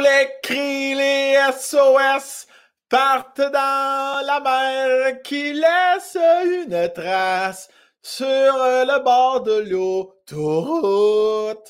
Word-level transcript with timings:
les 0.00 0.28
cris, 0.42 0.94
les 0.94 1.36
SOS 1.52 2.46
partent 2.88 3.40
dans 3.40 4.26
la 4.26 4.40
mer 4.40 5.22
qui 5.22 5.52
laisse 5.52 6.16
une 6.44 6.90
trace 6.92 7.68
sur 8.02 8.26
le 8.26 9.02
bord 9.04 9.42
de 9.42 9.60
l'autoroute. 9.70 10.18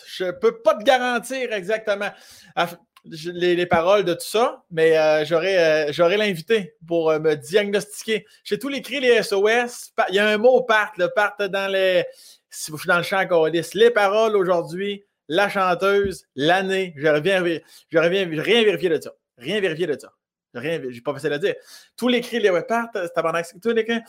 Je 0.06 0.30
peux 0.30 0.62
pas 0.62 0.74
te 0.74 0.84
garantir 0.84 1.52
exactement 1.52 2.10
les, 3.04 3.66
paroles 3.66 4.04
de 4.04 4.14
tout 4.14 4.26
ça, 4.26 4.62
mais 4.70 4.96
euh, 4.96 5.24
euh, 5.30 5.92
j'aurais 5.92 6.16
l'invité 6.16 6.74
pour 6.86 7.10
euh, 7.10 7.18
me 7.18 7.34
diagnostiquer. 7.34 8.26
J'ai 8.44 8.58
tous 8.58 8.68
les 8.68 8.82
cris, 8.82 9.00
les 9.00 9.22
SOS. 9.22 9.92
Il 10.10 10.14
y 10.14 10.18
a 10.18 10.28
un 10.28 10.38
mot 10.38 10.62
part, 10.62 10.92
le 10.98 11.08
part 11.08 11.36
dans 11.38 11.70
les. 11.70 12.04
Si 12.52 12.70
vous 12.70 12.78
dans 12.86 12.96
le 12.96 13.04
champ 13.04 13.24
les 13.74 13.90
paroles 13.90 14.36
aujourd'hui, 14.36 15.04
la 15.30 15.48
chanteuse, 15.48 16.26
l'année. 16.34 16.92
Je 16.96 17.06
reviens, 17.06 17.42
je 17.88 17.98
reviens, 17.98 18.28
rien 18.28 18.64
vérifier 18.64 18.88
de 18.88 19.00
ça. 19.00 19.12
Rien 19.38 19.60
vérifier 19.60 19.86
de 19.86 19.98
ça. 19.98 20.12
Rien, 20.52 20.82
j'ai 20.88 21.00
pas 21.00 21.14
facile 21.14 21.32
à 21.32 21.38
dire. 21.38 21.54
Tous 21.96 22.08
les 22.08 22.20
cris, 22.20 22.40
les 22.40 22.50
partent, 22.62 22.98
c'est 23.00 23.60
tous 23.60 23.70
les 23.70 23.84
cris 23.84 24.00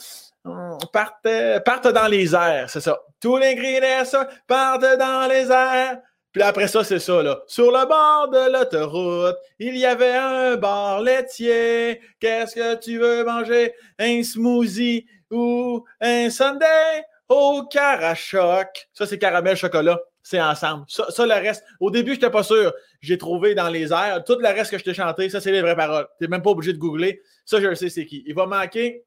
partent, 0.91 1.27
partent 1.63 1.93
dans 1.93 2.07
les 2.07 2.33
airs, 2.33 2.67
c'est 2.67 2.81
ça. 2.81 2.99
Tous 3.21 3.37
les 3.37 3.55
cris, 3.55 3.79
les 3.79 4.03
SOS 4.03 4.25
partent 4.47 4.97
dans 4.97 5.29
les 5.29 5.51
airs. 5.51 5.99
Puis 6.31 6.41
après 6.41 6.67
ça, 6.67 6.83
c'est 6.83 6.97
ça, 6.97 7.21
là. 7.21 7.41
Sur 7.45 7.71
le 7.71 7.85
bord 7.85 8.29
de 8.29 8.51
l'autoroute, 8.51 9.37
il 9.59 9.77
y 9.77 9.85
avait 9.85 10.15
un 10.15 10.55
bar 10.55 11.01
laitier. 11.01 12.01
Qu'est-ce 12.19 12.55
que 12.55 12.75
tu 12.75 12.97
veux 12.97 13.23
manger? 13.23 13.75
Un 13.99 14.23
smoothie 14.23 15.05
ou 15.29 15.85
un 15.99 16.31
sundae 16.31 17.03
au 17.29 17.67
carachoc? 17.69 18.87
Ça, 18.93 19.05
c'est 19.05 19.19
caramel 19.19 19.55
chocolat. 19.55 19.99
C'est 20.23 20.41
ensemble. 20.41 20.85
Ça, 20.87 21.25
le 21.25 21.33
reste. 21.33 21.63
Au 21.79 21.89
début, 21.89 22.11
je 22.11 22.15
n'étais 22.15 22.29
pas 22.29 22.43
sûr. 22.43 22.73
J'ai 22.99 23.17
trouvé 23.17 23.55
dans 23.55 23.69
les 23.69 23.91
airs. 23.91 24.23
Tout 24.23 24.37
le 24.39 24.47
reste 24.47 24.71
que 24.71 24.77
je 24.77 24.83
t'ai 24.83 24.93
chanté, 24.93 25.29
ça, 25.29 25.41
c'est 25.41 25.51
les 25.51 25.61
vraies 25.61 25.75
paroles. 25.75 26.07
Tu 26.19 26.27
même 26.27 26.41
pas 26.41 26.51
obligé 26.51 26.73
de 26.73 26.77
googler. 26.77 27.21
Ça, 27.45 27.59
je 27.59 27.67
le 27.67 27.75
sais, 27.75 27.89
c'est 27.89 28.05
qui. 28.05 28.23
Il 28.27 28.35
va 28.35 28.45
manquer 28.45 29.03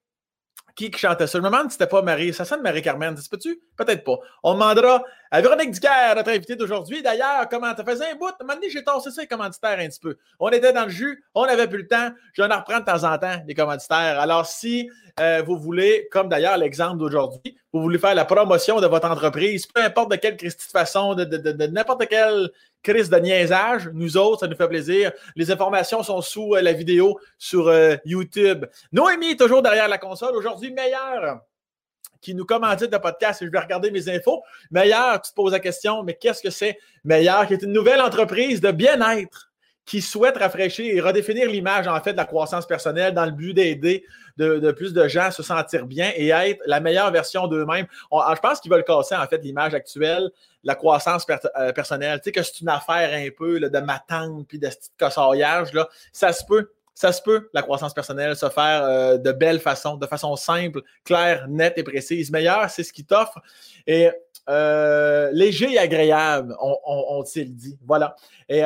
qui 0.75 0.91
chantait 0.93 1.27
ça. 1.27 1.39
Je 1.39 1.43
me 1.43 1.49
demande 1.49 1.71
si 1.71 1.73
c'était 1.73 1.87
pas 1.87 2.03
Marie. 2.03 2.33
Ça 2.35 2.45
sonne 2.45 2.63
Marie-Carmen. 2.63 3.17
Ça 3.17 3.37
tu 3.37 3.61
Peut-être 3.77 4.05
pas. 4.05 4.19
On 4.43 4.55
demandera 4.55 5.05
à 5.31 5.41
Véronique 5.41 5.73
Ducaire, 5.73 6.15
notre 6.17 6.31
invitée 6.31 6.57
d'aujourd'hui. 6.57 7.03
D'ailleurs, 7.03 7.49
comment 7.49 7.75
tu 7.75 7.83
faisais 7.85 8.11
un 8.11 8.15
bout? 8.15 8.27
Un 8.27 8.59
j'ai 8.69 8.85
tassé 8.85 9.11
ça, 9.11 9.23
les 9.23 9.27
commanditaires, 9.27 9.79
un 9.79 9.89
petit 9.89 10.01
peu. 10.01 10.17
On 10.39 10.49
était 10.51 10.73
dans 10.73 10.85
le 10.85 10.91
jus, 10.91 11.25
on 11.35 11.47
n'avait 11.47 11.69
plus 11.69 11.83
le 11.83 11.89
temps. 11.89 12.11
Je 12.33 12.43
vais 12.43 12.53
en 12.53 12.59
reprendre 12.59 12.81
de 12.81 12.85
temps 12.85 13.05
en 13.05 13.19
temps, 13.19 13.43
les 13.47 13.55
commanditaires. 13.55 14.21
Alors, 14.21 14.47
si 14.47 14.89
euh, 15.21 15.43
vous 15.45 15.59
voulez, 15.59 16.09
comme 16.11 16.29
d'ailleurs 16.29 16.57
l'exemple 16.57 16.99
d'aujourd'hui, 16.99 17.57
vous 17.73 17.83
voulez 17.83 17.99
faire 17.99 18.15
la 18.15 18.25
promotion 18.25 18.81
de 18.81 18.87
votre 18.87 19.11
entreprise, 19.11 19.67
peu 19.67 19.83
importe 19.83 20.13
de 20.13 20.17
quelle 20.17 20.37
façon, 20.73 21.15
de, 21.15 21.25
de 21.25 21.67
n'importe 21.67 22.07
quelle 22.09 22.51
crise 22.85 23.11
de 23.11 23.17
niaisage. 23.17 23.91
Nous 23.93 24.17
autres, 24.17 24.41
ça 24.41 24.47
nous 24.47 24.57
fait 24.57 24.69
plaisir. 24.69 25.11
Les 25.35 25.51
informations 25.51 26.05
sont 26.05 26.21
sous 26.21 26.55
euh, 26.55 26.63
la 26.63 26.73
vidéo 26.73 27.19
sur 27.39 27.67
euh, 27.67 27.97
YouTube. 28.05 28.67
Noémie 28.93 29.33
est 29.33 29.39
toujours 29.39 29.63
derrière 29.63 29.89
la 29.89 29.99
console. 29.99 30.37
Aujourd'hui, 30.37 30.73
meilleur 30.73 31.41
qui 32.21 32.35
nous 32.35 32.47
commandite 32.47 32.91
le 32.91 32.99
podcast 33.01 33.43
et 33.43 33.47
je 33.47 33.51
vais 33.51 33.59
regarder 33.59 33.91
mes 33.91 34.09
infos. 34.09 34.43
Meilleur, 34.71 35.21
tu 35.21 35.31
te 35.31 35.35
poses 35.35 35.53
la 35.53 35.61
question, 35.61 36.03
mais 36.05 36.15
qu'est-ce 36.15 36.43
que 36.43 36.51
c'est? 36.51 36.79
Meilleur, 37.05 37.47
qui 37.47 37.53
est 37.53 37.63
une 37.63 37.73
nouvelle 37.73 38.01
entreprise 38.01 38.63
de 38.63 38.71
bien-être 38.71 39.53
qui 39.87 40.01
souhaite 40.01 40.39
rafraîchir 40.39 40.95
et 40.95 41.01
redéfinir 41.01 41.49
l'image 41.49 41.87
en 41.87 42.01
fait 42.01 42.13
de 42.13 42.17
la 42.17 42.25
croissance 42.25 42.67
personnelle 42.67 43.13
dans 43.13 43.27
le 43.27 43.33
but 43.33 43.53
d'aider 43.55 44.05
de, 44.37 44.73
plus 44.73 44.93
de 44.93 45.07
gens 45.09 45.25
à 45.25 45.31
se 45.31 45.43
sentir 45.43 45.87
bien 45.87 46.11
et 46.17 46.29
être 46.29 46.61
la 46.67 46.81
meilleure 46.81 47.11
version 47.11 47.47
d'eux-mêmes. 47.47 47.87
Je 48.11 48.41
pense 48.41 48.61
qu'ils 48.61 48.71
veulent 48.71 48.85
casser 48.85 49.15
en 49.15 49.27
fait 49.27 49.39
l'image 49.39 49.75
actuelle, 49.75 50.31
la 50.65 50.75
croissance 50.75 51.27
euh, 51.59 51.73
personnelle. 51.73 52.19
Tu 52.21 52.25
sais 52.25 52.33
que 52.33 52.43
c'est 52.43 52.61
une 52.61 52.69
affaire 52.69 53.11
un 53.13 53.29
peu 53.37 53.61
de 53.61 53.79
ma 53.81 53.99
tante 53.99 54.47
puis 54.49 54.59
de 54.59 54.69
ce 54.69 54.77
petit 54.97 55.75
là, 55.75 55.89
ça 56.13 56.33
se 56.33 56.45
peut. 56.45 56.71
Ça 56.97 57.13
se 57.13 57.21
peut, 57.21 57.51
la 57.53 57.63
croissance 57.63 57.93
personnelle, 57.93 58.37
se 58.37 58.49
faire 58.49 58.85
euh, 58.85 59.19
de 59.19 59.33
belle 59.33 59.59
façon, 59.59 59.97
de 59.97 60.07
façon 60.07 60.37
simple, 60.37 60.81
claire, 61.05 61.49
nette 61.49 61.77
et 61.77 61.83
précise. 61.83 62.31
Meilleur, 62.31 62.71
c'est 62.71 62.85
ce 62.85 62.93
qui 62.93 63.05
t'offre. 63.05 63.43
Et 63.89 64.13
euh, 64.49 65.29
léger 65.33 65.73
et 65.73 65.79
agréable, 65.81 66.55
on, 66.61 66.77
on, 66.87 67.05
on 67.19 67.23
dit. 67.25 67.77
Voilà. 67.85 68.15
Et 68.49 68.63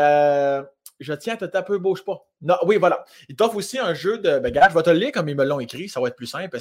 je 1.00 1.12
tiens 1.12 1.36
te 1.36 1.44
taper, 1.44 1.78
bouge 1.78 2.04
pas. 2.04 2.26
Non, 2.42 2.56
oui, 2.64 2.76
voilà. 2.76 3.04
Il 3.28 3.36
t'offre 3.36 3.56
aussi 3.56 3.78
un 3.78 3.94
jeu 3.94 4.18
de. 4.18 4.38
Ben, 4.38 4.52
je 4.52 4.74
vais 4.74 4.82
te 4.82 4.90
le 4.90 4.98
lire 4.98 5.12
comme 5.12 5.28
ils 5.28 5.36
me 5.36 5.44
l'ont 5.44 5.60
écrit, 5.60 5.88
ça 5.88 6.00
va 6.00 6.08
être 6.08 6.16
plus 6.16 6.26
simple. 6.26 6.58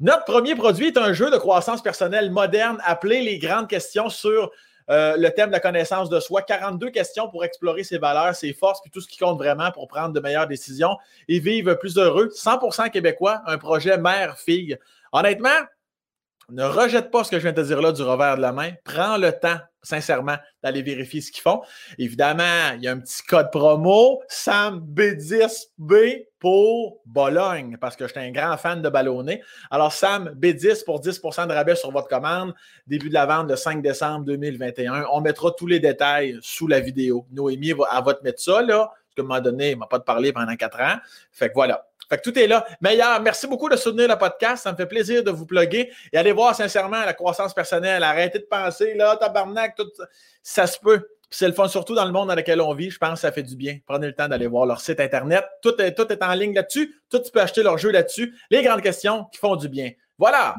Notre 0.00 0.24
premier 0.24 0.54
produit 0.54 0.88
est 0.88 0.98
un 0.98 1.12
jeu 1.12 1.30
de 1.30 1.36
croissance 1.36 1.82
personnelle 1.82 2.30
moderne 2.30 2.78
appelé 2.84 3.22
Les 3.22 3.38
grandes 3.38 3.68
questions 3.68 4.08
sur 4.08 4.50
euh, 4.90 5.16
le 5.16 5.30
thème 5.30 5.48
de 5.48 5.52
la 5.52 5.60
connaissance 5.60 6.10
de 6.10 6.20
soi. 6.20 6.42
42 6.42 6.90
questions 6.90 7.28
pour 7.28 7.44
explorer 7.44 7.84
ses 7.84 7.98
valeurs, 7.98 8.34
ses 8.34 8.52
forces, 8.52 8.80
puis 8.82 8.90
tout 8.90 9.00
ce 9.00 9.08
qui 9.08 9.18
compte 9.18 9.38
vraiment 9.38 9.70
pour 9.70 9.88
prendre 9.88 10.12
de 10.12 10.20
meilleures 10.20 10.46
décisions 10.46 10.96
et 11.28 11.38
vivre 11.38 11.74
plus 11.74 11.96
heureux. 11.96 12.28
100% 12.28 12.90
québécois, 12.90 13.40
un 13.46 13.56
projet 13.56 13.96
mère-fille. 13.96 14.78
Honnêtement, 15.12 15.48
ne 16.50 16.64
rejette 16.64 17.10
pas 17.10 17.24
ce 17.24 17.30
que 17.30 17.38
je 17.38 17.42
viens 17.42 17.52
de 17.52 17.62
te 17.62 17.66
dire 17.66 17.80
là 17.80 17.92
du 17.92 18.02
revers 18.02 18.36
de 18.36 18.42
la 18.42 18.52
main. 18.52 18.72
Prends 18.84 19.16
le 19.16 19.32
temps, 19.32 19.58
sincèrement, 19.84 20.36
d'aller 20.62 20.82
vérifier 20.82 21.20
ce 21.20 21.30
qu'ils 21.30 21.42
font. 21.42 21.62
Évidemment, 21.98 22.72
il 22.74 22.82
y 22.82 22.88
a 22.88 22.92
un 22.92 22.98
petit 22.98 23.22
code 23.22 23.50
promo, 23.52 24.22
SAM-B10B 24.28 26.26
pour 26.44 27.00
Bologne, 27.06 27.78
parce 27.80 27.96
que 27.96 28.06
je 28.06 28.12
suis 28.12 28.20
un 28.20 28.30
grand 28.30 28.56
fan 28.56 28.82
de 28.82 28.88
ballonner. 28.88 29.42
Alors, 29.70 29.92
SAM 29.92 30.30
B10 30.38 30.84
pour 30.84 31.00
10% 31.00 31.46
de 31.46 31.52
rabais 31.54 31.74
sur 31.74 31.90
votre 31.90 32.08
commande. 32.08 32.54
Début 32.86 33.08
de 33.08 33.14
la 33.14 33.24
vente 33.24 33.48
le 33.48 33.56
5 33.56 33.80
décembre 33.80 34.26
2021. 34.26 35.06
On 35.12 35.22
mettra 35.22 35.52
tous 35.52 35.66
les 35.66 35.80
détails 35.80 36.38
sous 36.42 36.66
la 36.66 36.80
vidéo. 36.80 37.26
Noémie, 37.32 37.70
elle 37.70 38.04
va 38.04 38.14
te 38.14 38.22
mettre 38.22 38.42
ça, 38.42 38.60
là. 38.60 38.90
Parce 38.90 39.14
qu'à 39.16 39.22
un 39.22 39.24
moment 39.24 39.40
donné, 39.40 39.70
il 39.70 39.74
ne 39.74 39.80
m'a 39.80 39.86
pas 39.86 39.98
de 39.98 40.04
parler 40.04 40.32
pendant 40.32 40.54
quatre 40.56 40.80
ans. 40.80 40.96
Fait 41.32 41.48
que 41.48 41.54
voilà. 41.54 41.86
Fait 42.08 42.18
que 42.18 42.22
tout 42.22 42.38
est 42.38 42.46
là. 42.46 42.64
Meilleur, 42.80 43.20
merci 43.20 43.46
beaucoup 43.46 43.68
de 43.68 43.76
soutenir 43.76 44.08
le 44.08 44.16
podcast. 44.16 44.64
Ça 44.64 44.72
me 44.72 44.76
fait 44.76 44.86
plaisir 44.86 45.22
de 45.22 45.30
vous 45.30 45.46
plugger 45.46 45.92
et 46.12 46.18
allez 46.18 46.32
voir 46.32 46.54
sincèrement 46.54 47.04
la 47.04 47.14
croissance 47.14 47.54
personnelle. 47.54 48.02
Arrêtez 48.02 48.38
de 48.38 48.44
penser, 48.44 48.94
là, 48.94 49.16
tabarnak, 49.16 49.76
tout 49.76 49.90
ça 50.42 50.66
se 50.66 50.78
peut. 50.78 51.08
C'est 51.30 51.48
le 51.48 51.54
fun, 51.54 51.66
surtout 51.66 51.96
dans 51.96 52.04
le 52.04 52.12
monde 52.12 52.28
dans 52.28 52.34
lequel 52.34 52.60
on 52.60 52.74
vit. 52.74 52.90
Je 52.90 52.98
pense 52.98 53.14
que 53.14 53.18
ça 53.20 53.32
fait 53.32 53.42
du 53.42 53.56
bien. 53.56 53.78
Prenez 53.86 54.06
le 54.06 54.14
temps 54.14 54.28
d'aller 54.28 54.46
voir 54.46 54.66
leur 54.66 54.80
site 54.80 55.00
Internet. 55.00 55.44
Tout 55.62 55.80
est, 55.80 55.92
tout 55.92 56.06
est 56.12 56.22
en 56.22 56.32
ligne 56.32 56.54
là-dessus. 56.54 57.02
Tout, 57.10 57.18
tu 57.18 57.32
peux 57.32 57.40
acheter 57.40 57.62
leur 57.62 57.76
jeu 57.76 57.90
là-dessus. 57.90 58.34
Les 58.50 58.62
grandes 58.62 58.82
questions 58.82 59.24
qui 59.32 59.38
font 59.38 59.56
du 59.56 59.68
bien. 59.68 59.90
Voilà. 60.16 60.54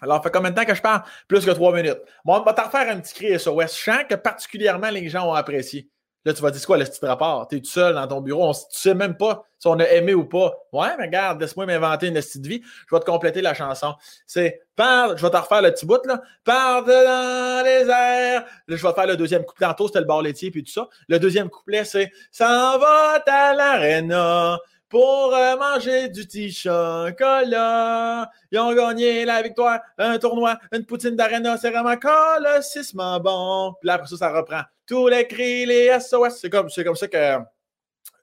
Alors, 0.00 0.18
ça 0.18 0.22
fait 0.22 0.30
combien 0.30 0.50
de 0.50 0.54
temps 0.54 0.64
que 0.64 0.74
je 0.74 0.82
parle? 0.82 1.02
Plus 1.26 1.44
que 1.44 1.50
trois 1.50 1.74
minutes. 1.74 1.98
Bon, 2.24 2.36
on 2.36 2.42
va 2.42 2.52
t'en 2.52 2.70
faire 2.70 2.88
un 2.88 3.00
petit 3.00 3.14
cri 3.14 3.38
SOS. 3.38 3.76
Je 3.76 3.90
sens 3.90 4.04
que 4.08 4.14
particulièrement 4.14 4.90
les 4.90 5.08
gens 5.08 5.28
ont 5.28 5.34
apprécié. 5.34 5.88
Là, 6.28 6.34
tu 6.34 6.42
vas 6.42 6.50
dire 6.50 6.66
quoi, 6.66 6.76
le 6.76 6.84
petit 6.84 7.06
rapport? 7.06 7.48
Tu 7.48 7.56
es 7.56 7.60
tout 7.60 7.70
seul 7.70 7.94
dans 7.94 8.06
ton 8.06 8.20
bureau, 8.20 8.50
on, 8.50 8.52
tu 8.52 8.60
sais 8.72 8.92
même 8.92 9.16
pas 9.16 9.46
si 9.58 9.66
on 9.66 9.78
a 9.80 9.84
aimé 9.84 10.12
ou 10.12 10.26
pas. 10.26 10.52
Ouais, 10.74 10.88
mais 10.98 11.06
regarde, 11.06 11.40
laisse-moi 11.40 11.64
m'inventer 11.64 12.08
une 12.08 12.16
petite 12.16 12.46
vie. 12.46 12.60
Je 12.86 12.94
vais 12.94 13.00
te 13.00 13.06
compléter 13.06 13.40
la 13.40 13.54
chanson. 13.54 13.94
C'est 14.26 14.60
Parle, 14.76 15.16
je 15.16 15.22
vais 15.22 15.30
te 15.30 15.38
refaire 15.38 15.62
le 15.62 15.70
petit 15.72 15.86
bout, 15.86 16.04
là. 16.04 16.20
Parle 16.44 16.84
dans 16.84 17.64
les 17.64 17.88
airs. 17.88 18.44
Là, 18.66 18.76
je 18.76 18.86
vais 18.86 18.92
faire 18.92 19.06
le 19.06 19.16
deuxième 19.16 19.42
couplet. 19.42 19.68
Tantôt, 19.68 19.86
c'était 19.86 20.00
le 20.00 20.04
bar 20.04 20.20
laitier 20.20 20.50
puis 20.50 20.62
tout 20.62 20.70
ça. 20.70 20.86
Le 21.08 21.18
deuxième 21.18 21.48
couplet, 21.48 21.86
c'est 21.86 22.12
Ça 22.30 22.76
va 22.78 23.22
à 23.26 23.54
l'aréna 23.54 24.58
pour 24.90 25.34
euh, 25.34 25.56
manger 25.56 26.10
du 26.10 26.26
petit 26.26 26.52
chocolat. 26.52 28.30
Ils 28.52 28.58
ont 28.58 28.74
gagné 28.74 29.24
la 29.24 29.40
victoire, 29.40 29.80
un 29.96 30.18
tournoi, 30.18 30.58
une 30.72 30.84
poutine 30.84 31.16
d'arena. 31.16 31.56
C'est 31.56 31.70
vraiment 31.70 31.96
colossissement 31.96 33.18
bon. 33.18 33.72
Puis 33.80 33.86
là, 33.86 33.94
après 33.94 34.08
ça, 34.08 34.18
ça 34.18 34.30
reprend 34.30 34.60
tous 34.88 35.06
les 35.06 35.26
cris, 35.28 35.66
les 35.66 36.00
SOS. 36.00 36.40
C'est 36.40 36.50
comme, 36.50 36.68
comme 36.68 36.96
ça 36.96 37.06
que 37.08 37.38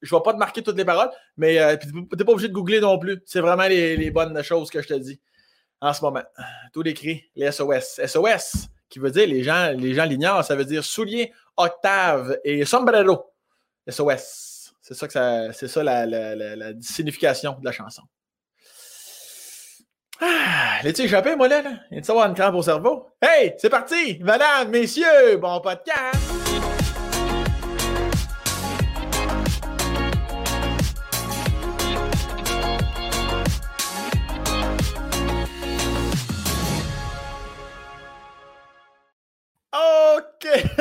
je 0.01 0.13
ne 0.13 0.19
vais 0.19 0.23
pas 0.23 0.33
te 0.33 0.37
marquer 0.37 0.61
toutes 0.61 0.77
les 0.77 0.85
paroles, 0.85 1.09
mais 1.37 1.59
euh, 1.59 1.77
tu 1.77 1.87
n'es 1.93 2.25
pas 2.25 2.31
obligé 2.31 2.49
de 2.49 2.53
googler 2.53 2.79
non 2.79 2.99
plus. 2.99 3.21
C'est 3.25 3.39
vraiment 3.39 3.67
les, 3.67 4.11
bonnes 4.11 4.41
choses 4.43 4.69
que 4.69 4.81
je 4.81 4.87
te 4.87 4.93
dis 4.93 5.19
en 5.79 5.93
ce 5.93 6.01
moment. 6.01 6.23
Tous 6.73 6.81
les 6.81 6.93
cris, 6.93 7.23
les 7.35 7.51
SOS. 7.51 8.01
SOS, 8.05 8.67
qui 8.89 8.99
veut 8.99 9.11
dire, 9.11 9.27
les 9.27 9.43
gens 9.43 9.73
les 9.77 9.93
gens 9.93 10.05
l'ignorent, 10.05 10.43
ça 10.43 10.55
veut 10.55 10.65
dire 10.65 10.83
soulier, 10.83 11.31
octave 11.55 12.37
et 12.43 12.65
sombrero. 12.65 13.31
SOS. 13.87 14.73
C'est 14.81 14.93
ça, 14.93 15.07
que 15.07 15.13
ça, 15.13 15.53
c'est 15.53 15.67
ça 15.67 15.83
la, 15.83 16.73
signification 16.81 17.57
de 17.59 17.65
la 17.65 17.71
chanson. 17.71 18.03
Ah, 20.21 20.79
l'as-tu 20.83 21.01
échappé, 21.01 21.35
moi? 21.35 21.47
Il 21.47 21.97
y 21.97 21.99
a 21.99 22.11
avoir 22.11 22.27
une 22.27 22.35
crampe 22.35 22.55
au 22.55 22.61
cerveau? 22.61 23.07
Hey, 23.21 23.55
c'est 23.57 23.69
parti! 23.69 24.17
Madame, 24.21 24.69
messieurs, 24.69 25.37
bon 25.37 25.59
podcast! 25.59 26.34
OK! 40.15 40.47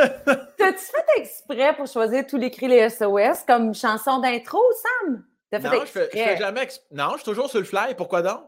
T'as-tu 0.56 0.78
fait 0.78 1.04
exprès 1.16 1.74
pour 1.76 1.86
choisir 1.86 2.26
tous 2.26 2.36
les 2.36 2.50
cris 2.50 2.68
les 2.68 2.88
SOS 2.88 3.44
comme 3.46 3.74
chanson 3.74 4.18
d'intro, 4.18 4.60
Sam? 5.02 5.24
non, 5.62 5.80
je 5.80 5.86
fais, 5.86 6.08
fais 6.10 6.36
jamais 6.36 6.68
Non, 6.90 7.10
je 7.12 7.16
suis 7.18 7.24
toujours 7.24 7.48
sur 7.48 7.60
le 7.60 7.64
fly. 7.64 7.94
Pourquoi 7.96 8.22
donc? 8.22 8.40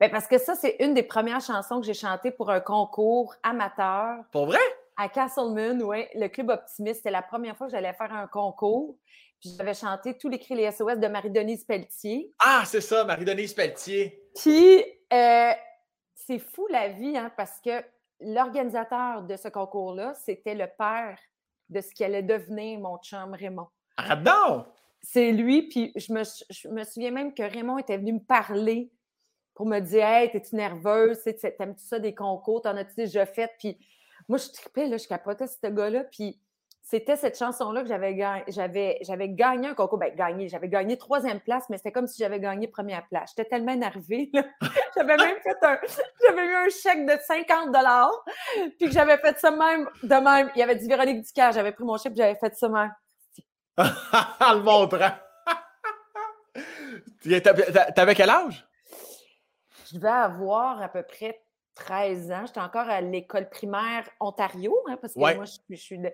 Ben 0.00 0.10
parce 0.10 0.26
que 0.26 0.38
ça, 0.38 0.54
c'est 0.54 0.76
une 0.80 0.94
des 0.94 1.02
premières 1.02 1.42
chansons 1.42 1.80
que 1.80 1.86
j'ai 1.86 1.94
chantées 1.94 2.30
pour 2.30 2.50
un 2.50 2.60
concours 2.60 3.34
amateur. 3.42 4.16
Pour 4.32 4.46
vrai? 4.46 4.58
À 4.96 5.08
Castleman, 5.08 5.82
oui, 5.82 6.06
le 6.14 6.28
Club 6.28 6.50
Optimiste, 6.50 6.96
c'était 6.98 7.10
la 7.10 7.22
première 7.22 7.56
fois 7.56 7.66
que 7.66 7.72
j'allais 7.72 7.92
faire 7.92 8.12
un 8.12 8.26
concours. 8.26 8.96
Puis 9.40 9.50
j'avais 9.56 9.74
chanté 9.74 10.16
tous 10.16 10.28
les 10.28 10.38
cris 10.38 10.54
les 10.54 10.70
SOS 10.70 10.98
de 10.98 11.06
Marie-Denise 11.06 11.64
Pelletier. 11.64 12.32
Ah, 12.38 12.62
c'est 12.66 12.80
ça, 12.80 13.04
Marie-Denise 13.04 13.54
Pelletier. 13.54 14.22
Puis 14.34 14.84
euh, 15.12 15.52
c'est 16.14 16.38
fou 16.38 16.66
la 16.70 16.88
vie, 16.88 17.16
hein, 17.16 17.30
parce 17.36 17.60
que 17.64 17.82
l'organisateur 18.20 19.22
de 19.22 19.36
ce 19.36 19.48
concours-là, 19.48 20.14
c'était 20.14 20.54
le 20.54 20.66
père 20.78 21.18
de 21.68 21.80
ce 21.80 21.92
qui 21.92 22.04
allait 22.04 22.22
devenir 22.22 22.80
mon 22.80 22.98
chum 22.98 23.34
Raymond. 23.34 23.68
Ah 23.96 24.16
non! 24.16 24.66
C'est 25.02 25.32
lui, 25.32 25.62
puis 25.68 25.92
je 25.96 26.12
me, 26.12 26.22
je 26.50 26.68
me 26.68 26.84
souviens 26.84 27.10
même 27.10 27.32
que 27.32 27.42
Raymond 27.42 27.78
était 27.78 27.96
venu 27.96 28.14
me 28.14 28.20
parler 28.20 28.90
pour 29.54 29.66
me 29.66 29.80
dire 29.80 30.04
Hey, 30.04 30.30
t'es-tu 30.30 30.56
nerveuse? 30.56 31.22
T'aimes-tu 31.22 31.84
ça 31.84 31.98
des 31.98 32.14
concours? 32.14 32.62
T'en 32.62 32.76
as-tu 32.76 32.94
déjà 32.96 33.24
fait? 33.24 33.50
Puis 33.58 33.78
moi, 34.28 34.38
je 34.38 34.48
tripais, 34.50 34.86
là, 34.86 34.96
je 34.96 35.08
capotais 35.08 35.46
ce 35.46 35.66
gars-là. 35.66 36.04
Puis 36.04 36.40
c'était 36.82 37.16
cette 37.16 37.38
chanson-là 37.38 37.82
que 37.82 37.88
j'avais 37.88 38.14
gagné. 38.14 38.44
J'avais, 38.48 38.98
j'avais 39.02 39.28
gagné 39.28 39.68
un 39.68 39.74
concours. 39.74 39.98
Ben, 39.98 40.14
gagné. 40.14 40.48
J'avais 40.48 40.68
gagné 40.68 40.96
troisième 40.96 41.40
place, 41.40 41.64
mais 41.68 41.76
c'était 41.76 41.92
comme 41.92 42.06
si 42.06 42.18
j'avais 42.18 42.40
gagné 42.40 42.68
première 42.68 43.06
place. 43.08 43.30
J'étais 43.36 43.48
tellement 43.48 43.72
énervée. 43.72 44.30
j'avais 44.96 45.16
même 45.16 45.36
fait 45.42 45.56
un. 45.62 45.78
J'avais 46.26 46.44
eu 46.46 46.54
un 46.54 46.68
chèque 46.68 47.06
de 47.06 47.16
50 47.22 47.76
puis 48.78 48.88
que 48.88 48.92
j'avais 48.92 49.18
fait 49.18 49.38
ça 49.38 49.50
même 49.50 49.88
de 50.02 50.14
même. 50.14 50.50
Il 50.56 50.58
y 50.58 50.62
avait 50.62 50.76
dit 50.76 50.88
Véronique 50.88 51.22
Ducard. 51.22 51.52
J'avais 51.52 51.72
pris 51.72 51.84
mon 51.84 51.96
chèque 51.96 52.14
j'avais 52.16 52.36
fait 52.36 52.54
ça 52.56 52.68
même. 52.68 52.92
en 53.78 53.84
le 54.54 54.62
montrant. 54.62 55.12
T'avais 57.94 58.14
quel 58.14 58.30
âge? 58.30 58.66
Je 59.90 59.96
devais 59.96 60.08
avoir 60.08 60.80
à 60.82 60.88
peu 60.88 61.02
près 61.02 61.40
13 61.74 62.30
ans. 62.32 62.46
J'étais 62.46 62.60
encore 62.60 62.88
à 62.88 63.00
l'école 63.00 63.48
primaire 63.48 64.08
Ontario, 64.20 64.76
hein, 64.88 64.96
parce 65.00 65.14
que 65.14 65.18
moi, 65.18 65.44
je, 65.44 65.76
suis 65.76 65.98
de... 65.98 66.12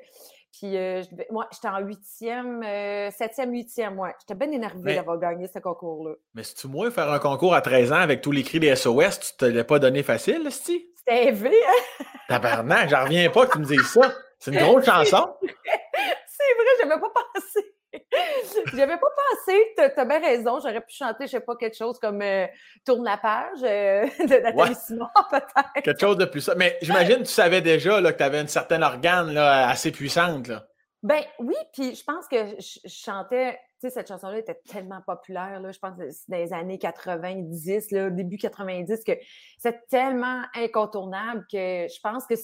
Puis 0.58 0.76
euh, 0.76 1.02
moi, 1.30 1.46
j'étais 1.52 1.68
en 1.68 1.80
huitième, 1.80 2.62
euh, 2.62 3.10
septième, 3.10 3.52
huitième, 3.52 3.98
ouais. 3.98 4.14
J'étais 4.20 4.34
bien 4.34 4.50
énervée 4.50 4.94
d'avoir 4.94 5.18
gagné 5.18 5.48
ce 5.48 5.58
concours-là. 5.58 6.14
Mais 6.34 6.42
si 6.44 6.54
tu 6.54 6.66
moi 6.66 6.90
faire 6.90 7.10
un 7.12 7.18
concours 7.18 7.54
à 7.54 7.60
13 7.60 7.92
ans 7.92 7.96
avec 7.96 8.22
tous 8.22 8.32
les 8.32 8.42
cris 8.42 8.58
des 8.58 8.74
SOS, 8.74 9.20
tu 9.20 9.36
te 9.36 9.44
l'as 9.44 9.64
pas 9.64 9.78
donné 9.78 10.02
facile, 10.02 10.50
Sti? 10.50 10.86
C'était 10.96 11.26
élevé, 11.26 11.54
hein? 11.68 12.04
Tabarnak, 12.28 12.88
j'en 12.88 13.04
reviens 13.04 13.28
pas 13.28 13.46
que 13.46 13.52
tu 13.52 13.58
me 13.58 13.64
dises 13.66 13.86
ça. 13.86 14.14
C'est 14.38 14.50
une 14.52 14.60
grosse 14.60 14.84
chanson. 14.84 15.28
C'est 15.42 16.54
vrai, 16.54 16.72
j'avais 16.80 17.00
pas 17.00 17.12
pensé. 17.34 17.75
J'avais 18.74 18.96
pas 18.96 19.08
pensé, 19.16 19.74
t'as 19.76 19.90
as 19.96 20.04
bien 20.04 20.20
raison, 20.20 20.58
j'aurais 20.60 20.80
pu 20.80 20.94
chanter, 20.94 21.26
je 21.26 21.32
sais 21.32 21.40
pas, 21.40 21.56
quelque 21.56 21.76
chose 21.76 21.98
comme 21.98 22.22
euh, 22.22 22.46
Tourne 22.84 23.04
la 23.04 23.16
page 23.16 23.58
euh, 23.62 24.06
de 24.20 24.42
Nathalie 24.42 24.74
Simon, 24.74 25.08
peut-être. 25.30 25.82
Quelque 25.82 26.00
chose 26.00 26.16
de 26.16 26.24
plus 26.24 26.40
ça. 26.40 26.54
Mais 26.54 26.78
j'imagine 26.82 27.16
que 27.16 27.22
tu 27.22 27.32
savais 27.32 27.60
déjà 27.60 28.00
là, 28.00 28.12
que 28.12 28.18
tu 28.18 28.24
avais 28.24 28.40
une 28.40 28.48
certaine 28.48 28.82
organe 28.82 29.32
là, 29.32 29.68
assez 29.68 29.90
puissante. 29.92 30.48
Là. 30.48 30.66
Ben 31.02 31.22
oui, 31.38 31.54
puis 31.72 31.94
je 31.94 32.02
pense 32.02 32.26
que 32.26 32.36
je, 32.58 32.88
chantais, 32.88 33.60
tu 33.80 33.88
sais, 33.88 33.90
cette 33.90 34.08
chanson-là 34.08 34.38
était 34.38 34.60
tellement 34.68 35.00
populaire, 35.06 35.60
là, 35.60 35.70
je 35.70 35.78
pense 35.78 35.96
que 35.96 36.10
c'est 36.10 36.28
dans 36.28 36.36
les 36.38 36.52
années 36.52 36.78
90, 36.78 37.90
là, 37.92 38.10
début 38.10 38.38
90, 38.38 39.04
que 39.04 39.12
c'est 39.58 39.86
tellement 39.88 40.42
incontournable 40.54 41.46
que 41.50 41.86
je 41.86 42.00
pense 42.02 42.26
que 42.26 42.34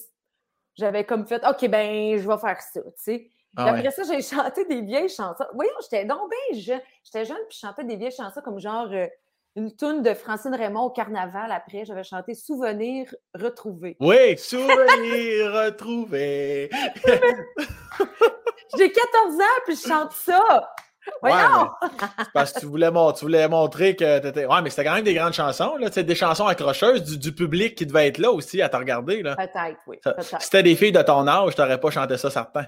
j'avais 0.75 1.03
comme 1.03 1.25
fait, 1.27 1.43
OK, 1.45 1.67
ben, 1.67 2.17
je 2.17 2.27
vais 2.27 2.37
faire 2.37 2.61
ça, 2.61 2.81
tu 2.81 2.91
sais. 2.97 3.29
Ah 3.55 3.67
après 3.67 3.91
ça, 3.91 4.03
j'ai 4.03 4.21
chanté 4.35 4.65
des 4.65 4.81
vieilles 4.81 5.09
chansons. 5.09 5.45
Voyons, 5.53 5.71
j'étais 5.81 6.05
donc 6.05 6.29
bien 6.29 6.59
jeune. 6.59 6.81
J'étais 7.03 7.25
jeune, 7.25 7.37
puis 7.49 7.57
je 7.61 7.67
chantais 7.67 7.83
des 7.83 7.95
vieilles 7.95 8.11
chansons 8.15 8.41
comme 8.41 8.59
genre 8.59 8.87
euh, 8.91 9.07
une 9.55 9.75
toune 9.75 10.01
de 10.01 10.13
Francine 10.13 10.55
Raymond 10.55 10.85
au 10.85 10.89
carnaval. 10.89 11.51
Après, 11.51 11.85
j'avais 11.85 12.03
chanté 12.03 12.33
Souvenir 12.33 13.13
retrouvé. 13.33 13.95
Oui, 13.99 14.37
Souvenir 14.37 15.53
retrouvé. 15.65 16.69
j'ai 18.77 18.91
14 18.91 19.35
ans, 19.35 19.61
puis 19.65 19.75
je 19.75 19.87
chante 19.87 20.11
ça. 20.13 20.71
Voyons! 21.21 21.69
parce 22.33 22.53
que 22.53 22.61
tu 22.61 22.65
voulais, 22.65 22.89
tu 22.89 23.25
voulais 23.25 23.47
montrer 23.49 23.95
que 23.95 24.19
tu 24.19 24.27
étais. 24.27 24.45
Ouais, 24.45 24.61
mais 24.61 24.69
c'était 24.69 24.85
quand 24.85 24.95
même 24.95 25.03
des 25.03 25.13
grandes 25.13 25.33
chansons, 25.33 25.75
là. 25.75 25.89
des 25.89 26.15
chansons 26.15 26.47
accrocheuses 26.47 27.03
du, 27.03 27.33
public 27.33 27.75
qui 27.75 27.85
devait 27.85 28.07
être 28.07 28.19
là 28.19 28.31
aussi 28.31 28.61
à 28.61 28.69
te 28.69 28.77
regarder. 28.77 29.21
Peut-être, 29.21 29.79
oui. 29.85 29.99
Si 30.19 30.35
c'était 30.39 30.63
des 30.63 30.75
filles 30.75 30.93
de 30.93 31.01
ton 31.01 31.27
âge, 31.27 31.55
tu 31.55 31.61
n'aurais 31.61 31.79
pas 31.79 31.91
chanté 31.91 32.17
ça, 32.17 32.29
certain. 32.31 32.65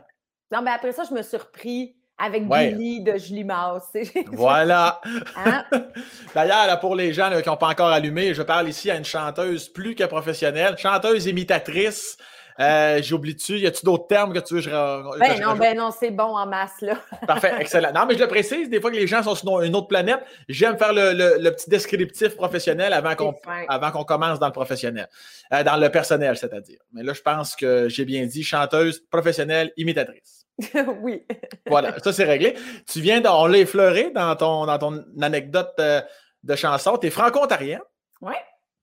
Non, 0.52 0.62
mais 0.62 0.72
après 0.72 0.92
ça, 0.92 1.04
je 1.10 1.14
me 1.14 1.22
suis 1.22 1.38
repris 1.38 1.96
avec 2.18 2.48
Billy 2.48 3.02
de 3.02 3.18
Julie 3.18 3.44
Mars. 3.44 3.88
Voilà. 4.28 5.02
Hein? 5.36 5.66
D'ailleurs, 6.36 6.80
pour 6.80 6.96
les 6.96 7.14
gens 7.14 7.30
qui 7.42 7.50
n'ont 7.50 7.58
pas 7.58 7.70
encore 7.70 7.90
allumé, 7.90 8.34
je 8.34 8.42
parle 8.42 8.70
ici 8.70 8.90
à 8.90 8.96
une 8.96 9.06
chanteuse 9.06 9.70
plus 9.70 9.96
que 9.96 10.06
professionnelle, 10.06 10.78
chanteuse 10.78 11.26
imitatrice. 11.26 12.18
Euh, 12.60 13.02
J'ai 13.02 13.14
oublié-tu, 13.14 13.58
y 13.60 13.68
a-tu 13.68 13.86
d'autres 13.86 14.08
termes 14.08 14.34
que 14.34 14.40
tu 14.40 14.56
veux 14.56 14.62
je, 14.62 14.70
Ben 14.70 15.42
non, 15.42 15.56
ben 15.56 15.78
non, 15.78 15.92
c'est 15.92 16.12
bon 16.12 16.38
en 16.38 16.46
masse, 16.46 16.80
là. 16.82 16.98
Parfait, 17.28 17.54
excellent. 17.60 17.92
Non, 17.94 18.06
mais 18.06 18.16
je 18.16 18.20
le 18.20 18.28
précise, 18.28 18.70
des 18.70 18.80
fois 18.80 18.92
que 18.92 18.96
les 18.96 19.08
gens 19.08 19.24
sont 19.24 19.36
sur 19.36 19.62
une 19.62 19.76
autre 19.76 19.88
planète, 19.88 20.20
j'aime 20.48 20.78
faire 20.78 20.94
le, 20.94 21.50
petit 21.50 21.70
descriptif 21.70 22.36
professionnel 22.36 22.94
avant 22.94 23.16
qu'on 23.16 24.04
commence 24.04 24.40
dans 24.40 24.48
le 24.48 24.54
professionnel. 24.54 25.10
Euh, 25.54 25.64
dans 25.64 25.76
le 25.78 25.90
personnel, 25.90 26.38
c'est-à-dire. 26.38 26.80
Mais 26.94 27.04
là, 27.04 27.14
je 27.14 27.22
pense 27.22 27.56
que 27.56 27.90
j'ai 27.90 28.06
bien 28.06 28.26
dit 28.26 28.44
chanteuse, 28.44 29.04
professionnelle, 29.10 29.72
imitatrice. 29.78 30.46
oui. 31.02 31.26
voilà, 31.68 31.98
ça 32.00 32.14
c'est 32.14 32.24
réglé. 32.24 32.56
Tu 32.90 33.02
viens, 33.02 33.22
de, 33.22 33.28
on 33.28 33.48
l'a 33.48 33.58
effleuré 33.58 34.12
dans 34.12 34.36
ton, 34.36 34.66
dans 34.66 34.78
ton 34.78 35.04
anecdote 35.22 35.74
euh, 35.80 36.02
de, 36.44 36.56
chanson. 36.56 36.98
Tu 36.98 37.08
es 37.08 37.10
franco-ontarien. 37.10 37.82
Oui. 38.22 38.34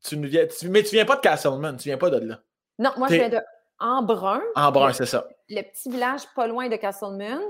Tu, 0.05 0.21
tu, 0.21 0.69
mais 0.69 0.83
tu 0.83 0.97
viens 0.97 1.05
pas 1.05 1.17
de 1.17 1.21
Castleman, 1.21 1.77
tu 1.77 1.89
viens 1.89 1.97
pas 1.97 2.11
de 2.11 2.27
là. 2.27 2.41
Non, 2.79 2.91
moi 2.97 3.09
je 3.09 3.15
viens 3.15 3.29
de 3.29 3.39
Embrun. 3.83 4.41
Embrun, 4.55 4.93
c'est 4.93 5.07
ça. 5.07 5.27
Le 5.49 5.63
petit 5.63 5.91
village 5.91 6.23
pas 6.35 6.47
loin 6.47 6.69
de 6.69 6.77
Castleman, 6.77 7.41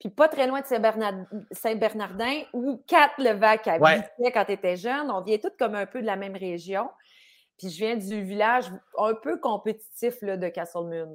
puis 0.00 0.10
pas 0.10 0.28
très 0.28 0.46
loin 0.46 0.60
de 0.60 0.66
Saint-Bernardin, 1.52 2.42
où 2.52 2.82
Kat 2.86 3.12
Levac 3.18 3.68
habitait 3.68 4.32
quand 4.32 4.44
tu 4.44 4.52
étais 4.52 4.76
jeune. 4.76 5.10
On 5.10 5.20
vient 5.20 5.38
toutes 5.38 5.56
comme 5.58 5.74
un 5.74 5.86
peu 5.86 6.00
de 6.00 6.06
la 6.06 6.16
même 6.16 6.36
région. 6.36 6.88
Puis 7.58 7.68
je 7.68 7.76
viens 7.76 7.96
du 7.96 8.22
village 8.22 8.72
un 8.98 9.14
peu 9.14 9.38
compétitif 9.38 10.16
là, 10.22 10.36
de 10.36 10.48
Castleman. 10.48 11.08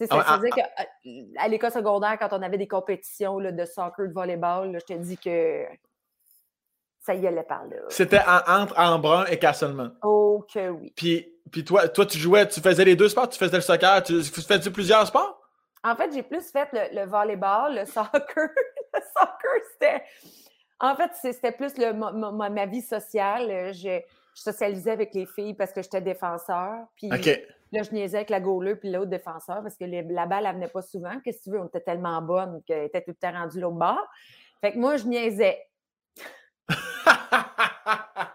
Ça 0.00 0.06
ah, 0.10 0.24
ah, 0.26 0.36
faisait 0.36 0.50
ah. 0.52 0.84
qu'à 0.84 1.48
l'école 1.48 1.72
secondaire, 1.72 2.18
quand 2.18 2.32
on 2.32 2.42
avait 2.42 2.58
des 2.58 2.68
compétitions 2.68 3.38
là, 3.38 3.52
de 3.52 3.64
soccer, 3.64 4.08
de 4.08 4.12
volleyball, 4.12 4.78
je 4.80 4.94
te 4.94 4.98
dis 4.98 5.16
que 5.16 5.64
ça 7.00 7.14
y 7.14 7.26
allait 7.26 7.42
par 7.42 7.64
là. 7.64 7.76
C'était 7.88 8.20
entre 8.46 8.78
Embrun 8.78 9.24
et 9.26 9.38
Castleman. 9.38 9.96
Oh 10.02 10.44
que 10.52 10.68
oui. 10.68 10.92
Puis 10.94 11.37
puis 11.50 11.64
toi, 11.64 11.88
toi, 11.88 12.06
tu 12.06 12.18
jouais, 12.18 12.48
tu 12.48 12.60
faisais 12.60 12.84
les 12.84 12.96
deux 12.96 13.08
sports, 13.08 13.28
tu 13.28 13.38
faisais 13.38 13.56
le 13.56 13.62
soccer, 13.62 14.02
tu, 14.02 14.22
faisais 14.22 14.70
plusieurs 14.70 15.06
sports? 15.06 15.40
En 15.84 15.94
fait, 15.94 16.12
j'ai 16.12 16.22
plus 16.22 16.50
fait 16.50 16.68
le, 16.92 17.06
volleyball, 17.06 17.74
le 17.74 17.84
soccer. 17.86 18.48
le 18.94 19.00
soccer, 19.16 19.50
c'était. 19.72 20.02
En 20.80 20.94
fait, 20.94 21.10
c'était 21.14 21.52
plus 21.52 21.76
le, 21.76 21.92
ma, 21.92 22.66
vie 22.66 22.82
sociale. 22.82 23.72
Je, 23.72 24.00
socialisais 24.34 24.92
avec 24.92 25.14
les 25.14 25.26
filles 25.26 25.54
parce 25.54 25.72
que 25.72 25.82
j'étais 25.82 26.00
défenseur. 26.00 26.86
Puis 26.96 27.08
là, 27.08 27.82
je 27.82 27.90
niaisais 27.92 28.18
avec 28.18 28.30
la 28.30 28.40
goaler 28.40 28.76
puis 28.76 28.90
l'autre 28.90 29.10
défenseur 29.10 29.62
parce 29.62 29.76
que 29.76 29.84
la 29.84 30.26
balle, 30.26 30.46
elle 30.46 30.54
venait 30.54 30.68
pas 30.68 30.82
souvent. 30.82 31.18
Qu'est-ce 31.24 31.38
que 31.38 31.44
tu 31.44 31.50
veux? 31.50 31.60
On 31.60 31.66
était 31.66 31.80
tellement 31.80 32.22
bonne 32.22 32.62
qu'elle 32.64 32.84
était 32.84 33.02
tout 33.02 33.10
le 33.10 33.16
temps 33.16 33.32
rendue 33.32 33.60
l'autre 33.60 33.76
bord. 33.76 34.06
Fait 34.60 34.72
que 34.72 34.78
moi, 34.78 34.96
je 34.96 35.06
niaisais. 35.06 35.58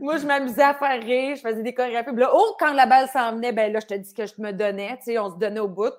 Moi, 0.00 0.18
je 0.18 0.26
m'amusais 0.26 0.62
à 0.62 0.74
faire 0.74 1.02
rire, 1.02 1.36
je 1.36 1.40
faisais 1.40 1.62
des 1.62 1.74
chorégraphies. 1.74 2.10
Puis 2.10 2.20
là, 2.20 2.30
oh, 2.32 2.56
quand 2.58 2.72
la 2.72 2.86
balle 2.86 3.08
s'en 3.08 3.32
venait, 3.32 3.52
ben 3.52 3.72
là, 3.72 3.80
je 3.80 3.86
te 3.86 3.94
dis 3.94 4.14
que 4.14 4.26
je 4.26 4.34
me 4.38 4.52
donnais, 4.52 4.96
tu 4.98 5.04
sais, 5.04 5.18
on 5.18 5.30
se 5.30 5.36
donnait 5.36 5.60
au 5.60 5.68
bout. 5.68 5.92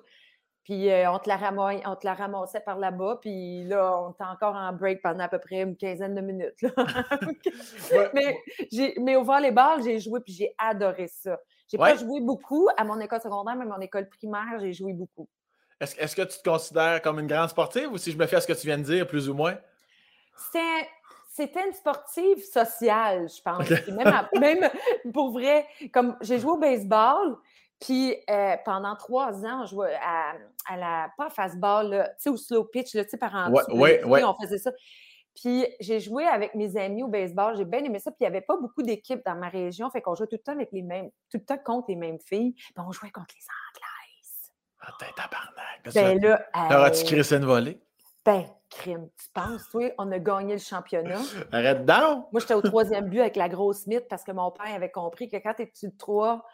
Puis 0.64 0.90
euh, 0.90 1.10
on, 1.10 1.18
te 1.18 1.30
la 1.30 1.38
on 1.86 1.96
te 1.96 2.06
la 2.06 2.12
ramassait 2.12 2.60
par 2.60 2.78
là-bas. 2.78 3.20
Puis 3.22 3.64
là, 3.64 4.02
on 4.02 4.10
était 4.10 4.24
encore 4.24 4.54
en 4.54 4.70
break 4.74 5.00
pendant 5.00 5.24
à 5.24 5.28
peu 5.28 5.38
près 5.38 5.62
une 5.62 5.76
quinzaine 5.76 6.14
de 6.14 6.20
minutes. 6.20 6.62
mais, 8.14 8.36
mais 9.00 9.16
au 9.16 9.24
volleyball, 9.24 9.82
j'ai 9.82 9.98
joué 9.98 10.20
puis 10.20 10.34
j'ai 10.34 10.54
adoré 10.58 11.08
ça. 11.08 11.38
J'ai 11.70 11.78
pas 11.78 11.96
joué 11.96 12.20
beaucoup 12.20 12.68
à 12.76 12.84
mon 12.84 13.00
école 13.00 13.20
secondaire, 13.20 13.56
mais 13.56 13.64
à 13.64 13.68
mon 13.68 13.80
école 13.80 14.08
primaire, 14.10 14.58
j'ai 14.60 14.74
joué 14.74 14.92
beaucoup. 14.92 15.26
Est-ce 15.80 16.16
que 16.16 16.22
tu 16.22 16.38
te 16.38 16.48
considères 16.48 17.00
comme 17.00 17.18
une 17.18 17.28
grande 17.28 17.48
sportive 17.48 17.90
ou 17.92 17.98
si 17.98 18.12
je 18.12 18.18
me 18.18 18.26
fais 18.26 18.36
à 18.36 18.40
ce 18.40 18.46
que 18.46 18.52
tu 18.52 18.66
viens 18.66 18.78
de 18.78 18.82
dire, 18.82 19.06
plus 19.06 19.28
ou 19.28 19.34
moins? 19.34 19.56
C'est 20.52 20.88
c'était 21.38 21.64
une 21.64 21.72
sportive 21.72 22.44
sociale, 22.44 23.28
je 23.28 23.40
pense. 23.40 23.68
Même, 24.40 24.68
pour 25.12 25.30
vrai, 25.30 25.66
comme 25.92 26.16
j'ai 26.20 26.40
joué 26.40 26.50
au 26.50 26.58
baseball, 26.58 27.36
puis 27.80 28.16
euh, 28.28 28.56
pendant 28.64 28.96
trois 28.96 29.44
ans, 29.44 29.62
on 29.62 29.66
jouait 29.66 29.96
à, 30.02 30.76
la, 30.76 31.12
pas 31.16 31.30
fastball, 31.30 32.10
tu 32.16 32.22
sais, 32.24 32.30
au 32.30 32.36
slow 32.36 32.64
pitch, 32.64 32.90
tu 32.90 33.04
sais, 33.08 33.16
par 33.16 33.32
en 33.36 33.52
ouais, 33.52 34.02
ouais, 34.04 34.24
on 34.24 34.34
faisait 34.34 34.58
ça. 34.58 34.72
Puis 35.40 35.64
j'ai 35.78 36.00
joué 36.00 36.26
avec 36.26 36.56
mes 36.56 36.76
amis 36.76 37.04
au 37.04 37.08
baseball, 37.08 37.56
j'ai 37.56 37.64
bien 37.64 37.84
aimé 37.84 38.00
ça, 38.00 38.10
puis 38.10 38.18
il 38.22 38.24
n'y 38.24 38.36
avait 38.36 38.44
pas 38.44 38.56
beaucoup 38.56 38.82
d'équipes 38.82 39.24
dans 39.24 39.36
ma 39.36 39.48
région, 39.48 39.88
fait 39.90 40.02
qu'on 40.02 40.16
jouait 40.16 40.26
tout 40.26 40.34
le 40.34 40.42
temps 40.42 40.52
avec 40.52 40.72
les 40.72 40.82
mêmes, 40.82 41.08
tout 41.30 41.38
le 41.38 41.44
temps 41.44 41.58
contre 41.64 41.86
les 41.90 41.96
mêmes 41.96 42.18
filles, 42.18 42.54
puis 42.54 42.74
on 42.76 42.90
jouait 42.90 43.12
contre 43.12 43.36
les 43.36 43.46
Anglaises. 43.70 44.52
Ah, 44.80 44.92
t'es 44.98 45.06
tabarnak! 45.14 45.94
Ben 45.94 46.20
là, 46.20 46.68
T'auras-tu 46.68 47.04
crissé 47.04 47.36
une 47.36 47.44
volée? 47.44 47.80
Ben, 48.24 48.44
crime. 48.68 49.08
Tu 49.20 49.28
penses, 49.32 49.68
toi, 49.70 49.90
on 49.98 50.10
a 50.12 50.18
gagné 50.18 50.54
le 50.54 50.60
championnat? 50.60 51.20
Arrête 51.52 51.84
donc! 51.84 52.26
Moi, 52.32 52.40
j'étais 52.40 52.54
au 52.54 52.62
troisième 52.62 53.08
but 53.08 53.20
avec 53.20 53.36
la 53.36 53.48
grosse 53.48 53.86
mythe 53.86 54.08
parce 54.08 54.24
que 54.24 54.32
mon 54.32 54.50
père 54.50 54.74
avait 54.74 54.90
compris 54.90 55.28
que 55.28 55.36
quand 55.36 55.54
tu 55.54 55.62
es 55.62 55.72
le 55.82 55.96
3, 55.96 56.44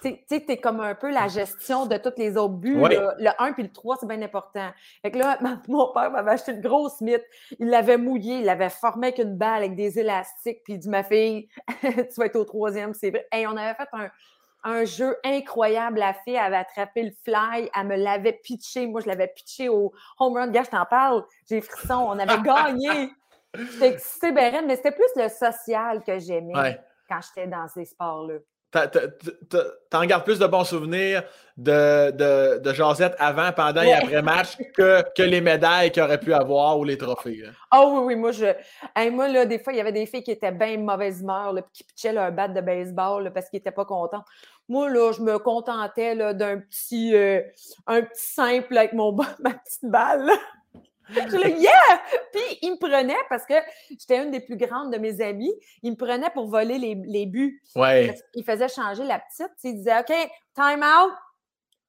tu 0.00 0.16
sais, 0.28 0.40
t'es 0.40 0.56
comme 0.56 0.80
un 0.80 0.94
peu 0.94 1.10
la 1.10 1.28
gestion 1.28 1.86
de 1.86 1.96
tous 1.96 2.14
les 2.16 2.36
autres 2.36 2.54
buts. 2.54 2.78
Oui. 2.80 2.94
Le 3.18 3.30
1 3.38 3.52
puis 3.52 3.64
le 3.64 3.72
3, 3.72 3.98
c'est 4.00 4.06
bien 4.06 4.22
important. 4.22 4.70
Fait 5.02 5.10
que 5.10 5.18
là, 5.18 5.38
mon 5.68 5.92
père 5.92 6.10
m'avait 6.10 6.32
acheté 6.32 6.52
une 6.52 6.60
grosse 6.60 7.00
mythe. 7.00 7.24
Il 7.58 7.68
l'avait 7.68 7.98
mouillé, 7.98 8.38
il 8.38 8.44
l'avait 8.44 8.70
formé 8.70 9.08
avec 9.08 9.18
une 9.18 9.36
balle, 9.36 9.58
avec 9.58 9.76
des 9.76 9.98
élastiques. 9.98 10.62
Puis 10.64 10.74
il 10.74 10.78
dit, 10.78 10.88
ma 10.88 11.02
fille, 11.02 11.48
tu 11.82 12.14
vas 12.16 12.26
être 12.26 12.36
au 12.36 12.44
troisième, 12.44 12.94
c'est 12.94 13.10
vrai. 13.10 13.26
Hey, 13.32 13.46
on 13.46 13.56
avait 13.56 13.74
fait 13.74 13.88
un, 13.92 14.10
un 14.64 14.84
jeu 14.84 15.16
incroyable. 15.24 15.98
La 15.98 16.14
fille 16.14 16.36
avait 16.38 16.56
attrapé 16.56 17.02
le 17.02 17.10
fly, 17.24 17.70
elle 17.78 17.86
me 17.86 17.96
l'avait 17.96 18.32
pitché. 18.32 18.86
Moi, 18.86 19.00
je 19.00 19.08
l'avais 19.08 19.28
pitché 19.28 19.68
au 19.68 19.92
home 20.18 20.34
run. 20.36 20.48
Gars, 20.48 20.64
je 20.64 20.70
t'en 20.70 20.84
parle, 20.86 21.24
j'ai 21.48 21.60
frisson. 21.60 21.94
On 22.08 22.18
avait 22.18 22.40
gagné. 22.42 23.10
J'étais 23.54 23.88
excitée, 23.88 24.30
raide, 24.30 24.64
mais 24.66 24.76
c'était 24.76 24.92
plus 24.92 25.04
le 25.14 25.28
social 25.28 26.02
que 26.02 26.18
j'aimais 26.18 26.56
Ouais. 26.56 26.80
quand 27.06 27.20
j'étais 27.22 27.46
dans 27.46 27.68
ces 27.68 27.84
sports-là. 27.84 28.36
T'en 29.90 30.04
gardes 30.06 30.24
plus 30.24 30.38
de 30.38 30.46
bons 30.46 30.64
souvenirs 30.64 31.22
de, 31.58 32.10
de, 32.12 32.58
de 32.60 32.72
Josette 32.72 33.14
avant, 33.18 33.52
pendant 33.52 33.82
et 33.82 33.92
après 33.92 34.22
match 34.22 34.56
que, 34.74 35.02
que 35.14 35.22
les 35.22 35.42
médailles 35.42 35.90
qu'il 35.92 36.02
aurait 36.02 36.18
pu 36.18 36.32
avoir 36.32 36.78
ou 36.78 36.84
les 36.84 36.96
trophées. 36.96 37.42
hein? 37.46 37.52
Ah 37.70 37.84
oui, 37.86 38.00
oui, 38.06 38.16
moi, 38.16 38.32
je. 38.32 38.46
hey, 38.96 39.10
moi, 39.10 39.28
là, 39.28 39.44
des 39.44 39.58
fois, 39.58 39.74
il 39.74 39.76
y 39.76 39.80
avait 39.82 39.92
des 39.92 40.06
filles 40.06 40.22
qui 40.22 40.30
étaient 40.30 40.50
bien 40.52 40.78
de 40.78 40.82
mauvaise 40.82 41.20
humeur, 41.20 41.52
là, 41.52 41.60
qui 41.74 41.84
pitchaient 41.84 42.14
leur 42.14 42.32
batte 42.32 42.54
de 42.54 42.62
baseball 42.62 43.24
là, 43.24 43.30
parce 43.30 43.50
qu'ils 43.50 43.58
n'étaient 43.58 43.70
pas 43.70 43.84
contents. 43.84 44.24
Moi, 44.68 44.88
là, 44.90 45.12
je 45.12 45.20
me 45.22 45.38
contentais 45.38 46.16
d'un 46.34 46.58
petit, 46.58 47.14
euh, 47.14 47.42
un 47.86 48.02
petit 48.02 48.26
simple 48.32 48.76
avec 48.76 48.92
mon, 48.92 49.12
ma 49.40 49.50
petite 49.54 49.84
balle. 49.84 50.30
Je 51.14 51.36
là, 51.36 51.48
yeah! 51.48 52.00
Puis 52.32 52.58
il 52.62 52.70
me 52.72 52.78
prenait 52.78 53.16
parce 53.28 53.44
que 53.44 53.54
j'étais 53.90 54.22
une 54.22 54.30
des 54.30 54.40
plus 54.40 54.56
grandes 54.56 54.92
de 54.92 54.98
mes 54.98 55.20
amies. 55.20 55.52
Il 55.82 55.90
me 55.92 55.96
prenait 55.96 56.30
pour 56.30 56.46
voler 56.48 56.78
les, 56.78 56.94
les 56.94 57.26
buts. 57.26 57.60
Ouais. 57.76 58.14
Qu'il 58.32 58.44
faisait 58.44 58.68
changer 58.68 59.04
la 59.04 59.18
petite. 59.18 59.52
Il 59.64 59.74
disait 59.74 59.98
OK, 59.98 60.06
time 60.54 60.82
out. 60.82 61.12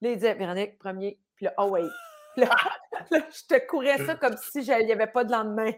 Là, 0.01 0.10
il 0.10 0.15
disait 0.15 0.34
Véronique, 0.34 0.77
premier. 0.77 1.18
Puis 1.38 1.46
là, 1.46 1.53
oh 1.58 1.68
wait. 1.70 1.84
Puis 2.36 2.44
là, 2.44 2.50
là, 3.12 3.20
je 3.32 3.56
te 3.56 3.65
courais 3.68 4.03
ça 4.06 4.15
comme 4.15 4.36
si 4.36 4.60
il 4.62 4.86
n'y 4.86 4.92
avait 4.92 5.08
pas 5.08 5.24
de 5.24 5.32
lendemain. 5.32 5.72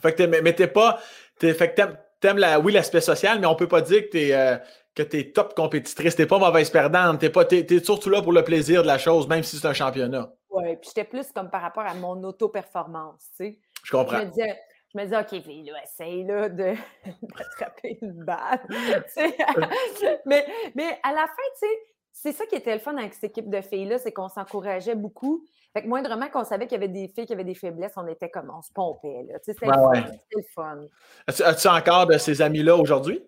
Fait 0.00 0.12
que 0.12 0.22
t'es- 0.22 0.40
mais 0.40 0.54
t'es 0.54 0.68
pas. 0.68 0.98
t'es- 1.38 1.52
fait 1.52 1.70
que 1.70 1.74
t'aimes, 1.74 1.98
t'aimes 2.20 2.38
la, 2.38 2.58
oui, 2.58 2.72
l'aspect 2.72 3.02
social, 3.02 3.38
mais 3.40 3.46
on 3.46 3.56
peut 3.56 3.68
pas 3.68 3.82
dire 3.82 4.02
que 4.04 4.10
t'es, 4.12 4.32
euh, 4.32 4.56
que 4.94 5.02
t'es 5.02 5.32
top 5.32 5.54
compétitrice. 5.54 6.16
T'es 6.16 6.26
pas 6.26 6.38
mauvaise 6.38 6.70
perdante. 6.70 7.18
T'es, 7.20 7.64
t'es 7.64 7.82
surtout 7.82 8.10
là 8.10 8.20
pour 8.22 8.32
le 8.32 8.44
plaisir 8.44 8.82
de 8.82 8.86
la 8.86 8.98
chose, 8.98 9.26
même 9.28 9.42
si 9.42 9.56
c'est 9.56 9.66
un 9.66 9.72
championnat. 9.72 10.32
Oui, 10.50 10.76
puis 10.76 10.90
j'étais 10.94 11.04
plus 11.08 11.30
comme 11.32 11.48
par 11.50 11.62
rapport 11.62 11.84
à 11.86 11.94
mon 11.94 12.22
auto-performance, 12.24 13.30
tu 13.36 13.44
sais. 13.44 13.58
Je 13.82 13.88
Je 13.88 13.92
comprends. 13.92 14.18
me 14.18 14.24
disais, 14.26 14.58
je 14.94 14.98
me 14.98 15.04
disais, 15.04 15.16
OK, 15.18 15.42
fille, 15.42 15.64
là, 15.64 15.82
essaye 15.82 16.24
là, 16.24 16.48
de, 16.50 16.74
d'attraper 17.38 17.98
une 18.02 18.22
balle. 18.24 18.60
tu 18.68 19.22
mais, 20.26 20.46
mais 20.74 20.98
à 21.02 21.12
la 21.12 21.22
fin, 21.26 21.48
tu 21.60 21.66
sais, 21.66 21.74
c'est 22.12 22.32
ça 22.32 22.44
qui 22.46 22.54
était 22.56 22.74
le 22.74 22.80
fun 22.80 22.96
avec 22.98 23.14
cette 23.14 23.24
équipe 23.24 23.48
de 23.48 23.60
filles-là, 23.62 23.98
c'est 23.98 24.12
qu'on 24.12 24.28
s'encourageait 24.28 24.94
beaucoup. 24.94 25.42
Fait 25.72 25.82
que 25.82 25.88
moindrement 25.88 26.28
qu'on 26.28 26.44
savait 26.44 26.66
qu'il 26.66 26.78
y 26.78 26.84
avait 26.84 26.92
des 26.92 27.08
filles 27.08 27.24
qui 27.24 27.32
avaient 27.32 27.42
des 27.44 27.54
faiblesses, 27.54 27.94
on 27.96 28.06
était 28.06 28.28
comme, 28.28 28.52
on 28.54 28.60
se 28.60 28.70
pompait, 28.74 29.24
là. 29.26 29.38
Tu 29.38 29.46
sais, 29.46 29.52
c'était 29.54 29.66
Ouais, 29.68 29.72
le 29.72 29.80
fun. 29.80 29.90
ouais. 29.90 30.02
C'était 30.12 30.36
le 30.36 30.44
fun. 30.54 30.78
As-tu, 31.26 31.42
as-tu 31.44 31.68
encore 31.68 32.06
de 32.06 32.18
ces 32.18 32.42
amis-là 32.42 32.76
aujourd'hui? 32.76 33.24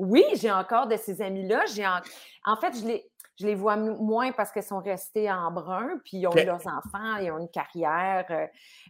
Oui, 0.00 0.24
j'ai 0.34 0.50
encore 0.50 0.86
de 0.86 0.96
ces 0.96 1.20
amis-là. 1.20 1.64
J'ai 1.74 1.86
en... 1.86 2.00
en 2.46 2.56
fait, 2.56 2.72
je 2.80 2.86
les, 2.86 3.10
je 3.38 3.46
les 3.46 3.54
vois 3.54 3.76
moins 3.76 4.32
parce 4.32 4.50
qu'elles 4.50 4.62
sont 4.62 4.80
restées 4.80 5.30
en 5.30 5.50
brun, 5.50 5.98
puis 6.04 6.18
ils 6.18 6.26
ont 6.26 6.34
eu 6.34 6.44
leurs 6.44 6.66
enfants, 6.66 7.16
ils 7.20 7.30
ont 7.30 7.38
une 7.38 7.50
carrière, 7.50 8.24
euh, 8.30 8.46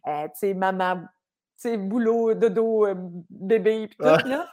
euh, 0.07 0.25
tu 0.27 0.31
sais, 0.37 0.55
maman, 0.55 0.97
tu 0.97 1.69
sais, 1.69 1.77
boulot, 1.77 2.35
dodo, 2.35 2.87
euh, 2.87 2.95
bébé, 3.29 3.89
puis 3.89 3.97
tout, 3.97 4.05
Ouais. 4.05 4.23
là. 4.25 4.49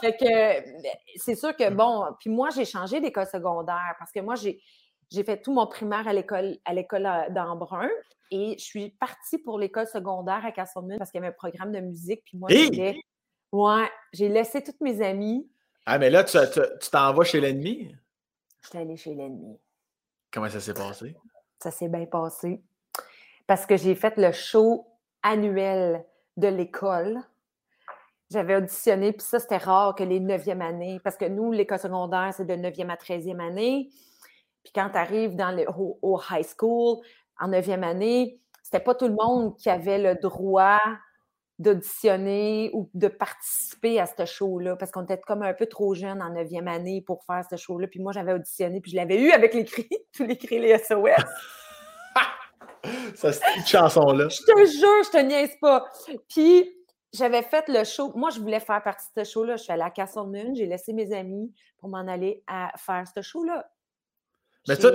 fait 0.00 0.16
que 0.16 0.86
c'est 1.16 1.34
sûr 1.34 1.56
que, 1.56 1.70
bon, 1.70 2.04
puis 2.20 2.30
moi, 2.30 2.50
j'ai 2.50 2.64
changé 2.64 3.00
d'école 3.00 3.26
secondaire 3.26 3.94
parce 3.98 4.12
que 4.12 4.20
moi, 4.20 4.34
j'ai, 4.34 4.60
j'ai 5.10 5.24
fait 5.24 5.40
tout 5.40 5.52
mon 5.52 5.66
primaire 5.66 6.06
à 6.06 6.12
l'école, 6.12 6.58
à 6.64 6.74
l'école 6.74 7.08
d'Embrun 7.30 7.88
et 8.30 8.56
je 8.58 8.64
suis 8.64 8.90
partie 8.90 9.38
pour 9.38 9.58
l'école 9.58 9.86
secondaire 9.86 10.44
à 10.44 10.52
Castleman 10.52 10.98
parce 10.98 11.10
qu'il 11.10 11.20
y 11.20 11.24
avait 11.24 11.32
un 11.32 11.36
programme 11.36 11.72
de 11.72 11.80
musique, 11.80 12.22
puis 12.24 12.36
moi, 12.38 12.50
Hey! 12.52 13.00
Ouais, 13.52 13.88
j'ai 14.12 14.28
laissé 14.28 14.62
toutes 14.62 14.80
mes 14.80 15.00
amies. 15.02 15.48
Ah, 15.86 15.98
mais 15.98 16.10
là, 16.10 16.24
tu, 16.24 16.36
tu, 16.52 16.60
tu 16.80 16.90
t'en 16.90 17.12
vas 17.14 17.22
chez 17.22 17.40
l'ennemi? 17.40 17.94
J'étais 18.64 18.78
allée 18.78 18.96
chez 18.96 19.14
l'ennemi. 19.14 19.56
Comment 20.32 20.48
ça 20.48 20.58
s'est 20.58 20.74
passé? 20.74 21.16
Ça 21.62 21.70
s'est 21.70 21.88
bien 21.88 22.06
passé. 22.06 22.60
Parce 23.46 23.64
que 23.64 23.76
j'ai 23.76 23.94
fait 23.94 24.16
le 24.16 24.32
show 24.32 24.84
annuel 25.22 26.04
de 26.36 26.48
l'école. 26.48 27.20
J'avais 28.30 28.56
auditionné, 28.56 29.12
puis 29.12 29.24
ça, 29.24 29.38
c'était 29.38 29.58
rare 29.58 29.94
que 29.94 30.02
les 30.02 30.18
9e 30.18 30.60
années, 30.60 31.00
parce 31.04 31.16
que 31.16 31.26
nous, 31.26 31.52
l'école 31.52 31.78
secondaire, 31.78 32.34
c'est 32.36 32.44
de 32.44 32.54
9e 32.54 32.90
à 32.90 32.96
13e 32.96 33.38
année. 33.40 33.88
Puis 34.64 34.72
quand 34.74 34.90
tu 34.90 34.98
arrives 34.98 35.36
dans 35.36 35.52
le, 35.52 35.64
au, 35.70 36.00
au 36.02 36.20
high 36.28 36.44
school, 36.44 36.98
en 37.38 37.48
9e 37.48 37.84
année, 37.84 38.40
c'était 38.64 38.80
pas 38.80 38.96
tout 38.96 39.06
le 39.06 39.14
monde 39.14 39.56
qui 39.56 39.70
avait 39.70 39.98
le 39.98 40.16
droit 40.16 40.80
d'auditionner 41.58 42.70
ou 42.74 42.90
de 42.94 43.08
participer 43.08 43.98
à 43.98 44.06
ce 44.06 44.24
show-là, 44.26 44.76
parce 44.76 44.90
qu'on 44.90 45.04
était 45.04 45.18
comme 45.18 45.42
un 45.42 45.54
peu 45.54 45.66
trop 45.66 45.94
jeunes 45.94 46.20
en 46.20 46.30
9e 46.30 46.66
année 46.66 47.02
pour 47.02 47.24
faire 47.24 47.44
ce 47.48 47.56
show-là. 47.56 47.86
Puis 47.86 48.00
moi, 48.00 48.12
j'avais 48.12 48.32
auditionné, 48.32 48.80
puis 48.80 48.90
je 48.90 48.96
l'avais 48.96 49.20
eu 49.20 49.30
avec 49.32 49.54
les 49.54 49.64
cris, 49.64 49.88
tous 50.12 50.24
les 50.24 50.36
cris, 50.36 50.58
les 50.58 50.76
SOS. 50.78 51.24
Ça, 53.14 53.32
cette 53.32 53.66
chanson-là. 53.66 54.28
Je 54.28 54.38
te 54.38 54.70
jure, 54.70 55.04
je 55.04 55.10
te 55.10 55.22
niaise 55.22 55.56
pas. 55.60 55.84
Puis, 56.28 56.70
j'avais 57.12 57.42
fait 57.42 57.64
le 57.68 57.82
show. 57.84 58.12
Moi, 58.14 58.30
je 58.30 58.38
voulais 58.38 58.60
faire 58.60 58.82
partie 58.82 59.06
de 59.16 59.24
ce 59.24 59.30
show-là. 59.32 59.56
Je 59.56 59.62
suis 59.62 59.72
allée 59.72 59.82
à 59.82 59.90
Castle 59.90 60.26
Moon. 60.26 60.54
J'ai 60.54 60.66
laissé 60.66 60.92
mes 60.92 61.12
amis 61.12 61.52
pour 61.78 61.88
m'en 61.88 62.06
aller 62.06 62.44
à 62.46 62.72
faire 62.76 63.04
ce 63.12 63.22
show-là. 63.22 63.68
Mais 64.68 64.76
toi, 64.76 64.90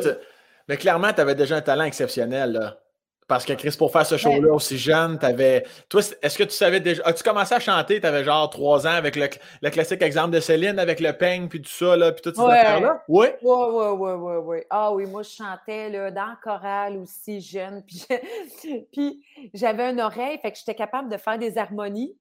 mais 0.68 0.78
clairement, 0.78 1.12
tu 1.12 1.22
avais 1.22 1.36
déjà 1.36 1.58
un 1.58 1.62
talent 1.62 1.84
exceptionnel, 1.84 2.54
là. 2.54 2.82
Parce 3.28 3.46
que 3.46 3.54
Chris, 3.54 3.74
pour 3.78 3.94
faire 3.94 4.06
ce 4.06 4.18
show-là 4.18 4.52
aussi 4.54 4.78
jeune, 4.78 5.18
t'avais. 5.18 5.64
Toi, 5.88 6.02
est-ce 6.22 6.38
que 6.38 6.44
tu 6.44 6.50
savais 6.52 6.82
déjà. 6.82 7.02
As-tu 7.06 7.24
commencé 7.24 7.56
à 7.56 7.60
chanter? 7.62 8.02
Tu 8.02 8.06
avais 8.06 8.26
genre 8.26 8.50
trois 8.50 8.86
ans 8.86 8.92
avec 8.92 9.16
le, 9.16 9.30
le 9.62 9.70
classique 9.70 10.02
exemple 10.02 10.32
de 10.32 10.42
Céline, 10.42 10.78
avec 10.80 11.00
le 11.00 11.14
peigne, 11.14 11.48
puis 11.48 11.62
tout 11.62 11.70
ça, 11.72 11.96
là, 11.96 12.12
puis 12.12 12.22
toutes 12.22 12.36
ces 12.36 12.42
Ouais. 12.42 12.58
affaires-là? 12.60 13.04
Oui. 13.08 13.28
Ouais, 13.42 13.54
ouais, 13.70 13.90
ouais, 13.92 14.14
ouais, 14.14 14.36
ouais. 14.38 14.68
Ah 14.70 14.92
oui, 14.92 15.06
moi, 15.06 15.24
je 15.24 15.30
chantais 15.30 15.90
là, 15.90 16.12
dans 16.12 16.26
le 16.26 16.36
choral 16.44 16.98
aussi 16.98 17.40
jeune. 17.40 17.84
Puis, 17.88 18.06
je- 18.10 18.82
puis 18.92 19.24
j'avais 19.54 19.92
une 19.92 20.02
oreille, 20.02 20.38
fait 20.40 20.52
que 20.52 20.58
j'étais 20.58 20.76
capable 20.76 21.10
de 21.10 21.16
faire 21.18 21.38
des 21.38 21.58
harmonies. 21.58 22.14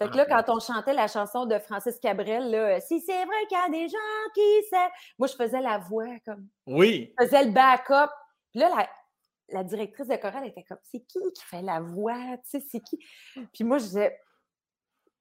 Fait 0.00 0.08
que 0.08 0.16
là, 0.16 0.24
Ah. 0.30 0.42
quand 0.42 0.56
on 0.56 0.60
chantait 0.60 0.94
la 0.94 1.06
chanson 1.08 1.44
de 1.44 1.58
Francis 1.58 1.98
Cabrel, 2.00 2.50
là, 2.50 2.80
si 2.80 3.00
c'est 3.00 3.24
vrai 3.26 3.36
qu'il 3.48 3.58
y 3.58 3.60
a 3.60 3.68
des 3.70 3.88
gens 3.88 4.32
qui 4.34 4.68
savent. 4.70 4.90
Moi, 5.18 5.28
je 5.28 5.34
faisais 5.34 5.60
la 5.60 5.78
voix 5.78 6.06
comme. 6.24 6.46
Oui. 6.66 7.12
Je 7.18 7.24
faisais 7.26 7.44
le 7.44 7.50
backup. 7.50 8.10
Puis 8.52 8.60
là, 8.60 8.68
la, 8.76 8.88
la 9.52 9.64
directrice 9.64 10.08
de 10.08 10.16
chorale 10.16 10.46
était 10.46 10.64
comme 10.64 10.78
c'est 10.84 11.00
qui 11.00 11.18
qui 11.34 11.44
fait 11.44 11.62
la 11.62 11.80
voix? 11.80 12.36
Tu 12.44 12.60
sais, 12.60 12.60
c'est 12.60 12.80
qui? 12.80 12.98
Puis 13.52 13.64
moi, 13.64 13.78
je 13.78 13.84
disais, 13.84 14.20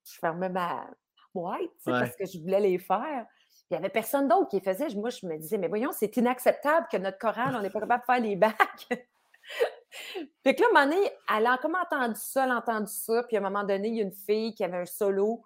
je 0.06 0.18
fermais 0.20 0.50
ma 0.50 0.90
boîte, 1.34 1.60
Ouais. 1.86 2.00
parce 2.00 2.16
que 2.16 2.26
je 2.26 2.40
voulais 2.40 2.60
les 2.60 2.80
faire. 2.80 3.26
Il 3.70 3.74
n'y 3.74 3.78
avait 3.78 3.90
personne 3.90 4.28
d'autre 4.28 4.50
qui 4.50 4.56
les 4.58 4.64
faisait. 4.64 4.88
Moi, 4.96 5.12
je 5.12 5.26
me 5.28 5.38
disais, 5.38 5.58
mais 5.58 5.68
voyons, 5.68 5.92
c'est 5.92 6.16
inacceptable 6.18 6.88
que 6.92 6.98
notre 6.98 7.20
chorale, 7.20 7.56
on 7.56 7.62
n'est 7.62 7.70
pas 7.70 7.80
capable 7.80 8.02
de 8.02 8.06
faire 8.06 8.22
les 8.22 8.36
bacs. 8.36 8.88
fait 10.44 10.56
que 10.56 10.62
là, 10.62 10.68
à 10.68 10.70
un 10.70 10.86
moment 10.86 10.96
donné, 10.96 11.12
elle 11.38 11.46
a 11.46 11.58
comme 11.60 11.76
entendu 11.76 12.20
ça, 12.20 12.46
elle 12.46 12.52
a 12.52 12.58
entendu 12.58 12.92
ça. 12.92 13.24
Puis 13.24 13.38
à 13.38 13.40
un 13.40 13.44
moment 13.44 13.64
donné, 13.64 13.90
il 13.90 13.96
y 13.96 14.00
a 14.00 14.04
une 14.04 14.12
fille 14.14 14.56
qui 14.56 14.64
avait 14.64 14.78
un 14.78 14.86
solo 14.86 15.44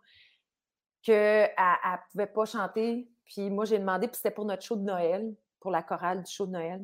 qu'elle 1.01 1.53
ne 1.57 2.11
pouvait 2.11 2.27
pas 2.27 2.45
chanter. 2.45 3.09
Puis 3.25 3.49
moi, 3.49 3.65
j'ai 3.65 3.79
demandé, 3.79 4.07
puis 4.07 4.15
c'était 4.15 4.31
pour 4.31 4.45
notre 4.45 4.63
show 4.63 4.75
de 4.77 4.83
Noël, 4.83 5.35
pour 5.59 5.71
la 5.71 5.83
chorale 5.83 6.23
du 6.23 6.31
show 6.31 6.45
de 6.45 6.51
Noël. 6.51 6.81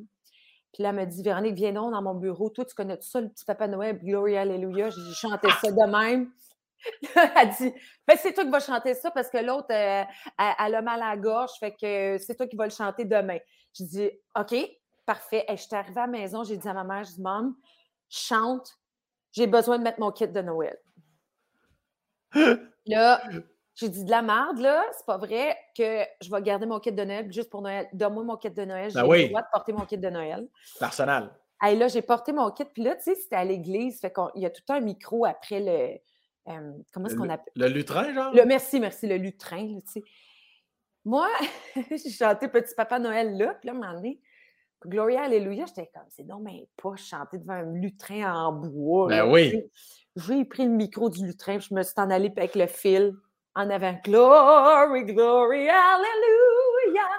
Puis 0.74 0.84
là, 0.84 0.90
elle 0.90 0.96
m'a 0.96 1.06
dit, 1.06 1.24
Véronique, 1.24 1.56
viens 1.56 1.74
donc 1.74 1.92
dans 1.92 2.02
mon 2.02 2.16
bureau. 2.16 2.50
Toi, 2.50 2.66
tu 2.66 2.76
connais 2.76 2.98
tout 2.98 3.08
ça, 3.08 3.22
le 3.22 3.30
petit 3.30 3.46
Papa 3.46 3.68
Noël, 3.68 4.00
Glory 4.00 4.38
Hallelujah. 4.38 4.90
J'ai 4.90 5.14
chanté 5.14 5.48
ça 5.62 5.72
de 5.72 5.92
même. 5.92 6.32
elle 7.16 7.50
dit, 7.58 7.74
ben, 8.08 8.18
c'est 8.18 8.34
toi 8.34 8.44
qui 8.46 8.50
vas 8.50 8.60
chanter 8.60 8.94
ça 8.94 9.12
parce 9.12 9.30
que 9.30 9.38
l'autre, 9.38 9.68
euh, 9.72 10.04
elle, 10.38 10.54
elle 10.60 10.76
a 10.76 10.82
mal 10.82 11.02
à 11.02 11.10
la 11.10 11.18
gorge, 11.18 11.52
fait 11.60 11.74
que 11.74 12.18
c'est 12.20 12.36
toi 12.36 12.48
qui 12.48 12.56
vas 12.56 12.66
le 12.66 12.72
chanter 12.72 13.04
demain. 13.06 13.38
Je 13.74 13.84
dis, 13.84 14.12
OK, 14.40 14.56
parfait. 15.06 15.46
Et 15.48 15.58
je 15.58 15.64
suis 15.64 15.76
arrivée 15.76 16.00
à 16.00 16.06
la 16.06 16.12
maison, 16.12 16.44
j'ai 16.44 16.58
dit 16.58 16.68
à 16.68 16.74
ma 16.74 16.84
mère, 16.84 17.04
je 17.04 17.12
dis, 17.12 17.22
Maman, 17.22 17.54
chante, 18.10 18.78
j'ai 19.32 19.48
besoin 19.48 19.78
de 19.78 19.84
mettre 19.84 20.00
mon 20.00 20.12
kit 20.12 20.28
de 20.28 20.42
Noël. 20.42 20.78
Là, 22.86 23.22
j'ai 23.80 23.90
dit 23.90 24.04
de 24.04 24.12
la 24.12 24.22
merde, 24.22 24.60
là, 24.60 24.84
c'est 24.98 25.06
pas 25.06 25.18
vrai 25.18 25.58
que 25.78 26.04
je 26.22 26.30
vais 26.30 26.42
garder 26.42 26.66
mon 26.66 26.80
kit 26.80 26.92
de 26.92 27.04
Noël 27.04 27.32
juste 27.32 27.50
pour 27.50 27.62
Noël. 27.62 27.88
Donne-moi 27.94 28.24
mon 28.24 28.36
kit 28.38 28.50
de 28.50 28.66
Noël, 28.66 28.90
j'ai 28.92 29.00
Ben 29.02 29.08
oui. 29.08 29.24
le 29.24 29.28
droit 29.30 29.42
de 29.42 29.48
porter 29.52 29.74
mon 29.74 29.86
kit 29.86 29.98
de 29.98 30.10
Noël. 30.10 30.48
L'arsenal. 30.82 31.32
Hey, 31.62 31.78
là, 31.78 31.88
j'ai 31.88 32.02
porté 32.02 32.32
mon 32.32 32.50
kit, 32.52 32.66
puis 32.66 32.84
là, 32.84 32.96
tu 32.96 33.04
sais, 33.04 33.16
c'était 33.16 33.36
à 33.36 33.44
l'église, 33.46 34.00
fait 34.00 34.14
qu'il 34.14 34.42
y 34.42 34.46
a 34.46 34.50
tout 34.50 34.64
un 34.70 34.80
micro 34.80 35.26
après 35.26 35.60
le. 35.60 36.52
euh, 36.54 36.72
comment 36.94 37.08
est-ce 37.08 37.16
qu'on 37.16 37.30
appelle? 37.30 37.52
le 37.56 37.68
lutrin, 37.68 38.14
genre? 38.14 38.34
Le 38.34 38.46
merci, 38.46 38.80
merci, 38.80 39.08
le 39.08 39.18
lutrin, 39.18 39.80
tu 39.86 39.92
sais. 39.94 40.04
Moi, 41.06 41.28
j'ai 41.92 42.10
chanté 42.10 42.48
Petit 42.48 42.74
Papa 42.76 43.00
Noël 43.00 43.38
là, 43.38 43.56
puis 43.60 43.68
là, 43.68 43.74
à 43.74 43.76
un 43.76 43.80
moment 43.80 43.94
donné, 43.94 44.20
Gloria 44.86 45.24
Alléluia, 45.24 45.66
j'étais 45.66 45.90
comme, 45.94 46.04
c'est 46.10 46.24
non, 46.24 46.40
mais 46.40 46.68
pas 46.82 46.96
chanter 46.96 47.38
devant 47.38 47.54
un 47.54 47.74
lutrin 47.74 48.34
en 48.34 48.54
bois. 48.54 49.08
Ben 49.10 49.18
là, 49.18 49.28
oui. 49.28 49.62
J'ai 50.16 50.46
pris 50.46 50.64
le 50.64 50.72
micro 50.72 51.10
du 51.10 51.26
lutrin, 51.26 51.58
puis 51.58 51.68
je 51.70 51.74
me 51.76 51.84
suis 51.84 51.94
en 51.98 52.10
allée 52.10 52.32
avec 52.36 52.56
le 52.56 52.68
fil 52.68 53.14
en 53.56 53.70
avant. 53.70 54.00
Glory, 54.04 55.06
glory, 55.06 55.68
hallelujah. 55.70 57.10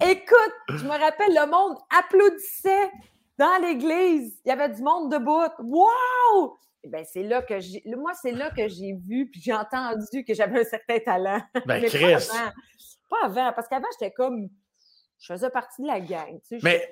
Écoute, 0.00 0.54
je 0.70 0.84
me 0.84 0.90
rappelle, 0.90 1.32
le 1.34 1.50
monde 1.50 1.78
applaudissait 1.96 2.90
dans 3.38 3.60
l'église. 3.62 4.40
Il 4.44 4.48
y 4.48 4.52
avait 4.52 4.68
du 4.68 4.82
monde 4.82 5.12
debout. 5.12 5.42
Wow! 5.60 6.58
Eh 6.82 6.88
ben, 6.88 7.04
c'est 7.10 7.22
là 7.22 7.42
que 7.42 7.60
j'ai. 7.60 7.82
Moi, 7.86 8.12
c'est 8.20 8.32
là 8.32 8.50
que 8.50 8.68
j'ai 8.68 8.94
vu 9.06 9.30
puis 9.30 9.40
j'ai 9.40 9.54
entendu 9.54 10.24
que 10.26 10.34
j'avais 10.34 10.60
un 10.60 10.64
certain 10.64 10.98
talent. 10.98 11.40
Ben, 11.66 11.80
Mais 11.80 11.88
Chris! 11.88 12.00
Pas 12.00 12.16
avant. 12.16 12.52
Pas 13.08 13.24
avant, 13.24 13.52
parce 13.52 13.68
qu'avant, 13.68 13.86
j'étais 13.98 14.12
comme. 14.12 14.48
Je 15.18 15.32
faisais 15.32 15.50
partie 15.50 15.80
de 15.82 15.86
la 15.86 16.00
gang. 16.00 16.38
Tu 16.48 16.58
sais, 16.58 16.60
Mais- 16.62 16.90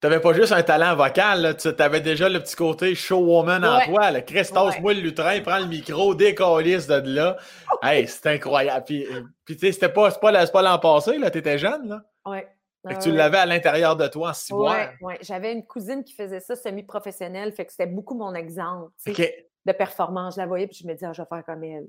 T'avais 0.00 0.20
pas 0.20 0.32
juste 0.32 0.52
un 0.52 0.62
talent 0.62 0.96
vocal, 0.96 1.56
tu 1.58 1.68
avais 1.78 2.00
déjà 2.00 2.28
le 2.30 2.40
petit 2.40 2.56
côté 2.56 2.94
showwoman 2.94 3.62
en 3.64 3.76
Ouais. 3.78 3.86
toi. 3.86 4.10
Là. 4.10 4.22
Chris, 4.22 4.48
tasse-moi 4.52 4.94
le 4.94 5.00
lutrin, 5.00 5.40
prends 5.42 5.58
le 5.58 5.66
micro, 5.66 6.14
décalisse 6.14 6.86
de 6.86 7.02
là. 7.14 7.36
Hey, 7.82 8.08
c'est 8.08 8.26
incroyable. 8.28 8.82
Puis, 8.86 9.04
euh, 9.04 9.22
puis 9.44 9.56
tu 9.56 9.66
sais, 9.66 9.72
c'était 9.72 9.90
pas, 9.90 10.10
pas, 10.12 10.46
pas 10.46 10.62
l'an 10.62 10.78
passé, 10.78 11.18
là, 11.18 11.30
t'étais 11.30 11.58
jeune, 11.58 11.86
là. 11.88 12.02
Ouais. 12.24 12.48
Fait 12.82 12.94
que 12.94 12.98
Ouais, 12.98 12.98
tu 13.02 13.12
l'avais 13.12 13.36
à 13.36 13.44
l'intérieur 13.44 13.94
de 13.94 14.06
toi 14.08 14.30
en 14.30 14.32
ciboire. 14.32 14.74
Ouais, 14.74 14.88
ouais. 15.02 15.18
J'avais 15.20 15.52
une 15.52 15.66
cousine 15.66 16.02
qui 16.02 16.14
faisait 16.14 16.40
ça 16.40 16.56
semi-professionnelle, 16.56 17.52
fait 17.52 17.66
que 17.66 17.72
c'était 17.72 17.86
beaucoup 17.86 18.14
mon 18.16 18.34
exemple 18.34 18.90
de 19.06 19.72
performance. 19.72 20.36
Je 20.36 20.40
la 20.40 20.46
voyais, 20.46 20.66
puis 20.66 20.78
je 20.80 20.86
me 20.86 20.94
disais, 20.94 21.06
Ah, 21.10 21.12
je 21.12 21.20
vais 21.20 21.28
faire 21.28 21.44
comme 21.44 21.62
elle. 21.62 21.88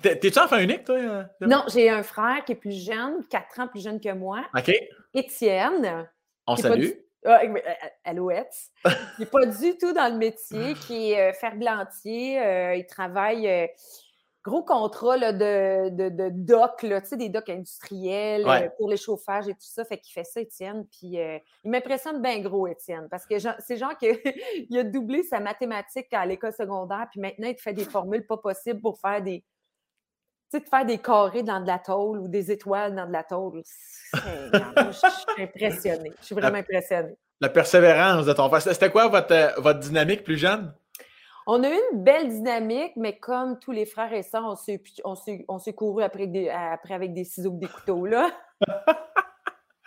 T'es-tu 0.00 0.36
enfant 0.40 0.58
unique, 0.58 0.82
toi? 0.82 0.96
euh, 0.96 1.22
Non, 1.42 1.62
j'ai 1.72 1.88
un 1.90 2.02
frère 2.02 2.44
qui 2.44 2.52
est 2.52 2.56
plus 2.56 2.84
jeune, 2.84 3.24
4 3.30 3.60
ans 3.60 3.68
plus 3.68 3.84
jeune 3.84 4.00
que 4.00 4.12
moi, 4.12 4.40
OK. 4.58 4.72
Étienne. 5.14 6.08
On 6.48 6.56
salue. 6.56 6.80
du- 6.80 6.94
Alouette. 8.04 8.54
Il 8.84 8.92
n'est 9.20 9.26
pas 9.26 9.46
du 9.46 9.76
tout 9.78 9.92
dans 9.92 10.10
le 10.12 10.18
métier, 10.18 10.74
qui 10.74 11.12
est 11.12 11.30
euh, 11.30 11.32
ferblantier. 11.32 12.40
euh, 12.40 12.74
il 12.76 12.86
travaille. 12.86 13.48
euh, 13.48 13.66
Gros 14.44 14.64
contrat 14.64 15.16
là, 15.16 15.32
de, 15.32 15.90
de, 15.90 16.08
de 16.08 16.28
doc, 16.32 16.82
là, 16.82 17.00
des 17.12 17.28
docks 17.28 17.48
industriels 17.48 18.44
Ouais. 18.44 18.64
euh, 18.64 18.68
pour 18.76 18.90
les 18.90 18.96
chauffages 18.96 19.46
et 19.46 19.52
tout 19.52 19.58
ça. 19.60 19.84
Fait 19.84 19.98
qu'il 19.98 20.12
fait 20.12 20.24
ça, 20.24 20.40
Étienne. 20.40 20.84
Puis 20.90 21.20
euh, 21.20 21.38
il 21.62 21.70
m'impressionne 21.70 22.20
bien 22.20 22.40
gros, 22.40 22.66
Étienne, 22.66 23.06
parce 23.08 23.24
que 23.24 23.36
c'est 23.38 23.76
genre 23.76 23.96
qu'il 23.96 24.18
a 24.76 24.82
doublé 24.82 25.22
sa 25.22 25.38
mathématique 25.38 26.12
à 26.12 26.26
l'école 26.26 26.52
secondaire, 26.52 27.06
puis 27.12 27.20
maintenant 27.20 27.46
il 27.46 27.54
te 27.54 27.62
fait 27.62 27.72
des 27.72 27.84
formules 27.84 28.26
pas 28.26 28.36
possibles 28.36 28.80
pour 28.80 28.98
faire 28.98 29.22
des. 29.22 29.44
Sais, 30.52 30.60
de 30.60 30.68
faire 30.68 30.84
des 30.84 30.98
carrés 30.98 31.42
dans 31.42 31.60
de 31.60 31.66
la 31.66 31.78
tôle 31.78 32.18
ou 32.18 32.28
des 32.28 32.50
étoiles 32.50 32.94
dans 32.94 33.06
de 33.06 33.12
la 33.12 33.24
tôle. 33.24 33.62
Je 34.12 34.92
suis 34.92 35.42
impressionnée. 35.42 36.12
Je 36.20 36.26
suis 36.26 36.34
vraiment 36.34 36.58
impressionnée. 36.58 37.16
La 37.40 37.48
persévérance 37.48 38.26
de 38.26 38.34
ton 38.34 38.50
frère. 38.50 38.60
C'était 38.60 38.90
quoi 38.90 39.08
votre, 39.08 39.58
votre 39.62 39.78
dynamique 39.78 40.24
plus 40.24 40.36
jeune? 40.36 40.74
On 41.46 41.64
a 41.64 41.70
eu 41.70 41.78
une 41.92 42.04
belle 42.04 42.28
dynamique, 42.28 42.92
mais 42.96 43.18
comme 43.18 43.58
tous 43.60 43.72
les 43.72 43.86
frères 43.86 44.12
et 44.12 44.22
sœurs, 44.22 44.44
on 44.44 45.14
s'est, 45.14 45.72
couru 45.72 46.02
après, 46.02 46.26
des, 46.26 46.50
après 46.50 46.92
avec 46.92 47.14
des 47.14 47.24
ciseaux 47.24 47.54
et 47.54 47.60
des 47.60 47.68
couteaux, 47.68 48.04
là. 48.04 48.28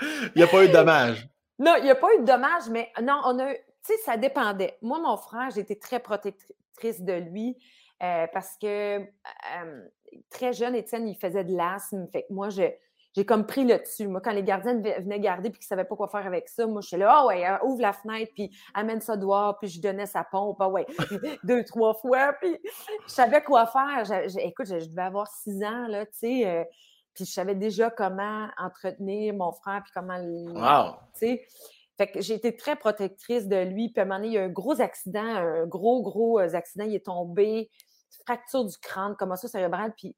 Il 0.01 0.31
n'y 0.37 0.41
a 0.41 0.47
pas 0.47 0.63
eu 0.63 0.67
de 0.67 0.73
dommage. 0.73 1.29
Non, 1.59 1.75
il 1.77 1.83
n'y 1.83 1.91
a 1.91 1.95
pas 1.95 2.07
eu 2.15 2.21
de 2.21 2.25
dommages, 2.25 2.69
mais 2.71 2.91
non, 3.03 3.21
on 3.25 3.37
a 3.37 3.51
eu, 3.51 3.55
tu 3.55 3.93
sais, 3.93 3.97
ça 4.03 4.17
dépendait. 4.17 4.79
Moi, 4.81 4.97
mon 4.99 5.15
frère, 5.15 5.51
j'étais 5.51 5.75
très 5.75 5.99
protectrice 5.99 7.03
de 7.03 7.13
lui 7.13 7.55
euh, 8.03 8.25
parce 8.33 8.57
que 8.59 8.97
euh, 8.99 9.87
très 10.29 10.53
jeune, 10.53 10.75
Étienne, 10.75 11.07
il 11.07 11.15
faisait 11.15 11.43
de 11.43 11.55
l'asthme. 11.55 12.07
Fait 12.11 12.23
que 12.23 12.33
moi, 12.33 12.49
j'ai 12.49 12.77
comme 13.25 13.45
pris 13.45 13.63
le 13.63 13.77
dessus. 13.79 14.07
Moi, 14.07 14.19
quand 14.21 14.31
les 14.33 14.43
gardiens 14.43 14.75
ve- 14.81 15.01
venaient 15.01 15.19
garder 15.19 15.49
puis 15.49 15.59
qu'ils 15.59 15.65
ne 15.65 15.77
savaient 15.77 15.85
pas 15.87 15.95
quoi 15.95 16.07
faire 16.09 16.25
avec 16.27 16.49
ça, 16.49 16.67
moi, 16.67 16.81
je 16.81 16.87
suis 16.89 16.97
là, 16.97 17.09
ah 17.19 17.25
ouais, 17.27 17.47
euh, 17.47 17.57
ouvre 17.63 17.81
la 17.81 17.93
fenêtre, 17.93 18.31
puis 18.35 18.51
amène 18.73 18.99
ça 19.01 19.15
dehors, 19.15 19.57
puis 19.57 19.69
je 19.69 19.81
donnais 19.81 20.05
sa 20.05 20.23
pompe, 20.23 20.57
ah 20.59 20.67
ouais, 20.69 20.85
deux, 21.43 21.63
trois 21.63 21.93
fois, 21.93 22.33
puis 22.41 22.57
je 23.07 23.11
savais 23.13 23.41
quoi 23.41 23.67
faire. 23.67 24.03
Écoute, 24.39 24.67
je, 24.67 24.79
je 24.79 24.89
devais 24.89 25.03
avoir 25.03 25.27
six 25.27 25.63
ans, 25.63 25.87
là, 25.87 26.05
tu 26.05 26.11
sais, 26.13 26.45
euh, 26.45 26.63
puis 27.13 27.23
je 27.25 27.31
savais 27.31 27.55
déjà 27.55 27.89
comment 27.89 28.47
entretenir 28.57 29.33
mon 29.33 29.53
frère, 29.53 29.81
puis 29.83 29.93
comment 29.95 30.17
le, 30.17 30.51
Wow. 30.51 30.95
tu 31.13 31.19
sais. 31.27 31.47
Fait 31.97 32.07
que 32.11 32.19
j'ai 32.19 32.33
été 32.33 32.53
très 32.57 32.75
protectrice 32.75 33.47
de 33.47 33.55
lui. 33.55 33.87
Puis 33.87 34.01
à 34.01 34.03
un 34.03 34.05
moment 34.05 34.17
donné, 34.19 34.27
il 34.27 34.33
y 34.33 34.37
a 34.37 34.41
eu 34.41 34.45
un 34.47 34.49
gros 34.49 34.81
accident, 34.81 35.23
un 35.23 35.65
gros, 35.65 36.01
gros 36.01 36.41
euh, 36.41 36.53
accident. 36.53 36.83
Il 36.83 36.93
est 36.93 37.05
tombé, 37.05 37.69
fracture 38.23 38.65
du 38.65 38.77
crâne, 38.77 39.15
commotion 39.15 39.47
cérébrale. 39.47 39.93
Puis 39.95 40.15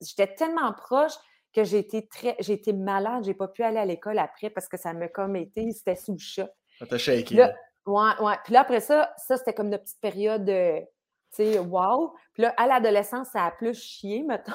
j'étais 0.00 0.34
tellement 0.34 0.72
proche 0.72 1.12
que 1.54 1.64
j'ai 1.64 1.78
été 1.78 2.06
très, 2.08 2.36
j'ai 2.40 2.54
été 2.54 2.72
malade. 2.72 3.24
J'ai 3.24 3.34
pas 3.34 3.48
pu 3.48 3.62
aller 3.62 3.78
à 3.78 3.84
l'école 3.84 4.18
après 4.18 4.50
parce 4.50 4.68
que 4.68 4.76
ça 4.76 4.92
m'a 4.92 5.08
comme 5.08 5.36
été, 5.36 5.70
c'était 5.72 5.96
sous 5.96 6.12
le 6.12 6.18
choc. 6.18 6.50
Ça 6.78 6.86
t'a 6.86 6.98
shaké. 6.98 7.34
Là, 7.34 7.54
ouais, 7.86 8.10
ouais. 8.20 8.34
Puis 8.44 8.52
là, 8.54 8.60
après 8.60 8.80
ça, 8.80 9.12
ça, 9.18 9.36
c'était 9.36 9.52
comme 9.54 9.68
notre 9.68 9.84
petite 9.84 10.00
période 10.00 10.44
de, 10.44 10.80
tu 10.80 10.86
sais, 11.32 11.58
wow. 11.58 12.14
Puis 12.32 12.42
là, 12.42 12.54
à 12.56 12.66
l'adolescence, 12.66 13.28
ça 13.32 13.44
a 13.44 13.50
plus 13.50 13.74
chié, 13.80 14.22
mettons. 14.26 14.52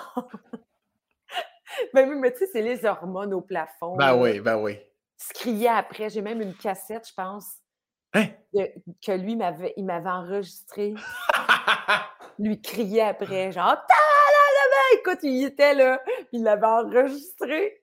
ben 1.93 2.09
oui, 2.09 2.15
mais 2.15 2.31
tu 2.31 2.39
sais, 2.39 2.47
c'est 2.51 2.61
les 2.61 2.83
hormones 2.85 3.33
au 3.33 3.41
plafond. 3.41 3.95
Ben 3.95 4.07
là 4.07 4.17
oui, 4.17 4.39
ben 4.39 4.57
oui. 4.57 4.79
se 5.17 5.33
criait 5.33 5.67
après. 5.69 6.09
J'ai 6.09 6.21
même 6.21 6.41
une 6.41 6.55
cassette, 6.55 7.07
je 7.07 7.13
pense, 7.13 7.57
Hein? 8.13 8.27
de- 8.53 8.71
que 9.05 9.11
lui 9.11 9.35
m'avait, 9.35 9.73
il 9.77 9.85
m'avait 9.85 10.09
enregistré. 10.09 10.93
Lui 12.39 12.61
criait 12.61 13.01
après, 13.01 13.51
genre 13.51 13.65
la 13.65 13.73
la 13.73 14.99
Écoute, 14.99 15.19
il 15.23 15.45
était 15.45 15.73
là, 15.73 16.01
il 16.31 16.43
l'avait 16.43 16.65
enregistré. 16.65 17.81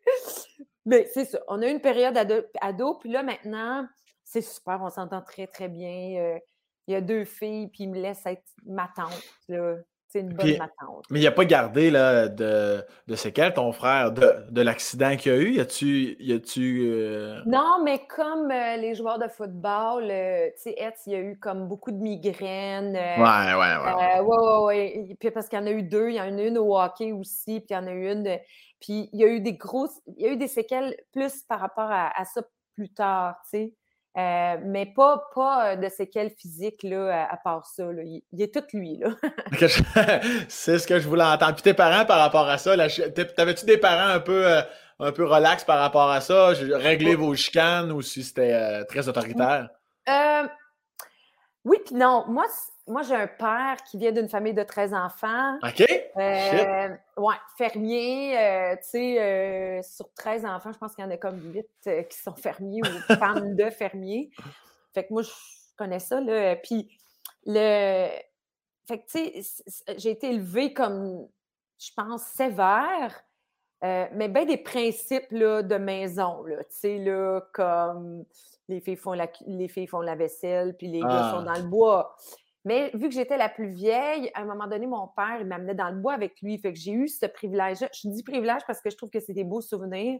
Mais 0.87 1.09
c'est 1.13 1.25
ça. 1.25 1.41
On 1.49 1.61
a 1.63 1.67
eu 1.67 1.71
une 1.71 1.81
période 1.81 2.17
ado, 2.17 2.43
ado, 2.61 2.95
puis 2.99 3.11
là 3.11 3.23
maintenant, 3.23 3.87
c'est 4.23 4.43
super, 4.43 4.81
on 4.83 4.91
s'entend 4.91 5.23
très, 5.23 5.47
très 5.47 5.69
bien. 5.69 6.19
Euh, 6.19 6.39
il 6.87 6.93
y 6.93 6.97
a 6.97 7.01
deux 7.01 7.25
filles, 7.25 7.69
puis 7.69 7.85
il 7.85 7.91
me 7.91 8.01
laisse 8.01 8.25
être 8.27 8.45
ma 8.67 8.89
tante. 8.95 9.23
là. 9.49 9.77
C'est 10.15 10.21
une 10.21 10.29
bonne 10.29 10.47
Puis- 10.47 10.59
tante. 10.59 11.05
Mais 11.11 11.19
il 11.19 11.25
n'a 11.25 11.33
pas 11.33 11.45
gardé 11.45 11.91
là, 11.91 12.29
de, 12.29 12.85
de 13.09 13.15
séquelles, 13.17 13.53
ton 13.53 13.73
frère, 13.73 14.13
de, 14.13 14.33
de 14.49 14.63
l'accident 14.63 15.17
qu'il 15.17 15.33
y 15.33 15.35
a 15.35 15.39
eu? 15.39 15.51
Y 15.55 15.61
a-tu. 15.61 16.17
Y 16.21 16.33
a-tu 16.35 16.83
euh, 16.87 17.41
Non, 17.47 17.83
mais 17.83 18.07
comme 18.07 18.49
euh, 18.49 18.77
les 18.77 18.95
joueurs 18.95 19.19
de 19.19 19.27
football, 19.27 20.05
euh, 20.09 20.47
tu 20.57 20.71
sais, 20.71 20.93
il 21.07 21.13
y 21.13 21.17
a 21.17 21.21
eu 21.21 21.37
comme 21.41 21.67
beaucoup 21.67 21.91
de 21.91 21.97
migraines. 21.97 22.95
Ouais, 22.95 23.55
ouais, 23.55 23.57
ouais. 23.57 24.21
Ouais, 24.21 24.21
ouais, 24.21 24.65
ouais. 24.67 25.17
Puis 25.19 25.33
parce 25.33 25.49
qu'il 25.49 25.59
y 25.59 25.63
en 25.63 25.67
a 25.67 25.73
eu 25.73 25.83
deux, 25.83 26.11
il 26.11 26.15
y 26.15 26.21
en 26.21 26.39
a 26.39 26.43
une 26.43 26.59
au 26.59 26.79
hockey 26.79 27.11
aussi, 27.11 27.59
puis 27.59 27.71
il 27.71 27.75
y 27.75 27.77
en 27.77 27.87
a 27.89 27.93
eu 27.93 28.13
une. 28.13 28.39
Puis 28.81 29.09
il 29.13 29.19
y 29.19 29.25
a 29.25 29.27
eu 29.27 29.41
des 29.41 29.55
grosses, 29.55 30.01
il 30.07 30.25
y 30.25 30.29
a 30.29 30.33
eu 30.33 30.37
des 30.37 30.47
séquelles 30.47 30.95
plus 31.13 31.43
par 31.43 31.59
rapport 31.59 31.91
à, 31.91 32.17
à 32.17 32.25
ça 32.25 32.41
plus 32.77 32.93
tard, 32.93 33.35
tu 33.51 33.59
sais. 33.59 33.73
Euh, 34.17 34.57
mais 34.65 34.87
pas, 34.87 35.25
pas 35.35 35.73
euh, 35.73 35.77
de 35.77 35.89
séquelles 35.89 36.31
physiques, 36.31 36.85
là, 36.85 37.25
à, 37.25 37.35
à 37.35 37.37
part 37.37 37.67
ça. 37.67 37.85
Là. 37.85 38.03
Il, 38.05 38.23
il 38.33 38.43
est 38.43 38.55
tout 38.55 38.65
lui, 38.73 38.99
là. 38.99 39.09
C'est 40.49 40.79
ce 40.79 40.87
que 40.87 41.01
je 41.01 41.09
voulais 41.09 41.25
entendre. 41.25 41.55
Puis 41.55 41.63
tes 41.63 41.75
parents 41.75 42.05
par 42.05 42.19
rapport 42.21 42.49
à 42.49 42.59
ça, 42.59 42.77
t'avais-tu 42.77 43.67
des 43.67 43.79
parents 43.79 44.15
un 44.15 44.21
peu, 44.21 44.47
euh, 44.47 44.63
un 45.01 45.11
peu 45.11 45.25
relax 45.25 45.65
par 45.65 45.81
rapport 45.81 46.11
à 46.11 46.21
ça? 46.21 46.51
Régler 46.51 47.17
vos 47.17 47.35
chicanes 47.35 47.91
ou 47.91 48.03
si 48.03 48.23
c'était 48.23 48.53
euh, 48.53 48.85
très 48.85 49.09
autoritaire? 49.09 49.69
Oui, 51.65 51.79
puis 51.85 51.97
non. 51.97 52.25
Moi, 52.29 52.45
moi 52.87 53.03
j'ai 53.03 53.15
un 53.15 53.27
père 53.27 53.77
qui 53.89 53.97
vient 53.99 54.13
d'une 54.13 54.29
famille 54.29 54.55
de 54.55 54.63
13 54.63 54.93
enfants. 54.95 55.57
OK? 55.63 55.83
Euh, 56.17 56.89
ouais, 57.17 57.35
fermier, 57.57 58.39
euh, 58.39 58.77
tu 58.77 58.83
sais, 58.91 59.21
euh, 59.23 59.83
sur 59.83 60.13
13 60.15 60.45
enfants, 60.45 60.73
je 60.73 60.79
pense 60.79 60.95
qu'il 60.95 61.05
y 61.05 61.07
en 61.09 61.11
a 61.11 61.17
comme 61.17 61.41
8 61.53 61.67
euh, 61.87 62.03
qui 62.03 62.19
sont 62.19 62.35
fermiers 62.35 62.83
ou 62.83 63.15
femmes 63.19 63.57
de 63.57 63.71
fermiers. 63.71 64.31
Fait 64.93 65.05
que 65.07 65.13
moi, 65.13 65.23
je 65.23 65.31
connais 65.77 65.99
ça, 65.99 66.21
là. 66.21 66.57
Puis, 66.57 66.89
le. 67.47 68.09
Fait 68.87 68.99
que, 68.99 69.07
tu 69.11 69.43
sais, 69.43 69.65
j'ai 69.97 70.11
été 70.11 70.29
élevée 70.29 70.75
comme, 70.75 71.27
je 71.79 71.91
pense, 71.97 72.23
sévère, 72.23 73.25
mais 73.83 74.29
bien 74.29 74.45
des 74.45 74.59
principes, 74.59 75.31
là, 75.31 75.63
de 75.63 75.77
maison, 75.77 76.45
là. 76.45 76.59
Tu 76.65 76.71
sais, 76.71 76.99
là, 76.99 77.41
comme 77.55 78.25
les 78.69 78.81
filles 78.81 78.97
font 78.97 79.13
la, 79.15 79.27
les 79.47 79.69
filles 79.69 79.87
font 79.87 80.01
la 80.01 80.15
vaisselle, 80.15 80.77
puis 80.77 80.87
les 80.89 81.01
gars 81.01 81.31
sont 81.33 81.39
Ah. 81.47 81.55
dans 81.55 81.63
le 81.63 81.69
bois. 81.69 82.15
Mais 82.65 82.91
vu 82.95 83.09
que 83.09 83.15
j'étais 83.15 83.37
la 83.37 83.49
plus 83.51 83.69
vieille, 83.69 84.31
à 84.35 84.41
un 84.41 84.45
moment 84.47 84.67
donné, 84.67 84.87
mon 84.87 85.07
père, 85.09 85.39
il 85.41 85.47
m'amenait 85.47 85.75
dans 85.75 85.91
le 85.91 85.97
bois 86.01 86.15
avec 86.15 86.41
lui. 86.41 86.59
Fait 86.59 86.73
que 86.73 86.79
j'ai 86.79 86.93
eu 86.93 87.09
ce 87.09 87.27
privilège-là. 87.27 87.89
Je 87.93 88.09
dis 88.09 88.23
privilège 88.23 88.63
parce 88.67 88.81
que 88.81 88.89
je 88.91 88.97
trouve 88.97 89.11
que 89.11 89.21
c'est 89.21 89.35
des 89.35 89.45
beaux 89.45 89.61
souvenirs 89.61 90.19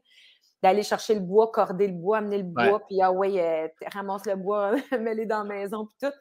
d'aller 0.63 0.83
chercher 0.83 1.15
le 1.15 1.21
bois, 1.21 1.51
corder 1.51 1.87
le 1.89 1.95
bois, 1.95 2.19
amener 2.19 2.39
le 2.39 2.45
Ouais. 2.45 2.69
bois, 2.71 2.81
puis 2.87 3.01
ah 3.03 3.13
ouais, 3.13 3.41
euh, 3.41 3.69
ramasse 3.93 4.27
le 4.27 4.37
bois, 4.37 4.73
mets-le 5.01 5.27
dans 5.27 5.43
la 5.43 5.45
maison, 5.45 5.87
puis 5.87 5.97
tout. 6.09 6.15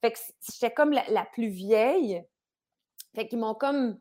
Fait 0.00 0.12
que 0.12 0.18
j'étais 0.52 0.72
comme 0.74 0.92
la, 0.92 1.02
la 1.08 1.24
plus 1.24 1.48
vieille. 1.48 2.24
Fait 3.14 3.26
qu'ils 3.28 3.38
m'ont 3.38 3.54
comme 3.54 3.98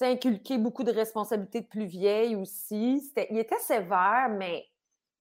inculqué 0.00 0.58
beaucoup 0.58 0.84
de 0.84 0.92
responsabilités 0.92 1.62
de 1.62 1.66
plus 1.66 1.86
vieille 1.86 2.36
aussi. 2.36 3.12
Il 3.30 3.38
était 3.38 3.58
sévère, 3.58 4.28
mais 4.30 4.64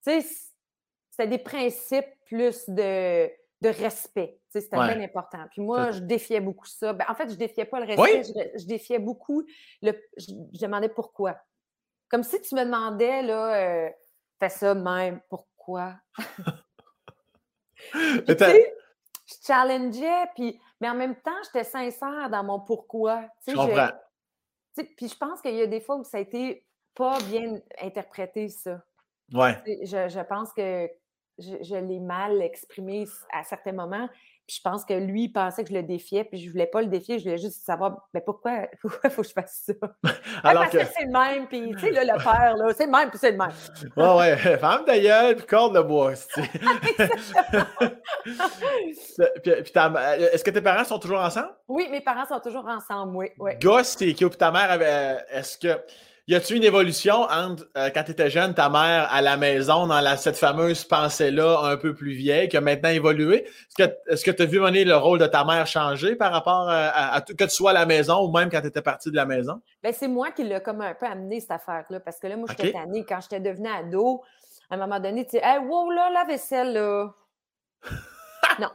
tu 0.05 0.11
sais, 0.11 0.21
c- 0.21 0.51
c'était 1.09 1.27
des 1.29 1.37
principes 1.39 2.05
plus 2.27 2.69
de, 2.69 3.29
de 3.61 3.69
respect. 3.69 4.39
C'était 4.49 4.77
Ouais. 4.77 4.93
bien 4.95 5.03
important. 5.03 5.39
Puis 5.51 5.61
moi, 5.61 5.91
je 5.91 5.99
défiais 5.99 6.39
beaucoup 6.39 6.65
ça. 6.67 6.93
Ben, 6.93 7.05
en 7.09 7.15
fait, 7.15 7.29
je 7.29 7.35
défiais 7.35 7.65
pas 7.65 7.79
le 7.79 7.85
respect, 7.87 8.19
Oui? 8.19 8.23
je, 8.55 8.59
je 8.61 8.65
défiais 8.67 8.99
beaucoup. 8.99 9.43
Le, 9.81 9.91
je, 10.17 10.27
je 10.53 10.59
demandais 10.61 10.89
pourquoi. 10.89 11.37
Comme 12.09 12.23
si 12.23 12.39
tu 12.41 12.55
me 12.55 12.63
demandais, 12.63 13.21
là, 13.23 13.55
euh, 13.55 13.89
fais 14.39 14.49
ça 14.49 14.73
de 14.75 14.81
même, 14.81 15.19
pourquoi? 15.29 15.95
Puis, 17.91 17.99
Mais 18.15 18.21
tu 18.25 18.35
t'as- 18.37 18.51
sais, 18.51 18.75
je 19.27 19.33
challengeais, 19.45 20.25
puis, 20.35 20.59
mais 20.81 20.89
en 20.89 20.95
même 20.95 21.15
temps, 21.15 21.35
j'étais 21.45 21.63
sincère 21.63 22.29
dans 22.29 22.43
mon 22.43 22.59
pourquoi. 22.59 23.23
Tu 23.45 23.51
Je 23.51 23.51
sais, 23.51 23.51
je- 23.51 23.67
comprends. 23.67 23.87
tu 23.87 24.83
sais, 24.83 24.83
puis 24.95 25.07
je 25.09 25.17
pense 25.17 25.41
qu'il 25.41 25.55
y 25.55 25.61
a 25.61 25.67
des 25.67 25.81
fois 25.81 25.97
où 25.97 26.03
ça 26.03 26.17
a 26.17 26.21
été 26.21 26.65
pas 26.95 27.19
bien 27.29 27.59
interprété, 27.81 28.49
ça. 28.49 28.81
Ouais. 29.33 29.61
Je, 29.83 30.07
je 30.09 30.19
pense 30.21 30.53
que 30.53 30.89
je, 31.39 31.63
je 31.63 31.75
l'ai 31.75 31.99
mal 31.99 32.41
exprimé 32.41 33.05
à 33.33 33.43
certains 33.43 33.73
moments. 33.73 34.09
Puis 34.47 34.55
je 34.57 34.61
pense 34.61 34.85
que 34.85 34.93
lui, 34.93 35.23
il 35.23 35.29
pensait 35.29 35.61
que 35.65 35.69
je 35.69 35.73
le 35.73 35.83
défiais, 35.83 36.23
puis 36.23 36.39
je 36.39 36.49
voulais 36.49 36.67
pas 36.67 36.81
le 36.81 36.87
défier, 36.87 37.19
je 37.19 37.25
voulais 37.25 37.37
juste 37.37 37.65
savoir, 37.65 38.07
mais 38.13 38.21
pourquoi 38.21 38.61
il 39.03 39.09
faut 39.09 39.21
que 39.21 39.27
je 39.27 39.33
fasse 39.33 39.65
ça? 39.65 39.73
Alors 40.43 40.63
parce 40.63 40.71
que, 40.71 40.85
c'est 40.97 41.03
le 41.03 41.11
même, 41.11 41.47
puis 41.47 41.71
tu 41.71 41.79
sais, 41.79 41.91
là, 41.91 42.05
le 42.05 42.23
père, 42.23 42.55
là, 42.55 42.73
c'est 42.73 42.85
le 42.85 42.91
même, 42.91 43.09
puis 43.09 43.19
c'est 43.19 43.31
le 43.31 43.37
même. 43.37 43.51
ouais, 43.97 44.15
ouais, 44.15 44.57
femme 44.57 44.85
d'ailleurs, 44.85 45.35
puis 45.35 45.45
corde 45.45 45.75
de 45.75 45.81
bois, 45.81 46.13
puis, 46.33 46.43
Est-ce 50.31 50.43
que 50.45 50.51
tes 50.51 50.61
parents 50.61 50.85
sont 50.85 50.99
toujours 50.99 51.19
ensemble? 51.19 51.53
Oui, 51.67 51.89
mes 51.91 51.99
parents 51.99 52.25
sont 52.25 52.39
toujours 52.39 52.67
ensemble, 52.67 53.17
oui. 53.17 53.31
oui. 53.39 53.51
Gosse, 53.61 53.97
c'est 53.99 54.13
qui? 54.13 54.29
ta 54.29 54.49
mère 54.51 54.71
avait. 54.71 55.17
Est-ce 55.29 55.57
que. 55.57 55.77
Y 56.29 56.35
a-tu 56.35 56.57
une 56.57 56.65
évolution 56.65 57.21
entre 57.21 57.69
euh, 57.77 57.89
quand 57.93 58.03
tu 58.03 58.11
étais 58.11 58.29
jeune, 58.29 58.53
ta 58.53 58.67
mère 58.67 59.07
à 59.09 59.21
la 59.21 59.37
maison, 59.37 59.87
dans 59.87 60.01
la, 60.01 60.17
cette 60.17 60.35
fameuse 60.35 60.83
pensée-là 60.83 61.61
un 61.63 61.77
peu 61.77 61.95
plus 61.95 62.11
vieille, 62.11 62.49
qui 62.49 62.57
a 62.57 62.61
maintenant 62.61 62.89
évolué? 62.89 63.47
Est-ce 63.79 64.25
que 64.25 64.31
tu 64.31 64.43
as 64.43 64.45
vu 64.45 64.59
mener 64.59 64.83
le 64.83 64.97
rôle 64.97 65.19
de 65.19 65.25
ta 65.25 65.45
mère 65.45 65.65
changer 65.67 66.17
par 66.17 66.33
rapport 66.33 66.67
à, 66.69 67.21
que 67.21 67.45
tu 67.45 67.49
sois 67.49 67.69
à 67.69 67.73
la 67.73 67.85
maison 67.85 68.25
ou 68.25 68.31
même 68.33 68.49
quand 68.49 68.59
tu 68.59 68.67
étais 68.67 68.81
partie 68.81 69.09
de 69.09 69.15
la 69.15 69.25
maison? 69.25 69.61
Ben, 69.81 69.93
c'est 69.93 70.09
moi 70.09 70.31
qui 70.31 70.43
l'ai 70.43 70.59
comme 70.59 70.81
un 70.81 70.93
peu 70.95 71.05
amené 71.05 71.39
cette 71.39 71.51
affaire-là. 71.51 72.01
Parce 72.01 72.19
que 72.19 72.27
là, 72.27 72.35
moi, 72.35 72.49
j'étais 72.49 72.77
okay. 72.77 73.05
Quand 73.07 73.21
j'étais 73.21 73.39
devenue 73.39 73.69
ado, 73.69 74.21
à 74.69 74.75
un 74.75 74.77
moment 74.79 74.99
donné, 74.99 75.23
tu 75.23 75.31
sais, 75.31 75.41
hey, 75.41 75.59
wow, 75.59 75.91
là, 75.91 76.09
la 76.09 76.25
vaisselle, 76.25 76.73
là. 76.73 77.13
non. 78.59 78.69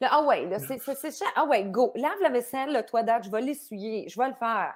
ah 0.00 0.22
ouais, 0.22 0.48
c'est 0.66 1.10
ça. 1.10 1.26
Ah 1.36 1.44
ouais, 1.44 1.62
go. 1.64 1.92
Lave 1.94 2.22
la 2.22 2.30
vaisselle, 2.30 2.72
là, 2.72 2.82
toi, 2.82 3.02
date, 3.02 3.24
je 3.24 3.30
vais 3.30 3.42
l'essuyer, 3.42 4.08
je 4.08 4.18
vais 4.18 4.28
le 4.28 4.34
faire 4.34 4.72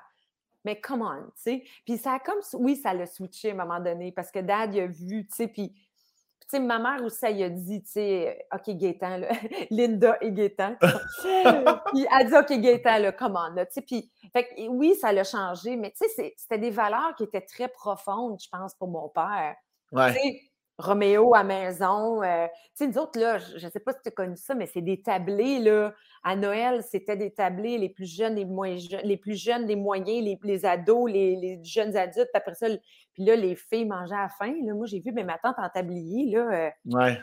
mais 0.64 0.80
come 0.80 1.02
on, 1.02 1.24
tu 1.36 1.42
sais. 1.42 1.64
Puis 1.84 1.98
ça 1.98 2.14
a 2.14 2.18
comme, 2.18 2.40
oui, 2.54 2.76
ça 2.76 2.94
l'a 2.94 3.06
switché 3.06 3.50
à 3.50 3.52
un 3.52 3.56
moment 3.56 3.80
donné 3.80 4.12
parce 4.12 4.30
que 4.30 4.38
Dad, 4.38 4.74
il 4.74 4.80
a 4.80 4.86
vu, 4.86 5.26
tu 5.26 5.34
sais, 5.34 5.48
puis, 5.48 5.72
tu 5.72 6.46
sais, 6.48 6.60
ma 6.60 6.78
mère 6.78 7.04
aussi, 7.04 7.24
elle 7.24 7.42
a 7.42 7.48
dit, 7.48 7.82
tu 7.82 7.90
sais, 7.90 8.46
OK, 8.52 8.74
Gaétan, 8.76 9.18
là, 9.18 9.28
Linda 9.70 10.18
et 10.20 10.32
Gaétan. 10.32 10.76
puis 10.80 12.06
elle 12.18 12.26
dit, 12.28 12.36
OK, 12.36 12.60
Gaétan, 12.60 12.98
là, 12.98 13.12
come 13.12 13.36
on, 13.36 13.54
là, 13.54 13.66
tu 13.66 13.74
sais. 13.74 13.82
Puis, 13.82 14.10
fait 14.32 14.48
oui, 14.68 14.94
ça 14.94 15.12
l'a 15.12 15.24
changé, 15.24 15.76
mais 15.76 15.90
tu 15.90 16.06
sais, 16.08 16.34
c'était 16.36 16.58
des 16.58 16.70
valeurs 16.70 17.14
qui 17.16 17.24
étaient 17.24 17.40
très 17.40 17.68
profondes, 17.68 18.40
je 18.40 18.48
pense, 18.50 18.74
pour 18.74 18.88
mon 18.88 19.08
père. 19.08 19.56
Ouais. 19.92 20.40
Roméo 20.78 21.34
à 21.34 21.44
maison. 21.44 22.22
Euh, 22.22 22.46
tu 22.46 22.52
sais, 22.74 22.86
nous 22.88 22.98
autres, 22.98 23.18
là, 23.18 23.38
je 23.38 23.64
ne 23.64 23.70
sais 23.70 23.80
pas 23.80 23.92
si 23.92 23.98
tu 24.02 24.08
as 24.08 24.12
connu 24.12 24.36
ça, 24.36 24.54
mais 24.54 24.66
c'est 24.66 24.82
des 24.82 25.00
tablés, 25.00 25.60
là. 25.60 25.94
À 26.24 26.36
Noël, 26.36 26.82
c'était 26.82 27.16
des 27.16 27.30
tablés, 27.30 27.78
les 27.78 27.90
plus 27.90 28.06
jeunes, 28.06 28.34
les 28.34 28.44
moins 28.44 28.76
jeunes, 28.76 29.02
les 29.04 29.16
plus 29.16 29.40
jeunes, 29.40 29.66
les 29.66 29.76
moyens, 29.76 30.24
les, 30.24 30.38
les 30.42 30.64
ados, 30.64 31.10
les, 31.10 31.36
les, 31.36 31.62
jeunes 31.62 31.96
adultes. 31.96 32.28
Puis 32.32 32.36
après 32.38 32.54
ça, 32.54 32.66
puis 33.12 33.24
là, 33.24 33.36
les 33.36 33.54
filles 33.54 33.84
mangeaient 33.84 34.14
à 34.14 34.28
faim. 34.28 34.54
Moi, 34.74 34.86
j'ai 34.86 35.00
vu 35.00 35.12
mais 35.12 35.24
ma 35.24 35.38
tante 35.38 35.56
en 35.58 35.68
tablier, 35.68 36.32
là. 36.32 36.70
Euh, 36.96 37.14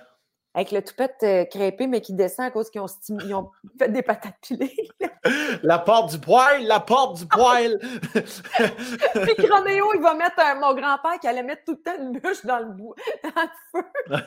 avec 0.54 0.72
le 0.72 0.84
toupette 0.84 1.18
euh, 1.24 1.46
crêpé, 1.46 1.88
mais 1.88 2.02
qui 2.02 2.14
descend 2.14 2.46
à 2.46 2.52
cause 2.52 2.70
qu'ils 2.70 2.82
ont, 2.82 2.88
ont, 3.34 3.52
fait 3.80 3.90
des 3.90 4.02
patates 4.02 4.36
pilées. 4.42 4.76
la 5.64 5.80
porte 5.80 6.12
du 6.12 6.20
poêle, 6.20 6.66
la 6.66 6.80
porte 6.80 7.18
du 7.20 7.26
poêle! 7.26 7.80
Puis 8.14 9.48
Roméo, 9.50 9.94
il 9.96 10.02
va 10.02 10.14
mettre 10.14 10.40
un, 10.40 10.56
mon 10.56 10.74
grand-père 10.74 11.20
qui 11.20 11.28
allait 11.28 11.44
mettre 11.44 11.64
tout 11.64 11.72
le 11.72 11.82
temps 11.82 11.98
une 11.98 12.20
bûche 12.20 12.46
dans 12.46 12.60
le, 12.60 12.66
bois, 12.66 12.96
dans 13.24 13.42
le 13.42 13.50
feu. 13.72 13.88
Là, 14.08 14.22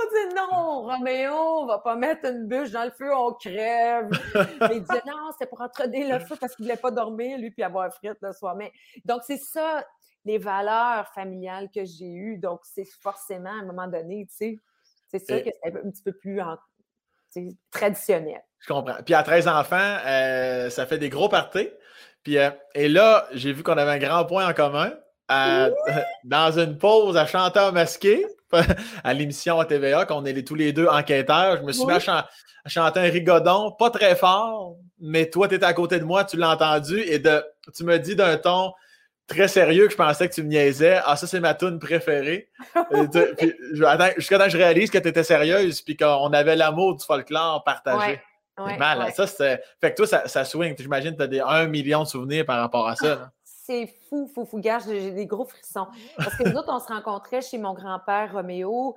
on 0.00 0.28
dit 0.28 0.34
non, 0.34 0.82
Roméo, 0.82 1.34
on 1.34 1.66
va 1.66 1.78
pas 1.78 1.96
mettre 1.96 2.26
une 2.26 2.46
bûche 2.46 2.70
dans 2.70 2.84
le 2.84 2.92
feu, 2.92 3.14
on 3.14 3.32
crève. 3.32 4.08
il 4.72 4.80
disait 4.80 5.02
non, 5.06 5.30
c'est 5.38 5.48
pour 5.48 5.60
entraîner 5.60 6.10
le 6.10 6.20
feu 6.20 6.36
parce 6.40 6.56
qu'il 6.56 6.64
voulait 6.64 6.78
pas 6.78 6.90
dormir, 6.90 7.38
lui, 7.38 7.50
puis 7.50 7.62
avoir 7.62 7.92
frite 7.92 8.16
le 8.22 8.32
soir. 8.32 8.56
Mais, 8.56 8.72
donc, 9.04 9.22
c'est 9.26 9.38
ça, 9.38 9.84
les 10.24 10.38
valeurs 10.38 11.08
familiales 11.08 11.68
que 11.74 11.84
j'ai 11.84 12.10
eues. 12.10 12.38
Donc, 12.38 12.60
c'est 12.62 12.88
forcément, 13.02 13.50
à 13.50 13.62
un 13.62 13.66
moment 13.66 13.86
donné, 13.86 14.26
tu 14.30 14.36
sais, 14.36 14.60
c'est 15.18 15.26
sûr 15.26 15.44
que 15.44 15.50
c'est 15.62 15.76
un 15.76 15.90
petit 15.90 16.02
peu 16.02 16.12
plus 16.12 16.40
traditionnel. 17.70 18.42
Je 18.60 18.72
comprends. 18.72 18.96
Puis 19.04 19.14
à 19.14 19.22
13 19.22 19.48
enfants, 19.48 19.96
euh, 20.06 20.70
ça 20.70 20.86
fait 20.86 20.98
des 20.98 21.08
gros 21.08 21.28
parties. 21.28 21.68
Puis, 22.22 22.38
euh, 22.38 22.50
et 22.74 22.88
là, 22.88 23.28
j'ai 23.32 23.52
vu 23.52 23.62
qu'on 23.62 23.76
avait 23.76 23.92
un 23.92 23.98
grand 23.98 24.24
point 24.24 24.48
en 24.48 24.54
commun. 24.54 24.92
dans 26.24 26.58
une 26.58 26.76
pause 26.76 27.16
à 27.16 27.24
chanteur 27.24 27.72
masqué 27.72 28.26
à 29.04 29.14
l'émission 29.14 29.58
à 29.58 29.64
TVA, 29.64 30.04
qu'on 30.04 30.24
est 30.26 30.46
tous 30.46 30.54
les 30.54 30.72
deux 30.72 30.86
enquêteurs. 30.86 31.56
Je 31.56 31.62
me 31.62 31.72
suis 31.72 31.86
mis 31.86 31.92
à, 31.92 32.28
chanter 32.66 33.00
un 33.00 33.10
rigodon, 33.10 33.72
pas 33.72 33.90
très 33.90 34.16
fort, 34.16 34.76
mais 35.00 35.30
toi, 35.30 35.48
tu 35.48 35.54
étais 35.54 35.64
à 35.64 35.72
côté 35.72 35.98
de 35.98 36.04
moi, 36.04 36.24
tu 36.24 36.36
l'as 36.36 36.50
entendu 36.50 37.00
et 37.00 37.18
de, 37.18 37.42
tu 37.74 37.84
me 37.84 37.98
dis 37.98 38.14
d'un 38.14 38.36
ton 38.36 38.72
très 39.26 39.48
sérieux 39.48 39.86
que 39.86 39.92
je 39.92 39.96
pensais 39.96 40.28
que 40.28 40.34
tu 40.34 40.42
me 40.42 40.48
niaisais. 40.48 41.00
Ah, 41.04 41.16
ça, 41.16 41.26
c'est 41.26 41.40
ma 41.40 41.54
tune 41.54 41.78
préférée. 41.78 42.50
Jusqu'à 44.16 44.38
temps 44.38 44.44
que 44.44 44.50
je 44.50 44.56
réalise 44.56 44.90
que 44.90 44.98
tu 44.98 45.08
étais 45.08 45.24
sérieuse 45.24 45.80
puis 45.82 45.96
qu'on 45.96 46.32
avait 46.32 46.56
l'amour 46.56 46.96
du 46.96 47.04
folklore 47.04 47.64
partagé. 47.64 48.20
Ouais, 48.58 48.76
mal. 48.76 49.12
Ça, 49.12 49.26
Fait 49.26 49.64
que 49.80 49.94
toi, 49.94 50.06
ça, 50.06 50.28
ça 50.28 50.44
swing. 50.44 50.76
J'imagine 50.78 51.12
que 51.12 51.16
tu 51.16 51.22
as 51.22 51.26
des 51.26 51.40
1 51.40 51.66
million 51.66 52.02
de 52.02 52.08
souvenirs 52.08 52.46
par 52.46 52.60
rapport 52.60 52.86
à 52.86 52.94
ça. 52.94 53.30
C'est 53.42 53.92
fou, 54.08 54.30
fou, 54.32 54.44
fou. 54.44 54.60
Gars, 54.60 54.78
j'ai 54.78 55.10
des 55.10 55.26
gros 55.26 55.46
frissons. 55.46 55.86
Parce 56.16 56.36
que 56.36 56.48
nous 56.48 56.56
autres, 56.56 56.72
on 56.72 56.78
se 56.78 56.86
rencontrait 56.86 57.40
chez 57.40 57.58
mon 57.58 57.72
grand-père 57.72 58.32
Roméo, 58.32 58.94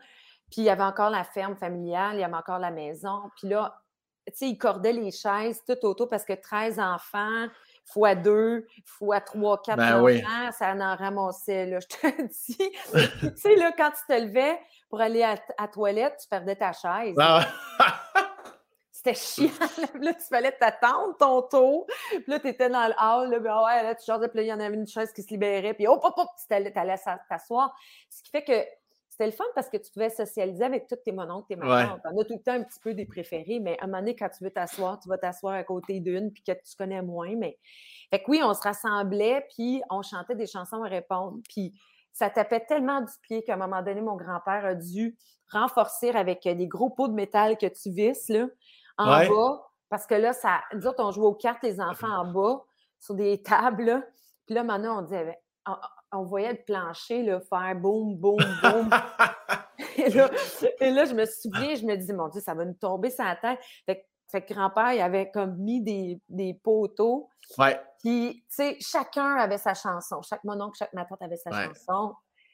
puis 0.52 0.62
il 0.62 0.66
y 0.66 0.70
avait 0.70 0.84
encore 0.84 1.10
la 1.10 1.24
ferme 1.24 1.56
familiale, 1.56 2.16
il 2.16 2.20
y 2.20 2.24
avait 2.24 2.36
encore 2.36 2.60
la 2.60 2.70
maison. 2.70 3.32
Puis 3.38 3.48
là, 3.48 3.82
tu 4.28 4.34
sais, 4.36 4.50
il 4.50 4.58
cordait 4.58 4.92
les 4.92 5.10
chaises 5.10 5.64
tout 5.66 5.86
autour 5.86 6.10
parce 6.10 6.26
que 6.26 6.34
13 6.34 6.80
enfants, 6.80 7.48
fois 7.88 8.16
deux, 8.16 8.68
fois 8.86 9.22
trois, 9.22 9.62
quatre 9.62 9.78
ben 9.78 10.02
enfants, 10.02 10.52
ça 10.52 10.74
en 10.74 10.96
ramassait, 10.96 11.66
là, 11.66 11.80
je 11.82 11.88
te 11.88 12.22
dis. 12.22 12.58
tu 12.58 13.38
sais, 13.38 13.56
là, 13.56 13.72
quand 13.76 13.92
tu 13.92 14.06
te 14.08 14.22
levais 14.22 14.60
pour 14.90 15.02
aller 15.02 15.24
à 15.24 15.36
la 15.60 15.68
toilette, 15.68 16.18
tu 16.22 16.28
perdais 16.28 16.56
ta 16.56 16.74
chaise. 16.74 17.16
Ah 17.20 17.46
C'était 18.92 19.14
chiant. 19.14 19.52
Là, 20.02 20.14
tu 20.14 20.26
fallait 20.30 20.52
t'attendre 20.52 21.16
ton 21.18 21.42
tour. 21.44 21.86
Puis 22.10 22.24
là, 22.28 22.40
tu 22.40 22.48
étais 22.48 22.70
dans 22.70 22.88
le 22.88 22.94
hall. 23.00 23.30
Là, 23.30 23.40
ben 23.40 23.64
ouais, 23.64 23.84
là, 23.84 23.96
tu 23.96 24.04
changeais. 24.06 24.28
Puis 24.28 24.38
là, 24.38 24.44
il 24.44 24.48
y 24.48 24.54
en 24.54 24.60
avait 24.60 24.76
une 24.76 24.88
chaise 24.88 25.14
qui 25.14 25.22
se 25.22 25.30
libérait. 25.30 25.74
Puis 25.74 25.88
hop, 25.88 26.00
hop, 26.04 26.14
hop, 26.18 26.28
tu 26.48 26.54
allais 26.54 26.72
t'asseoir. 27.30 27.76
Ce 28.10 28.24
qui 28.24 28.32
fait 28.32 28.44
que 28.44 28.66
c'était 29.18 29.32
le 29.32 29.36
fun 29.36 29.46
parce 29.56 29.68
que 29.68 29.78
tu 29.78 29.92
pouvais 29.92 30.12
socialiser 30.12 30.64
avec 30.64 30.86
tous 30.86 30.98
tes 30.98 31.12
mononcles, 31.12 31.48
tes 31.48 31.56
mamans. 31.56 31.98
On 32.06 32.22
a 32.22 32.24
tout 32.24 32.36
le 32.36 32.44
temps 32.44 32.52
un 32.52 32.62
petit 32.62 32.80
peu 32.80 32.94
des 32.94 33.08
préférés, 33.08 33.60
mais 33.60 33.76
à 33.80 33.86
un 33.86 33.88
moment 33.88 33.98
donné, 33.98 34.16
quand 34.16 34.30
tu 34.30 34.44
veux 34.44 34.52
t'asseoir, 34.52 35.00
tu 35.00 35.10
vas 35.10 35.18
t'asseoir 35.18 35.56
à 35.56 35.64
côté 35.64 36.00
d'une, 36.00 36.32
puis 36.32 36.44
que 36.44 36.52
tu 36.52 36.76
connais 36.78 37.02
moins. 37.02 37.36
Mais 37.36 37.58
fait 38.12 38.22
que 38.22 38.30
oui, 38.30 38.42
on 38.44 38.54
se 38.54 38.62
rassemblait, 38.62 39.48
puis 39.56 39.82
on 39.90 40.04
chantait 40.04 40.36
des 40.36 40.46
chansons 40.46 40.84
à 40.84 40.88
répondre. 40.88 41.40
Puis 41.50 41.74
ça 42.14 42.30
tapait 42.30 42.64
tellement 42.64 43.02
du 43.02 43.12
pied 43.24 43.44
qu'à 43.44 43.56
un 43.56 43.58
moment 43.58 43.82
donné, 43.82 44.02
mon 44.02 44.18
grand-père 44.18 44.66
a 44.66 44.76
dû 44.76 45.18
renforcer 45.52 46.12
avec 46.12 46.44
des 46.44 46.68
gros 46.68 46.92
pots 46.92 47.08
de 47.08 47.14
métal 47.14 47.58
que 47.58 47.66
tu 47.66 47.90
visses 47.90 48.30
là, 48.30 48.46
en 49.00 49.08
bas. 49.28 49.64
Parce 49.90 50.06
que 50.06 50.14
là, 50.14 50.34
ça, 50.34 50.62
nous 50.76 50.86
autres, 50.86 51.04
on 51.04 51.12
jouait 51.12 51.26
aux 51.26 51.34
cartes, 51.34 51.64
les 51.64 51.82
enfants 51.82 52.08
en 52.08 52.32
bas, 52.32 52.64
sur 53.00 53.16
des 53.16 53.42
tables. 53.42 54.08
Puis 54.46 54.54
là, 54.54 54.64
maintenant, 54.64 55.00
on 55.00 55.02
disait, 55.02 55.40
on 56.12 56.24
voyait 56.24 56.52
le 56.52 56.64
plancher 56.64 57.24
là, 57.24 57.40
faire 57.42 57.76
boum, 57.76 58.16
boum, 58.16 58.38
boum. 58.62 58.90
et, 59.98 60.10
là, 60.10 61.06
je 61.06 61.14
me 61.14 61.26
souviens, 61.26 61.76
je 61.76 61.86
me 61.86 61.96
disais, 61.96 62.14
mon 62.14 62.30
Dieu, 62.30 62.42
ça 62.42 62.54
va 62.54 62.66
nous 62.66 62.74
tomber 62.74 63.10
sur 63.10 63.26
la 63.26 63.36
tête. 63.36 63.60
Fait, 64.30 64.42
que 64.42 64.54
grand-père, 64.54 64.94
il 64.94 65.02
avait 65.02 65.32
comme 65.32 65.58
mis 65.58 65.82
des, 65.82 66.22
des 66.28 66.54
poteaux. 66.54 67.30
Ouais. 67.58 67.80
Puis, 68.00 68.44
tu 68.50 68.56
sais, 68.56 68.78
chacun 68.80 69.36
avait 69.36 69.58
sa 69.58 69.74
chanson. 69.74 70.22
Chaque 70.22 70.44
mononcle, 70.44 70.78
chaque 70.78 70.94
ma 70.94 71.08
avait 71.22 71.38
sa 71.38 71.52
chanson. 71.52 72.14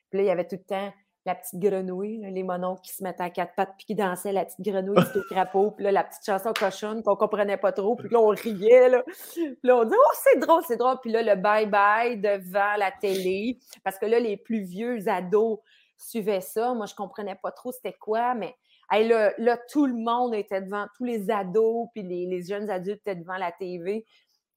Puis 0.10 0.20
là, 0.20 0.24
il 0.24 0.28
y 0.28 0.32
avait 0.32 0.48
tout 0.48 0.58
le 0.58 0.64
temps 0.64 0.94
la 1.26 1.36
petite 1.36 1.60
grenouille, 1.60 2.20
les 2.22 2.44
mononcles 2.44 2.82
qui 2.82 2.94
se 2.94 3.04
mettaient 3.04 3.24
à 3.24 3.30
quatre 3.30 3.56
pattes 3.56 3.74
puis 3.78 3.86
qui 3.86 3.96
dansaient 3.96 4.34
la 4.34 4.44
petite 4.44 4.62
grenouille 4.62 4.98
au 5.16 5.22
crapaud, 5.30 5.72
puis 5.76 5.86
là, 5.86 5.92
la 5.92 6.04
petite 6.04 6.26
chanson 6.26 6.52
cochonne 6.54 7.02
qu'on 7.02 7.16
comprenait 7.16 7.58
pas 7.58 7.72
trop, 7.72 7.96
puis 7.96 8.10
là, 8.10 8.20
on 8.20 8.30
riait, 8.30 8.90
là. 8.90 9.04
Puis 9.34 9.58
là, 9.64 9.78
on 9.78 9.86
dit 9.86 9.96
«Oh, 9.98 10.14
c'est 10.24 10.40
drôle, 10.40 10.64
c'est 10.68 10.78
drôle!» 10.78 10.98
Puis 11.02 11.12
là, 11.12 11.22
le 11.22 11.42
bye-bye 11.42 12.20
devant 12.20 12.76
la 12.78 12.92
télé, 12.92 13.60
parce 13.84 13.98
que 13.98 14.06
là, 14.06 14.20
les 14.20 14.36
plus 14.36 14.64
vieux 14.64 15.08
ados 15.08 15.60
suivaient 15.98 16.42
ça. 16.42 16.74
Moi, 16.74 16.88
je 16.88 16.96
comprenais 16.96 17.36
pas 17.42 17.52
trop 17.52 17.72
c'était 17.72 17.94
quoi, 17.94 18.34
mais 18.34 18.54
là, 18.92 19.34
là, 19.38 19.58
tout 19.72 19.86
le 19.86 19.96
monde 19.96 20.36
était 20.36 20.62
devant, 20.62 20.88
tous 20.98 21.06
les 21.06 21.32
ados, 21.32 21.88
puis 21.94 22.04
les, 22.04 22.44
jeunes 22.44 22.70
adultes 22.70 23.02
étaient 23.08 23.16
devant 23.16 23.38
la 23.38 23.52
TV. 23.54 24.06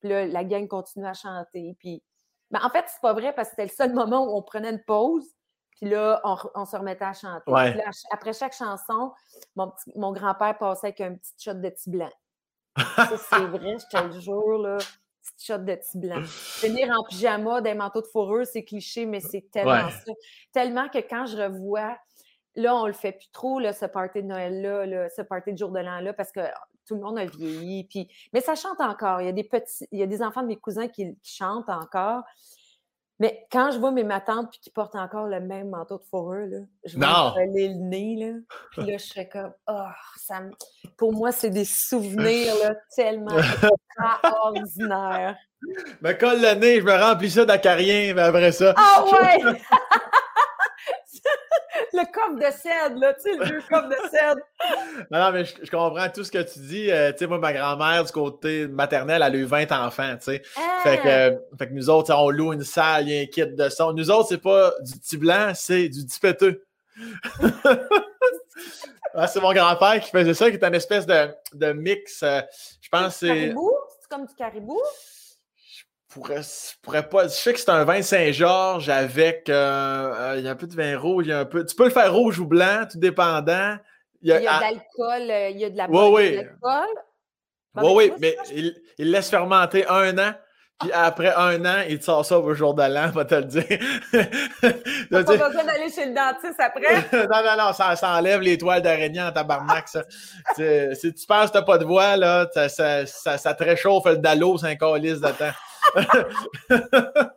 Puis 0.00 0.11
là, 0.11 0.26
la 0.26 0.44
gang 0.44 0.66
continuait 0.66 1.11
à 1.11 1.14
chanter, 1.14 1.76
puis... 1.79 2.02
Ben, 2.52 2.61
en 2.62 2.70
fait, 2.70 2.85
c'est 2.87 3.00
pas 3.00 3.12
vrai, 3.12 3.35
parce 3.35 3.48
que 3.48 3.57
c'était 3.57 3.64
le 3.64 3.76
seul 3.76 3.92
moment 3.92 4.24
où 4.24 4.37
on 4.37 4.42
prenait 4.42 4.70
une 4.70 4.83
pause, 4.85 5.36
puis 5.76 5.90
là, 5.90 6.20
on, 6.24 6.64
se 6.64 6.76
remettait 6.76 7.04
à 7.04 7.12
chanter. 7.12 7.52
après 8.10 8.32
chaque 8.32 8.54
chanson, 8.54 9.12
mon, 9.54 9.72
mon 9.94 10.12
grand-père 10.12 10.56
passait 10.56 10.88
avec 10.88 11.00
un 11.02 11.14
petit 11.14 11.32
shot 11.38 11.54
de 11.54 11.68
petit 11.68 11.90
blanc. 11.90 12.10
c'est 12.76 13.44
vrai, 13.46 13.76
je 13.78 13.98
te 13.98 14.04
le 14.04 14.20
jure, 14.20 14.58
là. 14.58 14.78
Petit 14.78 15.46
shot 15.46 15.58
de 15.58 15.74
petit 15.74 15.98
blanc. 15.98 16.22
Venir 16.62 16.90
en 16.96 17.04
pyjama, 17.04 17.60
des 17.60 17.74
manteaux 17.74 18.00
de 18.00 18.06
fourrure, 18.06 18.46
c'est 18.46 18.64
cliché, 18.64 19.04
mais 19.04 19.20
c'est 19.20 19.50
tellement 19.50 19.90
ça. 19.90 20.12
Tellement 20.52 20.88
que 20.88 20.98
quand 20.98 21.26
je 21.26 21.36
revois, 21.36 21.98
là, 22.54 22.74
on 22.74 22.86
le 22.86 22.94
fait 22.94 23.12
plus 23.12 23.28
trop, 23.32 23.58
là, 23.58 23.74
ce 23.74 23.84
party 23.84 24.22
de 24.22 24.28
Noël-là, 24.28 25.08
ce 25.10 25.20
party 25.20 25.52
de 25.52 25.58
jour 25.58 25.70
de 25.72 25.80
l'an-là, 25.80 26.14
parce 26.14 26.32
que 26.32 26.40
tout 26.86 26.94
le 26.94 27.02
monde 27.02 27.18
a 27.18 27.26
vieilli. 27.26 27.84
Puis... 27.84 28.08
Mais 28.32 28.40
ça 28.40 28.54
chante 28.54 28.80
encore. 28.80 29.20
Il 29.20 29.26
y 29.26 29.28
a 29.28 29.32
des 29.32 29.44
petits, 29.44 29.86
il 29.92 29.98
y 29.98 30.02
a 30.02 30.06
des 30.06 30.22
enfants 30.22 30.42
de 30.42 30.48
mes 30.48 30.56
cousins 30.56 30.88
qui 30.88 31.18
chantent 31.22 31.68
encore. 31.68 32.22
Mais 33.18 33.46
quand 33.50 33.70
je 33.70 33.79
vois 33.79 33.92
mes 33.92 34.05
matantes 34.05 34.50
puis 34.50 34.61
qui 34.61 34.70
portent 34.70 34.94
encore 34.94 35.26
le 35.26 35.40
même 35.40 35.70
manteau 35.70 35.96
de 35.96 36.05
fourrure, 36.11 36.46
là, 36.46 36.59
je 36.85 36.98
vais 36.98 37.07
coller 37.35 37.68
le 37.68 37.74
nez, 37.76 38.16
là. 38.16 38.38
Puis 38.72 38.83
là, 38.90 38.98
je 38.98 39.05
serais 39.05 39.29
comme, 39.29 39.52
oh, 39.68 39.87
ça 40.18 40.40
me... 40.40 40.50
Pour 40.98 41.14
moi, 41.14 41.33
c'est 41.33 41.50
des 41.50 41.64
souvenirs, 41.64 42.55
là, 42.62 42.74
tellement 42.94 43.37
extraordinaires. 43.38 45.37
Me 46.02 46.12
colle 46.12 46.42
le 46.42 46.55
nez, 46.55 46.81
je 46.81 46.85
me 46.85 46.92
remplis 46.92 47.31
ça 47.31 47.44
d'acarien, 47.44 48.12
mais 48.14 48.22
après 48.22 48.52
ça. 48.52 48.74
Ah 48.76 49.05
ouais! 49.11 49.38
le 51.96 52.12
coffre 52.12 52.37
de 52.37 52.56
cèdre, 52.56 53.00
là, 53.00 53.14
tu 53.14 53.22
sais, 53.22 53.37
le 53.37 53.44
vieux 53.44 53.62
coffre 53.68 53.88
de 53.88 53.96
cèdre. 54.11 54.40
Non, 55.11 55.18
non, 55.20 55.32
mais 55.32 55.44
je, 55.44 55.54
je 55.62 55.70
comprends 55.70 56.09
tout 56.09 56.24
ce 56.24 56.30
que 56.30 56.42
tu 56.42 56.59
dis. 56.61 56.90
Euh, 56.90 57.12
tu 57.12 57.18
sais, 57.18 57.26
moi, 57.26 57.38
ma 57.38 57.52
grand-mère, 57.52 58.04
du 58.04 58.12
côté 58.12 58.66
maternel, 58.68 59.22
elle 59.24 59.35
a 59.35 59.38
eu 59.38 59.44
20 59.44 59.70
enfants, 59.72 60.16
tu 60.16 60.24
sais. 60.32 60.42
Fait, 60.82 60.98
que, 60.98 61.09
Ah! 61.09 61.26
euh, 61.28 61.37
fait 61.59 61.68
que 61.68 61.72
nous 61.72 61.90
autres, 61.90 62.14
on 62.14 62.30
loue 62.30 62.52
une 62.52 62.64
salle, 62.64 63.09
il 63.09 63.14
y 63.14 63.18
a 63.18 63.22
un 63.22 63.26
kit 63.26 63.46
de 63.46 63.68
son. 63.68 63.92
Nous 63.92 64.11
autres, 64.11 64.28
c'est 64.30 64.42
pas 64.42 64.72
du 64.80 64.98
petit 64.98 65.16
blanc, 65.16 65.52
c'est 65.54 65.88
du 65.88 66.04
dipeteux. 66.04 66.64
Ah, 69.18 69.26
c'est 69.26 69.40
mon 69.40 69.52
grand-père 69.54 69.98
qui 70.00 70.11
faisait 70.11 70.35
ça, 70.35 70.50
qui 70.50 70.56
est 70.56 70.64
une 70.64 70.74
espèce 70.74 71.06
de, 71.06 71.28
de 71.54 71.72
mix. 71.72 72.22
euh, 72.22 72.42
je 72.82 72.88
pense 72.90 73.16
c'est. 73.16 73.28
caribou? 73.28 73.72
C'est 74.00 74.09
comme 74.11 74.26
du 74.26 74.35
caribou? 74.35 74.78
Je 76.16 76.74
pourrais, 76.83 77.09
pas. 77.09 77.24
Je 77.24 77.29
sais 77.29 77.52
que 77.52 77.61
c'est 77.61 77.70
un 77.70 77.85
vin 77.85 78.00
Saint-Georges 78.02 78.88
avec. 78.88 79.48
euh, 79.48 80.12
euh, 80.14 80.35
il 80.38 80.44
y 80.44 80.48
a 80.48 80.52
un 80.52 80.57
peu 80.57 80.66
de 80.66 80.74
vin 80.74 80.98
rouge, 80.98 81.24
il 81.26 81.31
y 81.31 81.33
a 81.33 81.40
un 81.40 81.44
peu. 81.44 81.64
Tu 81.64 81.74
peux 81.76 81.85
le 81.85 81.90
faire 81.90 82.12
rouge 82.12 82.38
ou 82.38 82.46
blanc, 82.46 82.87
tout 82.90 82.98
dépendant. 82.98 83.76
Il 84.22 84.31
y 84.31 84.33
a- 84.33 84.37
ah, 84.48 84.57
de 84.59 84.62
l'alcool, 84.62 85.31
euh, 85.31 85.48
il 85.50 85.59
y 85.61 85.64
a 85.64 85.70
de 85.70 85.76
la 85.76 85.90
Ouais, 85.90 86.09
ouais. 86.11 86.31
de 86.31 86.37
l'alcool. 86.37 86.94
Oui, 87.76 87.92
oui, 87.94 88.12
mais 88.18 88.37
ça, 88.42 88.52
il, 88.55 88.74
il 88.98 89.11
laisse 89.11 89.29
fermenter 89.29 89.87
un 89.88 90.16
an, 90.18 90.33
puis 90.81 90.90
après 90.92 91.35
un 91.37 91.62
an, 91.66 91.83
il 91.87 91.98
te 91.98 92.05
sort 92.05 92.24
ça 92.24 92.38
au 92.38 92.55
jour 92.55 92.72
de 92.74 92.83
l'an, 92.83 93.11
va 93.11 93.26
te 93.26 93.35
le 93.35 93.44
dire. 93.44 93.64
T'as 95.11 95.24
pas 95.24 95.48
besoin 95.48 95.64
d'aller 95.64 95.90
chez 95.90 96.07
le 96.07 96.14
dentiste 96.14 96.59
après? 96.59 96.94
non, 97.12 97.42
non, 97.44 97.57
non, 97.66 97.72
ça, 97.74 97.94
ça 97.96 98.11
enlève 98.16 98.40
les 98.40 98.57
toiles 98.57 98.81
d'araignée 98.81 99.20
en 99.22 99.31
tabarnak, 99.31 99.88
ça. 99.88 100.05
Si 100.57 101.12
tu 101.14 101.26
penses 101.26 101.48
que 101.48 101.59
t'as 101.59 101.62
pas 101.62 101.76
de 101.76 101.85
voix, 101.85 102.16
là, 102.16 102.46
ça, 102.55 102.68
ça, 102.70 103.05
ça, 103.05 103.37
ça 103.37 103.52
te 103.55 103.62
réchauffe 103.62 104.07
le 104.07 104.16
dallo, 104.16 104.57
c'est 104.57 104.68
un 104.68 104.76
calice 104.76 105.20
de 105.20 105.29
temps. 105.29 105.52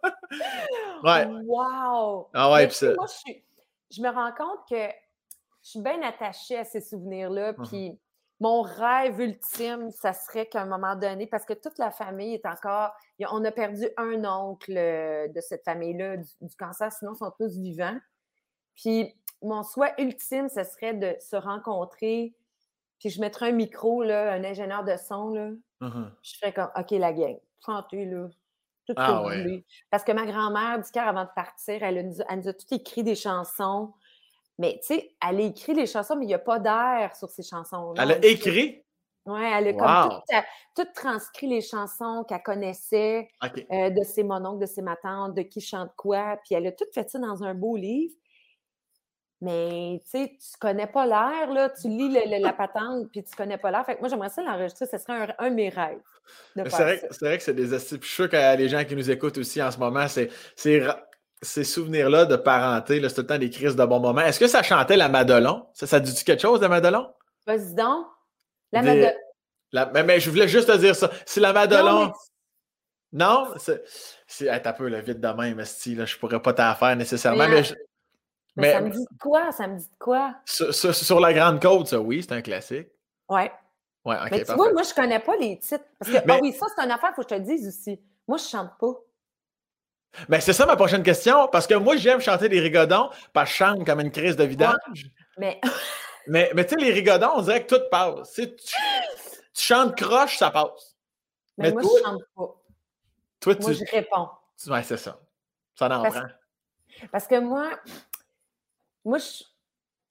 ouais. 1.03 1.25
Wow! 1.45 2.29
Ah 2.33 2.51
ouais, 2.51 2.69
ça- 2.69 2.93
moi, 2.95 3.05
je, 3.07 3.13
suis- 3.13 3.43
je 3.91 4.01
me 4.01 4.09
rends 4.09 4.31
compte 4.33 4.59
que 4.69 4.87
je 5.63 5.69
suis 5.69 5.81
bien 5.81 6.01
attachée 6.03 6.57
à 6.57 6.63
ces 6.63 6.81
souvenirs-là. 6.81 7.53
Puis 7.69 7.99
mon 8.39 8.61
rêve 8.61 9.19
ultime, 9.19 9.91
ça 9.91 10.13
serait 10.13 10.45
qu'à 10.47 10.61
un 10.61 10.65
moment 10.65 10.95
donné, 10.95 11.27
parce 11.27 11.45
que 11.45 11.53
toute 11.53 11.77
la 11.77 11.91
famille 11.91 12.35
est 12.35 12.45
encore. 12.45 12.91
On 13.31 13.43
a 13.43 13.51
perdu 13.51 13.87
un 13.97 14.23
oncle 14.25 14.77
euh, 14.77 15.27
de 15.27 15.41
cette 15.41 15.63
famille-là 15.65 16.17
du, 16.17 16.29
du 16.41 16.55
cancer, 16.55 16.91
sinon 16.91 17.13
ils 17.13 17.17
sont 17.17 17.31
tous 17.37 17.57
vivants. 17.57 17.97
Puis 18.75 19.13
mon 19.41 19.63
souhait 19.63 19.93
ultime, 19.97 20.47
ce 20.49 20.63
serait 20.63 20.93
de 20.93 21.15
se 21.19 21.35
rencontrer. 21.35 22.33
Puis 22.99 23.09
je 23.09 23.19
mettrais 23.21 23.49
un 23.49 23.53
micro, 23.53 24.03
là, 24.03 24.33
un 24.33 24.43
ingénieur 24.43 24.83
de 24.83 24.95
son, 24.97 25.29
là, 25.33 25.49
Mhm. 25.81 26.11
je 26.21 26.35
ferais 26.37 26.51
comme, 26.53 26.69
OK, 26.75 26.91
la 26.91 27.13
gang, 27.13 27.37
chantez, 27.65 28.03
là. 28.05 28.27
Tout 28.89 28.95
ce 28.97 29.03
Ah 29.03 29.07
que 29.07 29.17
vous 29.19 29.27
ouais. 29.27 29.41
voulez. 29.43 29.65
Parce 29.91 30.03
que 30.03 30.11
ma 30.11 30.25
grand-mère, 30.25 30.79
du 30.81 30.89
cœur, 30.91 31.07
avant 31.07 31.25
de 31.25 31.29
partir, 31.35 31.83
elle, 31.83 31.97
a 31.99 32.03
nous- 32.03 32.15
elle 32.27 32.39
nous 32.39 32.47
a 32.47 32.53
tout 32.53 32.65
écrit 32.73 33.03
des 33.03 33.15
chansons. 33.15 33.93
Mais, 34.57 34.79
tu 34.81 34.95
sais, 34.95 35.11
elle 35.27 35.37
a 35.39 35.43
écrit 35.43 35.73
les 35.75 35.85
chansons, 35.85 36.15
mais 36.17 36.25
il 36.25 36.29
n'y 36.29 36.33
a 36.33 36.39
pas 36.39 36.59
d'air 36.59 37.15
sur 37.15 37.29
ces 37.29 37.43
chansons. 37.43 37.93
Elle 37.97 38.11
a 38.13 38.25
écrit? 38.25 38.83
Oui, 39.25 39.41
elle 39.43 39.67
a 39.67 39.71
Wow. 39.73 39.77
comme 39.77 40.09
tout, 40.09 40.35
euh, 40.35 40.41
tout 40.75 40.87
transcrit 40.95 41.47
les 41.47 41.61
chansons 41.61 42.23
qu'elle 42.27 42.41
connaissait 42.41 43.29
euh, 43.71 43.89
de 43.91 44.03
ses 44.03 44.23
mononcles, 44.23 44.61
de 44.61 44.65
ses 44.65 44.81
matantes, 44.81 45.35
de 45.35 45.43
qui 45.43 45.61
chante 45.61 45.91
quoi. 45.95 46.37
Puis 46.45 46.55
elle 46.55 46.65
a 46.67 46.71
tout 46.71 46.85
fait 46.93 47.07
ça 47.09 47.19
dans 47.19 47.43
un 47.43 47.53
beau 47.53 47.75
livre. 47.77 48.15
Mais, 49.41 50.01
tu 50.03 50.09
sais, 50.11 50.27
tu 50.37 50.57
connais 50.59 50.87
pas 50.87 51.05
l'air, 51.05 51.51
là. 51.53 51.69
Tu 51.69 51.87
lis 51.87 52.09
le- 52.09 52.29
le- 52.37 52.43
la 52.43 52.51
patente, 52.51 53.09
puis 53.09 53.23
tu 53.23 53.33
connais 53.35 53.57
pas 53.57 53.71
l'air. 53.71 53.85
Fait 53.85 53.95
que 53.95 53.99
moi, 54.01 54.09
j'aimerais 54.09 54.29
ça 54.29 54.41
l'enregistrer. 54.43 54.85
Ce 54.85 54.97
serait 54.97 55.13
un, 55.13 55.27
un 55.45 55.49
de 55.49 55.55
mes 55.55 55.69
rêves. 55.69 55.99
C'est 56.55 56.63
vrai, 56.69 57.01
c'est 57.09 57.25
vrai 57.25 57.37
que 57.37 57.43
c'est 57.43 57.53
des 57.53 57.67
puis 57.67 57.77
Je 57.79 58.05
suis 58.05 58.15
sûr 58.15 58.29
que 58.29 58.57
les 58.57 58.67
gens 58.67 58.83
qui 58.83 58.95
nous 58.97 59.09
écoutent 59.09 59.37
aussi 59.37 59.61
en 59.63 59.71
ce 59.71 59.77
moment, 59.77 60.07
c'est 60.09 60.29
c'est 60.55 60.81
ces 61.41 61.63
souvenirs-là 61.63 62.25
de 62.25 62.35
parenté, 62.35 62.99
c'est 63.01 63.15
tout 63.15 63.21
le 63.21 63.27
temps 63.27 63.37
des 63.37 63.49
crises 63.49 63.77
de 63.77 63.85
bons 63.85 64.01
moments. 64.01 64.21
Est-ce 64.21 64.41
que 64.41 64.47
ça 64.47 64.61
chantait 64.61 64.97
la 64.97 65.07
Madelon? 65.07 65.65
Ça, 65.73 65.87
ça 65.87 66.01
dit-tu 66.01 66.25
quelque 66.25 66.41
chose 66.41 66.59
de 66.59 66.67
Madelon? 66.67 67.09
Vas-y 67.47 67.73
donc. 67.75 68.07
La 68.73 68.81
Des- 68.81 68.87
Made- 69.01 69.15
La- 69.71 69.85
mais, 69.93 70.03
mais 70.03 70.19
je 70.19 70.29
voulais 70.29 70.47
juste 70.49 70.67
te 70.67 70.75
dire 70.77 70.95
ça. 70.97 71.09
Si 71.25 71.39
la 71.39 71.53
Madelon. 71.53 72.07
Non, 73.11 73.45
Non? 73.45 73.53
C'est. 73.57 73.83
c'est- 74.27 74.45
hey, 74.47 74.61
t'as 74.61 74.73
peu, 74.73 74.87
là, 74.89 74.99
vite 75.01 75.19
de 75.21 75.27
même, 75.29 75.59
esti, 75.61 75.97
je 76.05 76.17
pourrais 76.19 76.41
pas 76.41 76.53
t'en 76.53 76.75
faire 76.75 76.95
nécessairement. 76.95 77.47
Mais, 77.47 77.49
Mais, 77.49 77.59
euh, 77.59 77.63
je- 77.63 77.73
mais, 78.59 78.67
mais 78.67 78.73
ça 78.73 78.81
me 78.81 78.89
dit 78.89 78.97
de 79.11 79.17
quoi? 79.19 79.51
Ça 79.51 79.67
me 79.67 79.77
dit 79.77 79.85
de 79.85 79.97
quoi? 79.99 80.35
sur, 80.45 80.73
sur- 80.73 80.95
sur 80.95 81.19
la 81.19 81.33
Grande 81.33 81.61
Côte, 81.61 81.87
ça, 81.87 81.99
oui, 81.99 82.21
c'est 82.23 82.33
un 82.33 82.41
classique. 82.41 82.87
Ouais. 83.27 83.51
Ouais, 84.05 84.15
mais 84.31 84.39
tu 84.39 84.45
parfait. 84.45 84.53
vois, 84.55 84.71
moi, 84.73 84.83
je 84.83 84.93
connais 84.93 85.19
pas 85.19 85.35
les 85.35 85.59
titres. 85.59 85.83
Parce 85.99 86.11
que, 86.11 86.17
Mais- 86.25 86.33
ah 86.35 86.39
oui, 86.41 86.53
ça, 86.53 86.65
c'est 86.75 86.83
une 86.83 86.91
affaire, 86.91 87.09
il 87.11 87.15
faut 87.15 87.21
que 87.23 87.29
je 87.29 87.35
te 87.35 87.39
le 87.41 87.45
dise 87.45 87.67
aussi. 87.67 87.99
Moi, 88.27 88.37
je 88.37 88.43
chante 88.45 88.71
pas. 88.79 88.93
Ben, 90.27 90.41
c'est 90.41 90.53
ça 90.53 90.65
ma 90.65 90.75
prochaine 90.75 91.03
question, 91.03 91.47
parce 91.49 91.67
que 91.67 91.75
moi, 91.75 91.95
j'aime 91.95 92.19
chanter 92.19 92.49
des 92.49 92.59
rigodons, 92.59 93.09
parce 93.33 93.49
que 93.49 93.53
je 93.53 93.63
chante 93.63 93.85
comme 93.85 93.99
une 93.99 94.11
crise 94.11 94.35
de 94.35 94.43
vidange. 94.43 95.11
Mais 95.37 95.59
Mais, 96.27 96.51
mais 96.53 96.65
tu 96.65 96.75
sais, 96.75 96.81
les 96.81 96.91
rigodons, 96.91 97.31
on 97.37 97.41
dirait 97.41 97.65
que 97.65 97.75
tout 97.75 97.81
passe. 97.89 98.33
Tu, 98.33 98.55
tu, 98.55 98.73
chantes 99.53 99.95
croche, 99.95 100.37
ça 100.37 100.51
passe. 100.51 100.95
Mais, 101.57 101.67
Mais 101.67 101.71
moi, 101.73 101.81
toi- 101.81 101.91
je 101.97 102.03
chante 102.03 102.21
pas. 102.35 102.55
Toi, 103.39 103.55
Moi, 103.61 103.71
tu. 103.71 103.75
je 103.85 103.91
réponds. 103.91 104.29
Ouais, 104.67 104.83
c'est 104.83 104.97
ça. 104.97 105.19
Ça 105.75 105.85
en 105.85 106.01
Parce- 106.03 106.15
prend. 106.15 106.27
Parce 107.11 107.27
que 107.27 107.39
moi, 107.39 107.69
moi, 109.09 109.17
je, 109.17 109.43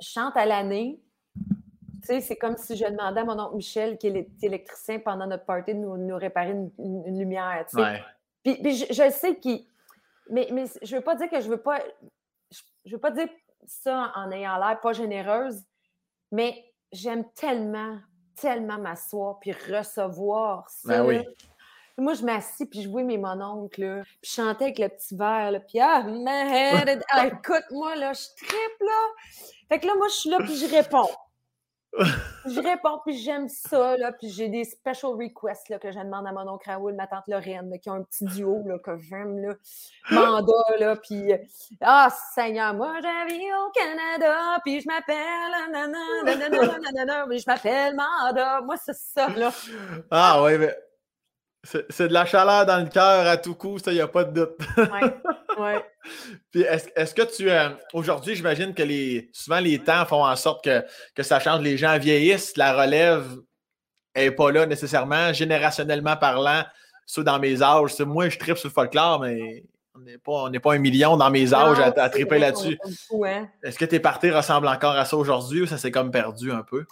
chante 0.00 0.36
à 0.36 0.46
l'année. 0.46 1.00
Tu 2.02 2.06
sais, 2.06 2.20
c'est 2.20 2.36
comme 2.36 2.56
si 2.56 2.76
je 2.76 2.84
demandais 2.86 3.20
à 3.20 3.24
mon 3.24 3.38
oncle 3.38 3.56
Michel, 3.56 3.98
qui 3.98 4.06
est 4.08 4.28
électricien 4.42 4.98
pendant 5.00 5.26
notre 5.26 5.44
party, 5.44 5.74
de 5.74 5.78
nous, 5.80 5.96
nous 5.96 6.16
réparer 6.16 6.50
une, 6.52 6.70
une- 6.78 7.04
une 7.06 7.18
lumière. 7.18 7.64
tu 7.68 7.76
sais. 7.76 7.82
Ouais. 7.82 8.02
Puis, 8.44 8.54
puis 8.62 8.76
je, 8.76 8.86
je 8.92 9.10
sais 9.10 9.36
qu'il. 9.36 9.66
Mais, 10.30 10.48
mais 10.52 10.64
je 10.82 10.96
veux 10.96 11.02
pas 11.02 11.16
dire 11.16 11.28
que 11.28 11.40
je 11.40 11.48
veux 11.48 11.60
pas. 11.60 11.80
Je, 12.50 12.60
je 12.84 12.92
veux 12.94 13.00
pas 13.00 13.10
dire 13.10 13.28
ça 13.66 14.12
en 14.14 14.30
ayant 14.30 14.56
l'air 14.58 14.78
pas 14.80 14.92
généreuse, 14.92 15.62
mais 16.30 16.64
j'aime 16.92 17.24
tellement, 17.32 17.98
tellement 18.36 18.78
m'asseoir 18.78 19.38
puis 19.40 19.52
recevoir 19.52 20.68
ça. 20.70 21.02
Ben 21.02 21.06
oui. 21.06 21.26
Là. 21.98 22.04
Moi, 22.04 22.14
je 22.14 22.24
m'assis 22.24 22.66
puis 22.66 22.82
je 22.82 22.88
vois 22.88 23.02
mes 23.02 23.18
mononcles, 23.18 23.80
là, 23.80 24.02
puis 24.20 24.30
je 24.30 24.34
chantais 24.34 24.64
avec 24.64 24.78
le 24.78 24.88
petit 24.88 25.16
verre, 25.16 25.50
là, 25.52 25.60
puis 25.60 25.80
ah, 25.80 26.04
head, 26.06 27.02
ah, 27.10 27.26
écoute, 27.26 27.64
moi, 27.70 27.96
là, 27.96 28.12
je 28.12 28.26
tripe, 28.36 28.80
là. 28.80 29.08
Fait 29.68 29.78
que 29.78 29.86
là, 29.86 29.94
moi, 29.96 30.08
je 30.08 30.14
suis 30.14 30.30
là, 30.30 30.38
puis 30.38 30.56
je 30.56 30.66
réponds. 30.66 31.10
Je 32.46 32.60
réponds, 32.60 33.00
puis 33.04 33.16
j'aime 33.16 33.48
ça, 33.48 33.96
là, 33.96 34.12
puis 34.12 34.28
j'ai 34.28 34.48
des 34.48 34.64
special 34.64 35.12
requests 35.12 35.68
là, 35.68 35.78
que 35.78 35.90
je 35.90 35.98
demande 35.98 36.26
à 36.26 36.32
mon 36.32 36.46
oncle 36.48 36.68
Raoul, 36.68 36.94
ma 36.94 37.06
tante 37.06 37.24
Lorraine, 37.26 37.70
là, 37.70 37.78
qui 37.78 37.90
ont 37.90 37.94
un 37.94 38.02
petit 38.02 38.24
duo 38.24 38.62
là, 38.66 38.78
que 38.78 38.96
j'aime, 38.98 39.38
là, 39.40 39.54
mandat, 40.10 40.76
là, 40.78 40.96
puis 40.96 41.32
euh, 41.32 41.38
ah, 41.80 42.08
Seigneur, 42.34 42.74
moi, 42.74 42.94
je 43.02 43.66
au 43.66 43.70
Canada, 43.70 44.60
puis 44.64 44.80
je 44.80 44.86
m'appelle, 44.86 45.72
nanana, 45.72 45.98
nanana, 46.24 46.78
nanana, 46.78 47.36
je 47.36 47.44
m'appelle 47.46 47.96
Manda, 47.96 48.60
moi, 48.60 48.76
c'est 48.76 48.94
ça, 48.94 49.28
là. 49.30 49.50
Ah, 50.10 50.42
ouais, 50.42 50.58
mais. 50.58 50.87
C'est 51.90 52.08
de 52.08 52.12
la 52.14 52.24
chaleur 52.24 52.64
dans 52.66 52.78
le 52.78 52.88
cœur 52.88 53.26
à 53.26 53.36
tout 53.36 53.54
coup, 53.54 53.78
ça, 53.78 53.90
il 53.92 53.96
n'y 53.96 54.00
a 54.00 54.08
pas 54.08 54.24
de 54.24 54.32
doute. 54.32 54.56
Ouais. 55.58 55.84
Puis 56.50 56.62
est-ce 56.62 57.14
que 57.14 57.22
tu. 57.22 57.50
euh, 57.50 57.68
Aujourd'hui, 57.92 58.34
j'imagine 58.34 58.72
que 58.74 58.82
les 58.82 59.28
souvent 59.32 59.58
les 59.60 59.78
temps 59.78 60.06
font 60.06 60.24
en 60.24 60.36
sorte 60.36 60.64
que, 60.64 60.82
que 61.14 61.22
ça 61.22 61.40
change. 61.40 61.60
Les 61.62 61.76
gens 61.76 61.98
vieillissent, 61.98 62.56
la 62.56 62.72
relève 62.72 63.26
n'est 64.16 64.30
pas 64.30 64.50
là 64.50 64.64
nécessairement, 64.66 65.32
générationnellement 65.32 66.16
parlant. 66.16 66.62
Ceux 67.06 67.24
dans 67.24 67.38
mes 67.38 67.62
âges, 67.62 67.92
c'est- 67.94 68.04
moi, 68.04 68.28
je 68.28 68.38
tripe 68.38 68.56
sur 68.56 68.68
le 68.68 68.72
folklore, 68.72 69.20
mais 69.20 69.64
on 70.26 70.48
n'est 70.50 70.60
pas, 70.60 70.74
un 70.74 70.78
million 70.78 71.16
dans 71.16 71.30
mes 71.30 71.52
âges 71.52 71.78
à, 71.80 71.86
Non, 71.90 71.96
à 71.96 72.04
c'est 72.04 72.10
triper 72.10 72.38
là-dessus. 72.38 72.78
hein. 73.24 73.48
Est-ce 73.62 73.78
que 73.78 73.84
tes 73.84 74.00
parties 74.00 74.30
ressemblent 74.30 74.68
encore 74.68 74.94
à 74.96 75.04
ça 75.04 75.16
aujourd'hui 75.16 75.62
ou 75.62 75.66
ça 75.66 75.76
s'est 75.76 75.90
comme 75.90 76.10
perdu 76.10 76.52
un 76.52 76.62
peu? 76.62 76.84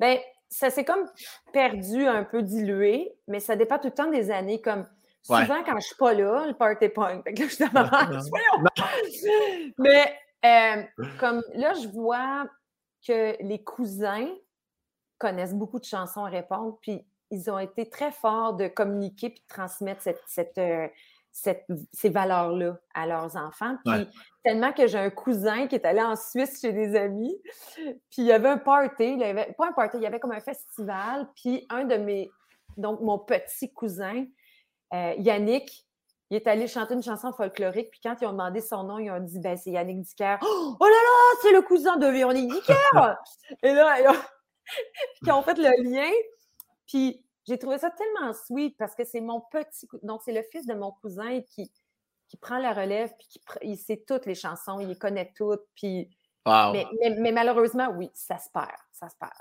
Ben, 0.00 0.18
ça 0.56 0.70
s'est 0.70 0.84
comme 0.84 1.04
perdu, 1.52 2.06
un 2.06 2.24
peu 2.24 2.42
dilué, 2.42 3.12
mais 3.28 3.40
ça 3.40 3.56
dépend 3.56 3.78
tout 3.78 3.88
le 3.88 3.94
temps 3.94 4.10
des 4.10 4.30
années. 4.30 4.60
Comme 4.62 4.86
Ouais. 5.28 5.40
souvent, 5.40 5.62
quand 5.64 5.78
je 5.80 5.86
suis 5.86 5.96
pas 5.96 6.14
là, 6.14 6.46
le 6.46 6.54
party. 6.54 6.86
Fait 7.24 7.34
que 7.34 7.42
là, 7.42 7.48
je 7.48 7.54
suis 7.54 7.64
dans 7.64 7.72
ma! 7.72 7.90
Mais 9.78 10.16
euh, 10.44 10.82
comme 11.18 11.42
là, 11.54 11.74
je 11.74 11.88
vois 11.88 12.46
que 13.06 13.36
les 13.42 13.62
cousins 13.64 14.28
connaissent 15.18 15.54
beaucoup 15.54 15.80
de 15.80 15.84
chansons 15.84 16.24
à 16.24 16.28
répondre, 16.28 16.78
puis 16.80 17.04
ils 17.32 17.50
ont 17.50 17.58
été 17.58 17.88
très 17.88 18.12
forts 18.12 18.54
de 18.54 18.68
communiquer 18.68 19.30
puis 19.30 19.40
de 19.40 19.52
transmettre 19.52 20.00
cette, 20.00 20.20
cette, 20.26 20.58
euh, 20.58 20.86
cette- 21.38 21.66
ces 21.92 22.08
valeurs-là 22.08 22.78
à 22.94 23.06
leurs 23.06 23.36
enfants. 23.36 23.76
Puis 23.84 23.92
Ouais. 23.94 24.06
tellement 24.42 24.72
que 24.72 24.86
j'ai 24.86 24.98
un 24.98 25.10
cousin 25.10 25.66
qui 25.66 25.74
est 25.74 25.84
allé 25.84 26.00
en 26.00 26.16
Suisse 26.16 26.60
chez 26.62 26.72
des 26.72 26.96
amis, 26.96 27.36
puis 28.10 28.22
il 28.22 28.24
y 28.24 28.32
avait 28.32 28.48
un 28.48 28.56
party, 28.58 29.04
il 29.12 29.18
y 29.18 29.24
avait, 29.24 29.52
pas 29.58 29.68
un 29.68 29.72
party, 29.72 29.98
il 29.98 30.02
y 30.02 30.06
avait 30.06 30.18
comme 30.18 30.32
un 30.32 30.40
festival, 30.40 31.28
puis 31.36 31.66
un 31.68 31.84
de 31.84 31.96
mes, 31.96 32.30
donc 32.78 33.00
mon 33.02 33.18
petit 33.18 33.70
cousin, 33.70 34.24
euh, 34.94 35.14
Yannick, 35.18 35.84
il 36.30 36.36
est 36.36 36.46
allé 36.46 36.66
chanter 36.68 36.94
une 36.94 37.02
chanson 37.02 37.32
folklorique, 37.34 37.90
puis 37.90 38.00
quand 38.02 38.16
ils 38.22 38.26
ont 38.26 38.32
demandé 38.32 38.62
son 38.62 38.84
nom, 38.84 38.98
ils 38.98 39.10
ont 39.10 39.20
dit 39.20 39.38
ben, 39.38 39.58
c'est 39.58 39.70
Yannick 39.72 40.00
Dicker. 40.00 40.38
Oh 40.42 40.76
là 40.80 40.86
là, 40.88 41.38
c'est 41.42 41.52
le 41.52 41.60
cousin 41.62 41.96
de 41.98 42.06
Véronique 42.06 42.50
Dicker! 42.50 42.74
Et 43.62 43.74
là, 43.74 44.00
ils 44.00 44.08
ont... 44.08 44.22
puis 45.22 45.32
ont 45.32 45.42
fait 45.42 45.58
le 45.58 45.90
lien. 45.90 46.10
Puis 46.86 47.22
j'ai 47.46 47.58
trouvé 47.58 47.78
ça 47.78 47.90
tellement 47.90 48.32
sweet 48.32 48.76
parce 48.76 48.94
que 48.94 49.04
c'est 49.04 49.20
mon 49.20 49.40
petit. 49.40 49.88
Donc, 50.02 50.22
c'est 50.24 50.32
le 50.32 50.42
fils 50.50 50.66
de 50.66 50.74
mon 50.74 50.92
cousin 50.92 51.40
qui, 51.42 51.70
qui 52.28 52.36
prend 52.36 52.58
la 52.58 52.72
relève, 52.72 53.12
puis 53.18 53.28
qui 53.28 53.40
il 53.62 53.76
sait 53.76 54.02
toutes 54.06 54.26
les 54.26 54.34
chansons, 54.34 54.80
il 54.80 54.88
les 54.88 54.96
connaît 54.96 55.32
toutes. 55.36 55.64
Puis. 55.74 56.10
Mais, 56.46 56.86
mais, 57.18 57.32
malheureusement, 57.32 57.88
oui, 57.96 58.10
ça 58.14 58.38
se 58.38 58.48
perd. 58.52 58.78
Ça 58.92 59.08
se 59.08 59.16
perd. 59.18 59.32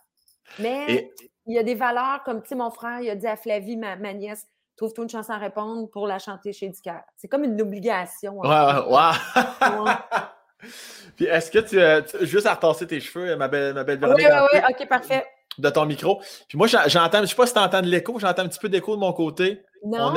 Mais 0.59 1.11
il 1.45 1.55
y 1.55 1.59
a 1.59 1.63
des 1.63 1.75
valeurs 1.75 2.23
comme, 2.23 2.41
tu 2.41 2.49
sais, 2.49 2.55
mon 2.55 2.71
frère, 2.71 3.01
il 3.01 3.09
a 3.09 3.15
dit 3.15 3.27
à 3.27 3.35
Flavie, 3.35 3.77
ma, 3.77 3.95
ma 3.95 4.13
nièce, 4.13 4.47
trouve-toi 4.75 5.03
une 5.03 5.09
chanson 5.09 5.33
à 5.33 5.37
répondre 5.37 5.89
pour 5.89 6.07
la 6.07 6.19
chanter 6.19 6.53
chez 6.53 6.69
Dicker. 6.69 6.99
C'est 7.17 7.27
comme 7.27 7.43
une 7.43 7.59
obligation. 7.61 8.39
Ouais. 8.39 8.49
Puis 11.15 11.25
est-ce 11.25 11.51
que 11.51 11.59
tu, 11.59 11.79
euh, 11.79 12.01
Juste 12.21 12.47
à 12.47 12.55
retasser 12.55 12.87
tes 12.87 12.99
cheveux, 12.99 13.35
ma 13.35 13.47
belle, 13.47 13.73
ma 13.73 13.83
belle 13.83 13.99
Véronique. 13.99 14.25
Oui, 14.25 14.33
oui, 14.33 14.47
oui, 14.53 14.59
ok, 14.67 14.87
parfait. 14.87 15.25
De 15.57 15.69
ton 15.69 15.85
micro. 15.85 16.21
Puis 16.47 16.57
moi, 16.57 16.67
j'entends, 16.67 17.17
je 17.19 17.21
ne 17.21 17.25
sais 17.27 17.35
pas 17.35 17.47
si 17.47 17.53
tu 17.53 17.59
entends 17.59 17.81
de 17.81 17.87
l'écho, 17.87 18.19
j'entends 18.19 18.43
un 18.43 18.47
petit 18.47 18.59
peu 18.59 18.69
d'écho 18.69 18.95
de 18.95 18.99
mon 18.99 19.13
côté. 19.13 19.63
Non, 19.85 20.13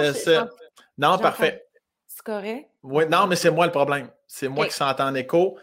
Non, 0.97 1.19
parfait. 1.19 1.65
C'est 2.07 2.25
correct? 2.25 2.69
Oui, 2.83 3.05
non, 3.09 3.27
mais 3.27 3.37
c'est 3.37 3.51
moi 3.51 3.67
le 3.67 3.73
problème. 3.73 4.11
C'est 4.27 4.49
moi 4.49 4.67
qui 4.67 4.75
s'entends 4.75 5.09
en 5.09 5.15
écho. 5.15 5.57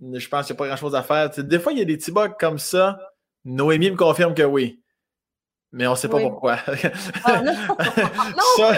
Je 0.00 0.28
pense 0.28 0.46
qu'il 0.46 0.54
n'y 0.54 0.58
a 0.58 0.60
pas 0.60 0.66
grand-chose 0.68 0.94
à 0.94 1.02
faire. 1.02 1.30
des 1.30 1.58
fois, 1.58 1.72
il 1.72 1.78
y 1.78 1.82
a 1.82 1.84
des 1.84 1.96
petits 1.96 2.12
bugs 2.12 2.34
comme 2.38 2.58
ça. 2.58 2.98
Noémie 3.44 3.90
me 3.90 3.96
confirme 3.96 4.34
que 4.34 4.42
oui. 4.42 4.82
Mais 5.72 5.86
on 5.86 5.92
ne 5.92 5.96
sait 5.96 6.08
pas 6.08 6.20
pourquoi. 6.20 6.58
Ah, 7.24 7.42
non, 7.42 7.52
non, 7.54 8.72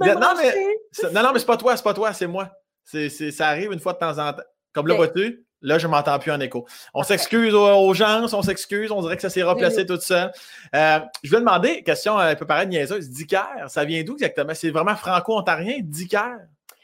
non, 0.20 0.34
mais, 0.36 1.12
non, 1.12 1.32
mais 1.32 1.38
c'est 1.38 1.46
pas 1.46 1.56
toi, 1.56 1.76
c'est 1.76 1.82
pas 1.82 1.94
toi, 1.94 2.12
c'est 2.12 2.26
moi. 2.26 2.50
ça 2.84 3.48
arrive 3.48 3.72
une 3.72 3.80
fois 3.80 3.92
de 3.92 3.98
temps 3.98 4.18
en 4.18 4.32
temps. 4.32 4.42
Comme 4.72 4.86
là, 4.86 4.94
vois-tu, 4.94 5.44
là, 5.62 5.78
je 5.78 5.86
ne 5.86 5.92
m'entends 5.92 6.18
plus 6.18 6.32
en 6.32 6.40
écho. 6.40 6.66
On 6.94 7.02
s'excuse 7.02 7.54
aux, 7.54 7.94
gens, 7.94 8.26
on 8.32 8.42
s'excuse, 8.42 8.90
on 8.90 9.00
dirait 9.02 9.16
que 9.16 9.22
ça 9.22 9.30
s'est 9.30 9.42
replacé 9.42 9.86
tout 9.86 10.00
seul. 10.00 10.32
Euh, 10.74 11.00
je 11.22 11.30
vais 11.30 11.40
demander, 11.40 11.82
question 11.82 12.16
un 12.18 12.34
peu 12.34 12.46
pareille 12.46 12.68
niaiseuse, 12.68 13.10
Dicker, 13.10 13.68
ça 13.68 13.84
vient 13.84 14.02
d'où 14.02 14.14
exactement? 14.14 14.54
C'est 14.54 14.70
vraiment 14.70 14.96
franco-ontarien, 14.96 15.78
Dicker? 15.82 16.36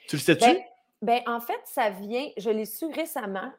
Tu 0.09 0.17
le 0.17 0.23
sais-tu? 0.23 0.45
Ben, 0.45 0.59
ben, 1.03 1.21
en 1.27 1.41
fait, 1.41 1.61
ça 1.65 1.91
vient, 1.91 2.29
je 2.37 2.51
l'ai 2.51 2.65
su 2.65 2.87
récemment 2.87 3.53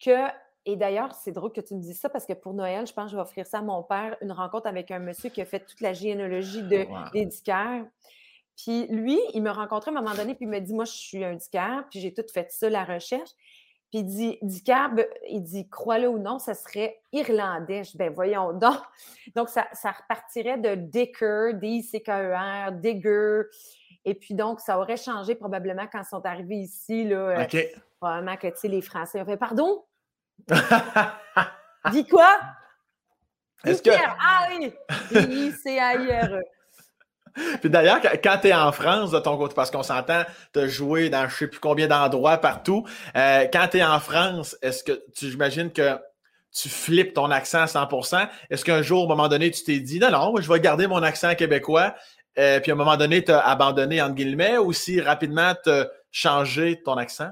que 0.00 0.28
et 0.66 0.76
d'ailleurs, 0.76 1.14
c'est 1.14 1.32
drôle 1.32 1.52
que 1.52 1.60
tu 1.60 1.74
me 1.74 1.80
dises 1.80 2.00
ça 2.00 2.08
parce 2.08 2.24
que 2.24 2.32
pour 2.32 2.54
Noël, 2.54 2.86
je 2.86 2.92
pense 2.92 3.06
que 3.06 3.10
je 3.10 3.16
vais 3.16 3.22
offrir 3.22 3.46
ça 3.46 3.58
à 3.58 3.62
mon 3.62 3.82
père, 3.82 4.16
une 4.22 4.32
rencontre 4.32 4.66
avec 4.66 4.90
un 4.90 4.98
monsieur 4.98 5.28
qui 5.28 5.42
a 5.42 5.44
fait 5.44 5.60
toute 5.60 5.80
la 5.82 5.92
généalogie 5.92 6.62
de, 6.62 6.86
oh, 6.90 7.86
Puis 8.56 8.86
lui, 8.86 9.20
il 9.34 9.42
me 9.42 9.50
rencontré 9.50 9.90
à 9.90 9.94
un 9.94 10.00
moment 10.00 10.14
donné, 10.14 10.34
puis 10.34 10.46
il 10.46 10.48
me 10.48 10.60
dit 10.60 10.72
Moi, 10.72 10.86
je 10.86 10.92
suis 10.92 11.22
un 11.22 11.34
dicaire, 11.34 11.84
puis 11.90 12.00
j'ai 12.00 12.14
tout 12.14 12.24
fait 12.32 12.50
ça, 12.50 12.70
la 12.70 12.84
recherche. 12.84 13.30
Puis 13.90 14.00
il 14.00 14.04
dit 14.04 14.38
il 15.28 15.42
dit 15.42 15.68
Crois-le 15.68 16.08
ou 16.08 16.18
non, 16.18 16.38
ça 16.38 16.54
serait 16.54 17.00
irlandais. 17.12 17.84
Je 17.84 17.96
ben 17.96 18.12
voyons 18.12 18.52
donc. 18.52 18.78
Donc, 19.36 19.48
ça, 19.48 19.66
ça 19.72 19.90
repartirait 19.92 20.58
de 20.58 20.74
Dicker, 20.74 21.54
D-I-C-K-E-R, 21.54 22.72
Digger. 22.72 23.42
Et 24.04 24.14
puis 24.14 24.34
donc, 24.34 24.60
ça 24.60 24.78
aurait 24.78 24.98
changé 24.98 25.34
probablement 25.34 25.86
quand 25.90 26.00
ils 26.02 26.08
sont 26.08 26.24
arrivés 26.26 26.56
ici. 26.56 27.04
Là, 27.04 27.16
euh, 27.16 27.44
OK. 27.44 27.56
probablement 27.98 28.36
que 28.36 28.48
les 28.66 28.82
Français 28.82 29.20
ont 29.20 29.24
fait 29.24 29.36
Pardon? 29.36 29.84
Dis 31.90 32.06
quoi? 32.06 32.38
Est-ce 33.64 33.82
que... 33.82 33.90
Ah 33.90 34.48
oui! 34.50 34.72
D-I-C-A-I-R-E. 35.10 36.42
Puis 37.60 37.70
d'ailleurs, 37.70 38.00
quand 38.22 38.38
tu 38.40 38.52
en 38.52 38.72
France 38.72 39.10
de 39.10 39.18
ton 39.18 39.36
côté, 39.36 39.54
parce 39.54 39.70
qu'on 39.70 39.82
s'entend, 39.82 40.22
tu 40.52 40.68
joué 40.68 41.08
dans 41.10 41.28
je 41.28 41.34
sais 41.34 41.46
plus 41.48 41.60
combien 41.60 41.86
d'endroits 41.86 42.38
partout. 42.38 42.86
Euh, 43.16 43.46
quand 43.52 43.68
tu 43.70 43.78
es 43.78 43.84
en 43.84 43.98
France, 44.00 44.56
est-ce 44.62 44.84
que 44.84 44.92
tu 45.14 45.30
j'imagine 45.30 45.72
que 45.72 45.98
tu 46.52 46.68
flippes 46.68 47.14
ton 47.14 47.30
accent 47.30 47.62
à 47.62 47.66
100%? 47.66 48.28
Est-ce 48.50 48.64
qu'un 48.64 48.82
jour, 48.82 49.02
à 49.02 49.04
un 49.04 49.08
moment 49.08 49.28
donné, 49.28 49.50
tu 49.50 49.64
t'es 49.64 49.80
dit 49.80 49.98
non, 49.98 50.10
non, 50.10 50.34
je 50.40 50.50
vais 50.50 50.60
garder 50.60 50.86
mon 50.86 51.02
accent 51.02 51.34
québécois, 51.34 51.94
euh, 52.38 52.60
puis 52.60 52.70
à 52.70 52.74
un 52.74 52.78
moment 52.78 52.96
donné, 52.96 53.24
tu 53.24 53.32
as 53.32 53.40
abandonné, 53.40 54.00
entre 54.00 54.14
guillemets, 54.14 54.58
ou 54.58 54.72
si 54.72 55.00
rapidement 55.00 55.54
tu 55.62 55.70
as 55.70 55.88
changé 56.12 56.80
ton 56.84 56.96
accent? 56.96 57.30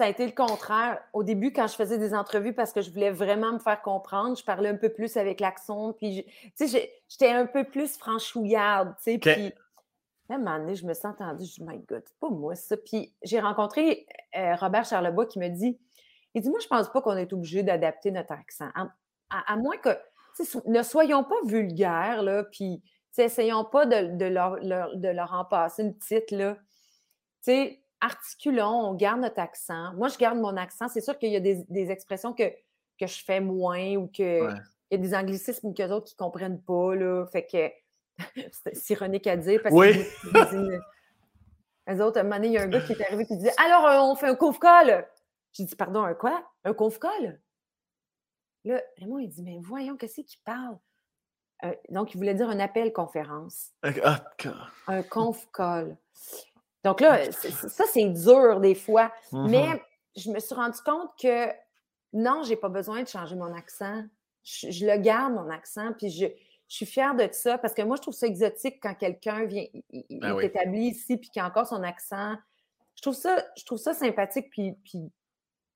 Ça 0.00 0.06
a 0.06 0.08
été 0.08 0.24
le 0.24 0.32
contraire. 0.32 0.98
Au 1.12 1.22
début, 1.22 1.52
quand 1.52 1.66
je 1.66 1.74
faisais 1.74 1.98
des 1.98 2.14
entrevues, 2.14 2.54
parce 2.54 2.72
que 2.72 2.80
je 2.80 2.90
voulais 2.90 3.10
vraiment 3.10 3.52
me 3.52 3.58
faire 3.58 3.82
comprendre, 3.82 4.34
je 4.34 4.42
parlais 4.42 4.70
un 4.70 4.76
peu 4.76 4.88
plus 4.88 5.18
avec 5.18 5.40
l'accent, 5.40 5.92
puis, 5.92 6.24
tu 6.56 6.68
sais, 6.68 6.90
j'étais 7.06 7.28
un 7.28 7.44
peu 7.44 7.64
plus 7.64 7.98
franchouillarde, 7.98 8.94
tu 8.96 9.12
sais, 9.12 9.18
puis... 9.18 9.52
À 10.30 10.34
un 10.34 10.38
moment 10.38 10.58
donné, 10.58 10.74
je 10.76 10.86
me 10.86 10.94
suis 10.94 11.06
entendue, 11.06 11.44
je 11.44 11.54
dis, 11.54 11.62
my 11.62 11.80
God, 11.80 12.02
c'est 12.06 12.18
pas 12.18 12.30
moi 12.30 12.54
ça. 12.54 12.76
Puis 12.76 13.12
j'ai 13.20 13.40
rencontré 13.40 14.06
euh, 14.38 14.54
Robert 14.54 14.84
Charlebois 14.84 15.26
qui 15.26 15.40
me 15.40 15.48
dit, 15.48 15.76
il 16.34 16.40
dit, 16.40 16.48
moi, 16.48 16.60
je 16.62 16.68
pense 16.68 16.88
pas 16.88 17.02
qu'on 17.02 17.16
est 17.16 17.32
obligé 17.32 17.64
d'adapter 17.64 18.12
notre 18.12 18.32
accent. 18.32 18.68
À, 19.28 19.56
moins 19.56 19.76
que, 19.76 19.90
ne 20.66 20.82
soyons 20.82 21.24
pas 21.24 21.34
vulgaires, 21.44 22.22
là, 22.22 22.44
puis, 22.44 22.80
essayons 23.18 23.64
pas 23.64 23.84
de, 23.84 24.16
de, 24.16 24.24
leur, 24.24 24.60
de 24.62 25.08
leur 25.08 25.34
en 25.34 25.44
passer 25.44 25.82
une 25.82 25.94
petite, 25.94 26.30
là. 26.30 26.54
Tu 26.54 27.52
sais, 27.52 27.79
articulons, 28.00 28.90
on 28.90 28.94
garde 28.94 29.20
notre 29.20 29.40
accent. 29.40 29.92
Moi, 29.94 30.08
je 30.08 30.18
garde 30.18 30.38
mon 30.38 30.56
accent. 30.56 30.88
C'est 30.88 31.00
sûr 31.00 31.18
qu'il 31.18 31.30
y 31.30 31.36
a 31.36 31.40
des, 31.40 31.90
expressions 31.90 32.32
que, 32.32 32.50
que 32.98 33.06
je 33.06 33.24
fais 33.24 33.40
moins 33.40 33.96
ou 33.96 34.08
qu'il 34.08 34.48
y 34.90 34.94
a 34.94 34.98
des 34.98 35.14
anglicismes 35.14 35.74
que 35.74 35.82
autres 35.90 36.06
qui 36.06 36.14
ne 36.18 36.24
comprennent 36.24 36.62
pas. 36.62 36.94
Là. 36.94 37.26
Fait 37.26 37.46
que 37.46 37.70
c'est 38.72 38.94
ironique 38.94 39.26
à 39.26 39.36
dire 39.36 39.60
parce 39.62 39.74
oui. 39.74 39.92
que 40.32 40.80
les 41.86 42.00
autres, 42.00 42.18
à 42.18 42.20
un 42.20 42.24
moment 42.24 42.36
donné, 42.36 42.48
il 42.48 42.52
y 42.52 42.58
a 42.58 42.62
un 42.62 42.68
gars 42.68 42.80
qui 42.80 42.92
est 42.92 43.04
arrivé 43.04 43.26
qui 43.26 43.36
dit 43.36 43.48
Alors, 43.58 43.86
euh, 43.86 44.00
on 44.00 44.14
fait 44.14 44.28
un 44.28 44.34
conf-call. 44.34 45.08
J'ai 45.52 45.64
dit 45.64 45.74
Pardon, 45.74 46.04
un 46.04 46.14
quoi? 46.14 46.44
Un 46.64 46.72
conf-call 46.72 47.40
Là, 48.64 48.80
Raymond, 48.98 49.18
il 49.18 49.28
dit 49.28 49.42
Mais 49.42 49.58
voyons, 49.60 49.96
qu'est-ce 49.96 50.20
qu'il 50.20 50.40
parle 50.44 50.78
euh, 51.64 51.72
Donc, 51.88 52.14
il 52.14 52.18
voulait 52.18 52.34
dire 52.34 52.48
un 52.48 52.60
appel 52.60 52.92
conférence. 52.92 53.70
Ah, 53.82 54.24
un 54.86 55.02
conf-call. 55.02 55.96
Donc 56.84 57.00
là, 57.00 57.30
ça, 57.30 57.84
c'est 57.92 58.08
dur 58.08 58.60
des 58.60 58.74
fois. 58.74 59.12
Mais 59.32 59.66
mm-hmm. 59.66 59.80
je 60.16 60.30
me 60.30 60.38
suis 60.38 60.54
rendu 60.54 60.78
compte 60.84 61.10
que 61.20 61.46
non, 62.12 62.42
j'ai 62.42 62.56
pas 62.56 62.68
besoin 62.68 63.02
de 63.02 63.08
changer 63.08 63.36
mon 63.36 63.54
accent. 63.54 64.02
Je, 64.42 64.86
le 64.86 64.96
garde, 64.96 65.34
mon 65.34 65.50
accent, 65.50 65.92
puis 65.92 66.10
je, 66.10 66.26
suis 66.66 66.86
fière 66.86 67.16
de 67.16 67.28
ça 67.32 67.58
parce 67.58 67.74
que 67.74 67.82
moi, 67.82 67.96
je 67.96 68.02
trouve 68.02 68.14
ça 68.14 68.28
exotique 68.28 68.78
quand 68.80 68.94
quelqu'un 68.94 69.44
vient, 69.44 69.66
il, 69.90 70.20
ben 70.20 70.38
est 70.38 70.46
établi 70.46 70.90
ici, 70.90 71.16
puis 71.16 71.28
qu'il 71.28 71.42
a 71.42 71.46
encore 71.46 71.66
son 71.66 71.82
accent. 71.82 72.36
Je 72.94 73.02
trouve 73.02 73.14
ça, 73.14 73.44
je 73.58 73.64
trouve 73.64 73.78
ça 73.78 73.92
sympathique, 73.92 74.50
puis, 74.50 74.74
puis 74.84 75.10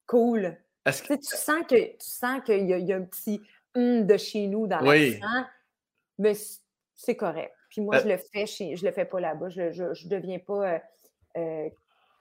cool. 0.06 0.56
Que... 0.84 1.14
Tu 1.14 1.36
sens 1.36 1.64
que 1.68 1.74
tu 1.74 1.96
sens 1.98 2.40
qu'il 2.44 2.66
y, 2.68 2.92
a 2.92 2.96
un 2.96 3.02
petit 3.02 3.40
hum 3.74 4.06
de 4.06 4.16
chez 4.16 4.46
nous 4.46 4.68
dans 4.68 4.78
l'accent, 4.78 5.46
mais 6.18 6.34
c'est 6.94 7.16
correct. 7.16 7.52
Puis 7.70 7.80
moi, 7.80 7.96
euh 7.96 8.00
je 8.04 8.08
le 8.08 8.16
fais 8.16 8.46
je 8.46 8.84
le 8.84 8.92
fais 8.92 9.04
pas 9.04 9.18
là-bas. 9.18 9.48
Je 9.48 9.62
ne 9.62 10.08
deviens 10.08 10.38
pas 10.38 10.74
euh, 10.74 10.78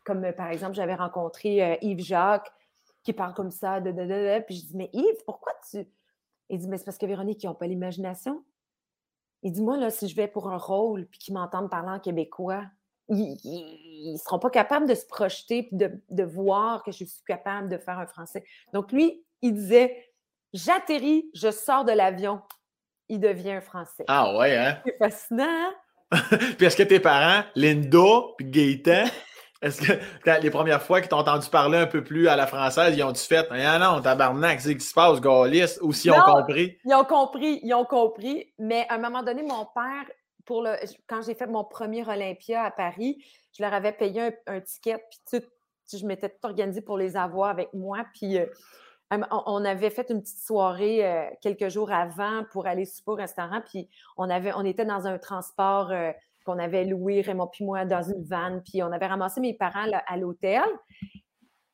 comme 0.04 0.32
par 0.34 0.50
exemple, 0.50 0.74
j'avais 0.74 0.96
rencontré 0.96 1.78
Yves 1.82 2.04
Jacques 2.04 2.52
qui 3.04 3.14
parle 3.14 3.34
comme 3.34 3.52
ça, 3.52 3.82
de, 3.82 3.92
de, 3.92 4.40
puis 4.44 4.56
je 4.56 4.66
dis, 4.66 4.78
mais 4.78 4.90
Yves, 4.94 5.24
pourquoi 5.26 5.54
tu. 5.70 5.86
Il 6.50 6.60
dit, 6.60 6.68
mais 6.68 6.78
c'est 6.78 6.86
parce 6.86 6.98
que 6.98 7.06
Véronique, 7.06 7.44
ils 7.44 7.48
n'ont 7.48 7.54
pas 7.54 7.68
l'imagination. 7.68 8.44
Il 9.42 9.52
dit, 9.52 9.62
moi, 9.62 9.78
là, 9.78 9.90
si 9.90 10.08
je 10.08 10.16
vais 10.16 10.28
pour 10.28 10.50
un 10.50 10.58
rôle 10.58 11.06
puis 11.08 11.20
qu'ils 11.20 11.34
m'entendent 11.34 11.70
parler 11.70 11.92
en 11.92 12.00
québécois, 12.00 12.64
ils 13.10 14.14
ne 14.14 14.18
seront 14.18 14.40
pas 14.40 14.50
capables 14.50 14.88
de 14.88 14.96
se 14.96 15.06
projeter 15.06 15.64
puis 15.64 15.76
de, 15.76 16.02
de, 16.10 16.24
voir 16.24 16.84
que 16.84 16.92
je 16.92 17.04
suis 17.04 17.24
capable 17.28 17.68
de 17.68 17.78
faire 17.78 18.00
un 18.00 18.08
français. 18.08 18.46
Donc, 18.72 18.94
lui, 18.94 19.26
il 19.42 19.54
disait 19.54 20.14
J'atterris, 20.54 21.30
je 21.34 21.52
sors 21.52 21.84
de 21.84 21.92
l'avion, 21.92 22.42
il 23.10 23.20
devient 23.20 23.54
un 23.54 23.62
Français. 23.62 24.06
Ah 24.08 24.38
ouais, 24.38 24.56
hein? 24.56 24.80
C'est 24.86 24.98
fascinant. 24.98 25.44
Hein? 25.48 25.74
puis 26.58 26.66
est-ce 26.66 26.78
que 26.78 26.84
tes 26.84 27.00
parents, 27.00 27.44
Linda 27.56 28.00
puis 28.38 28.50
Gaëtan, 28.50 29.06
est-ce 29.64 29.82
que 29.82 30.42
les 30.42 30.50
premières 30.50 30.82
fois 30.84 31.00
qu'ils 31.00 31.10
t'ont 31.10 31.20
entendu 31.20 31.50
parler 31.50 31.78
un 31.78 31.88
peu 31.88 32.04
plus 32.04 32.28
à 32.28 32.36
la 32.36 32.48
française, 32.48 32.94
ils 32.98 33.04
ont-tu 33.04 33.24
fait 33.24 33.48
Ah 33.50 33.80
non, 33.80 34.02
tabarnak, 34.02 34.60
c'est 34.60 34.70
ce 34.70 34.74
qui 34.74 34.86
se 34.86 34.94
passe, 34.94 35.22
Gaulis, 35.22 35.80
ou 35.82 35.94
s'ils 35.94 36.12
ont 36.12 36.20
compris? 36.20 36.78
Ils 36.84 36.94
ont 36.94 37.06
compris, 37.06 37.62
ils 37.64 37.74
ont 37.74 37.86
compris. 37.86 38.54
Mais 38.60 38.86
à 38.90 38.96
un 38.96 38.98
moment 38.98 39.24
donné, 39.24 39.42
mon 39.42 39.66
père, 39.74 40.06
pour 40.46 40.64
le, 40.64 40.76
quand 41.08 41.22
j'ai 41.22 41.34
fait 41.34 41.48
mon 41.48 41.64
premier 41.64 42.06
Olympia 42.06 42.64
à 42.64 42.72
Paris, 42.72 43.24
je 43.58 43.64
leur 43.64 43.74
avais 43.74 43.94
payé 43.94 44.32
un, 44.48 44.60
ticket, 44.60 44.98
puis 44.98 45.40
tout, 45.40 45.48
je 45.98 46.06
m'étais 46.06 46.28
tout 46.28 46.46
organisée 46.46 46.82
pour 46.82 46.98
les 46.98 47.16
avoir 47.16 47.50
avec 47.50 47.70
moi. 47.74 48.00
Puis 48.14 48.38
euh, 48.38 48.46
on 49.32 49.66
avait 49.66 49.90
fait 49.90 50.10
une 50.10 50.22
petite 50.22 50.40
soirée 50.40 51.06
euh, 51.06 51.26
quelques 51.42 51.70
jours 51.70 51.92
avant 51.92 52.44
pour 52.52 52.68
aller 52.68 52.86
souper 52.86 53.12
au 53.12 53.16
restaurant, 53.16 53.62
puis 53.62 53.90
on 54.18 54.66
était 54.66 54.86
dans 54.86 55.08
un 55.08 55.18
transport 55.18 55.92
euh, 55.92 56.12
qu'on 56.46 56.60
avait 56.60 56.86
loué, 56.86 57.22
Raymond 57.22 57.48
puis 57.48 57.66
moi, 57.66 57.86
dans 57.86 58.04
une 58.04 58.24
vanne, 58.24 58.62
puis 58.64 58.84
on 58.84 58.92
avait 58.92 59.08
ramassé 59.08 59.40
mes 59.42 59.54
parents 59.54 59.88
à 60.06 60.18
l'hôtel, 60.18 60.64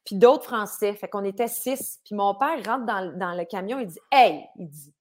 puis 0.05 0.15
d'autres 0.15 0.45
Français, 0.45 0.93
fait 0.93 1.07
qu'on 1.07 1.23
était 1.23 1.47
six. 1.47 1.99
Puis 2.05 2.15
mon 2.15 2.33
père 2.35 2.57
rentre 2.65 2.85
dans, 2.85 3.37
le 3.37 3.45
camion, 3.45 3.79
il 3.79 3.87
dit 3.87 3.99
«Hey!» 4.11 4.43
il 4.57 4.69
dit 4.69 4.93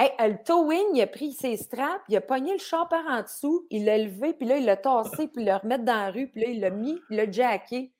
Hey, 0.00 0.12
le 0.20 0.44
towing, 0.44 0.94
il 0.94 1.02
a 1.02 1.08
pris 1.08 1.32
ses 1.32 1.56
straps, 1.56 2.04
il 2.08 2.16
a 2.16 2.20
pogné 2.20 2.52
le 2.52 2.58
char 2.58 2.88
par 2.88 3.04
en 3.08 3.22
dessous, 3.22 3.66
il 3.68 3.84
l'a 3.84 3.98
levé, 3.98 4.32
puis 4.32 4.46
là, 4.46 4.58
il 4.58 4.64
l'a 4.64 4.76
tassé, 4.76 5.26
puis 5.26 5.42
il 5.42 5.46
l'a 5.46 5.58
remis 5.58 5.76
dans 5.78 5.92
la 5.92 6.12
rue, 6.12 6.28
puis 6.28 6.42
là, 6.42 6.48
il 6.50 6.60
l'a 6.60 6.70
mis, 6.70 7.00
il 7.10 7.16
l'a 7.16 7.28
jacké. 7.28 7.92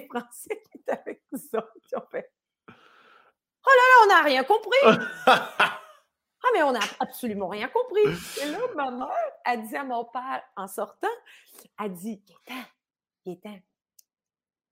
Français 0.00 0.62
qui 0.70 0.78
étaient 0.78 0.92
avec 0.92 1.22
nous 1.32 1.40
autres, 1.54 1.72
ils 1.90 1.96
ont 1.96 2.06
Oh 3.64 3.70
là 3.70 3.84
là, 3.88 3.96
on 4.04 4.08
n'a 4.08 4.22
rien 4.22 4.44
compris! 4.44 5.08
ah, 5.26 6.48
mais 6.52 6.62
on 6.62 6.72
n'a 6.72 6.80
absolument 7.00 7.48
rien 7.48 7.68
compris. 7.68 8.02
Et 8.42 8.50
là, 8.50 8.58
ma 8.74 8.90
mère 8.90 9.30
a 9.44 9.56
dit 9.56 9.76
à 9.76 9.84
mon 9.84 10.04
père, 10.04 10.42
en 10.56 10.66
sortant, 10.66 11.08
a 11.78 11.88
dit 11.88 12.22
Gaétan, 12.26 12.68
Gaétan, 13.24 13.58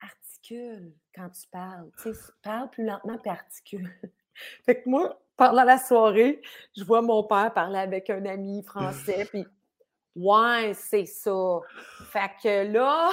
articule 0.01 0.93
quand 1.15 1.31
tu 1.31 1.47
parles. 1.49 1.91
Tu 2.03 2.15
sais, 2.15 2.33
parle 2.43 2.71
plus 2.71 2.85
lentement, 2.85 3.19
puis 3.19 3.31
articule. 3.31 3.91
fait 4.65 4.83
que 4.83 4.89
moi, 4.89 5.21
pendant 5.37 5.65
la 5.65 5.79
soirée, 5.79 6.43
je 6.77 6.85
vois 6.85 7.03
mon 7.03 7.23
père 7.25 7.53
parler 7.55 7.79
avec 7.79 8.11
un 8.11 8.25
ami 8.27 8.63
français, 8.65 9.27
puis 9.31 9.47
ouais, 10.17 10.73
c'est 10.75 11.07
ça. 11.07 11.61
Fait 12.11 12.31
que 12.43 12.73
là. 12.73 13.11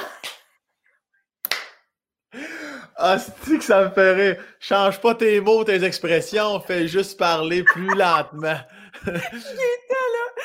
Ah, 2.95 3.17
c'est 3.19 3.57
que 3.57 3.63
ça 3.63 3.83
me 3.85 3.89
ferait. 3.89 4.39
Change 4.59 4.99
pas 4.99 5.15
tes 5.15 5.39
mots, 5.39 5.63
tes 5.63 5.83
expressions, 5.83 6.59
fais 6.59 6.87
juste 6.87 7.17
parler 7.17 7.63
plus 7.63 7.87
lentement. 7.95 8.57
il 9.05 9.11
était 9.11 9.17
là. 9.19 10.43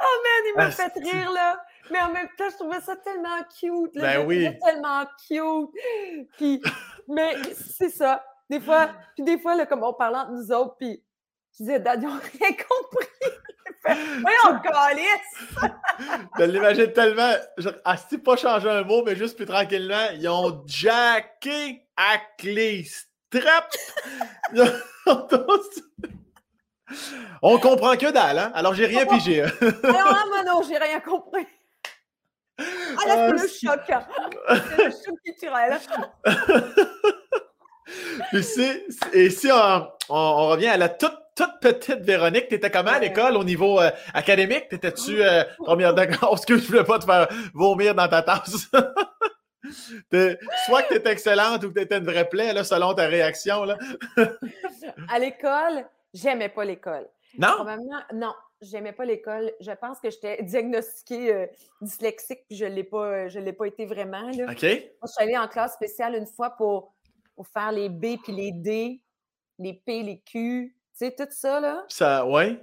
Oh 0.00 0.22
man, 0.22 0.42
il 0.46 0.54
m'a 0.56 0.70
fait 0.70 0.92
rire 0.96 1.30
là. 1.32 1.62
Mais 1.90 2.00
en 2.00 2.12
même 2.12 2.28
temps, 2.38 2.48
je 2.50 2.56
trouvais 2.56 2.80
ça 2.80 2.96
tellement 2.96 3.42
cute. 3.60 3.94
Là. 3.94 4.16
Ben 4.18 4.26
oui. 4.26 4.48
Tellement 4.64 5.04
cute. 5.28 5.70
Puis, 6.38 6.62
mais 7.08 7.34
c'est 7.54 7.90
ça. 7.90 8.24
Des 8.48 8.60
fois, 8.60 8.90
puis 9.14 9.24
des 9.24 9.38
fois, 9.38 9.54
là, 9.54 9.66
comme 9.66 9.82
on 9.82 9.92
parlait 9.92 10.18
entre 10.18 10.32
nous 10.32 10.52
autres, 10.52 10.76
puis 10.78 11.02
je 11.52 11.64
disais, 11.64 11.80
Dad, 11.80 12.02
ils 12.02 12.06
n'ont 12.06 12.12
rien 12.40 12.56
compris. 12.56 13.08
Voyons, 14.20 14.60
calice! 14.60 15.06
Je 16.38 16.44
l'imagine 16.44 16.92
tellement. 16.92 17.32
Genre, 17.56 17.74
ah, 17.84 17.96
si 17.96 18.18
pas 18.18 18.36
changer 18.36 18.70
un 18.70 18.82
mot, 18.82 19.02
mais 19.04 19.16
juste 19.16 19.36
plus 19.36 19.46
tranquillement, 19.46 20.10
ils 20.14 20.28
ont 20.28 20.62
jacké 20.66 21.86
à 21.96 22.18
clé 22.38 22.84
strap. 22.84 23.74
On 27.42 27.58
comprend 27.58 27.96
que 27.96 28.10
dalle, 28.10 28.38
hein? 28.38 28.52
Alors 28.54 28.74
j'ai 28.74 28.86
rien 28.86 29.06
pigé. 29.06 29.42
Hein. 29.42 29.50
Alors 29.82 30.12
là, 30.12 30.24
moi 30.28 30.44
non, 30.44 30.62
j'ai 30.62 30.76
rien 30.76 31.00
compris. 31.00 31.46
Ah 32.58 33.08
là, 33.08 33.28
c'est 33.28 33.32
le 33.32 33.38
choc. 33.48 33.80
C'est 33.86 34.84
le 34.84 34.90
choc 34.90 35.18
culturel. 35.24 35.80
et 39.12 39.30
si 39.30 39.50
on, 39.50 39.88
on, 40.08 40.48
revient 40.48 40.68
à 40.68 40.76
la 40.76 40.88
toute, 40.88 41.31
toute 41.34 41.60
petite 41.60 42.00
Véronique, 42.00 42.48
t'étais 42.48 42.70
comment 42.70 42.90
à 42.90 42.98
l'école 42.98 43.36
au 43.36 43.44
niveau 43.44 43.80
euh, 43.80 43.90
académique? 44.14 44.68
T'étais-tu 44.68 45.22
euh, 45.22 45.44
première 45.58 45.94
d'accord? 45.94 46.34
Est-ce 46.34 46.46
que 46.46 46.58
je 46.58 46.66
voulais 46.66 46.84
pas 46.84 46.98
te 46.98 47.04
faire 47.04 47.28
vomir 47.54 47.94
dans 47.94 48.08
ta 48.08 48.22
tasse? 48.22 48.68
soit 50.66 50.82
que 50.82 50.88
tu 50.88 50.94
étais 50.94 51.12
excellente 51.12 51.64
ou 51.64 51.68
que 51.68 51.74
tu 51.74 51.80
étais 51.80 51.98
une 51.98 52.04
vraie 52.04 52.28
plaie, 52.28 52.52
là, 52.52 52.64
selon 52.64 52.94
ta 52.94 53.06
réaction. 53.06 53.64
Là. 53.64 53.78
à 55.08 55.18
l'école, 55.18 55.86
j'aimais 56.12 56.48
pas 56.48 56.64
l'école. 56.64 57.08
Non? 57.38 57.64
non, 58.12 58.34
j'aimais 58.60 58.92
pas 58.92 59.06
l'école. 59.06 59.52
Je 59.60 59.72
pense 59.72 60.00
que 60.00 60.10
j'étais 60.10 60.42
diagnostiquée 60.42 61.32
euh, 61.32 61.46
dyslexique, 61.80 62.40
puis 62.46 62.58
je 62.58 62.66
l'ai 62.66 62.84
pas, 62.84 63.28
je 63.28 63.38
l'ai 63.38 63.54
pas 63.54 63.66
été 63.66 63.86
vraiment. 63.86 64.30
Là. 64.36 64.50
OK. 64.50 64.62
Moi, 64.62 65.06
je 65.06 65.08
suis 65.08 65.22
allée 65.22 65.38
en 65.38 65.48
classe 65.48 65.74
spéciale 65.74 66.14
une 66.14 66.26
fois 66.26 66.50
pour 66.50 66.92
pour 67.34 67.46
faire 67.46 67.72
les 67.72 67.88
B 67.88 68.18
puis 68.22 68.32
les 68.32 68.52
D, 68.52 69.00
les 69.58 69.72
P, 69.72 70.02
les 70.02 70.20
Q, 70.20 70.76
tu 70.92 71.06
sais, 71.06 71.14
tout 71.14 71.26
ça, 71.30 71.60
là. 71.60 71.84
Ça, 71.88 72.26
ouais. 72.26 72.62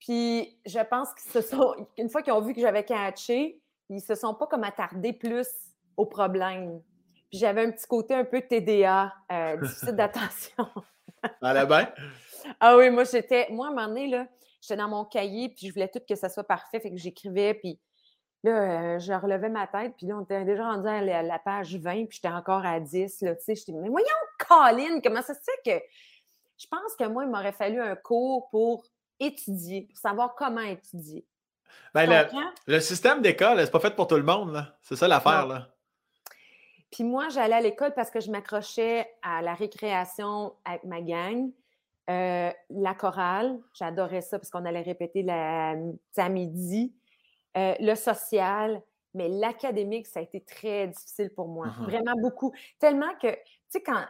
Puis 0.00 0.58
je 0.64 0.78
pense 0.80 1.12
qu'ils 1.14 1.32
se 1.32 1.40
sont, 1.40 1.74
une 1.96 2.08
fois 2.08 2.22
qu'ils 2.22 2.32
ont 2.32 2.40
vu 2.40 2.54
que 2.54 2.60
j'avais 2.60 2.84
catché, 2.84 3.60
ils 3.88 4.00
se 4.00 4.14
sont 4.14 4.34
pas 4.34 4.46
comme 4.46 4.64
attardés 4.64 5.12
plus 5.12 5.48
au 5.96 6.06
problème. 6.06 6.80
Puis 7.30 7.38
j'avais 7.38 7.64
un 7.64 7.70
petit 7.70 7.86
côté 7.86 8.14
un 8.14 8.24
peu 8.24 8.40
TDA, 8.40 9.12
euh, 9.32 9.56
difficile 9.56 9.92
d'attention. 9.96 10.68
Allait 11.42 11.66
bien? 11.66 11.92
Ah 12.60 12.76
oui, 12.78 12.88
moi 12.88 13.02
j'étais, 13.04 13.48
moi 13.50 13.66
à 13.66 13.70
un 13.70 13.74
moment 13.74 13.88
donné, 13.88 14.06
là, 14.08 14.26
j'étais 14.62 14.76
dans 14.76 14.88
mon 14.88 15.04
cahier, 15.04 15.50
puis 15.50 15.66
je 15.66 15.72
voulais 15.72 15.88
tout 15.88 16.00
que 16.08 16.14
ça 16.14 16.28
soit 16.28 16.44
parfait, 16.44 16.80
fait 16.80 16.90
que 16.90 16.96
j'écrivais, 16.96 17.52
puis 17.52 17.78
Là, 18.44 18.94
euh, 18.94 18.98
je 19.00 19.12
relevais 19.12 19.48
ma 19.48 19.66
tête, 19.66 19.94
puis 19.96 20.06
là, 20.06 20.16
on 20.16 20.22
était 20.22 20.44
déjà 20.44 20.64
rendu 20.64 20.86
à 20.88 21.02
la, 21.02 21.38
page 21.40 21.74
20, 21.74 22.06
puis 22.06 22.20
j'étais 22.22 22.32
encore 22.32 22.64
à 22.64 22.78
10. 22.78 23.22
Là, 23.22 23.34
tu 23.34 23.44
sais, 23.44 23.54
j'étais, 23.56 23.72
mais 23.72 23.88
voyons, 23.88 24.06
Colin, 24.38 25.00
comment 25.02 25.22
ça 25.22 25.34
se 25.34 25.40
fait 25.40 25.78
que. 25.80 25.84
Je 26.58 26.66
pense 26.66 26.96
que 26.98 27.04
moi, 27.04 27.24
il 27.24 27.30
m'aurait 27.30 27.52
fallu 27.52 27.80
un 27.80 27.96
cours 27.96 28.48
pour 28.50 28.84
étudier, 29.20 29.82
pour 29.82 29.96
savoir 29.96 30.34
comment 30.34 30.60
étudier. 30.60 31.24
Ben, 31.94 32.28
le, 32.66 32.80
système 32.80 33.22
d'école, 33.22 33.58
c'est 33.60 33.70
pas 33.70 33.80
fait 33.80 33.94
pour 33.94 34.06
tout 34.06 34.16
le 34.16 34.22
monde, 34.22 34.52
là. 34.52 34.76
C'est 34.82 34.96
ça 34.96 35.08
l'affaire, 35.08 35.46
là. 35.46 35.68
Puis 36.90 37.04
moi, 37.04 37.28
j'allais 37.28 37.54
à 37.54 37.60
l'école 37.60 37.92
parce 37.94 38.10
que 38.10 38.20
je 38.20 38.30
m'accrochais 38.30 39.08
à 39.22 39.42
la 39.42 39.54
récréation 39.54 40.54
avec 40.64 40.84
ma 40.84 41.00
gang. 41.02 41.50
Euh, 42.08 42.50
la 42.70 42.94
chorale, 42.94 43.58
j'adorais 43.74 44.22
ça 44.22 44.38
parce 44.38 44.50
qu'on 44.50 44.64
allait 44.64 44.82
répéter 44.82 45.22
la, 45.22 45.74
à 46.16 46.28
midi. 46.28 46.94
Euh, 47.56 47.74
le 47.80 47.94
social, 47.94 48.82
mais 49.14 49.28
l'académique, 49.28 50.06
ça 50.06 50.20
a 50.20 50.22
été 50.22 50.40
très 50.40 50.86
difficile 50.88 51.30
pour 51.30 51.48
moi. 51.48 51.66
Uh-huh. 51.66 51.84
Vraiment 51.84 52.14
beaucoup. 52.16 52.54
Tellement 52.78 53.14
que, 53.20 53.28
tu 53.28 53.40
sais, 53.68 53.82
quand. 53.82 54.04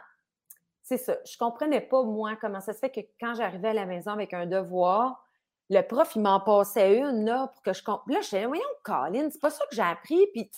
C'est 0.89 0.97
ça. 0.97 1.17
Je 1.23 1.37
comprenais 1.37 1.81
pas, 1.81 2.01
moi, 2.01 2.35
comment 2.41 2.61
ça 2.61 2.73
se 2.73 2.79
fait 2.79 2.89
que 2.89 3.01
quand 3.19 3.35
j'arrivais 3.35 3.69
à 3.69 3.73
la 3.73 3.85
maison 3.85 4.09
avec 4.09 4.33
un 4.33 4.47
devoir, 4.47 5.23
le 5.69 5.81
prof, 5.81 6.15
il 6.15 6.23
m'en 6.23 6.39
passait 6.39 6.97
une, 6.97 7.25
là, 7.25 7.45
pour 7.53 7.61
que 7.61 7.73
je. 7.73 7.83
Là, 7.85 8.01
je 8.07 8.19
disais, 8.21 8.45
voyons, 8.47 8.63
Colin, 8.83 9.29
c'est 9.29 9.39
pas 9.39 9.51
ça 9.51 9.63
que 9.69 9.75
j'ai 9.75 9.83
appris. 9.83 10.25
Puis, 10.33 10.49
tu 10.49 10.57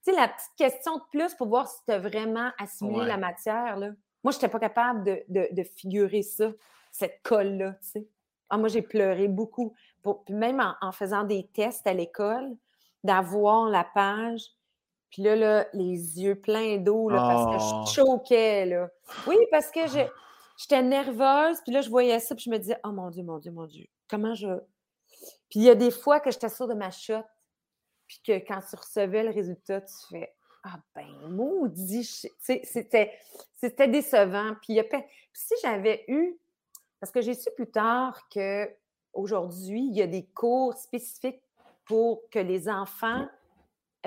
sais, 0.00 0.12
la 0.12 0.28
petite 0.28 0.54
question 0.56 0.96
de 0.96 1.02
plus 1.12 1.34
pour 1.34 1.48
voir 1.48 1.68
si 1.68 1.76
tu 1.84 1.92
as 1.92 1.98
vraiment 1.98 2.52
assimilé 2.58 3.04
la 3.04 3.18
matière, 3.18 3.76
là. 3.76 3.90
Moi, 4.22 4.32
je 4.32 4.38
n'étais 4.38 4.48
pas 4.48 4.58
capable 4.60 5.04
de, 5.04 5.62
figurer 5.76 6.22
ça, 6.22 6.50
cette 6.90 7.20
colle-là, 7.22 7.72
tu 7.82 7.88
sais. 7.88 8.08
Ah, 8.48 8.56
moi, 8.56 8.68
j'ai 8.68 8.80
pleuré 8.80 9.28
beaucoup 9.28 9.74
puis 10.24 10.34
même 10.34 10.62
en, 10.80 10.92
faisant 10.92 11.24
des 11.24 11.48
tests 11.48 11.86
à 11.86 11.92
l'école, 11.92 12.56
d'avoir 13.02 13.68
la 13.68 13.84
page, 13.84 14.42
puis 15.14 15.22
là, 15.22 15.36
là 15.36 15.66
les 15.72 16.20
yeux 16.20 16.34
pleins 16.34 16.78
d'eau, 16.78 17.08
parce 17.08 17.46
que 17.46 17.64
je 17.64 17.72
oh. 17.72 17.86
choquais, 17.86 18.66
là. 18.66 18.90
Oui, 19.28 19.36
parce 19.52 19.70
que 19.70 19.78
j'étais 20.56 20.82
nerveuse, 20.82 21.60
puis 21.62 21.72
là, 21.72 21.82
je 21.82 21.88
voyais 21.88 22.18
ça, 22.18 22.34
puis 22.34 22.46
je 22.46 22.50
me 22.50 22.58
disais, 22.58 22.76
oh 22.82 22.90
mon 22.90 23.10
Dieu, 23.10 23.22
mon 23.22 23.38
Dieu, 23.38 23.52
mon 23.52 23.66
Dieu, 23.66 23.86
comment 24.10 24.34
je... 24.34 24.48
Puis 25.48 25.60
il 25.60 25.62
y 25.62 25.70
a 25.70 25.76
des 25.76 25.92
fois 25.92 26.18
que 26.18 26.32
j'étais 26.32 26.48
sûre 26.48 26.66
de 26.66 26.74
ma 26.74 26.90
shot, 26.90 27.22
puis 28.08 28.22
que 28.26 28.32
quand 28.44 28.58
tu 28.68 28.74
recevais 28.74 29.22
le 29.22 29.30
résultat, 29.30 29.82
tu 29.82 29.94
fais, 30.10 30.34
ah 30.64 30.80
ben, 30.96 31.06
maudit, 31.28 32.02
c'était, 32.40 33.12
c'était 33.54 33.86
décevant. 33.86 34.56
Puis, 34.62 34.82
puis 34.82 35.00
si 35.32 35.54
j'avais 35.62 36.04
eu, 36.08 36.36
parce 36.98 37.12
que 37.12 37.20
j'ai 37.20 37.34
su 37.34 37.50
plus 37.54 37.70
tard 37.70 38.28
que 38.30 38.68
aujourd'hui, 39.12 39.86
il 39.86 39.94
y 39.94 40.02
a 40.02 40.08
des 40.08 40.24
cours 40.24 40.74
spécifiques 40.76 41.40
pour 41.84 42.28
que 42.30 42.40
les 42.40 42.68
enfants 42.68 43.28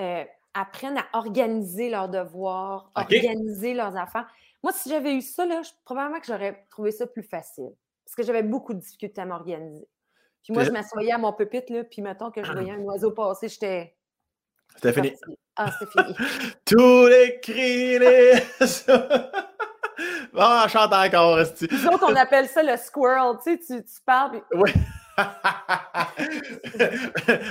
euh, 0.00 0.24
apprennent 0.60 0.98
à 0.98 1.06
organiser 1.12 1.90
leurs 1.90 2.08
devoirs, 2.08 2.90
organiser 2.94 3.74
leurs 3.74 3.96
affaires. 3.96 4.26
Moi, 4.62 4.72
si 4.72 4.88
j'avais 4.88 5.14
eu 5.14 5.20
ça, 5.20 5.46
là, 5.46 5.62
probablement 5.84 6.20
que 6.20 6.26
j'aurais 6.26 6.66
trouvé 6.70 6.90
ça 6.90 7.06
plus 7.06 7.22
facile. 7.22 7.70
Parce 8.04 8.16
que 8.16 8.22
j'avais 8.22 8.42
beaucoup 8.42 8.74
de 8.74 8.80
difficultés 8.80 9.20
à 9.20 9.26
m'organiser. 9.26 9.86
Puis 10.42 10.52
moi, 10.52 10.64
je 10.64 10.70
m'assoyais 10.70 11.12
à 11.12 11.18
mon 11.18 11.32
pupitre, 11.32 11.72
là, 11.72 11.84
puis 11.84 12.02
mettons 12.02 12.30
que 12.30 12.42
je 12.42 12.50
voyais 12.50 12.72
un 12.72 12.80
oiseau 12.80 13.10
passer, 13.10 13.48
j'étais. 13.48 13.94
C'était 14.74 14.92
fini. 14.92 15.12
Ah, 15.56 15.70
c'était 15.78 16.02
fini. 16.02 16.14
Tous 16.64 17.06
les 17.06 17.38
cris, 17.40 17.98
les. 17.98 18.32
bon, 20.32 20.42
on 20.42 20.68
chante 20.68 20.92
encore, 20.92 21.38
Nous 21.38 21.86
autres, 21.86 22.06
on 22.08 22.16
appelle 22.16 22.48
ça 22.48 22.62
le 22.62 22.76
squirrel. 22.76 23.36
Tu 23.44 23.60
sais, 23.62 23.82
tu, 23.82 24.00
parles. 24.06 24.42
Oui. 24.52 24.70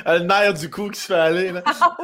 le 0.07 0.19
nerf 0.19 0.53
du 0.53 0.69
coup 0.69 0.89
qui 0.89 0.99
se 0.99 1.07
fait 1.07 1.15
aller. 1.15 1.53
Ah 1.65 1.97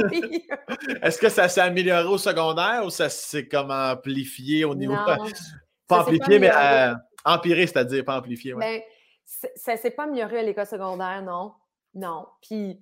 Est-ce 1.01 1.18
que 1.18 1.30
ça 1.30 1.47
s'est 1.47 1.61
amélioré 1.61 2.05
au 2.05 2.18
secondaire 2.18 2.84
ou 2.86 2.89
ça 2.89 3.09
s'est 3.09 3.47
comme 3.47 3.72
amplifié 3.72 4.66
au 4.66 4.76
niveau. 4.76 4.95
pas 5.88 6.01
amplifié, 6.01 6.39
mais 6.39 6.51
euh, 6.53 6.93
empiré, 7.26 7.68
c'est-à-dire 7.68 8.03
pas 8.03 8.18
amplifié. 8.18 8.53
Ouais. 8.53 8.86
Ben, 9.26 9.49
ça 9.55 9.78
s'est 9.78 9.91
pas 9.91 10.03
amélioré 10.03 10.39
à 10.39 10.43
l'école 10.43 10.66
secondaire, 10.66 11.22
non. 11.22 11.53
Non. 11.93 12.28
Puis 12.41 12.80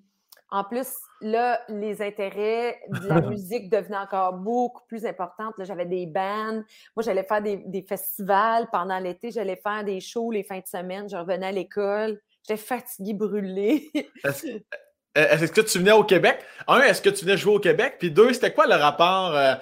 en 0.49 0.63
plus, 0.63 0.87
là, 1.21 1.61
les 1.69 2.01
intérêts 2.01 2.79
de 2.89 3.07
la 3.07 3.21
musique 3.21 3.69
devenaient 3.69 3.97
encore 3.97 4.33
beaucoup 4.33 4.81
plus 4.87 5.05
importants. 5.05 5.51
J'avais 5.59 5.85
des 5.85 6.07
bands. 6.07 6.63
Moi, 6.95 7.03
j'allais 7.03 7.23
faire 7.23 7.41
des, 7.41 7.57
des 7.57 7.83
festivals 7.83 8.67
pendant 8.71 8.99
l'été. 8.99 9.31
J'allais 9.31 9.55
faire 9.55 9.83
des 9.83 9.99
shows 9.99 10.31
les 10.31 10.43
fins 10.43 10.59
de 10.59 10.67
semaine. 10.67 11.07
Je 11.09 11.15
revenais 11.15 11.47
à 11.47 11.51
l'école. 11.51 12.19
J'étais 12.47 12.61
fatiguée, 12.61 13.13
brûlée. 13.13 13.91
Euh, 15.17 15.27
est-ce 15.27 15.51
que 15.51 15.59
tu 15.59 15.77
venais 15.77 15.91
au 15.91 16.05
Québec? 16.05 16.39
Un, 16.69 16.79
est-ce 16.83 17.01
que 17.01 17.09
tu 17.09 17.25
venais 17.25 17.35
jouer 17.35 17.55
au 17.55 17.59
Québec? 17.59 17.97
Puis 17.99 18.11
deux, 18.11 18.31
c'était 18.31 18.53
quoi 18.53 18.65
le 18.65 18.75
rapport? 18.75 19.35
Euh, 19.35 19.55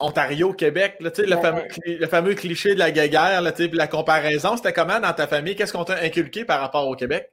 Ontario, 0.00 0.52
Québec, 0.52 0.96
là, 1.00 1.10
tu 1.10 1.22
sais, 1.22 1.26
le, 1.26 1.36
fameux, 1.38 1.62
le 1.86 2.06
fameux 2.06 2.34
cliché 2.34 2.74
de 2.74 2.78
la 2.78 2.90
guéguerre, 2.90 3.40
là, 3.40 3.52
puis 3.52 3.68
la 3.70 3.86
comparaison, 3.86 4.56
c'était 4.56 4.74
comment 4.74 5.00
dans 5.00 5.12
ta 5.12 5.26
famille? 5.26 5.56
Qu'est-ce 5.56 5.72
qu'on 5.72 5.84
t'a 5.84 5.94
inculqué 5.94 6.44
par 6.44 6.60
rapport 6.60 6.86
au 6.88 6.94
Québec? 6.94 7.32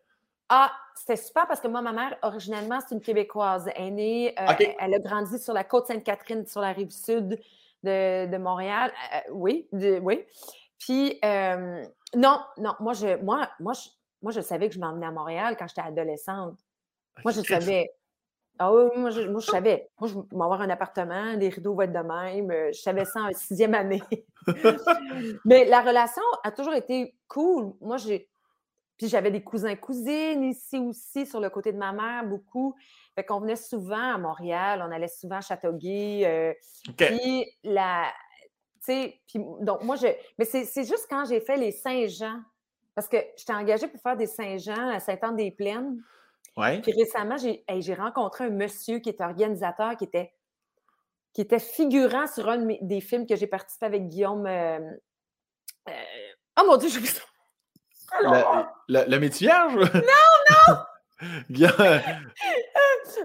Ah, 0.49 0.71
c'était 0.95 1.17
super 1.17 1.47
parce 1.47 1.59
que 1.59 1.67
moi, 1.67 1.81
ma 1.81 1.91
mère, 1.91 2.15
originellement, 2.21 2.79
c'est 2.79 2.95
une 2.95 3.01
Québécoise. 3.01 3.69
Elle 3.75 3.87
est 3.87 3.91
née, 3.91 4.35
euh, 4.39 4.53
elle 4.79 4.93
a 4.93 4.99
grandi 4.99 5.37
sur 5.37 5.53
la 5.53 5.63
côte 5.63 5.87
Sainte-Catherine, 5.87 6.45
sur 6.45 6.61
la 6.61 6.71
rive 6.71 6.91
sud 6.91 7.39
de, 7.83 8.25
de 8.25 8.37
Montréal. 8.37 8.91
Euh, 9.15 9.31
oui, 9.31 9.67
de- 9.73 9.99
oui. 10.01 10.25
Puis, 10.79 11.19
euh, 11.25 11.83
non, 12.15 12.39
non, 12.57 12.73
moi 12.79 12.93
je, 12.93 13.21
moi, 13.21 13.49
moi, 13.59 13.73
je, 13.73 13.89
moi, 14.21 14.31
je 14.31 14.41
savais 14.41 14.67
que 14.69 14.75
je 14.75 14.79
m'emmenais 14.79 15.05
à 15.07 15.11
Montréal 15.11 15.55
quand 15.57 15.67
j'étais 15.67 15.81
adolescente. 15.81 16.57
Moi, 17.23 17.31
je 17.31 17.41
savais. 17.41 17.89
Ah 18.61 18.73
oui, 18.73 18.89
moi, 18.97 19.09
je, 19.09 19.21
moi, 19.21 19.39
je 19.39 19.45
savais. 19.45 19.89
Moi, 19.99 20.09
je 20.09 20.15
vais 20.15 20.21
avoir 20.43 20.59
un 20.61 20.69
appartement, 20.69 21.33
les 21.35 21.47
rideaux 21.49 21.73
vont 21.75 21.81
être 21.83 21.93
de 21.93 21.99
même. 21.99 22.51
euh, 22.51 22.71
Je 22.73 22.79
savais 22.81 23.05
ça 23.05 23.21
en 23.21 23.31
sixième 23.33 23.73
année. 23.73 24.03
Mais 25.45 25.65
la 25.65 25.81
relation 25.81 26.21
a 26.43 26.51
toujours 26.51 26.73
été 26.73 27.15
cool. 27.27 27.73
Moi, 27.81 27.97
j'ai. 27.97 28.29
Puis 28.97 29.07
j'avais 29.07 29.31
des 29.31 29.41
cousins, 29.41 29.75
cousines 29.77 30.43
ici 30.43 30.77
aussi, 30.77 31.25
sur 31.25 31.39
le 31.39 31.49
côté 31.49 31.71
de 31.71 31.77
ma 31.77 31.93
mère, 31.93 32.25
beaucoup. 32.25 32.75
Fait 33.15 33.23
qu'on 33.23 33.39
venait 33.39 33.55
souvent 33.55 34.15
à 34.15 34.17
Montréal, 34.17 34.83
on 34.85 34.91
allait 34.91 35.07
souvent 35.07 35.37
à 35.37 35.41
Châteauguay. 35.41 36.23
euh, 36.25 36.53
puis 36.97 37.45
la. 37.63 38.11
Tu 38.81 38.93
sais, 38.93 39.21
puis 39.27 39.39
donc 39.61 39.83
moi, 39.83 39.95
je. 39.95 40.07
Mais 40.37 40.43
c'est 40.45 40.83
juste 40.83 41.07
quand 41.09 41.23
j'ai 41.25 41.39
fait 41.39 41.55
les 41.55 41.71
Saint-Jean, 41.71 42.41
parce 42.99 43.07
que 43.07 43.15
j'étais 43.37 43.53
engagée 43.53 43.87
pour 43.87 44.01
faire 44.01 44.17
des 44.17 44.25
Saint-Jean 44.25 44.89
à 44.89 44.99
Saint-Anne-des-Plaines. 44.99 46.03
Ouais. 46.57 46.81
Puis 46.81 46.91
récemment, 46.91 47.37
j'ai 47.37 47.63
hey, 47.69 47.93
rencontré 47.93 48.43
un 48.43 48.49
monsieur 48.49 48.99
qui 48.99 49.07
était 49.07 49.23
organisateur, 49.23 49.95
qui 49.95 50.03
était, 50.03 50.33
qui 51.31 51.39
était 51.39 51.59
figurant 51.59 52.27
sur 52.27 52.49
un 52.49 52.57
de 52.57 52.65
mes- 52.65 52.79
des 52.81 52.99
films 52.99 53.25
que 53.25 53.37
j'ai 53.37 53.47
participé 53.47 53.85
avec 53.85 54.09
Guillaume. 54.09 54.45
euh, 54.45 54.79
euh, 55.87 55.91
oh 56.59 56.63
mon 56.67 56.75
Dieu, 56.75 56.89
j'ai 56.89 56.99
vu 56.99 57.05
ça! 57.07 57.21
Le, 58.89 59.17
vierge? 59.29 59.75
Non, 59.75 60.01
non! 60.67 60.75
Je, 61.51 61.65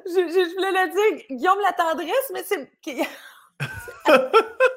je- 0.06 0.50
je 0.50 0.54
voulais 0.54 0.70
le 0.70 0.90
dire, 1.18 1.36
Guillaume 1.36 1.58
la 1.60 1.72
tendresse, 1.72 2.30
mais 2.32 2.44
c'est. 2.44 2.70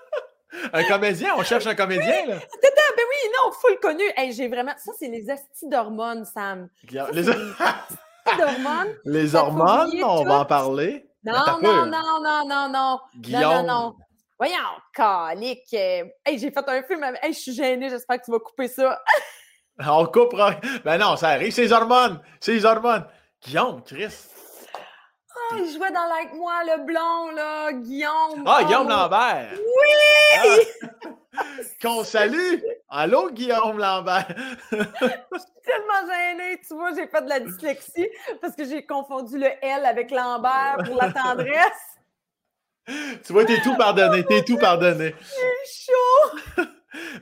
un 0.74 0.84
comédien, 0.86 1.34
on 1.38 1.44
cherche 1.44 1.66
un 1.68 1.76
comédien, 1.76 2.26
là. 2.28 2.36
Attends, 2.36 2.94
ben 2.96 3.04
oui, 3.10 3.32
non, 3.46 3.52
full 3.52 3.80
connu. 3.80 4.04
Hey, 4.16 4.32
j'ai 4.34 4.48
vraiment. 4.48 4.74
Ça, 4.78 4.92
c'est 5.00 5.08
les 5.08 5.30
astis 5.30 5.68
d'hormones, 5.70 6.26
Sam. 6.26 6.70
Les, 6.92 7.00
Astis 7.30 8.38
d'hormones. 8.38 8.96
les 9.06 9.36
hormones, 9.36 9.92
on 10.04 10.24
tout. 10.24 10.28
va 10.30 10.40
en 10.40 10.46
parler. 10.46 11.10
Non, 11.24 11.34
non, 11.62 11.86
non, 11.86 12.20
non, 12.22 12.48
non, 12.48 12.70
non. 12.70 13.00
Guillaume. 13.18 13.42
Non, 13.42 13.64
non, 13.64 13.64
non. 13.64 13.96
Voyons, 14.40 14.56
calique. 14.94 15.74
Hey, 15.74 16.38
j'ai 16.38 16.52
fait 16.52 16.64
un 16.70 16.84
film. 16.84 17.04
avec- 17.04 17.24
Hey, 17.24 17.34
je 17.34 17.40
suis 17.40 17.54
gênée, 17.54 17.90
j'espère 17.90 18.20
que 18.20 18.26
tu 18.26 18.32
vas 18.32 18.40
couper 18.40 18.68
ça. 18.68 19.02
On 19.80 20.06
coupera. 20.06 20.56
Ben 20.86 20.98
non, 20.98 21.16
ça 21.18 21.30
arrive, 21.30 21.52
c'est 21.54 21.64
les 21.64 21.72
hormones. 21.74 22.20
C'est 22.40 22.54
les 22.54 22.66
hormones. 22.66 23.06
Guillaume, 23.44 23.84
Chris. 23.84 24.14
Ah, 25.50 25.56
il 25.58 25.72
jouait 25.72 25.92
dans 25.92 26.08
Like 26.08 26.34
Moi, 26.34 26.54
le 26.66 26.86
blond, 26.86 27.32
là, 27.36 27.72
Guillaume. 27.74 28.44
Ah, 28.46 28.64
Guillaume 28.64 28.90
Lambert. 28.90 29.50
Oui! 29.54 30.94
Qu'on 31.82 32.04
salue. 32.04 32.60
Allô, 32.90 33.30
Guillaume 33.30 33.78
Lambert. 33.78 34.28
tellement 34.70 36.08
gênée, 36.08 36.60
tu 36.66 36.74
vois, 36.74 36.94
j'ai 36.96 37.08
fait 37.08 37.22
de 37.22 37.30
la 37.30 37.40
dyslexie 37.40 38.10
parce 38.42 38.56
que 38.56 38.66
j'ai 38.66 38.86
confondu 38.86 39.38
le 39.38 39.50
L 39.62 39.86
avec 39.86 40.12
Lambert 40.12 40.78
pour 40.86 40.96
la 40.96 41.12
tendresse. 41.12 41.98
tu 43.26 43.34
vois, 43.34 43.46
t'es 43.46 43.62
tout 43.62 43.76
pardonné, 43.76 44.24
t'es 44.24 44.44
tout 44.44 44.58
pardonné. 44.58 45.14
C'est 45.20 45.92
chaud! 45.92 46.64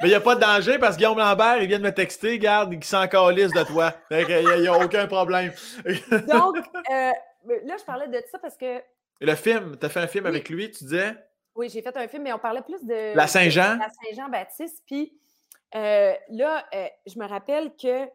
Mais 0.01 0.07
il 0.07 0.09
n'y 0.09 0.13
a 0.13 0.21
pas 0.21 0.35
de 0.35 0.41
danger 0.41 0.77
parce 0.77 0.93
que 0.93 0.99
Guillaume 0.99 1.17
Lambert, 1.17 1.57
il 1.61 1.67
vient 1.67 1.79
de 1.79 1.83
me 1.83 1.93
texter, 1.93 2.37
garde, 2.39 2.71
il 2.71 2.83
s'en 2.83 3.07
calisse 3.07 3.51
de 3.51 3.63
toi. 3.63 3.91
Qu'il 4.09 4.61
n'y 4.61 4.67
a, 4.67 4.77
aucun 4.77 5.07
problème. 5.07 5.51
Donc, 6.27 6.57
euh, 6.91 7.11
là, 7.65 7.75
je 7.79 7.83
parlais 7.83 8.07
de 8.07 8.21
ça 8.31 8.39
parce 8.39 8.57
que, 8.57 8.81
Le 9.21 9.35
film, 9.35 9.77
t'as 9.77 9.89
fait 9.89 9.99
un 10.01 10.07
film 10.07 10.25
Oui. 10.25 10.29
avec 10.29 10.49
lui, 10.49 10.69
tu 10.71 10.83
disais? 10.83 11.15
oui, 11.55 11.69
j'ai 11.69 11.81
fait 11.81 11.95
un 11.95 12.07
film, 12.07 12.23
mais 12.23 12.33
on 12.33 12.39
parlait 12.39 12.61
plus 12.61 12.83
de... 12.85 13.15
La 13.15 13.27
Saint-Jean? 13.27 13.77
La 13.77 13.87
Saint-Jean-Baptiste. 13.89 14.83
Puis 14.85 15.17
euh, 15.73 16.13
là, 16.29 16.65
euh, 16.73 16.87
je 17.07 17.17
me 17.17 17.25
rappelle 17.25 17.73
que... 17.77 18.05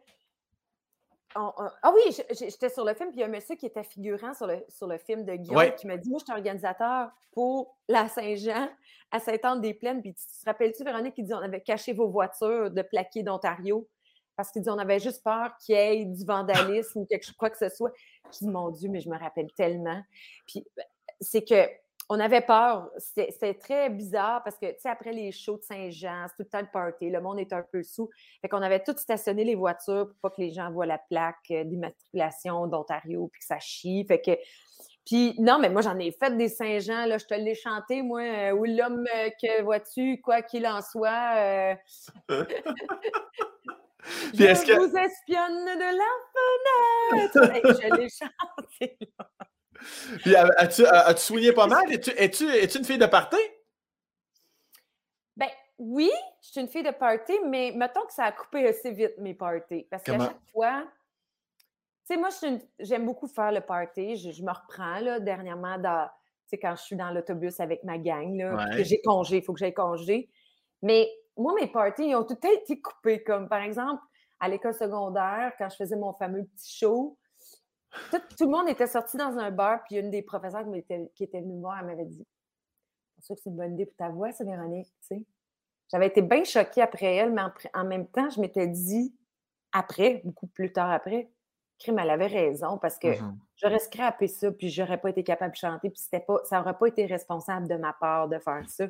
on- 1.35 1.51
on- 1.57 1.69
ah 1.81 1.91
oui, 1.93 2.15
j'étais 2.31 2.69
sur 2.69 2.85
le 2.85 2.93
film, 2.93 3.09
puis 3.09 3.17
il 3.17 3.21
y 3.21 3.23
a 3.23 3.27
un 3.27 3.29
monsieur 3.29 3.55
qui 3.55 3.65
était 3.65 3.83
figurant 3.83 4.33
sur 4.35 4.45
le, 4.47 4.63
sur 4.69 4.85
le 4.87 4.97
film 4.99 5.23
de 5.25 5.33
Guillaume 5.35 5.57
Ouais. 5.57 5.73
qui 5.75 5.87
m'a 5.87 5.97
dit 5.97 6.09
Moi, 6.09 6.19
je 6.19 6.25
suis 6.25 6.33
organisateur 6.33 7.09
pour 7.31 7.75
la 7.87 8.07
Saint-Jean 8.09 8.69
à 9.11 9.19
Sainte-Anne-des-Plaines. 9.19 10.01
Puis 10.01 10.13
tu 10.13 10.23
te 10.25 10.45
rappelles-tu, 10.45 10.83
Véronique, 10.83 11.15
qui 11.15 11.23
dit 11.23 11.33
On 11.33 11.37
avait 11.37 11.61
caché 11.61 11.93
vos 11.93 12.09
voitures 12.09 12.69
de 12.69 12.81
plaqués 12.83 13.23
d'Ontario? 13.23 13.87
Parce 14.35 14.51
qu'il 14.51 14.61
dit 14.61 14.69
On 14.69 14.77
avait 14.77 14.99
juste 14.99 15.23
peur 15.23 15.51
qu'il 15.59 15.75
y 15.75 15.77
ait 15.77 16.05
du 16.05 16.25
vandalisme 16.25 17.01
ou 17.01 17.07
quoi 17.37 17.49
que 17.49 17.57
ce 17.57 17.69
soit. 17.69 17.91
Je 18.31 18.39
dis 18.45 18.47
Mon 18.47 18.69
Dieu, 18.69 18.89
mais 18.89 18.99
je 18.99 19.09
me 19.09 19.17
rappelle 19.17 19.51
tellement. 19.55 20.01
Puis 20.47 20.65
ben, 20.75 20.85
c'est 21.19 21.43
que. 21.43 21.67
On 22.13 22.19
avait 22.19 22.41
peur. 22.41 22.89
C'était 22.97 23.53
très 23.53 23.89
bizarre 23.89 24.43
parce 24.43 24.57
que, 24.57 24.65
tu 24.65 24.81
sais, 24.81 24.89
après 24.89 25.13
les 25.13 25.31
shows 25.31 25.55
de 25.55 25.63
Saint-Jean, 25.63 26.25
c'est 26.27 26.35
tout 26.35 26.43
le 26.43 26.49
temps 26.49 26.59
le 26.59 26.67
party. 26.69 27.09
Le 27.09 27.21
monde 27.21 27.39
est 27.39 27.53
un 27.53 27.63
peu 27.71 27.83
sous. 27.83 28.09
Fait 28.41 28.49
qu'on 28.49 28.61
avait 28.61 28.83
tout 28.83 28.93
stationné 28.97 29.45
les 29.45 29.55
voitures 29.55 30.07
pour 30.09 30.17
pas 30.21 30.29
que 30.35 30.41
les 30.41 30.51
gens 30.51 30.69
voient 30.71 30.85
la 30.85 30.97
plaque 30.97 31.37
euh, 31.51 31.63
d'immatriculation 31.63 32.67
d'Ontario 32.67 33.29
puis 33.31 33.39
que 33.39 33.45
ça 33.45 33.59
chie. 33.59 34.03
Fait 34.05 34.19
que. 34.19 34.31
Puis, 35.05 35.35
non, 35.39 35.57
mais 35.57 35.69
moi, 35.69 35.81
j'en 35.81 35.97
ai 35.99 36.11
fait 36.11 36.35
des 36.35 36.49
Saint-Jean, 36.49 37.05
là. 37.05 37.17
Je 37.17 37.25
te 37.25 37.33
l'ai 37.33 37.55
chanté, 37.55 38.01
moi. 38.03 38.21
euh, 38.21 38.65
l'homme 38.67 39.05
euh, 39.15 39.29
que 39.41 39.61
vois-tu, 39.61 40.19
quoi 40.21 40.41
qu'il 40.41 40.67
en 40.67 40.81
soit. 40.81 41.35
euh, 41.37 41.75
je 44.33 44.43
est-ce 44.43 44.65
que- 44.65 44.73
vous 44.73 44.97
espionne 44.97 45.65
de 45.65 45.97
la 45.97 46.11
fenêtre. 46.33 47.51
Hey, 47.53 47.61
je 47.63 47.95
l'ai 47.95 48.09
chanté. 48.09 48.97
Puis 50.21 50.35
as- 50.35 50.49
as-tu 50.57 50.85
as-tu 50.85 51.21
soigné 51.21 51.53
pas 51.53 51.67
mal? 51.67 51.91
Es-tu 51.91 52.11
es-tu- 52.11 52.49
es-tu 52.49 52.77
une 52.79 52.85
fille 52.85 52.97
de 52.97 53.05
party? 53.07 53.37
Ben 55.35 55.47
oui, 55.77 56.11
je 56.41 56.47
suis 56.49 56.61
une 56.61 56.67
fille 56.67 56.83
de 56.83 56.91
party, 56.91 57.33
mais 57.47 57.71
mettons 57.75 58.05
que 58.05 58.13
ça 58.13 58.25
a 58.25 58.31
coupé 58.31 58.67
assez 58.67 58.91
vite 58.91 59.17
mes 59.17 59.33
parties. 59.33 59.87
Parce 59.89 60.03
qu'à 60.03 60.19
chaque 60.19 60.41
fois, 60.51 60.83
tu 62.07 62.13
sais, 62.15 62.17
moi, 62.17 62.29
une- 62.43 62.61
j'aime 62.79 63.05
beaucoup 63.05 63.27
faire 63.27 63.51
le 63.51 63.61
party. 63.61 64.17
Je, 64.17 64.31
je 64.31 64.43
me 64.43 64.51
reprends, 64.51 64.99
là, 64.99 65.19
dernièrement, 65.19 65.77
dans, 65.79 66.09
quand 66.61 66.75
je 66.75 66.81
suis 66.83 66.95
dans 66.95 67.09
l'autobus 67.11 67.59
avec 67.59 67.83
ma 67.83 67.97
gang, 67.97 68.35
là, 68.37 68.55
puis 68.57 68.65
Ouais. 68.71 68.77
que 68.77 68.83
j'ai 68.83 69.01
congé, 69.01 69.37
il 69.37 69.43
faut 69.43 69.53
que 69.53 69.59
j'aille 69.59 69.73
congé. 69.73 70.29
Mais 70.81 71.09
moi, 71.37 71.53
mes 71.59 71.67
parties, 71.67 72.09
ils 72.09 72.15
ont 72.15 72.23
tout 72.23 72.37
été 72.45 72.81
coupés. 72.81 73.23
Comme 73.23 73.47
par 73.47 73.61
exemple, 73.61 74.01
à 74.39 74.49
l'école 74.49 74.73
secondaire, 74.73 75.53
quand 75.57 75.69
je 75.69 75.75
faisais 75.75 75.95
mon 75.95 76.13
fameux 76.13 76.43
petit 76.45 76.77
show, 76.77 77.17
tout, 78.09 78.21
tout 78.37 78.45
le 78.45 78.51
monde 78.51 78.69
était 78.69 78.87
sorti 78.87 79.17
dans 79.17 79.37
un 79.37 79.51
bar, 79.51 79.83
puis 79.83 79.97
une 79.97 80.09
des 80.09 80.21
professeurs 80.21 80.63
qui, 80.63 80.69
m'était- 80.69 81.11
qui 81.15 81.23
était 81.23 81.41
venue 81.41 81.55
me 81.55 81.61
voir, 81.61 81.79
elle 81.79 81.87
m'avait 81.87 82.05
dit 82.05 82.25
C'est 83.15 83.25
sûr 83.25 83.35
que 83.35 83.41
c'est 83.41 83.49
une 83.49 83.57
bonne 83.57 83.73
idée 83.73 83.85
pour 83.85 83.95
ta 83.95 84.09
voix, 84.09 84.31
ça, 84.31 84.43
Véronique, 84.43 84.87
tu 85.01 85.17
sais. 85.17 85.25
J'avais 85.91 86.07
été 86.07 86.21
bien 86.21 86.43
choquée 86.45 86.81
après 86.81 87.15
elle, 87.15 87.33
mais 87.33 87.41
en, 87.73 87.83
même 87.83 88.07
temps, 88.07 88.29
je 88.29 88.39
m'étais 88.39 88.67
dit, 88.67 89.13
après, 89.73 90.21
beaucoup 90.23 90.47
plus 90.47 90.71
tard 90.71 90.89
après, 90.89 91.29
Crime, 91.79 91.99
elle 91.99 92.11
avait 92.11 92.27
raison 92.27 92.77
parce 92.77 92.97
que 92.97 93.07
Mhm. 93.19 93.39
j'aurais 93.55 93.79
scrappé 93.79 94.27
ça, 94.27 94.51
puis 94.51 94.69
j'aurais 94.69 94.99
pas 94.99 95.09
été 95.09 95.23
capable 95.23 95.51
de 95.51 95.57
chanter, 95.57 95.89
puis 95.89 95.99
c'était 95.99 96.19
pas, 96.19 96.39
ça 96.45 96.61
aurait 96.61 96.77
pas 96.77 96.87
été 96.87 97.05
responsable 97.07 97.67
de 97.67 97.75
ma 97.75 97.91
part 97.93 98.29
de 98.29 98.39
faire 98.39 98.69
ça. 98.69 98.87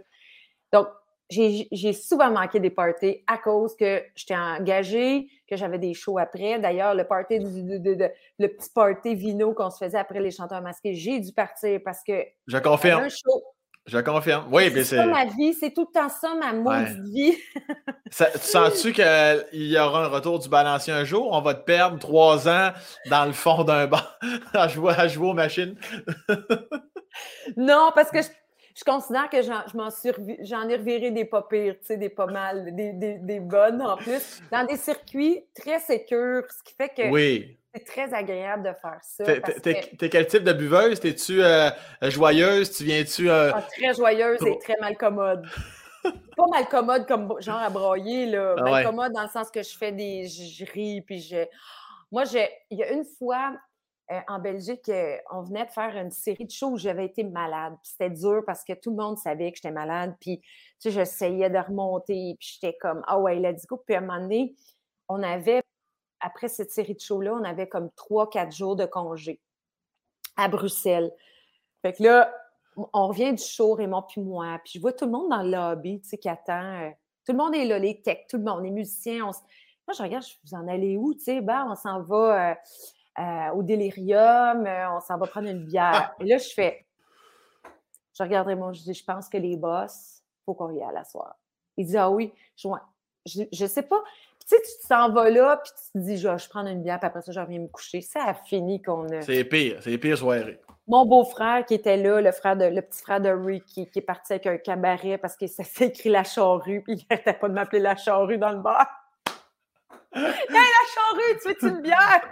Donc, 0.71 0.87
j'ai 1.31 1.93
souvent 1.93 2.29
manqué 2.29 2.59
des 2.59 2.69
parties 2.69 3.23
à 3.25 3.37
cause 3.37 3.75
que 3.75 4.03
j'étais 4.15 4.35
engagée, 4.35 5.27
que 5.49 5.55
j'avais 5.55 5.79
des 5.79 5.93
shows 5.93 6.17
après. 6.19 6.59
D'ailleurs, 6.59 6.93
le 6.93 7.05
party 7.05 7.39
du, 7.39 7.63
de- 7.63 7.77
de- 7.77 7.93
de- 7.95 8.09
le 8.39 8.47
petit 8.49 8.69
party 8.75 9.15
vino 9.15 9.53
qu'on 9.53 9.69
se 9.69 9.83
faisait 9.83 9.97
après 9.97 10.19
les 10.19 10.31
chanteurs 10.31 10.61
masqués, 10.61 10.93
j'ai 10.93 11.19
dû 11.19 11.31
partir 11.31 11.79
parce 11.85 12.03
que 12.03 12.13
Je 12.47 12.57
confirme. 12.57 13.03
un 13.03 13.09
show. 13.09 13.41
Je 13.87 13.97
confirme. 13.97 14.45
Oui, 14.51 14.71
C'est 14.83 15.03
ma 15.07 15.25
vie, 15.25 15.55
c'est 15.55 15.71
tout 15.73 15.87
le 15.91 15.99
temps 15.99 16.07
ça, 16.07 16.35
ma 16.35 16.53
maudite 16.53 16.99
vie. 17.11 17.35
Ça- 18.11 18.29
tu 18.31 18.37
sens-tu 18.39 18.93
qu'il 18.93 19.03
y 19.53 19.77
aura 19.79 20.05
un 20.05 20.07
retour 20.07 20.37
du 20.37 20.49
balancier 20.49 20.93
un 20.93 21.03
jour? 21.03 21.29
On 21.31 21.41
va 21.41 21.55
te 21.55 21.63
perdre 21.63 21.97
trois 21.97 22.47
ans 22.47 22.71
dans 23.09 23.25
le 23.25 23.31
fond 23.31 23.63
d'un 23.63 23.87
bar 23.87 24.19
à 24.53 24.67
jouer, 24.67 24.93
à 24.95 25.07
jouer 25.07 25.29
aux 25.29 25.33
machines. 25.33 25.75
Non, 27.57 27.91
parce 27.93 28.09
que 28.11 28.21
je, 28.21 28.27
je 28.75 28.83
considère 28.83 29.29
que 29.29 29.41
j'en, 29.41 30.69
ai 30.69 30.75
reviré 30.75 31.11
des 31.11 31.25
pas 31.25 31.41
pires, 31.43 31.75
des 31.89 32.09
pas 32.09 32.25
mal, 32.27 32.75
des, 32.75 32.93
des- 32.93 33.17
des 33.19 33.39
bonnes 33.39 33.81
en 33.81 33.97
plus, 33.97 34.41
dans 34.51 34.65
des 34.65 34.77
circuits 34.77 35.43
très 35.55 35.79
sécures, 35.79 36.43
ce 36.49 36.63
qui 36.63 36.73
fait 36.75 36.89
que 36.89 37.09
Oui. 37.11 37.57
c'est 37.73 37.85
très 37.85 38.13
agréable 38.13 38.63
de 38.63 38.73
faire 38.81 38.99
ça. 39.01 39.23
T'es- 39.61 39.81
que- 39.97 40.05
quel 40.07 40.27
type 40.27 40.43
de 40.43 40.53
buveuse? 40.53 40.99
T'es-tu 40.99 41.41
euh, 41.43 41.69
joyeuse? 42.03 42.71
Tu 42.71 42.83
viens-tu. 42.83 43.29
euh, 43.29 43.51
Ah, 43.53 43.61
très 43.61 43.93
joyeuse 43.93 44.37
Trop- 44.39 44.47
et 44.47 44.59
très 44.59 44.77
mal 44.79 44.95
commode. 44.97 45.45
Pas 46.35 46.47
mal 46.47 46.67
commode 46.67 47.05
comme 47.07 47.35
genre 47.41 47.59
à 47.59 47.69
broyer, 47.69 48.25
là. 48.25 48.55
Ah 48.57 48.61
mal 48.63 48.73
ouais. 48.73 48.83
commode 48.83 49.11
dans 49.13 49.21
le 49.23 49.29
sens 49.29 49.51
que 49.51 49.61
je 49.61 49.77
fais 49.77 49.91
des. 49.91 50.25
Je, 50.27 50.65
ris, 50.71 51.01
puis 51.01 51.19
je. 51.19 51.45
Moi, 52.11 52.23
je, 52.25 52.39
il 52.71 52.79
y 52.79 52.83
a 52.83 52.91
une 52.91 53.05
fois, 53.19 53.53
euh, 54.11 54.19
en 54.27 54.39
Belgique, 54.39 54.89
euh, 54.89 55.17
on 55.31 55.41
venait 55.41 55.65
de 55.65 55.71
faire 55.71 55.95
une 55.95 56.11
série 56.11 56.45
de 56.45 56.51
shows 56.51 56.71
où 56.71 56.77
j'avais 56.77 57.05
été 57.05 57.23
malade. 57.23 57.75
C'était 57.81 58.09
dur 58.09 58.43
parce 58.45 58.63
que 58.63 58.73
tout 58.73 58.89
le 58.89 58.97
monde 58.97 59.17
savait 59.17 59.51
que 59.51 59.57
j'étais 59.57 59.71
malade. 59.71 60.15
Puis, 60.19 60.39
tu 60.39 60.47
sais, 60.79 60.91
j'essayais 60.91 61.49
de 61.49 61.57
remonter. 61.57 62.35
Puis 62.39 62.59
j'étais 62.59 62.77
comme, 62.81 63.01
ah 63.07 63.19
ouais, 63.19 63.35
let's 63.35 63.65
go. 63.65 63.77
Puis 63.85 63.95
à 63.95 63.99
un 63.99 64.01
moment 64.01 64.19
donné, 64.19 64.55
on 65.07 65.23
avait, 65.23 65.63
après 66.19 66.49
cette 66.49 66.71
série 66.71 66.95
de 66.95 66.99
shows-là, 66.99 67.33
on 67.33 67.43
avait 67.43 67.69
comme 67.69 67.89
trois, 67.91 68.29
quatre 68.29 68.51
jours 68.53 68.75
de 68.75 68.85
congé 68.85 69.39
à 70.35 70.49
Bruxelles. 70.49 71.13
Fait 71.81 71.93
que 71.93 72.03
là, 72.03 72.33
on 72.75 73.07
revient 73.07 73.33
du 73.33 73.43
show, 73.43 73.73
Raymond 73.75 74.03
puis 74.03 74.21
moi. 74.21 74.59
Puis 74.63 74.73
je 74.75 74.81
vois 74.81 74.93
tout 74.93 75.05
le 75.05 75.11
monde 75.11 75.29
dans 75.29 75.41
le 75.41 75.51
lobby, 75.51 76.01
tu 76.01 76.09
sais, 76.09 76.17
qui 76.17 76.27
attend. 76.27 76.81
Euh, 76.81 76.89
tout 77.25 77.31
le 77.31 77.37
monde 77.37 77.55
est 77.55 77.65
là, 77.65 77.79
les 77.79 78.01
techs, 78.01 78.27
tout 78.29 78.37
le 78.37 78.43
monde, 78.43 78.63
les 78.63 78.71
musiciens. 78.71 79.23
Moi, 79.23 79.95
je 79.95 80.03
regarde, 80.03 80.25
je 80.25 80.33
vous 80.43 80.57
en 80.57 80.67
allez 80.67 80.97
où, 80.97 81.13
tu 81.13 81.21
sais? 81.21 81.41
Ben, 81.41 81.65
on 81.69 81.75
s'en 81.75 82.01
va 82.01 82.57
au 83.53 83.63
délirium, 83.63 84.65
euh, 84.65 84.91
on 84.95 84.99
s'en 84.99 85.17
va 85.17 85.27
prendre 85.27 85.49
une 85.49 85.65
bière. 85.65 86.13
Et 86.19 86.25
là, 86.25 86.37
je 86.37 86.49
fais, 86.53 86.85
je 88.17 88.23
regarderai 88.23 88.55
mon, 88.55 88.73
je 88.73 88.81
dis, 88.81 88.93
je 88.93 89.03
pense 89.03 89.29
que 89.29 89.37
les 89.37 89.57
boss, 89.57 90.21
il 90.21 90.43
faut 90.45 90.53
qu'on 90.53 90.71
y 90.71 90.81
aille 90.81 90.89
à 90.89 90.91
la 90.91 91.03
soirée. 91.03 91.35
Il 91.77 91.85
dit, 91.85 91.97
ah 91.97 92.09
oui, 92.09 92.33
je, 92.55 93.43
je, 93.51 93.65
sais 93.65 93.83
pas. 93.83 94.01
tu 94.39 94.47
sais, 94.47 94.61
tu 94.61 94.87
t'en 94.87 95.11
vas 95.11 95.29
là, 95.29 95.57
puis 95.57 95.71
tu 95.71 95.99
te 95.99 96.05
dis, 96.05 96.17
je 96.17 96.27
vais 96.27 96.35
prendre 96.49 96.69
une 96.69 96.83
bière, 96.83 96.99
puis 96.99 97.07
après 97.07 97.21
ça, 97.21 97.31
je 97.31 97.39
reviens 97.39 97.59
me 97.59 97.67
coucher. 97.67 98.01
Ça 98.01 98.23
a 98.25 98.33
fini 98.33 98.81
qu'on 98.81 99.07
a. 99.09 99.21
C'est 99.21 99.43
pire, 99.43 99.79
c'est 99.81 99.97
pire 99.97 100.17
soirée. 100.17 100.59
Mon 100.87 101.05
beau-frère 101.05 101.65
qui 101.65 101.75
était 101.75 101.97
là, 101.97 102.21
le 102.21 102.31
frère 102.31 102.57
de, 102.57 102.65
le 102.65 102.81
petit 102.81 103.01
frère 103.01 103.21
de 103.21 103.29
Ricky, 103.29 103.89
qui 103.89 103.99
est 103.99 104.01
parti 104.03 104.33
avec 104.33 104.47
un 104.47 104.57
cabaret 104.57 105.17
parce 105.17 105.37
que 105.37 105.47
ça 105.47 105.63
s'est 105.63 105.87
écrit 105.87 106.09
la 106.09 106.23
charrue, 106.23 106.81
puis 106.81 106.93
il 106.93 107.05
n'arrêtait 107.09 107.33
pas 107.33 107.47
de 107.47 107.53
m'appeler 107.53 107.79
la 107.79 107.95
charrue 107.95 108.37
dans 108.37 108.51
le 108.51 108.59
bar. 108.59 109.00
Hey, 110.15 110.47
la 110.49 110.83
charrue, 110.93 111.39
tu 111.41 111.67
veux 111.67 111.69
une 111.69 111.81
bière? 111.81 112.31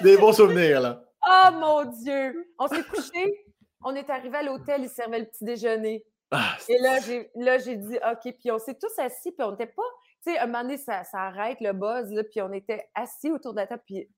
Des 0.02 0.18
bons 0.18 0.34
souvenirs, 0.34 0.80
là. 0.80 1.02
Oh 1.26 1.50
mon 1.52 1.84
Dieu! 1.84 2.52
On 2.58 2.68
s'est 2.68 2.84
couché, 2.84 3.46
on 3.82 3.94
est 3.94 4.08
arrivé 4.10 4.38
à 4.38 4.42
l'hôtel, 4.42 4.82
il 4.82 4.88
servait 4.88 5.20
le 5.20 5.26
petit 5.26 5.44
déjeuner. 5.44 6.04
Ah, 6.30 6.56
Et 6.68 6.78
là, 6.78 7.58
j'ai 7.58 7.76
dit 7.76 7.96
OK, 7.96 8.34
puis 8.38 8.50
on 8.50 8.58
s'est 8.58 8.74
tous 8.74 8.98
assis, 8.98 9.32
puis 9.32 9.46
on 9.46 9.52
n'était 9.52 9.66
pas. 9.66 9.82
Tu 10.24 10.32
sais, 10.32 10.38
un 10.38 10.46
moment 10.46 10.62
donné, 10.62 10.76
ça, 10.76 11.02
arrête 11.14 11.58
le 11.60 11.72
buzz, 11.72 12.10
là, 12.12 12.22
puis 12.24 12.42
on 12.42 12.52
était 12.52 12.86
assis 12.94 13.30
autour 13.30 13.52
de 13.52 13.60
la 13.60 13.66
table, 13.66 13.82
puis 13.86 14.08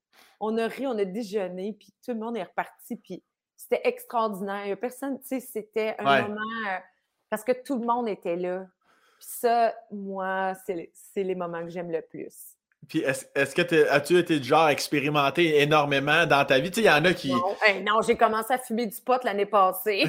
on 0.40 0.59
a 0.59 0.66
ri, 0.66 0.86
on 0.86 0.98
a 0.98 1.05
déjeuné, 1.05 1.76
puis 1.78 1.94
tout 2.05 2.12
le 2.12 2.18
monde 2.18 2.36
est 2.36 2.42
reparti, 2.42 2.96
puis 2.96 3.22
c'était 3.57 3.82
extraordinaire. 3.84 4.62
Il 4.64 4.66
n'y 4.68 4.72
a 4.72 4.76
personne, 4.76 5.20
tu 5.20 5.28
sais, 5.28 5.40
c'était 5.40 5.94
un 5.98 6.22
moment. 6.22 6.40
Euh, 6.68 6.78
parce 7.28 7.44
que 7.44 7.53
tout 7.53 7.78
le 7.78 7.86
monde 7.86 8.09
était 8.09 8.36
là. 8.36 8.66
Puis 9.20 9.28
ça, 9.28 9.74
moi, 9.90 10.54
c'est 10.64 11.22
les 11.22 11.34
moments 11.34 11.62
que 11.62 11.68
j'aime 11.68 11.90
le 11.90 12.00
plus. 12.00 12.56
Puis 12.88 13.00
est-ce 13.00 13.54
que 13.54 13.90
as-tu 13.90 14.18
été 14.18 14.40
du 14.40 14.48
genre 14.48 14.70
expérimenté 14.70 15.60
énormément 15.60 16.24
dans 16.24 16.42
ta 16.46 16.58
vie? 16.58 16.70
Tu 16.70 16.76
sais, 16.76 16.86
il 16.86 16.86
y 16.86 16.90
en 16.90 17.04
a 17.04 17.12
qui. 17.12 17.28
Non, 17.28 17.54
non 17.82 18.00
j'ai 18.00 18.16
commencé 18.16 18.54
à 18.54 18.58
fumer 18.58 18.86
du 18.86 18.98
pot 19.02 19.22
l'année 19.22 19.44
passée. 19.44 20.08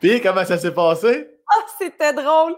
Puis 0.00 0.20
comment 0.20 0.44
ça 0.44 0.58
s'est 0.58 0.72
passé? 0.72 1.28
Ah, 1.50 1.66
c'était 1.76 2.12
drôle! 2.12 2.54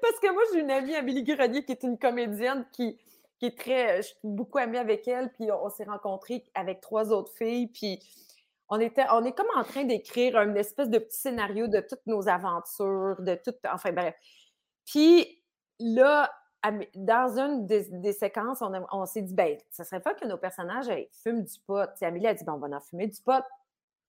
Parce 0.00 0.20
que 0.20 0.32
moi, 0.32 0.42
j'ai 0.52 0.60
une 0.60 0.70
amie, 0.70 0.94
Amélie 0.94 1.24
Grenier, 1.24 1.64
qui 1.64 1.72
est 1.72 1.82
une 1.82 1.98
comédienne 1.98 2.64
qui, 2.72 2.96
qui 3.40 3.46
est 3.46 3.58
très. 3.58 3.96
Je 3.96 4.02
suis 4.02 4.16
beaucoup 4.22 4.58
amie 4.58 4.78
avec 4.78 5.08
elle, 5.08 5.32
puis 5.32 5.50
on 5.50 5.68
s'est 5.68 5.84
rencontrés 5.84 6.44
avec 6.54 6.80
trois 6.80 7.10
autres 7.12 7.32
filles, 7.36 7.66
puis 7.66 7.98
on, 8.72 8.80
était, 8.80 9.04
on 9.12 9.22
est 9.24 9.36
comme 9.36 9.50
en 9.54 9.64
train 9.64 9.84
d'écrire 9.84 10.36
un 10.38 10.54
espèce 10.54 10.88
de 10.88 10.98
petit 10.98 11.18
scénario 11.18 11.68
de 11.68 11.80
toutes 11.80 12.06
nos 12.06 12.26
aventures, 12.26 13.16
de 13.20 13.34
tout. 13.34 13.54
Enfin, 13.70 13.92
bref. 13.92 14.14
Puis 14.86 15.42
là, 15.78 16.32
dans 16.94 17.38
une 17.38 17.66
des, 17.66 18.12
séquences, 18.12 18.62
on, 18.62 19.04
s'est 19.04 19.20
dit, 19.20 19.34
ben, 19.34 19.58
ça 19.70 19.84
serait 19.84 20.00
pas 20.00 20.14
que 20.14 20.26
nos 20.26 20.38
personnages 20.38 20.90
fument 21.22 21.42
du 21.42 21.60
pot. 21.66 21.86
Amélie 22.00 22.26
a 22.26 22.32
dit, 22.32 22.44
ben, 22.44 22.54
on 22.54 22.66
va 22.66 22.74
en 22.74 22.80
fumer 22.80 23.08
du 23.08 23.20
pot. 23.20 23.44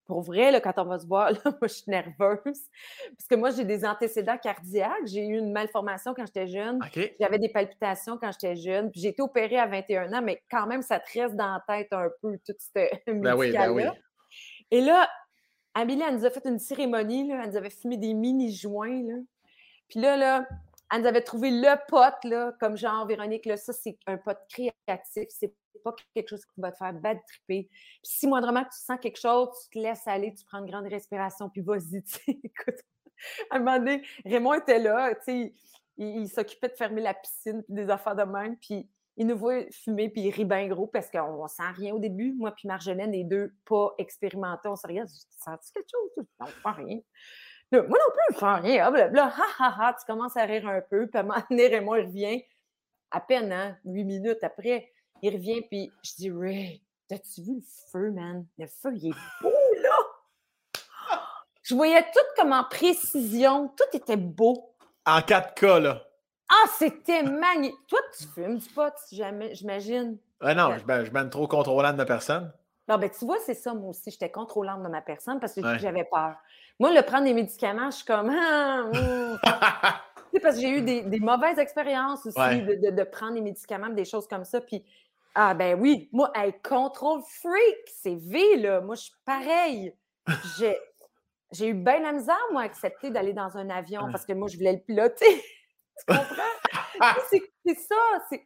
Pour 0.05 0.21
vrai, 0.21 0.51
là, 0.51 0.61
quand 0.61 0.77
on 0.77 0.85
va 0.85 0.99
se 0.99 1.07
voir, 1.07 1.31
là, 1.31 1.39
moi, 1.43 1.57
je 1.63 1.67
suis 1.67 1.91
nerveuse. 1.91 2.39
Parce 3.17 3.27
que 3.29 3.35
moi, 3.35 3.49
j'ai 3.49 3.65
des 3.65 3.83
antécédents 3.83 4.37
cardiaques. 4.37 5.07
J'ai 5.07 5.27
eu 5.27 5.39
une 5.39 5.51
malformation 5.51 6.13
quand 6.13 6.25
j'étais 6.25 6.47
jeune. 6.47 6.79
J'avais 7.19 7.39
des 7.39 7.49
palpitations 7.49 8.17
quand 8.17 8.31
j'étais 8.31 8.55
jeune. 8.55 8.91
Puis 8.91 9.01
j'ai 9.01 9.09
été 9.09 9.21
opérée 9.21 9.59
à 9.59 9.67
21 9.67 10.13
ans, 10.13 10.21
mais 10.21 10.41
quand 10.49 10.67
même, 10.67 10.81
ça 10.81 11.01
te 11.01 11.19
reste 11.19 11.35
dans 11.35 11.51
la 11.51 11.63
tête 11.67 11.91
un 11.91 12.09
peu, 12.21 12.37
tout 12.45 12.53
ce 12.57 13.11
ben 13.11 13.35
oui, 13.35 13.51
ben 13.51 13.69
oui. 13.69 13.83
Et 14.73 14.81
là, 14.81 15.07
Amélie, 15.75 16.01
elle 16.01 16.15
nous 16.15 16.25
a 16.25 16.31
fait 16.31 16.45
une 16.45 16.57
cérémonie, 16.57 17.27
là, 17.27 17.41
elle 17.43 17.51
nous 17.51 17.57
avait 17.57 17.69
fumé 17.69 17.95
des 17.95 18.15
mini-joints. 18.15 19.03
Là. 19.03 19.17
Puis 19.87 19.99
là, 19.99 20.17
là, 20.17 20.47
elle 20.91 21.01
nous 21.01 21.07
avait 21.07 21.21
trouvé 21.21 21.51
le 21.51 21.75
pote, 21.87 22.23
là, 22.23 22.53
comme 22.59 22.75
genre, 22.75 23.05
Véronique, 23.05 23.45
là, 23.45 23.55
ça, 23.55 23.71
c'est 23.71 23.95
un 24.07 24.17
pote 24.17 24.39
créatif, 24.49 25.25
c'est 25.29 25.53
pas 25.83 25.93
quelque 26.15 26.27
chose 26.27 26.43
qui 26.43 26.59
va 26.59 26.71
te 26.71 26.77
faire 26.77 26.91
bad 26.91 27.19
tripper. 27.27 27.69
Puis 27.69 27.99
si 28.01 28.25
moindrement 28.25 28.63
tu 28.63 28.71
sens 28.71 28.97
quelque 28.99 29.19
chose, 29.19 29.49
tu 29.61 29.77
te 29.77 29.83
laisses 29.83 30.07
aller, 30.07 30.33
tu 30.33 30.43
prends 30.43 30.57
une 30.57 30.71
grande 30.71 30.87
respiration, 30.87 31.51
puis 31.51 31.61
vas-y, 31.61 32.03
écoute. 32.27 32.79
À 33.51 33.57
un 33.57 33.59
moment 33.59 33.77
donné, 33.77 34.01
Raymond 34.25 34.55
était 34.55 34.79
là, 34.79 35.13
tu 35.13 35.21
sais, 35.23 35.53
il, 35.97 36.21
il 36.21 36.29
s'occupait 36.29 36.69
de 36.69 36.75
fermer 36.75 37.01
la 37.01 37.13
piscine, 37.13 37.61
puis 37.61 37.75
des 37.75 37.91
affaires 37.91 38.15
de 38.15 38.23
même, 38.23 38.57
puis 38.57 38.89
il 39.15 39.27
nous 39.27 39.37
voit 39.37 39.61
fumer, 39.71 40.09
puis 40.09 40.21
il 40.21 40.31
rit 40.31 40.45
bien 40.45 40.67
gros 40.67 40.87
parce 40.87 41.09
qu'on 41.09 41.47
sent 41.47 41.63
rien 41.75 41.93
au 41.93 41.99
début. 41.99 42.33
Moi, 42.33 42.51
puis 42.51 42.67
Marjolaine, 42.67 43.11
les 43.11 43.23
deux 43.23 43.53
pas 43.65 43.93
expérimentés, 43.97 44.67
on 44.67 44.75
se 44.75 44.87
regarde, 44.87 45.09
tu 45.09 45.43
sens 45.43 45.71
quelque 45.71 45.89
chose? 45.89 46.25
Non, 46.39 46.47
pas 46.63 46.71
rien. 46.71 46.99
moi 47.71 47.81
non 47.81 47.87
plus, 47.89 48.33
je 48.33 48.39
sens 48.39 48.59
rien. 48.61 48.89
Là, 48.89 49.33
ha, 49.35 49.45
ha, 49.59 49.75
ha, 49.79 49.93
tu 49.93 50.05
commences 50.05 50.35
à 50.35 50.43
rire 50.43 50.67
un 50.67 50.81
peu, 50.81 51.07
puis 51.07 51.19
à 51.19 51.23
un 51.23 51.45
Raymond, 51.49 51.95
il 51.95 52.05
revient, 52.05 52.43
à 53.11 53.21
peine, 53.21 53.51
hein, 53.51 53.77
huit 53.85 54.03
minutes 54.03 54.43
après, 54.43 54.91
il 55.21 55.33
revient, 55.33 55.61
puis 55.61 55.91
je 56.03 56.15
dis, 56.17 56.31
Ray, 56.31 56.83
t'as-tu 57.07 57.41
vu 57.41 57.55
le 57.55 57.63
feu, 57.91 58.11
man? 58.11 58.45
Le 58.57 58.65
feu, 58.65 58.93
il 58.95 59.09
est 59.09 59.41
beau, 59.41 59.51
là! 59.81 60.79
Je 61.61 61.75
voyais 61.75 62.01
tout 62.01 62.25
comme 62.35 62.51
en 62.51 62.63
précision, 62.63 63.69
tout 63.69 63.97
était 63.97 64.17
beau. 64.17 64.75
En 65.05 65.19
4K, 65.19 65.79
là. 65.79 66.03
Ah, 66.53 66.67
c'était 66.77 67.23
magnifique. 67.23 67.79
Toi, 67.87 67.99
tu 68.15 68.25
fumes 68.27 68.57
du 68.59 68.69
pot, 68.69 68.93
j'imagine. 69.11 70.17
Ah 70.39 70.53
non, 70.53 70.73
je, 70.77 71.05
je 71.05 71.11
mène 71.11 71.29
trop 71.29 71.47
contrôlante 71.47 71.97
de 71.97 72.03
personne. 72.03 72.51
Non, 72.87 72.97
ben 72.97 73.09
tu 73.09 73.25
vois, 73.25 73.37
c'est 73.45 73.53
ça, 73.53 73.73
moi 73.73 73.89
aussi. 73.89 74.11
J'étais 74.11 74.29
contrôlante 74.29 74.83
de 74.83 74.89
ma 74.89 75.01
personne 75.01 75.39
parce 75.39 75.53
que 75.53 75.61
j'avais 75.77 76.03
peur. 76.03 76.35
Moi, 76.79 76.93
le 76.93 77.01
prendre 77.01 77.23
des 77.23 77.33
médicaments, 77.33 77.89
je 77.89 77.97
suis 77.97 78.05
comme. 78.05 78.29
Ah, 78.29 80.01
parce 80.41 80.55
que 80.55 80.61
j'ai 80.61 80.69
eu 80.69 80.81
des, 80.81 81.19
mauvaises 81.19 81.59
expériences 81.59 82.25
aussi 82.25 82.37
de, 82.37 83.03
prendre 83.03 83.33
des 83.33 83.41
médicaments, 83.41 83.89
des 83.89 84.05
choses 84.05 84.27
comme 84.27 84.43
ça. 84.43 84.59
Puis, 84.59 84.83
ah, 85.33 85.53
ben 85.53 85.79
oui, 85.79 86.09
moi, 86.11 86.31
elle 86.35 86.59
contrôle 86.61 87.21
freak, 87.41 87.77
c'est 88.01 88.15
V, 88.15 88.57
là. 88.57 88.81
Moi, 88.81 88.95
je 88.95 89.03
suis 89.03 89.15
pareil. 89.25 89.95
J'ai 91.51 91.67
eu 91.67 91.73
bien 91.73 92.01
la 92.01 92.11
misère, 92.11 92.35
moi, 92.51 92.63
à 92.63 92.65
accepter 92.65 93.11
d'aller 93.11 93.33
dans 93.33 93.57
un 93.57 93.69
avion 93.69 94.11
parce 94.11 94.25
que 94.25 94.33
moi, 94.33 94.47
je 94.49 94.57
voulais 94.57 94.73
le 94.73 94.79
piloter. 94.79 95.41
Tu 95.97 96.05
comprends? 96.07 96.43
c'est 97.65 97.79
ça. 97.79 98.39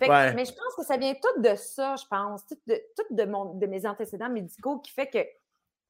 Mais 0.00 0.44
je 0.44 0.52
pense 0.52 0.74
que 0.76 0.84
ça 0.84 0.96
vient 0.96 1.14
tout 1.14 1.40
de 1.40 1.54
ça, 1.54 1.96
je 1.96 2.04
pense. 2.06 2.46
Tout 2.46 2.58
de, 2.66 2.80
tout 2.96 3.14
de, 3.14 3.24
mon, 3.24 3.54
de 3.54 3.66
mes 3.66 3.86
antécédents 3.86 4.30
médicaux 4.30 4.78
qui 4.78 4.92
fait 4.92 5.08
que 5.08 5.18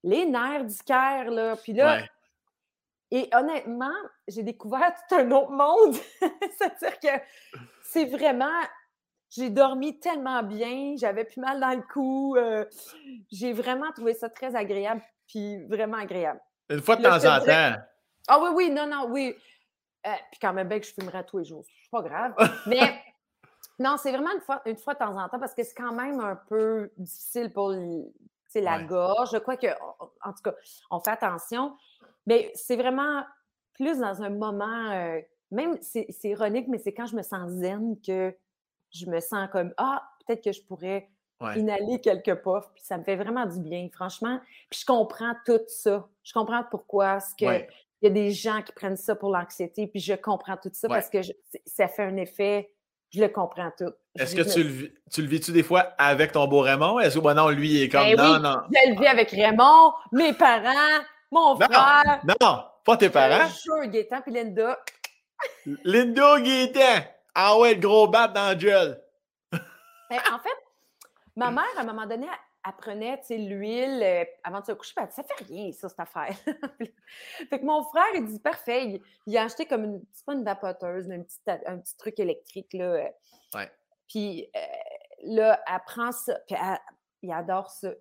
les 0.02 0.24
nerfs 0.24 0.64
du 0.64 0.78
cœur, 0.78 1.30
là, 1.30 1.56
puis 1.56 1.72
là. 1.72 2.02
Et 3.12 3.28
honnêtement, 3.34 3.96
j'ai 4.28 4.42
découvert 4.42 4.94
tout 5.08 5.16
un 5.16 5.30
autre 5.32 5.50
monde. 5.50 5.96
C'est-à-dire 6.58 6.98
que 7.00 7.24
c'est 7.82 8.04
vraiment. 8.04 8.60
J'ai 9.30 9.50
dormi 9.50 9.98
tellement 10.00 10.42
bien, 10.42 10.94
j'avais 10.96 11.24
plus 11.24 11.40
mal 11.40 11.60
dans 11.60 11.70
le 11.70 11.82
cou. 11.92 12.34
Euh, 12.36 12.64
j'ai 13.30 13.52
vraiment 13.52 13.92
trouvé 13.92 14.14
ça 14.14 14.28
très 14.28 14.56
agréable, 14.56 15.02
puis 15.28 15.64
vraiment 15.66 15.98
agréable. 15.98 16.40
Une 16.68 16.80
fois 16.80 16.96
de 16.96 17.02
temps 17.02 17.16
en 17.16 17.44
temps. 17.44 17.76
Ah 18.26 18.40
oui, 18.42 18.50
oui, 18.54 18.70
non, 18.70 18.86
non, 18.86 19.06
oui. 19.08 19.36
Euh, 20.06 20.10
puis 20.30 20.40
quand 20.40 20.52
même 20.52 20.68
bien 20.68 20.80
que 20.80 20.86
je 20.86 20.94
fumerais 20.94 21.24
tous 21.24 21.38
les 21.38 21.44
jours. 21.44 21.64
C'est 21.66 21.90
pas 21.90 22.02
grave. 22.02 22.34
Mais 22.66 23.02
non, 23.78 23.96
c'est 23.98 24.12
vraiment 24.12 24.32
une 24.32 24.40
fois, 24.40 24.62
une 24.66 24.76
fois 24.76 24.94
de 24.94 24.98
temps 24.98 25.16
en 25.16 25.28
temps 25.28 25.38
parce 25.38 25.54
que 25.54 25.62
c'est 25.62 25.74
quand 25.74 25.92
même 25.92 26.20
un 26.20 26.36
peu 26.36 26.90
difficile 26.96 27.52
pour 27.52 27.74
la 28.54 28.82
gorge. 28.82 29.30
Je 29.32 29.38
crois 29.38 29.56
que, 29.56 29.68
en 29.68 30.32
tout 30.32 30.42
cas, 30.42 30.54
on 30.90 31.00
fait 31.00 31.10
attention. 31.10 31.76
Mais 32.26 32.50
c'est 32.54 32.76
vraiment 32.76 33.24
plus 33.74 33.98
dans 33.98 34.22
un 34.22 34.30
moment, 34.30 34.90
euh, 34.92 35.20
même 35.50 35.78
c'est 35.80 36.08
ironique, 36.24 36.68
mais 36.68 36.78
c'est 36.78 36.92
quand 36.92 37.06
je 37.06 37.16
me 37.16 37.22
sens 37.22 37.50
zen 37.50 37.96
que 38.00 38.34
je 38.90 39.06
me 39.06 39.20
sens 39.20 39.48
comme 39.50 39.72
Ah, 39.76 40.02
peut-être 40.26 40.44
que 40.44 40.52
je 40.52 40.62
pourrais 40.62 41.08
inhaler 41.56 42.00
quelques 42.00 42.34
puffs. 42.42 42.70
Puis 42.74 42.84
ça 42.84 42.98
me 42.98 43.04
fait 43.04 43.16
vraiment 43.16 43.46
du 43.46 43.60
bien, 43.60 43.88
franchement. 43.92 44.40
Puis 44.68 44.80
je 44.80 44.86
comprends 44.86 45.34
tout 45.46 45.60
ça. 45.68 46.06
Je 46.22 46.32
comprends 46.32 46.64
pourquoi 46.70 47.20
ce 47.20 47.34
que 47.34 47.66
il 48.02 48.08
y 48.08 48.10
a 48.10 48.10
des 48.10 48.30
gens 48.30 48.62
qui 48.62 48.72
prennent 48.72 48.96
ça 48.96 49.14
pour 49.14 49.30
l'anxiété, 49.30 49.86
puis 49.86 50.00
je 50.00 50.14
comprends 50.14 50.56
tout 50.56 50.70
ça 50.72 50.88
parce 50.88 51.10
que 51.10 51.18
ça 51.66 51.88
fait 51.88 52.04
un 52.04 52.16
effet, 52.16 52.72
je 53.12 53.20
le 53.20 53.28
comprends 53.28 53.70
tout. 53.76 53.92
Est-ce 54.18 54.34
que 54.34 54.42
tu 54.42 54.62
le, 54.62 54.92
tu 55.10 55.22
le 55.22 55.28
vis-tu 55.28 55.52
des 55.52 55.62
fois 55.62 55.92
avec 55.98 56.32
ton 56.32 56.46
beau 56.46 56.60
Raymond? 56.60 56.98
Est-ce 57.00 57.18
que, 57.18 57.32
non, 57.32 57.48
lui, 57.50 57.70
il 57.70 57.82
est 57.82 57.88
comme, 57.88 58.02
ben 58.02 58.16
non, 58.16 58.38
non. 58.38 58.62
Je 58.72 58.90
le 58.90 59.00
vis 59.00 59.06
avec 59.06 59.30
Raymond, 59.30 59.92
mes 60.12 60.32
parents, 60.32 61.02
mon 61.30 61.56
frère. 61.56 62.22
Non, 62.40 62.64
pas 62.84 62.96
tes 62.96 63.10
parents. 63.10 63.48
Je 63.48 63.86
Gaétan 63.88 64.20
puis 64.22 64.32
Linda. 64.32 64.78
Linda 65.84 66.40
Gaétan? 66.40 67.04
Ah 67.34 67.58
ouais, 67.58 67.74
le 67.74 67.80
gros 67.80 68.08
bat 68.08 68.28
dans 68.28 68.54
le 68.54 68.60
gel. 68.60 69.00
Ben, 69.52 70.18
en 70.32 70.38
fait, 70.38 70.48
ma 71.36 71.50
mère, 71.50 71.64
à 71.76 71.80
un 71.82 71.84
moment 71.84 72.06
donné, 72.06 72.26
apprenait, 72.62 73.18
tu 73.20 73.28
sais, 73.28 73.38
l'huile 73.38 74.02
euh, 74.02 74.24
avant 74.44 74.60
de 74.60 74.66
se 74.66 74.72
coucher. 74.72 74.92
Elle 74.96 75.06
dit, 75.06 75.14
ça 75.14 75.22
fait 75.22 75.44
rien, 75.44 75.72
ça, 75.72 75.88
cette 75.88 76.00
affaire. 76.00 76.34
fait 77.50 77.60
que 77.60 77.64
mon 77.64 77.82
frère, 77.84 78.04
il 78.14 78.24
dit, 78.26 78.38
parfait. 78.38 79.00
Il, 79.26 79.36
a 79.36 79.44
acheté 79.44 79.66
comme 79.66 79.84
une, 79.84 80.02
c'est 80.12 80.24
pas 80.24 80.34
une 80.34 80.44
vapoteuse, 80.44 81.06
mais 81.08 81.16
un 81.16 81.22
petit, 81.22 81.38
un 81.66 81.78
petit 81.78 81.96
truc 81.96 82.18
électrique, 82.18 82.72
là. 82.72 82.84
Euh. 82.84 83.08
Ouais. 83.54 83.70
Puis 84.08 84.48
euh, 84.56 84.60
là, 85.24 85.60
elle 85.66 85.80
prend 85.86 86.12
ça, 86.12 86.38
puis 86.46 86.56
il 87.22 87.32
adore 87.32 87.70
ça. 87.70 87.92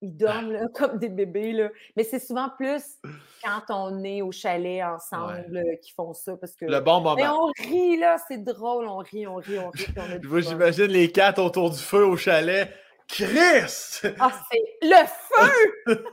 Ils 0.00 0.16
dorment 0.16 0.52
là, 0.52 0.68
comme 0.74 0.98
des 0.98 1.08
bébés. 1.08 1.52
Là. 1.52 1.70
Mais 1.96 2.04
c'est 2.04 2.20
souvent 2.20 2.48
plus 2.56 2.98
quand 3.42 3.62
on 3.70 4.04
est 4.04 4.22
au 4.22 4.30
chalet 4.30 4.84
ensemble 4.84 5.44
qu'ils 5.82 5.94
font 5.94 6.14
ça. 6.14 6.36
Parce 6.36 6.54
que, 6.54 6.66
le 6.66 6.80
bon 6.80 7.00
moment. 7.00 7.16
Mais 7.16 7.26
on 7.26 7.46
rit, 7.68 7.96
là, 7.98 8.16
c'est 8.28 8.42
drôle. 8.44 8.86
On 8.86 8.98
rit, 8.98 9.26
on 9.26 9.36
rit, 9.36 9.58
on 9.58 9.70
rit. 9.70 10.42
J'imagine 10.42 10.86
les 10.86 11.10
quatre 11.10 11.40
autour 11.40 11.70
du 11.70 11.78
feu 11.78 12.06
au 12.06 12.16
chalet. 12.16 12.72
Chris! 13.08 14.02
Ah, 14.20 14.32
c'est 14.50 14.64
le 14.82 15.06
feu! 15.06 16.04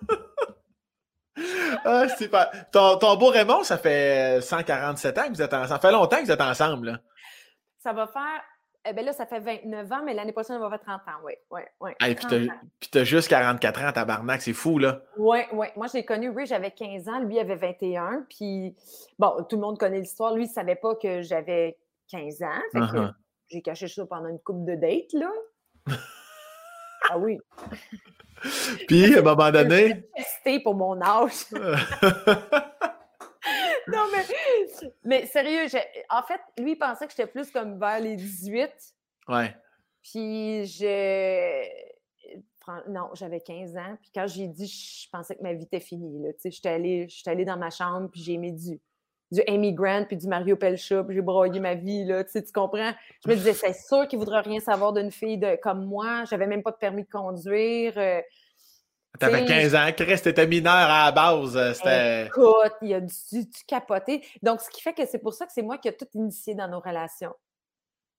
ah, 1.86 2.08
c'est 2.18 2.30
pas... 2.30 2.50
ton, 2.72 2.98
ton, 2.98 3.16
beau 3.18 3.28
Raymond, 3.28 3.64
ça 3.64 3.78
fait 3.78 4.42
147 4.42 5.18
ans 5.18 5.24
que 5.24 5.34
vous 5.34 5.42
êtes 5.42 5.54
ensemble. 5.54 5.70
Ça 5.70 5.80
fait 5.80 5.92
longtemps 5.92 6.18
que 6.18 6.24
vous 6.24 6.32
êtes 6.32 6.42
ensemble. 6.42 6.88
Là. 6.88 7.00
Ça 7.80 7.94
va 7.94 8.08
faire 8.08 8.42
eh 8.88 8.94
bien 8.94 9.04
là, 9.04 9.14
ça 9.14 9.26
fait 9.26 9.40
29 9.40 9.92
ans, 9.92 10.04
mais 10.06 10.14
l'année 10.14 10.32
prochaine, 10.32 10.58
on 10.58 10.60
va 10.60 10.70
faire 10.70 10.82
30 10.82 11.02
ans, 11.08 11.22
oui. 11.24 11.34
oui, 11.50 11.62
oui. 11.82 11.92
puis 12.80 12.90
t'as 12.92 13.04
juste 13.04 13.28
44 13.30 13.84
ans, 13.84 13.92
tabarnak, 13.92 14.42
c'est 14.42 14.54
fou, 14.54 14.78
là. 14.78 15.02
Oui, 15.18 15.40
oui. 15.54 15.68
Moi, 15.76 15.88
je 15.88 15.94
l'ai 15.94 16.06
connu, 16.06 16.30
oui, 16.30 16.46
j'avais 16.46 16.70
15 16.70 17.10
ans, 17.10 17.20
lui 17.20 17.40
avait 17.40 17.56
21. 17.56 18.28
Puis, 18.30 18.76
bon, 19.18 19.44
tout 19.50 19.56
le 19.56 19.64
monde 19.64 19.80
connaît 19.80 20.00
l'histoire. 20.00 20.36
Lui, 20.36 20.44
il 20.44 20.50
ne 20.50 20.54
savait 20.54 20.76
pas 20.76 20.96
que 20.96 21.24
j'avais 21.24 21.78
15 22.12 22.44
ans. 22.44 22.62
Fait 22.72 22.80
que 22.80 22.86
uh-huh. 22.86 23.14
j'ai 23.50 23.62
caché 23.64 23.88
ça 23.88 24.06
pendant 24.06 24.30
une 24.30 24.40
couple 24.40 24.66
de 24.66 24.76
dates, 24.76 25.14
là. 25.14 25.32
ah 27.10 27.18
oui. 27.18 27.38
Puis, 28.88 29.16
à 29.16 29.20
un 29.20 29.22
moment 29.22 29.52
donné. 29.52 30.04
Testé 30.16 30.60
pour 30.60 30.76
mon 30.76 31.02
âge. 31.02 31.46
non, 33.88 34.06
mais, 34.12 34.26
mais 35.04 35.26
sérieux, 35.26 35.66
en 36.10 36.24
fait, 36.24 36.42
lui, 36.58 36.74
il 36.74 36.78
pensait 36.78 37.06
que 37.08 37.12
j'étais 37.12 37.28
plus 37.28 37.50
comme 37.52 37.80
vers 37.80 38.00
les 38.00 38.16
18. 38.16 38.72
Ouais. 39.28 39.56
Puis 40.04 40.66
je. 40.66 41.64
Non, 42.88 43.10
j'avais 43.14 43.42
15 43.42 43.78
ans. 43.78 43.98
Puis 44.02 44.12
quand 44.14 44.26
j'ai 44.28 44.48
dit, 44.48 44.68
je 44.68 45.08
pensais 45.12 45.36
que 45.36 45.44
ma 45.44 45.54
vie 45.54 45.66
était 45.66 45.80
finie. 45.80 46.22
Là. 46.24 46.30
J'étais 46.44 46.70
allée, 46.70 47.08
allée 47.28 47.46
dans 47.46 47.58
ma 47.58 47.70
chambre, 47.70 48.10
puis 48.12 48.22
j'ai 48.22 48.34
aimé 48.34 48.52
du, 48.52 48.80
du 49.32 49.42
Amy 49.48 49.74
Grant, 49.74 50.06
puis 50.06 50.18
du 50.18 50.28
Mario 50.28 50.56
Pelcha, 50.56 51.04
puis 51.04 51.16
j'ai 51.16 51.22
broyé 51.22 51.60
ma 51.60 51.76
vie. 51.76 52.06
Là. 52.06 52.24
Tu 52.24 52.42
comprends? 52.54 52.92
Je 53.24 53.30
me 53.30 53.36
disais, 53.36 53.54
c'est 53.54 53.74
sûr 53.74 54.08
qu'il 54.08 54.20
ne 54.20 54.24
voudra 54.24 54.42
rien 54.42 54.60
savoir 54.60 54.94
d'une 54.94 55.12
fille 55.12 55.38
de, 55.38 55.58
comme 55.62 55.86
moi. 55.86 56.26
J'avais 56.26 56.48
même 56.48 56.64
pas 56.64 56.72
de 56.72 56.78
permis 56.78 57.04
de 57.04 57.10
conduire. 57.10 57.94
Euh, 57.98 58.22
T'avais 59.20 59.46
15 59.46 59.76
ans, 59.76 59.90
Chris, 59.96 60.22
t'étais 60.22 60.48
mineur 60.48 60.74
à 60.74 61.06
la 61.06 61.12
base. 61.12 61.56
Euh. 61.58 62.26
Écoute, 62.26 62.74
il 62.82 62.94
a 62.94 63.02
dû, 63.02 63.46
capoter. 63.68 64.26
Donc, 64.42 64.62
ce 64.62 64.70
qui 64.70 64.82
fait 64.82 64.94
que 64.94 65.06
c'est 65.06 65.20
pour 65.20 65.34
ça 65.34 65.46
que 65.46 65.54
c'est 65.54 65.62
moi 65.62 65.78
qui 65.78 65.88
ai 65.88 65.96
tout 65.96 66.08
initié 66.14 66.54
dans 66.54 66.68
nos 66.68 66.80
relations. 66.80 67.34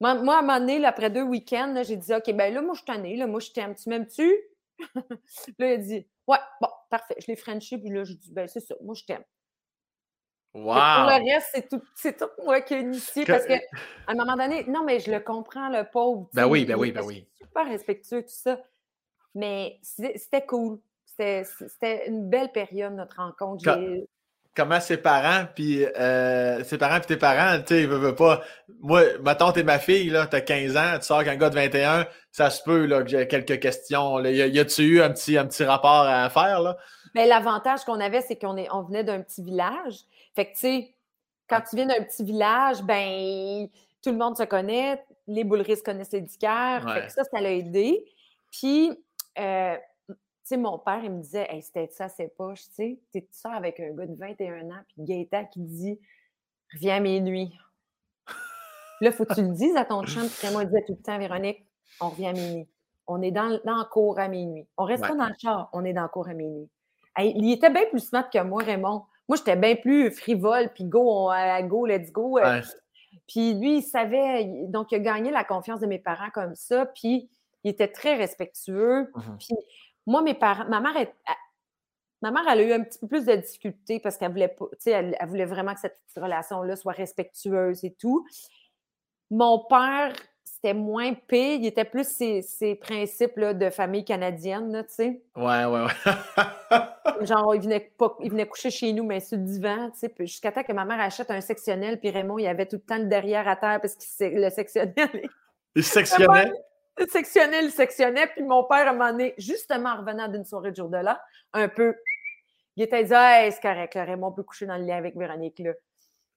Moi, 0.01 0.11
à 0.11 0.15
un 0.15 0.23
moment 0.23 0.59
donné, 0.59 0.85
après 0.85 1.11
deux 1.11 1.23
week-ends, 1.23 1.83
j'ai 1.87 1.97
dit 1.97 2.15
OK, 2.15 2.33
ben 2.33 2.53
là, 2.53 2.61
moi, 2.63 2.75
je 2.75 2.79
suis 2.79 2.87
tannée, 2.87 3.17
là, 3.17 3.27
moi, 3.27 3.41
je 3.41 3.51
t'aime. 3.51 3.75
Tu 3.75 3.89
m'aimes-tu? 3.89 4.37
là, 4.95 5.03
il 5.59 5.73
a 5.73 5.77
dit 5.77 6.07
Ouais, 6.27 6.39
bon, 6.61 6.69
parfait. 6.91 7.17
Je 7.19 7.27
l'ai 7.29 7.37
Frenché, 7.37 7.79
puis 7.79 7.91
là, 7.91 8.05
je 8.05 8.13
dis 8.13 8.33
Ben, 8.33 8.49
c'est 8.49 8.61
ça, 8.61 8.75
moi, 8.83 8.95
je 8.95 9.05
t'aime. 9.05 9.25
Wow. 10.57 10.75
Pour 10.75 11.11
le 11.11 11.35
reste, 11.35 11.49
c'est 11.53 11.69
tout, 11.69 11.83
c'est 11.95 12.17
tout 12.17 12.31
moi 12.43 12.63
qui 12.63 12.75
ai 12.75 12.81
initié 12.81 13.27
parce 13.27 13.45
qu'à 13.45 13.61
un 14.07 14.15
moment 14.15 14.37
donné, 14.37 14.65
non, 14.67 14.85
mais 14.85 15.01
je 15.01 15.11
le 15.11 15.21
comprends, 15.21 15.69
le 15.69 15.85
pauvre. 15.85 16.31
Ben 16.33 16.47
oui, 16.47 16.65
ben 16.65 16.77
oui, 16.77 16.93
ben 16.93 17.03
oui. 17.05 17.27
Super 17.39 17.67
respectueux, 17.67 18.23
tout 18.23 18.29
ça. 18.31 18.59
Mais 19.35 19.79
c'était 19.83 20.47
cool. 20.47 20.79
C'était 21.05 22.09
une 22.09 22.31
belle 22.31 22.53
période, 22.53 22.95
notre 22.95 23.17
rencontre. 23.17 23.71
comment 24.55 24.81
ses 24.81 24.97
parents, 24.97 25.45
puis 25.55 25.85
euh, 25.85 26.65
ses 26.65 26.79
parents, 26.79 27.01
puis 27.01 27.09
tes 27.09 27.17
parents, 27.19 27.59
tu 27.59 27.75
sais, 27.75 27.83
ils 27.83 27.89
veulent 27.89 28.15
pas. 28.15 28.43
Moi, 28.81 29.03
ma 29.23 29.35
tante 29.35 29.59
et 29.59 29.63
ma 29.63 29.79
fille, 29.79 30.09
là, 30.09 30.27
t'as 30.27 30.41
15 30.41 30.77
ans, 30.79 30.99
tu 30.99 31.05
sors 31.05 31.19
avec 31.19 31.29
un 31.29 31.37
gars 31.37 31.51
de 31.51 31.55
21, 31.55 32.07
ça 32.33 32.49
se 32.49 32.63
peut, 32.63 32.87
là, 32.87 33.03
que 33.03 33.11
j'ai 33.11 33.29
quelques 33.29 33.61
questions. 33.61 34.17
Là. 34.17 34.31
Y, 34.31 34.59
a-tu 34.59 34.85
eu 34.85 35.03
un 35.03 35.11
petit, 35.11 35.37
un 35.37 35.45
petit 35.45 35.65
rapport 35.65 36.07
à 36.07 36.31
faire, 36.31 36.63
là? 36.63 36.79
Mais 37.15 37.27
l'avantage 37.27 37.85
qu'on 37.85 38.01
avait, 38.01 38.23
c'est 38.23 38.37
qu'on 38.37 38.57
on 38.71 38.83
venait 38.83 39.05
d'un 39.05 39.21
petit 39.21 39.43
village. 39.43 40.07
Fait 40.37 40.47
que, 40.47 40.53
tu 40.53 40.59
sais, 40.59 40.95
quand 41.49 41.61
tu 41.69 41.75
viens 41.75 41.87
d'un 41.87 42.03
petit 42.05 42.23
village, 42.23 42.83
ben, 42.83 43.69
tout 44.03 44.11
le 44.11 44.17
monde 44.17 44.37
se 44.37 44.45
connaît, 44.45 45.05
les 45.27 45.43
bouleries 45.43 45.79
se 45.79 45.83
connaissent 45.83 46.13
les 46.13 46.21
dicaires. 46.21 46.89
Fait 46.93 47.07
que 47.07 47.13
ça, 47.13 47.25
ça 47.25 47.41
l'a 47.41 47.53
aidé. 47.53 48.05
Puis, 48.53 48.91
euh, 49.39 49.77
sais, 50.47 50.57
mon 50.57 50.79
père, 50.79 51.01
il 51.03 51.11
me 51.11 51.21
disait, 51.21 51.47
hey, 51.51 51.61
c'était 51.61 51.89
ça, 51.89 52.09
c'est 52.09 52.29
poche, 52.37 52.63
tu 52.69 52.75
sais, 52.75 53.01
t'es 53.13 53.27
ça 53.33 53.51
avec 53.53 53.81
un 53.81 53.91
gars 53.91 54.07
de 54.07 54.15
21 54.15 54.71
ans, 54.71 54.83
puis 54.89 55.03
Gaëtan 55.03 55.47
qui 55.47 55.61
dit, 55.61 55.99
reviens 56.73 56.97
à 56.97 57.01
minuit. 57.01 57.59
là, 59.01 59.11
faut 59.11 59.25
que 59.25 59.35
tu 59.35 59.43
le 59.43 59.53
dises 59.53 59.77
à 59.77 59.85
ton 59.85 60.05
chum, 60.05 60.29
puis 60.29 60.49
moi, 60.53 60.63
il 60.63 60.69
disait 60.69 60.85
tout 60.87 60.97
le 60.97 61.03
temps, 61.03 61.19
Véronique, 61.19 61.67
on 62.01 62.11
revient 62.11 62.29
à 62.29 62.33
minuit. 62.33 62.69
On 63.09 63.23
est 63.23 63.33
dans, 63.33 63.61
dans 63.65 63.79
le 63.79 63.85
cours 63.85 64.19
à 64.19 64.29
minuit. 64.29 64.67
On 64.77 64.85
reste 64.85 65.03
pas 65.03 65.15
dans 65.15 65.29
le 65.29 65.35
char, 65.41 65.69
on 65.73 65.85
est 65.85 65.93
dans 65.93 66.03
le 66.03 66.09
cours 66.09 66.29
à 66.29 66.35
minuit. 66.35 66.69
il 67.19 67.53
était 67.53 67.71
bien 67.71 67.87
plus 67.91 68.01
smart 68.01 68.29
que 68.31 68.43
moi, 68.43 68.63
Raymond. 68.63 69.05
Moi, 69.29 69.37
j'étais 69.37 69.57
bien 69.57 69.75
plus 69.77 70.11
frivole, 70.11 70.71
puis 70.73 70.85
go, 70.85 71.31
on, 71.31 71.67
go, 71.67 71.87
let's 71.87 72.13
go. 72.13 72.39
Euh. 72.39 72.63
Puis 73.27 73.55
lui, 73.55 73.79
il 73.79 73.83
savait, 73.83 74.45
donc 74.69 74.93
il 74.93 74.97
a 74.97 74.99
gagné 75.01 75.31
la 75.31 75.43
confiance 75.43 75.81
de 75.81 75.87
mes 75.87 75.99
parents 75.99 76.31
comme 76.33 76.55
ça, 76.55 76.87
puis 76.87 77.29
il 77.65 77.71
était 77.71 77.89
très 77.89 78.15
respectueux. 78.15 79.11
Mmh 79.15 79.37
puis 79.39 79.57
moi, 80.07 80.23
mes 80.23 80.35
parents, 80.35 80.69
ma 80.69 80.81
mère, 80.81 80.95
ma 82.23 82.31
mère, 82.31 82.45
elle 82.49 82.61
a 82.61 82.63
eu 82.63 82.73
un 82.73 82.85
petit 82.85 82.99
peu 83.01 83.09
plus 83.09 83.25
de 83.25 83.35
difficultés 83.35 83.99
parce 83.99 84.17
qu'elle 84.17 84.31
voulait 84.31 84.49
pas, 84.49 84.67
elle, 84.87 85.17
elle 85.19 85.29
voulait 85.29 85.47
vraiment 85.47 85.75
que 85.75 85.81
cette 85.81 85.99
relation-là 86.17 86.77
soit 86.77 86.93
respectueuse 86.93 87.85
et 87.85 87.93
tout. 87.95 88.25
Mon 89.31 89.65
père, 89.65 90.13
c'était 90.67 90.79
moins 90.79 91.15
pire, 91.15 91.59
il 91.61 91.67
était 91.67 91.85
plus 91.85 92.09
ses, 92.09 92.75
principes 92.75 93.39
de 93.39 93.71
famille 93.71 94.05
canadienne, 94.05 94.85
tu 94.89 94.95
sais. 94.95 95.23
Ouais, 95.37 95.65
ouais, 95.65 95.85
ouais. 95.85 97.25
Genre, 97.27 97.55
il 97.55 97.61
venait, 97.61 97.93
il 98.21 98.31
venait 98.31 98.47
coucher 98.47 98.71
chez 98.71 98.93
nous, 98.93 99.05
mais 99.05 99.21
sur 99.21 99.39
le 99.39 99.45
divan, 99.45 99.91
tu 99.91 100.01
sais, 100.01 100.13
jusqu'à 100.21 100.51
temps 100.51 100.65
que 100.65 100.73
ma 100.73 100.85
mère 100.85 101.01
achète 101.01 101.31
un 101.31 101.41
sectionnel, 101.41 102.01
puis 102.01 102.11
Raymond, 102.11 102.39
il 102.39 102.49
avait 102.49 102.67
tout 102.67 102.77
le 102.77 102.83
temps 102.83 102.99
le 102.99 103.05
derrière 103.05 103.47
à 103.47 103.55
terre 103.55 103.81
parce 103.81 103.95
que 103.95 104.25
le 104.25 104.51
sectionnel. 104.51 105.29
Il 105.77 105.85
sectionnait? 105.85 106.53
Il 106.99 107.09
sectionnait, 107.09 107.65
il 107.65 107.71
sectionnait. 107.71 108.27
Puis 108.27 108.43
mon 108.43 108.65
père, 108.65 108.89
à 108.89 108.91
un 108.91 108.93
moment 108.93 109.13
donné, 109.13 109.35
justement 109.39 109.91
en 109.91 109.99
revenant 109.99 110.27
d'une 110.29 110.45
soirée 110.45 110.71
de 110.71 110.77
jour 110.77 110.89
de 110.89 110.97
là, 110.97 111.21
un 111.53 111.69
peu, 111.69 111.95
il 112.75 112.83
était 112.83 113.05
dit 113.05 113.13
hey, 113.15 113.53
c'est 113.53 113.61
correct, 113.61 113.93
Raymond 113.95 114.33
peut 114.33 114.43
coucher 114.43 114.67
dans 114.67 114.79
le 114.79 114.85
lit 114.85 114.93
avec 114.93 115.17
Véronique. 115.17 115.61
Là. 115.61 115.73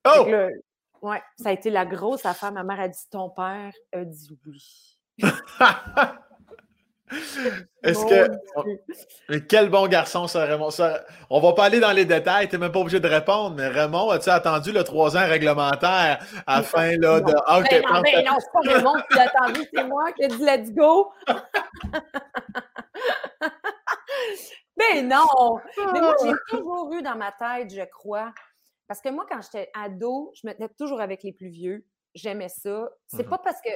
Oh! 0.05 0.27
Ouais, 1.01 1.21
ça 1.37 1.49
a 1.49 1.51
été 1.51 1.69
la 1.69 1.85
grosse 1.85 2.25
affaire. 2.25 2.51
Ma 2.51 2.63
mère 2.63 2.79
a 2.79 2.87
dit 2.87 3.09
ton 3.11 3.29
père 3.29 3.73
a 3.93 4.03
dit 4.05 4.39
oui. 4.45 4.97
Est-ce 7.83 8.05
que. 8.05 8.29
Mais 9.29 9.41
quel 9.41 9.69
bon 9.69 9.87
garçon, 9.87 10.27
ça, 10.27 10.45
Raymond. 10.45 10.69
Ça... 10.69 11.01
On 11.29 11.39
va 11.39 11.53
pas 11.53 11.65
aller 11.65 11.79
dans 11.79 11.91
les 11.91 12.05
détails, 12.05 12.47
tu 12.47 12.55
n'es 12.55 12.59
même 12.59 12.71
pas 12.71 12.79
obligé 12.79 12.99
de 12.99 13.07
répondre, 13.07 13.55
mais 13.55 13.67
Raymond, 13.67 14.11
as-tu 14.11 14.29
attendu 14.29 14.71
le 14.71 14.83
trois 14.83 15.17
ans 15.17 15.27
réglementaire 15.27 16.23
afin 16.45 16.97
là, 16.97 17.19
de. 17.21 17.33
Ah, 17.47 17.61
ben 17.61 17.81
non, 17.81 18.01
ben 18.01 18.25
non 18.25 18.37
c'est 18.39 18.51
pas 18.53 18.59
Raymond 18.73 18.95
qui 19.11 19.17
a 19.17 19.23
attendu, 19.23 19.61
c'est 19.73 19.83
moi 19.85 20.11
qui 20.11 20.23
ai 20.23 20.27
dit 20.27 20.37
let's 20.45 20.71
go. 20.71 21.11
ben 24.77 25.07
non! 25.07 25.59
Mais 25.93 26.01
moi, 26.01 26.15
j'ai 26.23 26.33
toujours 26.49 26.93
eu 26.93 27.01
dans 27.01 27.15
ma 27.15 27.31
tête, 27.31 27.73
je 27.73 27.85
crois. 27.85 28.31
Parce 28.89 29.01
que 29.01 29.09
moi, 29.09 29.25
quand 29.29 29.39
j'étais 29.41 29.69
ado, 29.75 30.33
je 30.33 30.47
me 30.47 30.53
tenais 30.53 30.67
toujours 30.69 30.99
avec 30.99 31.21
les 31.23 31.31
plus 31.31 31.49
vieux. 31.49 31.85
J'aimais 32.15 32.49
ça. 32.49 32.89
C'est 33.05 33.21
mm-hmm. 33.23 33.29
pas 33.29 33.37
parce 33.37 33.61
que 33.61 33.69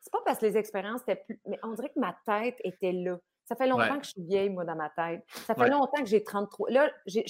c'est 0.00 0.10
pas 0.10 0.18
parce 0.24 0.38
que 0.40 0.46
les 0.46 0.56
expériences 0.56 1.02
étaient 1.02 1.22
plus. 1.24 1.40
Mais 1.46 1.58
on 1.62 1.72
dirait 1.72 1.88
que 1.88 2.00
ma 2.00 2.16
tête 2.26 2.56
était 2.64 2.92
là. 2.92 3.18
Ça 3.44 3.54
fait 3.54 3.68
longtemps 3.68 3.98
que 3.98 4.04
je 4.04 4.10
suis 4.10 4.22
vieille, 4.22 4.50
moi, 4.50 4.64
dans 4.64 4.74
ma 4.74 4.90
tête. 4.90 5.24
Ça 5.46 5.54
fait 5.54 5.68
longtemps 5.68 6.02
que 6.02 6.06
j'ai 6.06 6.22
33. 6.22 6.70
Là, 6.70 6.90
j'ai, 7.06 7.24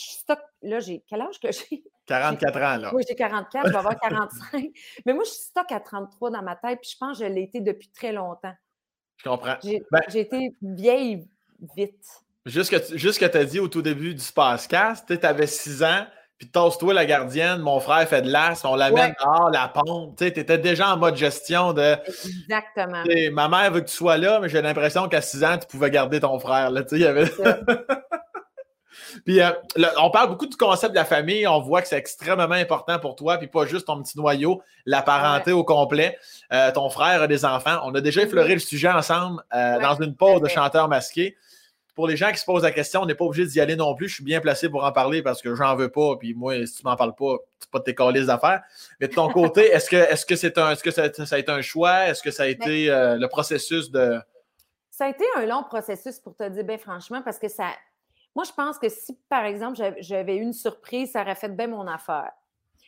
Là, 0.62 0.81
j'ai. 0.81 1.05
Quel 1.07 1.21
âge 1.21 1.39
que 1.41 1.53
j'ai? 1.53 1.85
44 2.07 2.57
ans, 2.57 2.77
là. 2.77 2.95
Oui, 2.95 3.03
j'ai 3.07 3.14
44, 3.14 3.66
je 3.66 3.73
vais 3.73 3.79
avoir 3.79 3.99
45. 4.01 4.71
Mais 5.05 5.12
moi, 5.12 5.25
je 5.25 5.31
suis 5.31 5.43
stock 5.43 5.71
à 5.73 5.81
33 5.81 6.31
dans 6.31 6.43
ma 6.43 6.57
tête, 6.57 6.81
puis 6.81 6.91
je 6.93 6.97
pense 6.99 7.18
que 7.18 7.25
je 7.25 7.31
l'ai 7.31 7.43
été 7.43 7.61
depuis 7.61 7.89
très 7.89 8.12
longtemps. 8.12 8.55
Je 9.16 9.29
comprends. 9.29 9.57
J'ai, 9.62 9.83
ben 9.91 10.01
été 10.14 10.55
vieille 10.62 11.29
vite. 11.77 12.05
Juste 12.47 12.71
que, 12.71 12.97
juste 12.97 13.18
que 13.18 13.27
tu 13.27 13.37
as 13.37 13.45
dit 13.45 13.61
au 13.61 13.68
tout 13.68 13.83
début 13.83 14.14
du 14.14 14.21
Spacecast, 14.21 15.18
tu 15.18 15.27
avais 15.27 15.47
6 15.47 15.83
ans, 15.83 16.07
puis 16.41 16.49
tosse-toi 16.49 16.95
la 16.95 17.05
gardienne, 17.05 17.59
mon 17.59 17.80
frère 17.80 18.09
fait 18.09 18.22
de 18.22 18.30
l'as, 18.32 18.64
on 18.64 18.74
l'amène 18.74 19.14
dehors, 19.20 19.51
la 19.51 19.68
pompe. 19.68 20.16
Tu 20.16 20.24
étais 20.24 20.57
déjà 20.57 20.95
en 20.95 20.97
mode 20.97 21.14
gestion 21.14 21.74
de. 21.74 21.97
Exactement. 22.07 23.05
Ma 23.30 23.49
mère 23.49 23.70
veut 23.70 23.82
que 23.82 23.91
tu 23.91 23.95
sois 23.95 24.16
là, 24.16 24.41
mais 24.41 24.49
j'ai 24.49 24.62
l'impression 24.62 25.07
qu'à 25.07 25.20
6 25.20 25.45
ans, 25.45 25.59
tu 25.59 25.66
pouvais 25.66 25.91
garder 25.91 26.18
ton 26.18 26.41
frère. 26.41 26.70
Là, 26.70 26.80
y 26.93 27.05
avait... 27.05 27.30
Puis 29.26 29.41
euh, 29.41 29.51
on 29.99 30.11
parle 30.11 30.30
beaucoup 30.30 30.47
du 30.47 30.57
concept 30.57 30.93
de 30.93 30.99
la 30.99 31.05
famille. 31.05 31.47
On 31.47 31.61
voit 31.61 31.82
que 31.82 31.88
c'est 31.88 31.99
extrêmement 31.99 32.51
important 32.55 32.99
pour 32.99 33.16
toi, 33.16 33.36
puis 33.36 33.49
pas 33.49 33.66
juste 33.66 33.86
ton 33.86 34.03
petit 34.03 34.16
noyau, 34.16 34.62
la 34.86 35.03
parenté 35.03 35.53
au 35.53 35.64
complet. 35.64 36.16
Euh, 36.53 36.72
ton 36.72 36.88
frère 36.88 37.20
a 37.22 37.26
des 37.26 37.45
enfants. 37.45 37.80
On 37.84 37.95
a 37.95 38.01
déjà 38.01 38.22
effleuré 38.22 38.55
le 38.55 38.61
sujet 38.61 38.88
ensemble 38.88 39.43
euh, 39.55 39.78
dans 39.80 40.01
une 40.01 40.14
pause 40.16 40.41
de 40.41 40.49
chanteur 40.49 40.88
masqué. 40.88 41.36
Pour 42.01 42.09
les 42.09 42.16
gens 42.16 42.32
qui 42.32 42.38
se 42.38 42.46
posent 42.46 42.62
la 42.62 42.70
question, 42.70 43.03
on 43.03 43.05
n'est 43.05 43.14
pas 43.14 43.26
obligé 43.26 43.44
d'y 43.44 43.61
aller 43.61 43.76
non 43.76 43.94
plus. 43.94 44.09
Je 44.09 44.14
suis 44.14 44.24
bien 44.24 44.40
placé 44.40 44.70
pour 44.70 44.84
en 44.84 44.90
parler 44.90 45.22
parce 45.22 45.42
que 45.42 45.55
j'en 45.55 45.76
veux 45.76 45.90
pas. 45.90 46.16
Puis 46.16 46.32
moi, 46.32 46.64
si 46.64 46.76
tu 46.76 46.82
m'en 46.82 46.96
parles 46.96 47.14
pas, 47.14 47.36
c'est 47.59 47.70
pas 47.70 47.78
de 47.80 47.84
tes 47.84 47.94
calices 47.94 48.24
d'affaires. 48.24 48.62
Mais 49.01 49.09
de 49.09 49.12
ton 49.12 49.28
côté, 49.32 49.66
est-ce 49.66 49.90
que 49.90 49.96
est-ce 49.96 50.24
que 50.24 50.34
c'est 50.34 50.57
un 50.57 50.70
est-ce 50.70 50.82
que 50.82 50.90
ça, 50.90 51.03
a 51.03 51.38
été 51.38 51.53
un 51.53 51.61
choix? 51.61 52.09
Est-ce 52.09 52.22
que 52.22 52.30
ça 52.30 52.44
a 52.44 52.46
ben 52.46 52.53
été 52.53 52.86
le 52.86 53.26
processus 53.26 53.90
de. 53.90 54.18
Ça 54.90 55.05
a 55.05 55.09
été 55.11 55.24
un 55.36 55.44
long 55.44 55.62
processus 55.62 56.18
pour 56.18 56.34
te 56.34 56.48
dire 56.48 56.64
bien 56.64 56.78
franchement, 56.78 57.20
parce 57.22 57.38
que 57.38 57.48
ça, 57.48 57.66
moi, 58.34 58.44
je 58.44 58.53
pense 58.53 58.78
que 58.78 58.88
si, 58.88 59.18
par 59.28 59.44
exemple, 59.44 59.78
j'avais 59.98 60.36
eu 60.36 60.40
une 60.40 60.53
surprise, 60.55 61.12
ça 61.12 61.22
aurait 61.22 61.34
fait 61.34 61.55
bien 61.55 61.66
mon 61.66 61.86
affaire. 61.86 62.32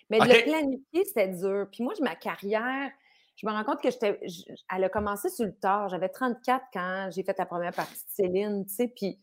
Mais 0.08 0.18
de 0.18 0.24
le 0.24 0.42
planifier, 0.42 1.04
c'était 1.04 1.28
dur. 1.28 1.66
Puis 1.70 1.82
moi, 1.82 1.94
ma 2.00 2.14
carrière, 2.14 2.90
je 3.37 3.47
me 3.47 3.53
rends 3.53 3.64
compte 3.64 3.80
que 3.80 3.91
j'étais. 3.91 4.20
Elle 4.74 4.85
a 4.85 4.89
commencé 4.89 5.28
sur 5.28 5.47
le 5.47 5.55
tard. 5.55 5.89
J'avais 5.89 6.09
34 6.09 6.66
quand 6.72 7.09
j'ai 7.11 7.22
fait 7.22 7.37
la 7.39 7.47
première 7.47 7.72
partie 7.72 7.95
de 7.95 8.11
Céline, 8.11 8.66
tu 8.66 8.74
sais, 8.74 8.89
puis 8.89 9.18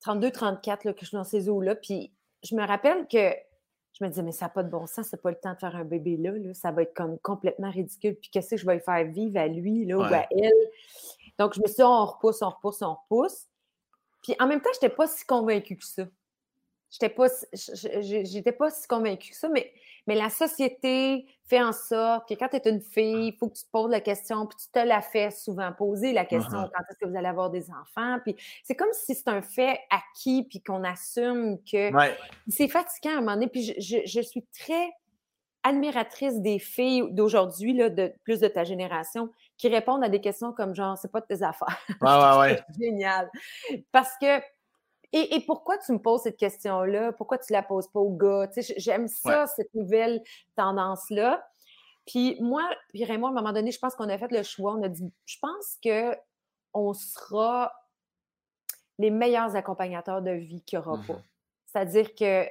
32, 0.00 0.30
34, 0.30 0.84
là, 0.84 0.92
que 0.92 1.00
je 1.00 1.06
suis 1.06 1.16
dans 1.16 1.24
ces 1.24 1.48
eaux-là. 1.48 1.74
Puis 1.74 2.12
je 2.42 2.54
me 2.54 2.66
rappelle 2.66 3.06
que 3.08 3.32
je 3.98 4.04
me 4.04 4.08
disais, 4.08 4.22
mais 4.22 4.32
ça 4.32 4.46
n'a 4.46 4.50
pas 4.50 4.62
de 4.62 4.70
bon 4.70 4.86
sens, 4.86 5.08
c'est 5.10 5.20
pas 5.20 5.30
le 5.30 5.38
temps 5.38 5.54
de 5.54 5.58
faire 5.58 5.74
un 5.74 5.84
bébé 5.84 6.16
là, 6.16 6.30
là. 6.32 6.54
ça 6.54 6.70
va 6.70 6.82
être 6.82 6.94
comme 6.94 7.18
complètement 7.18 7.70
ridicule. 7.70 8.14
Puis 8.14 8.30
qu'est-ce 8.30 8.50
que 8.50 8.56
je 8.56 8.66
vais 8.66 8.74
lui 8.74 8.82
faire 8.82 9.04
vivre 9.06 9.38
à 9.40 9.48
lui, 9.48 9.84
là, 9.86 9.98
ou 9.98 10.02
à 10.02 10.26
elle? 10.30 10.52
Donc, 11.38 11.54
je 11.54 11.60
me 11.60 11.66
suis 11.66 11.76
dit, 11.76 11.82
on 11.82 12.04
repousse, 12.04 12.42
on 12.42 12.50
repousse, 12.50 12.82
on 12.82 12.94
repousse. 12.94 13.46
Puis 14.22 14.36
en 14.38 14.46
même 14.46 14.60
temps, 14.60 14.70
je 14.72 14.84
n'étais 14.84 14.94
pas 14.94 15.06
si 15.06 15.24
convaincue 15.24 15.76
que 15.76 15.84
ça. 15.84 16.04
J'étais 16.90 17.10
pas, 17.10 17.26
j'étais 17.52 18.52
pas 18.52 18.70
si 18.70 18.86
convaincue 18.88 19.30
que 19.30 19.36
ça, 19.36 19.48
mais, 19.48 19.72
mais 20.06 20.14
la 20.14 20.30
société 20.30 21.26
fait 21.44 21.62
en 21.62 21.72
sorte 21.72 22.28
que 22.28 22.34
quand 22.34 22.48
tu 22.48 22.56
es 22.56 22.70
une 22.70 22.80
fille, 22.80 23.28
il 23.28 23.36
faut 23.38 23.48
que 23.48 23.58
tu 23.58 23.64
te 23.64 23.70
poses 23.70 23.90
la 23.90 24.00
question, 24.00 24.46
puis 24.46 24.56
tu 24.56 24.70
te 24.70 24.78
la 24.78 25.02
fais 25.02 25.30
souvent 25.30 25.72
poser 25.72 26.12
la 26.12 26.24
question 26.24 26.58
uh-huh. 26.58 26.70
quand 26.74 26.82
est-ce 26.90 26.98
que 26.98 27.06
vous 27.06 27.16
allez 27.16 27.28
avoir 27.28 27.50
des 27.50 27.70
enfants? 27.70 28.18
Puis 28.24 28.36
c'est 28.64 28.74
comme 28.74 28.92
si 28.92 29.14
c'est 29.14 29.28
un 29.28 29.42
fait 29.42 29.80
acquis, 29.90 30.44
puis 30.48 30.62
qu'on 30.62 30.82
assume 30.84 31.58
que 31.70 31.90
c'est 32.48 32.68
fatigant 32.68 33.10
à 33.10 33.18
un 33.18 33.20
moment 33.20 33.34
donné. 33.34 33.48
Puis 33.48 33.74
je, 33.78 33.98
je 34.06 34.20
suis 34.20 34.46
très 34.58 34.88
admiratrice 35.62 36.40
des 36.40 36.58
filles 36.58 37.04
d'aujourd'hui, 37.10 37.74
de 37.74 38.12
plus 38.22 38.40
de 38.40 38.48
ta 38.48 38.64
génération, 38.64 39.30
qui 39.56 39.68
répondent 39.68 40.04
à 40.04 40.08
des 40.08 40.20
questions 40.20 40.52
comme 40.52 40.74
genre, 40.74 40.96
c'est 40.96 41.10
pas 41.10 41.20
de 41.20 41.26
tes 41.26 41.42
affaires. 41.42 41.78
Ouais, 42.00 42.08
ouais, 42.08 42.38
ouais. 42.38 42.62
génial. 42.80 43.30
Parce 43.92 44.12
que, 44.20 44.40
et, 45.12 45.40
pourquoi 45.46 45.78
tu 45.78 45.92
me 45.92 45.98
poses 45.98 46.22
cette 46.22 46.36
question-là? 46.36 47.12
Pourquoi 47.12 47.38
tu 47.38 47.52
la 47.52 47.62
poses 47.62 47.88
pas 47.88 48.00
au 48.00 48.10
gars? 48.10 48.48
J'aime 48.76 49.08
ça, 49.08 49.46
cette 49.46 49.74
nouvelle 49.74 50.22
tendance-là. 50.54 51.46
Puis 52.06 52.36
moi, 52.40 52.62
puis 52.90 53.04
Raymond, 53.04 53.28
à 53.28 53.30
un 53.30 53.34
moment 53.34 53.52
donné, 53.52 53.70
je 53.70 53.78
pense 53.78 53.94
qu'on 53.94 54.08
a 54.08 54.18
fait 54.18 54.30
le 54.30 54.42
choix. 54.42 54.74
On 54.74 54.82
a 54.82 54.88
dit, 54.88 55.10
je 55.26 55.36
pense 55.40 55.78
que 55.82 56.16
on 56.74 56.92
sera 56.92 57.72
les 58.98 59.10
meilleurs 59.10 59.56
accompagnateurs 59.56 60.22
de 60.22 60.32
vie 60.32 60.62
qu'il 60.62 60.78
n'y 60.78 60.84
aura 60.86 61.00
pas. 61.06 61.14
Mmh 61.14 61.24
C'est-à-dire 61.66 62.14
que 62.14 62.44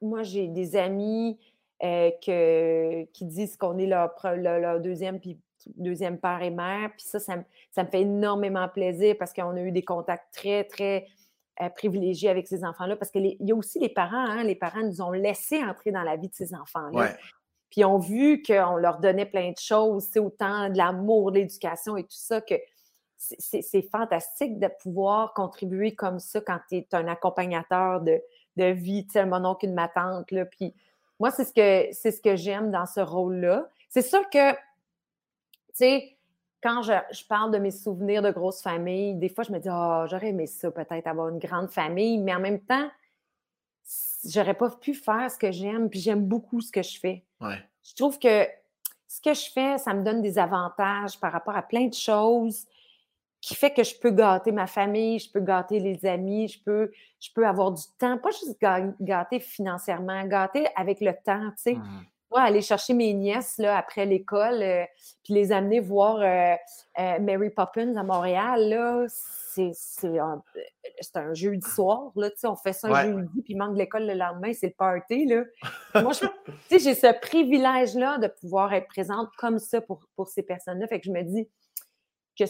moi, 0.00 0.22
j'ai 0.22 0.48
des 0.48 0.76
amis 0.76 1.38
euh, 1.82 2.10
que, 2.24 3.04
qui 3.12 3.24
disent 3.24 3.56
qu'on 3.56 3.78
est 3.78 3.86
leur, 3.86 4.14
leur, 4.36 4.80
deuxième 4.80 5.20
puis 5.20 5.38
deuxième 5.76 6.18
père 6.18 6.42
et 6.42 6.50
mère. 6.50 6.90
Puis 6.96 7.06
ça, 7.06 7.18
ça, 7.18 7.36
me 7.36 7.88
fait 7.88 8.02
énormément 8.02 8.68
plaisir 8.68 9.16
parce 9.18 9.32
qu'on 9.32 9.56
a 9.56 9.60
eu 9.60 9.72
des 9.72 9.84
contacts 9.84 10.32
très, 10.32 10.64
très 10.64 11.06
privilégiés 11.70 12.28
avec 12.28 12.46
ces 12.46 12.64
enfants-là. 12.64 12.96
Parce 12.96 13.10
qu'il 13.10 13.36
y 13.40 13.52
a 13.52 13.54
aussi 13.54 13.78
les 13.78 13.88
parents, 13.88 14.24
hein, 14.24 14.44
les 14.44 14.54
parents 14.54 14.82
nous 14.82 15.00
ont 15.00 15.10
laissé 15.10 15.62
entrer 15.62 15.90
dans 15.90 16.02
la 16.02 16.16
vie 16.16 16.28
de 16.28 16.34
ces 16.34 16.54
enfants-là. 16.54 17.14
Puis 17.70 17.84
ont 17.84 17.98
vu 17.98 18.42
qu'on 18.42 18.76
leur 18.76 18.98
donnait 18.98 19.26
plein 19.26 19.50
de 19.50 19.58
choses, 19.58 20.06
c'est 20.12 20.20
autant 20.20 20.68
de 20.68 20.76
l'amour, 20.76 21.32
de 21.32 21.38
l'éducation 21.38 21.96
et 21.96 22.02
tout 22.02 22.10
ça, 22.10 22.40
que 22.40 22.54
c'est 23.16 23.88
fantastique 23.90 24.58
de 24.58 24.68
pouvoir 24.82 25.32
contribuer 25.32 25.94
comme 25.94 26.18
ça 26.18 26.40
quand 26.40 26.58
tu 26.68 26.76
es 26.76 26.88
un 26.92 27.06
accompagnateur 27.06 28.00
de, 28.00 28.20
de 28.56 28.64
vie, 28.64 29.06
tu 29.06 29.12
sais, 29.12 29.24
mon 29.24 29.44
oncle, 29.44 29.68
ma 29.68 29.88
tante, 29.88 30.30
là. 30.32 30.44
Puis 30.44 30.74
moi, 31.20 31.30
c'est 31.30 31.44
ce 31.44 31.52
que, 31.52 31.94
c'est 31.94 32.10
ce 32.10 32.20
que 32.20 32.34
j'aime 32.34 32.70
dans 32.72 32.84
ce 32.84 33.00
rôle-là. 33.00 33.68
C'est 33.88 34.02
sûr 34.02 34.28
que 34.28 34.52
tu 34.52 34.58
sais, 35.74 36.16
quand 36.62 36.82
je, 36.82 37.26
parle 37.26 37.50
de 37.50 37.58
mes 37.58 37.70
souvenirs 37.70 38.22
de 38.22 38.30
grosse 38.30 38.62
famille, 38.62 39.14
des 39.14 39.28
fois, 39.28 39.44
je 39.44 39.52
me 39.52 39.58
dis, 39.58 39.68
oh, 39.70 40.04
j'aurais 40.08 40.28
aimé 40.28 40.46
ça, 40.46 40.70
peut-être 40.70 41.06
avoir 41.06 41.28
une 41.28 41.38
grande 41.38 41.70
famille, 41.70 42.18
mais 42.18 42.34
en 42.34 42.40
même 42.40 42.60
temps, 42.60 42.88
j'aurais 44.24 44.54
pas 44.54 44.70
pu 44.70 44.94
faire 44.94 45.30
ce 45.30 45.38
que 45.38 45.50
j'aime, 45.50 45.90
puis 45.90 46.00
j'aime 46.00 46.24
beaucoup 46.24 46.60
ce 46.60 46.70
que 46.70 46.82
je 46.82 46.98
fais. 46.98 47.24
Je 47.40 47.94
trouve 47.96 48.18
que 48.18 48.46
ce 49.08 49.20
que 49.20 49.34
je 49.34 49.50
fais, 49.50 49.78
ça 49.78 49.92
me 49.92 50.04
donne 50.04 50.22
des 50.22 50.38
avantages 50.38 51.18
par 51.18 51.32
rapport 51.32 51.56
à 51.56 51.62
plein 51.62 51.86
de 51.86 51.94
choses 51.94 52.66
qui 53.40 53.56
fait 53.56 53.72
que 53.72 53.82
je 53.82 53.98
peux 53.98 54.12
gâter 54.12 54.52
ma 54.52 54.68
famille, 54.68 55.18
je 55.18 55.28
peux 55.28 55.40
gâter 55.40 55.80
les 55.80 56.06
amis, 56.06 56.46
je 56.46 56.62
peux, 56.62 56.92
je 57.18 57.28
peux 57.34 57.44
avoir 57.44 57.72
du 57.72 57.82
temps, 57.98 58.16
pas 58.16 58.30
juste 58.30 58.56
gâter 59.00 59.40
financièrement, 59.40 60.24
gâter 60.26 60.68
avec 60.76 61.00
le 61.00 61.12
temps, 61.12 61.50
tu 61.56 61.62
sais. 61.62 61.78
Aller 62.40 62.62
chercher 62.62 62.94
mes 62.94 63.12
nièces 63.12 63.58
là, 63.58 63.76
après 63.76 64.06
l'école, 64.06 64.62
euh, 64.62 64.84
puis 65.22 65.34
les 65.34 65.52
amener 65.52 65.80
voir 65.80 66.16
euh, 66.16 66.54
euh, 66.98 67.18
Mary 67.20 67.50
Poppins 67.50 67.96
à 67.96 68.02
Montréal, 68.02 68.68
là, 68.68 69.04
c'est, 69.08 70.18
un, 70.18 70.42
un, 71.14 71.34
jeudi 71.34 71.68
soir, 71.68 72.10
là, 72.16 72.30
on 72.44 72.56
fait 72.56 72.72
ça 72.72 72.88
un 72.88 73.12
jeudi, 73.12 73.42
puis 73.42 73.52
il 73.52 73.56
manque 73.56 73.76
l'école 73.76 74.06
le 74.06 74.14
lendemain, 74.14 74.52
c'est 74.54 74.68
le 74.68 74.72
party, 74.72 75.26
là. 75.26 75.44
Moi, 76.02 76.12
j'ai 76.70 76.94
ce 76.94 77.20
privilège-là 77.20 78.18
de 78.18 78.28
pouvoir 78.28 78.72
être 78.72 78.88
présente 78.88 79.28
comme 79.36 79.58
ça 79.58 79.80
pour, 79.80 80.00
pour 80.16 80.28
ces 80.28 80.42
personnes-là, 80.42 80.86
fait 80.86 81.00
que 81.00 81.06
je 81.06 81.12
me 81.12 81.22
dis 81.22 81.48
que 82.38 82.44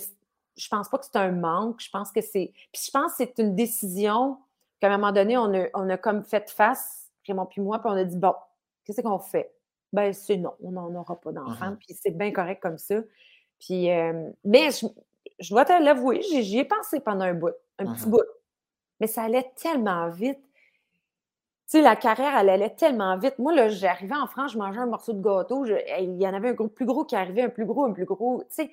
je 0.56 0.68
pense 0.68 0.88
pas 0.88 0.98
que 0.98 1.06
c'est 1.06 1.18
un 1.18 1.32
manque, 1.32 1.80
je 1.80 1.90
pense 1.90 2.12
que 2.12 2.20
c'est... 2.20 2.52
Puis 2.72 2.82
je 2.86 2.90
pense 2.90 3.12
que 3.12 3.18
c'est 3.18 3.38
une 3.38 3.56
décision 3.56 4.38
qu'à 4.80 4.88
un 4.88 4.98
moment 4.98 5.12
donné, 5.12 5.36
on 5.38 5.52
a, 5.54 5.66
on 5.74 5.88
a 5.88 5.96
comme 5.96 6.22
fait 6.22 6.50
face, 6.50 7.10
Raymond 7.26 7.46
puis 7.46 7.60
moi, 7.60 7.78
puis 7.78 7.90
on 7.90 7.96
a 7.96 8.04
dit, 8.04 8.16
bon, 8.16 8.34
qu'est-ce 8.84 9.00
qu'on 9.00 9.18
fait? 9.18 9.52
Ben 9.92 10.12
c'est 10.12 10.36
non, 10.36 10.54
on 10.62 10.72
n'en 10.72 10.94
aura 10.94 11.20
pas 11.20 11.32
d'enfants, 11.32 11.76
puis 11.78 11.94
c'est 11.94 12.16
bien 12.16 12.32
correct 12.32 12.62
comme 12.62 12.78
ça. 12.78 12.96
Puis, 13.58 13.88
mais 14.44 14.70
je, 15.38 15.50
dois 15.50 15.64
te 15.64 15.72
l'avouer, 15.72 16.22
j'y 16.22 16.58
ai 16.58 16.64
pensé 16.64 17.00
pendant 17.00 17.24
un 17.24 17.34
bout, 17.34 17.54
un 17.78 17.92
petit 17.92 18.08
bout. 18.08 18.22
Mais 19.00 19.06
ça 19.06 19.22
allait 19.22 19.52
tellement 19.56 20.08
vite. 20.08 20.40
Tu 21.72 21.78
sais, 21.78 21.82
la 21.82 21.96
carrière, 21.96 22.36
elle 22.36 22.50
allait 22.50 22.74
tellement 22.74 23.16
vite. 23.16 23.38
Moi, 23.38 23.54
là, 23.54 23.68
j'arrivais 23.68 24.14
en 24.14 24.26
France, 24.26 24.52
je 24.52 24.58
mangeais 24.58 24.80
un 24.80 24.86
morceau 24.86 25.12
de 25.12 25.22
gâteau, 25.22 25.64
il 25.64 26.20
y 26.20 26.26
en 26.26 26.34
avait 26.34 26.50
un 26.50 26.52
gros, 26.54 26.68
plus 26.68 26.86
gros 26.86 27.04
qui 27.04 27.16
arrivait, 27.16 27.42
un 27.42 27.48
plus 27.48 27.66
gros, 27.66 27.84
un 27.84 27.92
plus 27.92 28.04
gros. 28.04 28.42
Tu 28.44 28.54
sais, 28.54 28.70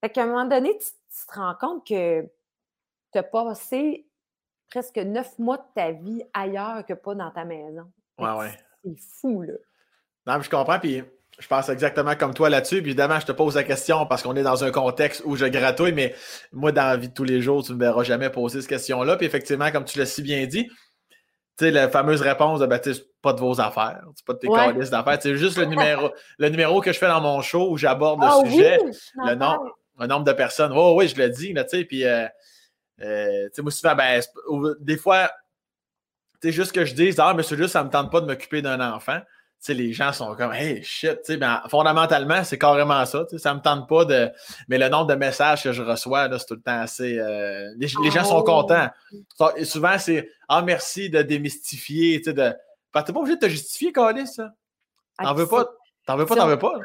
fait 0.00 0.10
qu'à 0.10 0.22
un 0.24 0.26
moment 0.26 0.44
donné, 0.44 0.76
tu, 0.78 0.86
te 1.26 1.34
rends 1.34 1.54
compte 1.54 1.86
que 1.86 2.22
tu 3.12 3.18
as 3.18 3.22
passé 3.22 4.06
presque 4.70 4.98
neuf 4.98 5.38
mois 5.38 5.56
de 5.56 5.64
ta 5.74 5.92
vie 5.92 6.22
ailleurs 6.32 6.84
que 6.86 6.92
pas 6.92 7.14
dans 7.14 7.30
ta 7.30 7.44
maison. 7.44 7.90
Ouais, 8.18 8.32
ouais. 8.32 8.52
C'est 8.84 9.00
fou, 9.00 9.42
là. 9.42 9.54
Non, 10.28 10.42
je 10.42 10.50
comprends, 10.50 10.78
puis 10.78 11.02
je 11.38 11.46
pense 11.46 11.70
exactement 11.70 12.14
comme 12.14 12.34
toi 12.34 12.50
là-dessus. 12.50 12.82
Puis 12.82 12.90
évidemment, 12.90 13.18
je 13.18 13.24
te 13.24 13.32
pose 13.32 13.54
la 13.54 13.64
question 13.64 14.04
parce 14.04 14.22
qu'on 14.22 14.36
est 14.36 14.42
dans 14.42 14.62
un 14.62 14.70
contexte 14.70 15.22
où 15.24 15.36
je 15.36 15.46
gratouille, 15.46 15.92
mais 15.92 16.14
moi, 16.52 16.70
dans 16.70 16.82
la 16.82 16.96
vie 16.98 17.08
de 17.08 17.14
tous 17.14 17.24
les 17.24 17.40
jours, 17.40 17.64
tu 17.64 17.72
ne 17.72 17.78
me 17.78 17.84
verras 17.84 18.02
jamais 18.02 18.28
poser 18.28 18.60
cette 18.60 18.68
question-là. 18.68 19.16
Puis 19.16 19.26
effectivement, 19.26 19.70
comme 19.70 19.84
tu 19.84 19.98
l'as 19.98 20.06
si 20.06 20.20
bien 20.20 20.46
dit, 20.46 20.66
tu 20.66 21.64
sais, 21.64 21.70
la 21.70 21.88
fameuse 21.88 22.20
réponse 22.20 22.60
de 22.60 22.66
ben, 22.66 22.78
pas 23.22 23.32
de 23.32 23.40
vos 23.40 23.58
affaires, 23.60 24.02
c'est 24.14 24.24
pas 24.26 24.34
de 24.34 24.38
tes 24.38 24.48
ouais. 24.48 24.74
d'affaires. 24.90 25.18
C'est 25.20 25.36
juste 25.36 25.56
le 25.56 25.64
numéro, 25.64 26.10
le 26.38 26.48
numéro 26.50 26.80
que 26.82 26.92
je 26.92 26.98
fais 26.98 27.08
dans 27.08 27.22
mon 27.22 27.40
show 27.40 27.70
où 27.70 27.78
j'aborde 27.78 28.20
le 28.20 28.28
ah 28.28 28.40
sujet, 28.44 28.78
le, 29.24 29.34
nombre, 29.34 29.78
nombre 29.98 30.24
de 30.24 30.32
personnes. 30.32 30.72
Oh 30.74 30.94
oui, 30.98 31.08
je 31.08 31.16
le 31.16 31.30
dis, 31.30 31.54
tu 31.54 31.62
sais, 31.68 31.84
puis 31.84 32.04
euh, 32.04 32.26
euh, 33.00 33.46
tu 33.46 33.54
sais, 33.54 33.62
moi, 33.62 33.70
souvent, 33.70 33.94
ben, 33.94 34.20
des 34.80 34.98
fois, 34.98 35.30
tu 36.40 36.48
sais, 36.48 36.52
juste 36.52 36.72
que 36.72 36.84
je 36.84 36.94
dise, 36.94 37.18
ah, 37.18 37.32
mais 37.34 37.42
celui 37.42 37.62
juste, 37.62 37.72
ça 37.72 37.82
me 37.82 37.90
tente 37.90 38.12
pas 38.12 38.20
de 38.20 38.26
m'occuper 38.26 38.60
d'un 38.60 38.80
enfant 38.80 39.20
sais, 39.60 39.74
les 39.74 39.92
gens 39.92 40.12
sont 40.12 40.34
comme 40.34 40.52
Hey 40.52 40.82
shit, 40.82 41.18
ben, 41.38 41.62
fondamentalement, 41.68 42.44
c'est 42.44 42.58
carrément 42.58 43.04
ça. 43.06 43.26
Ça 43.36 43.54
me 43.54 43.60
tente 43.60 43.88
pas 43.88 44.04
de. 44.04 44.30
Mais 44.68 44.78
le 44.78 44.88
nombre 44.88 45.06
de 45.06 45.14
messages 45.14 45.62
que 45.62 45.72
je 45.72 45.82
reçois, 45.82 46.28
c'est 46.38 46.46
tout 46.46 46.54
le 46.54 46.60
temps 46.60 46.80
assez. 46.80 47.18
Euh, 47.18 47.68
les, 47.76 47.88
gens 47.88 48.24
sont 48.24 48.38
oh! 48.38 48.44
contents. 48.44 48.88
Et 49.56 49.64
souvent, 49.64 49.98
c'est 49.98 50.30
Ah, 50.48 50.62
merci 50.62 51.10
de 51.10 51.22
démystifier. 51.22 52.20
Tu 52.20 52.32
de... 52.32 52.52
Ben, 52.94 53.02
t'es 53.02 53.12
pas 53.12 53.20
obligé 53.20 53.36
de 53.36 53.40
te 53.40 53.48
justifier, 53.48 53.92
Calis, 53.92 54.28
ça. 54.28 54.52
Ah, 55.18 55.24
t'en 55.24 55.34
veux 55.34 55.46
pas. 55.46 55.66
T'en 56.06 56.16
veux 56.16 56.24
pas, 56.24 56.36
t'en 56.36 56.46
veux 56.46 56.58
pas. 56.58 56.78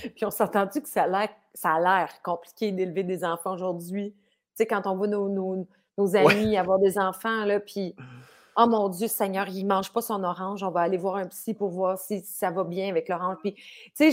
Puis 0.00 0.12
on 0.24 0.30
s'est 0.30 0.42
entendu 0.42 0.82
que 0.82 0.88
ça 0.88 1.04
a 1.04 1.80
l'air 1.80 2.08
compliqué 2.22 2.72
d'élever 2.72 3.04
des 3.04 3.24
enfants 3.24 3.52
aujourd'hui. 3.52 4.12
Tu 4.12 4.18
sais, 4.54 4.66
quand 4.66 4.86
on 4.86 4.96
voit 4.96 5.06
nos, 5.06 5.28
nos, 5.28 6.16
amis 6.16 6.56
avoir 6.56 6.80
des 6.80 6.98
enfants, 6.98 7.44
là, 7.44 7.60
puis 7.60 7.94
Oh 8.56 8.66
mon 8.66 8.88
Dieu, 8.88 9.08
Seigneur, 9.08 9.48
il 9.48 9.64
ne 9.64 9.68
mange 9.68 9.92
pas 9.92 10.00
son 10.00 10.22
orange, 10.22 10.62
on 10.62 10.70
va 10.70 10.80
aller 10.82 10.96
voir 10.96 11.16
un 11.16 11.26
psy 11.26 11.54
pour 11.54 11.70
voir 11.70 11.98
si, 11.98 12.20
ça 12.20 12.50
va 12.50 12.64
bien 12.64 12.88
avec 12.88 13.08
l'orange. 13.08 13.36
Puis, 13.42 13.54
tu 13.54 14.12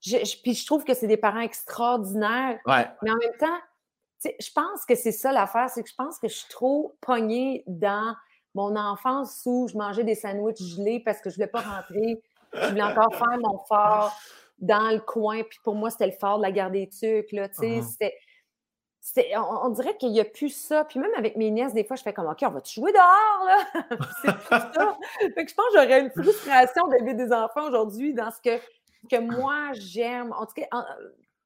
je, 0.00 0.42
puis 0.42 0.54
je 0.54 0.66
trouve 0.66 0.84
que 0.84 0.94
c'est 0.94 1.06
des 1.06 1.16
parents 1.16 1.40
extraordinaires. 1.40 2.58
Mais 3.02 3.10
en 3.10 3.16
même 3.16 3.36
temps, 3.38 3.58
je 4.24 4.52
pense 4.54 4.84
que 4.86 4.94
c'est 4.94 5.12
ça 5.12 5.32
l'affaire, 5.32 5.68
c'est 5.70 5.82
que 5.82 5.88
je 5.88 5.94
pense 5.94 6.18
que 6.18 6.28
je 6.28 6.34
suis 6.34 6.48
trop 6.48 6.96
pognée 7.00 7.64
dans 7.66 8.14
mon 8.54 8.76
enfance 8.76 9.42
où 9.46 9.68
je 9.68 9.76
mangeais 9.76 10.04
des 10.04 10.14
sandwichs 10.14 10.62
gelés 10.62 11.00
parce 11.00 11.20
que 11.20 11.28
je 11.28 11.34
ne 11.34 11.36
voulais 11.36 11.46
pas 11.48 11.60
rentrer. 11.60 12.22
Je 12.52 12.68
voulais 12.68 12.82
encore 12.82 13.14
faire 13.16 13.38
mon 13.40 13.58
fort 13.66 14.16
dans 14.58 14.90
le 14.90 15.00
coin. 15.00 15.42
Puis 15.42 15.58
pour 15.64 15.74
moi, 15.74 15.90
c'était 15.90 16.06
le 16.06 16.12
fort 16.12 16.38
de 16.38 16.42
la 16.42 16.52
gare 16.52 16.70
des 16.70 16.88
Tucs. 16.88 17.32
Là, 17.32 17.48
uh-huh. 17.48 18.10
C'était, 19.06 19.34
on, 19.36 19.68
dirait 19.68 19.98
qu'il 19.98 20.12
n'y 20.12 20.20
a 20.20 20.24
plus 20.24 20.48
ça. 20.48 20.82
Puis 20.86 20.98
même 20.98 21.10
avec 21.18 21.36
mes 21.36 21.50
nièces, 21.50 21.74
des 21.74 21.84
fois, 21.84 21.94
je 21.94 22.02
fais 22.02 22.14
comme 22.14 22.26
OK, 22.26 22.38
on 22.40 22.48
va-tu 22.48 22.80
jouer 22.80 22.90
dehors? 22.90 23.44
Là? 23.44 23.98
c'est 24.22 24.30
ça. 24.48 24.96
Fait 25.20 25.44
que 25.44 25.50
je 25.50 25.54
pense 25.54 25.66
que 25.66 25.74
j'aurais 25.74 26.00
une 26.00 26.10
frustration 26.10 26.88
d'élever 26.88 27.12
des 27.12 27.30
enfants 27.30 27.68
aujourd'hui 27.68 28.14
dans 28.14 28.30
ce 28.30 28.40
que, 28.40 28.58
que 29.10 29.20
moi 29.20 29.72
j'aime. 29.74 30.32
En 30.32 30.46
tout 30.46 30.54
cas, 30.54 30.66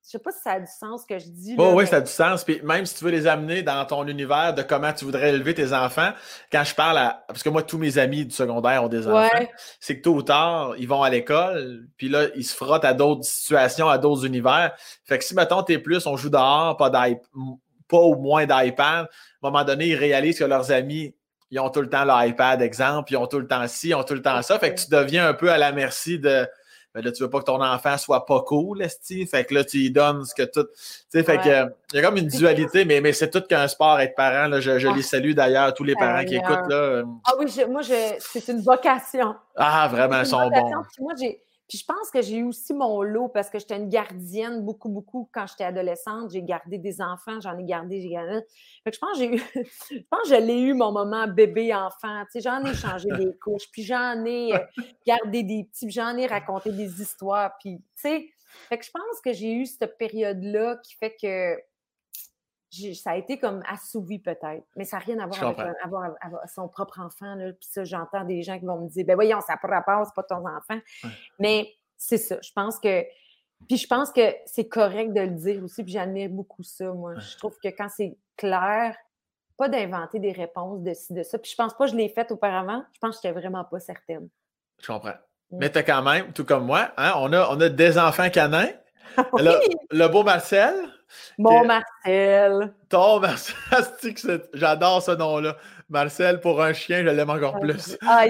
je 0.08 0.12
sais 0.12 0.18
pas 0.20 0.32
si 0.32 0.40
ça 0.42 0.52
a 0.52 0.60
du 0.60 0.66
sens 0.66 1.02
ce 1.02 1.06
que 1.06 1.18
je 1.18 1.28
dis. 1.28 1.54
Là, 1.54 1.74
Oui, 1.74 1.86
ça 1.86 1.96
a 1.96 2.00
du 2.00 2.10
sens. 2.10 2.42
Puis 2.42 2.62
même 2.62 2.86
si 2.86 2.94
tu 2.94 3.04
veux 3.04 3.10
les 3.10 3.26
amener 3.26 3.62
dans 3.62 3.84
ton 3.84 4.06
univers 4.06 4.54
de 4.54 4.62
comment 4.62 4.90
tu 4.90 5.04
voudrais 5.04 5.28
élever 5.28 5.52
tes 5.52 5.74
enfants, 5.74 6.12
quand 6.50 6.64
je 6.64 6.74
parle 6.74 6.96
à. 6.96 7.24
Parce 7.28 7.42
que 7.42 7.50
moi, 7.50 7.62
tous 7.62 7.76
mes 7.76 7.98
amis 7.98 8.24
du 8.24 8.34
secondaire 8.34 8.82
ont 8.82 8.88
des 8.88 9.06
enfants, 9.06 9.46
c'est 9.80 9.98
que 9.98 10.02
tôt 10.02 10.14
ou 10.14 10.22
tard, 10.22 10.72
ils 10.78 10.88
vont 10.88 11.02
à 11.02 11.10
l'école, 11.10 11.88
puis 11.98 12.08
là, 12.08 12.28
ils 12.36 12.44
se 12.44 12.56
frottent 12.56 12.86
à 12.86 12.94
d'autres 12.94 13.24
situations, 13.24 13.86
à 13.86 13.98
d'autres 13.98 14.24
univers. 14.24 14.74
Fait 15.04 15.18
que 15.18 15.24
si, 15.24 15.34
mettons, 15.34 15.62
t'es 15.62 15.78
plus, 15.78 16.06
on 16.06 16.16
joue 16.16 16.30
dehors, 16.30 16.78
pas, 16.78 16.90
pas 16.90 18.00
ou 18.00 18.14
moins 18.14 18.46
d'iPad, 18.46 18.80
à 18.80 19.00
un 19.02 19.06
moment 19.42 19.62
donné, 19.62 19.88
ils 19.88 19.96
réalisent 19.96 20.38
que 20.38 20.44
leurs 20.44 20.72
amis 20.72 21.14
ils 21.50 21.58
ont 21.60 21.70
tout 21.70 21.80
le 21.80 21.88
temps 21.88 22.04
l'iPad, 22.04 22.60
exemple, 22.60 23.10
ils 23.12 23.16
ont 23.16 23.26
tout 23.26 23.38
le 23.38 23.46
temps 23.46 23.66
ci, 23.68 23.88
ils 23.88 23.94
ont 23.94 24.04
tout 24.04 24.12
le 24.12 24.20
temps 24.20 24.42
ça. 24.42 24.58
Fait 24.58 24.74
que 24.74 24.80
tu 24.80 24.90
deviens 24.90 25.28
un 25.28 25.32
peu 25.32 25.50
à 25.50 25.56
la 25.56 25.72
merci 25.72 26.18
de, 26.18 26.46
ben 26.94 27.04
là, 27.04 27.12
tu 27.12 27.22
veux 27.22 27.30
pas 27.30 27.40
que 27.40 27.44
ton 27.44 27.62
enfant 27.62 27.98
soit 27.98 28.24
pas 28.24 28.40
cool, 28.42 28.88
Steve. 28.88 29.28
Fait 29.28 29.44
que 29.44 29.54
là, 29.54 29.64
tu 29.64 29.78
lui 29.78 29.90
donnes 29.90 30.24
ce 30.24 30.34
que 30.34 30.42
tout. 30.42 30.64
Tu 30.64 30.70
sais, 31.10 31.22
fait 31.22 31.38
que 31.38 31.72
il 31.92 31.96
y 31.96 31.98
a 31.98 32.02
comme 32.02 32.16
une 32.16 32.28
dualité, 32.28 32.84
mais, 32.84 33.00
mais 33.00 33.12
c'est 33.12 33.30
tout 33.30 33.42
qu'un 33.42 33.68
sport 33.68 34.00
être 34.00 34.14
parent. 34.14 34.48
Là. 34.48 34.60
Je, 34.60 34.78
je 34.78 34.88
les 34.88 35.02
salue 35.02 35.32
d'ailleurs, 35.32 35.74
tous 35.74 35.84
les 35.84 35.94
parents 35.94 36.24
qui 36.24 36.36
écoutent. 36.36 36.68
Là. 36.68 37.02
Ah 37.24 37.32
oui, 37.38 37.46
moi, 37.68 37.82
c'est 37.82 38.48
une 38.48 38.62
vocation. 38.62 39.34
Ah, 39.56 39.88
vraiment, 39.90 40.20
ils 40.20 40.26
sont 40.26 40.48
bons. 40.48 40.70
moi, 41.00 41.12
j'ai 41.20 41.40
puis 41.68 41.76
je 41.76 41.84
pense 41.84 42.10
que 42.10 42.22
j'ai 42.22 42.38
eu 42.38 42.44
aussi 42.44 42.72
mon 42.72 43.02
lot 43.02 43.28
parce 43.28 43.50
que 43.50 43.58
j'étais 43.58 43.76
une 43.76 43.90
gardienne 43.90 44.64
beaucoup, 44.64 44.88
beaucoup 44.88 45.28
quand 45.32 45.46
j'étais 45.46 45.64
adolescente. 45.64 46.30
J'ai 46.30 46.42
gardé 46.42 46.78
des 46.78 47.02
enfants, 47.02 47.40
j'en 47.42 47.58
ai 47.58 47.64
gardé, 47.64 48.00
j'ai 48.00 48.08
gardé. 48.08 48.40
Fait 48.84 48.90
que 48.90 48.96
je 48.96 48.98
pense 48.98 49.12
que 49.12 49.18
j'ai 49.18 49.34
eu, 49.34 49.38
je 49.90 50.02
pense 50.10 50.22
que 50.22 50.28
je 50.28 50.40
l'ai 50.40 50.60
eu 50.60 50.72
mon 50.72 50.92
moment 50.92 51.28
bébé-enfant. 51.28 52.24
Tu 52.32 52.32
sais, 52.32 52.40
j'en 52.40 52.64
ai 52.64 52.74
changé 52.74 53.08
des 53.18 53.36
couches, 53.42 53.70
puis 53.70 53.82
j'en 53.82 54.24
ai 54.24 54.54
euh, 54.54 54.58
gardé 55.06 55.42
des 55.42 55.68
petits, 55.70 55.90
j'en 55.90 56.16
ai 56.16 56.26
raconté 56.26 56.72
des 56.72 57.02
histoires. 57.02 57.52
Puis, 57.60 57.76
tu 57.76 57.84
sais, 57.96 58.28
fait 58.68 58.78
que 58.78 58.84
je 58.86 58.90
pense 58.90 59.20
que 59.22 59.34
j'ai 59.34 59.52
eu 59.52 59.66
cette 59.66 59.98
période-là 59.98 60.78
qui 60.82 60.94
fait 60.94 61.14
que 61.20 61.56
ça 62.70 63.10
a 63.12 63.16
été 63.16 63.38
comme 63.38 63.62
assouvi 63.68 64.18
peut-être, 64.18 64.64
mais 64.76 64.84
ça 64.84 64.98
n'a 64.98 65.04
rien 65.04 65.18
à 65.18 65.26
voir 65.26 66.04
avec, 66.20 66.50
son 66.54 66.68
propre 66.68 67.00
enfant. 67.00 67.36
Puis 67.38 67.68
ça, 67.70 67.84
j'entends 67.84 68.24
des 68.24 68.42
gens 68.42 68.58
qui 68.58 68.66
vont 68.66 68.80
me 68.80 68.88
dire, 68.88 69.04
ben 69.06 69.14
voyons, 69.14 69.40
ça 69.40 69.56
pas 69.56 69.68
rapport, 69.68 70.06
c'est 70.06 70.14
pas 70.14 70.22
ton 70.22 70.46
enfant. 70.46 70.78
Mais 71.38 71.72
c'est 71.96 72.18
ça, 72.18 72.38
je 72.42 72.52
pense 72.52 72.78
que. 72.78 73.04
Puis 73.66 73.76
je 73.76 73.88
pense 73.88 74.12
que 74.12 74.34
c'est 74.46 74.68
correct 74.68 75.12
de 75.12 75.20
le 75.20 75.30
dire 75.30 75.64
aussi, 75.64 75.82
puis 75.82 75.92
j'admire 75.92 76.30
beaucoup 76.30 76.62
ça, 76.62 76.92
moi. 76.92 77.14
Je 77.18 77.36
trouve 77.38 77.56
que 77.62 77.68
quand 77.68 77.88
c'est 77.88 78.16
clair, 78.36 78.96
pas 79.56 79.68
d'inventer 79.68 80.20
des 80.20 80.30
réponses 80.32 80.82
de 80.82 80.94
ci, 80.94 81.12
de 81.12 81.24
ça. 81.24 81.38
Puis 81.38 81.50
je 81.50 81.56
pense 81.56 81.74
pas 81.74 81.86
que 81.86 81.90
je 81.90 81.96
l'ai 81.96 82.08
fait 82.08 82.30
auparavant, 82.30 82.84
je 82.92 82.98
pense 83.00 83.16
que 83.16 83.22
je 83.22 83.28
n'étais 83.28 83.40
vraiment 83.40 83.64
pas 83.64 83.80
certaine. 83.80 84.28
Je 84.80 84.86
comprends. 84.86 85.14
Mais 85.50 85.70
tu 85.70 85.82
quand 85.82 86.02
même, 86.02 86.32
tout 86.32 86.44
comme 86.44 86.66
moi, 86.66 86.92
hein, 86.96 87.14
on, 87.16 87.32
a, 87.32 87.48
on 87.50 87.60
a 87.60 87.68
des 87.68 87.98
enfants 87.98 88.30
canins. 88.30 88.68
Le 89.90 90.08
beau 90.08 90.22
Marcel, 90.22 90.74
mon 91.38 91.64
Marcel. 91.64 92.72
Ton 92.88 93.20
Marcel. 93.20 94.42
J'adore 94.54 95.02
ce 95.02 95.12
nom-là. 95.12 95.56
Marcel, 95.88 96.40
pour 96.40 96.62
un 96.62 96.72
chien, 96.72 97.02
je 97.02 97.08
l'aime 97.08 97.30
encore 97.30 97.58
plus. 97.60 97.96
Ah, 98.06 98.24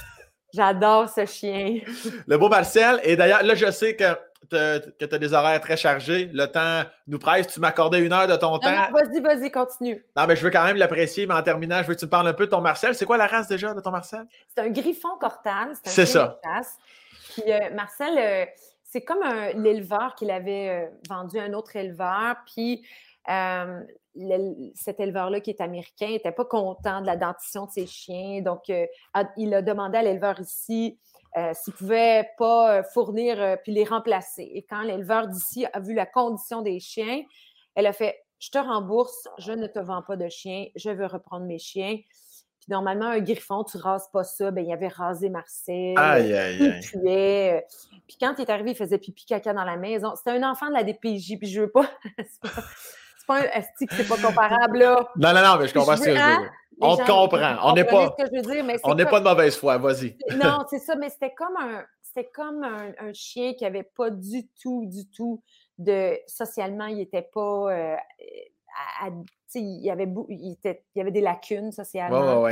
J'adore 0.54 1.08
ce 1.08 1.24
chien. 1.24 1.80
Le 2.26 2.36
beau 2.36 2.48
Marcel. 2.48 3.00
Et 3.04 3.16
d'ailleurs, 3.16 3.42
là, 3.42 3.54
je 3.54 3.70
sais 3.70 3.96
que 3.96 4.04
tu 4.50 5.14
as 5.14 5.18
des 5.18 5.32
horaires 5.32 5.60
très 5.60 5.78
chargés. 5.78 6.30
Le 6.32 6.46
temps 6.46 6.82
nous 7.06 7.18
presse. 7.18 7.46
Tu 7.46 7.60
m'accordais 7.60 8.00
une 8.00 8.12
heure 8.12 8.26
de 8.26 8.36
ton 8.36 8.58
temps. 8.58 8.90
vas-y, 8.92 9.20
vas-y, 9.20 9.50
continue. 9.50 10.04
Non, 10.14 10.26
mais 10.26 10.36
je 10.36 10.44
veux 10.44 10.50
quand 10.50 10.64
même 10.64 10.76
l'apprécier. 10.76 11.26
Mais 11.26 11.34
en 11.34 11.42
terminant, 11.42 11.82
je 11.82 11.88
veux 11.88 11.94
que 11.94 12.00
tu 12.00 12.06
me 12.06 12.10
parles 12.10 12.28
un 12.28 12.34
peu 12.34 12.46
de 12.46 12.50
ton 12.50 12.60
Marcel. 12.60 12.94
C'est 12.94 13.06
quoi 13.06 13.16
la 13.16 13.26
race 13.26 13.48
déjà 13.48 13.72
de 13.72 13.80
ton 13.80 13.90
Marcel? 13.90 14.26
C'est 14.54 14.62
un 14.62 14.68
griffon 14.68 15.16
cortal. 15.18 15.72
C'est 15.84 16.06
ça. 16.06 16.38
Puis 17.34 17.50
euh, 17.50 17.70
Marcel, 17.74 18.12
euh, 18.18 18.44
c'est 18.92 19.00
comme 19.00 19.24
l'éleveur 19.54 20.14
qu'il 20.14 20.30
avait 20.30 20.68
euh, 20.68 20.90
vendu 21.08 21.38
à 21.38 21.44
un 21.44 21.54
autre 21.54 21.76
éleveur, 21.76 22.36
puis 22.44 22.86
euh, 23.30 23.80
cet 24.74 25.00
éleveur-là 25.00 25.40
qui 25.40 25.48
est 25.48 25.62
américain 25.62 26.08
n'était 26.08 26.32
pas 26.32 26.44
content 26.44 27.00
de 27.00 27.06
la 27.06 27.16
dentition 27.16 27.64
de 27.64 27.70
ses 27.70 27.86
chiens, 27.86 28.42
donc 28.42 28.68
euh, 28.68 28.86
il 29.38 29.54
a 29.54 29.62
demandé 29.62 29.96
à 29.96 30.02
l'éleveur 30.02 30.38
ici 30.40 30.98
s'il 31.54 31.72
ne 31.72 31.78
pouvait 31.78 32.28
pas 32.36 32.82
fournir 32.82 33.56
puis 33.62 33.72
les 33.72 33.84
remplacer. 33.84 34.50
Et 34.52 34.66
quand 34.68 34.82
l'éleveur 34.82 35.28
d'ici 35.28 35.64
a 35.72 35.80
vu 35.80 35.94
la 35.94 36.04
condition 36.04 36.60
des 36.60 36.78
chiens, 36.78 37.22
elle 37.74 37.86
a 37.86 37.94
fait 37.94 38.22
Je 38.38 38.50
te 38.50 38.58
rembourse, 38.58 39.28
je 39.38 39.52
ne 39.52 39.66
te 39.66 39.78
vends 39.78 40.02
pas 40.02 40.16
de 40.16 40.28
chiens, 40.28 40.66
je 40.76 40.90
veux 40.90 41.06
reprendre 41.06 41.46
mes 41.46 41.58
chiens. 41.58 41.96
Puis 42.62 42.70
normalement, 42.70 43.06
un 43.06 43.18
griffon, 43.18 43.64
tu 43.64 43.76
rases 43.76 44.08
pas 44.12 44.22
ça. 44.22 44.52
Ben, 44.52 44.64
il 44.64 44.72
avait 44.72 44.86
rasé 44.86 45.28
Marcel. 45.28 45.94
Aïe, 45.98 46.32
aïe, 46.32 46.58
il 46.60 46.80
puait. 46.80 47.66
Puis 48.06 48.16
quand 48.20 48.34
il 48.38 48.42
est 48.42 48.50
arrivé, 48.50 48.70
il 48.70 48.76
faisait 48.76 48.98
pipi 48.98 49.26
caca 49.26 49.52
dans 49.52 49.64
la 49.64 49.76
maison. 49.76 50.14
C'était 50.14 50.30
un 50.30 50.48
enfant 50.48 50.68
de 50.68 50.74
la 50.74 50.84
DPJ, 50.84 51.38
puis 51.40 51.48
je 51.48 51.62
veux 51.62 51.70
pas. 51.72 51.90
c'est 52.18 53.26
pas 53.26 53.40
un 53.40 53.50
esti 53.50 53.88
c'est 53.90 54.06
pas 54.06 54.16
comparable, 54.16 54.78
là. 54.78 55.08
Non, 55.16 55.34
non, 55.34 55.42
non, 55.42 55.56
mais 55.58 55.66
je 55.66 55.74
comprends 55.74 55.96
ce 55.96 56.04
que 56.04 56.14
je 56.14 56.20
veux 56.20 56.40
dire. 56.40 56.52
On 56.80 56.96
te 56.96 57.04
comprend. 57.04 57.56
On 57.64 57.72
n'est 57.72 57.84
pas. 57.84 58.14
on 58.84 58.94
n'est 58.94 59.06
pas 59.06 59.18
de 59.18 59.24
mauvaise 59.24 59.56
foi, 59.56 59.78
vas-y. 59.78 60.16
non, 60.40 60.64
c'est 60.70 60.78
ça, 60.78 60.94
mais 60.94 61.08
c'était 61.08 61.34
comme 61.34 61.56
un. 61.56 61.84
C'était 62.00 62.30
comme 62.32 62.62
un, 62.62 63.12
chien 63.12 63.54
qui 63.54 63.64
avait 63.64 63.82
pas 63.96 64.10
du 64.10 64.46
tout, 64.62 64.86
du 64.86 65.08
tout 65.10 65.42
de. 65.78 66.16
Socialement, 66.28 66.86
il 66.86 67.00
était 67.00 67.28
pas. 67.34 67.72
Euh, 67.72 67.96
il, 69.54 69.82
y 69.82 69.90
avait, 69.90 70.08
il, 70.28 70.56
y 70.94 71.00
avait 71.00 71.10
des 71.10 71.20
lacunes 71.20 71.72
socialement. 71.72 72.46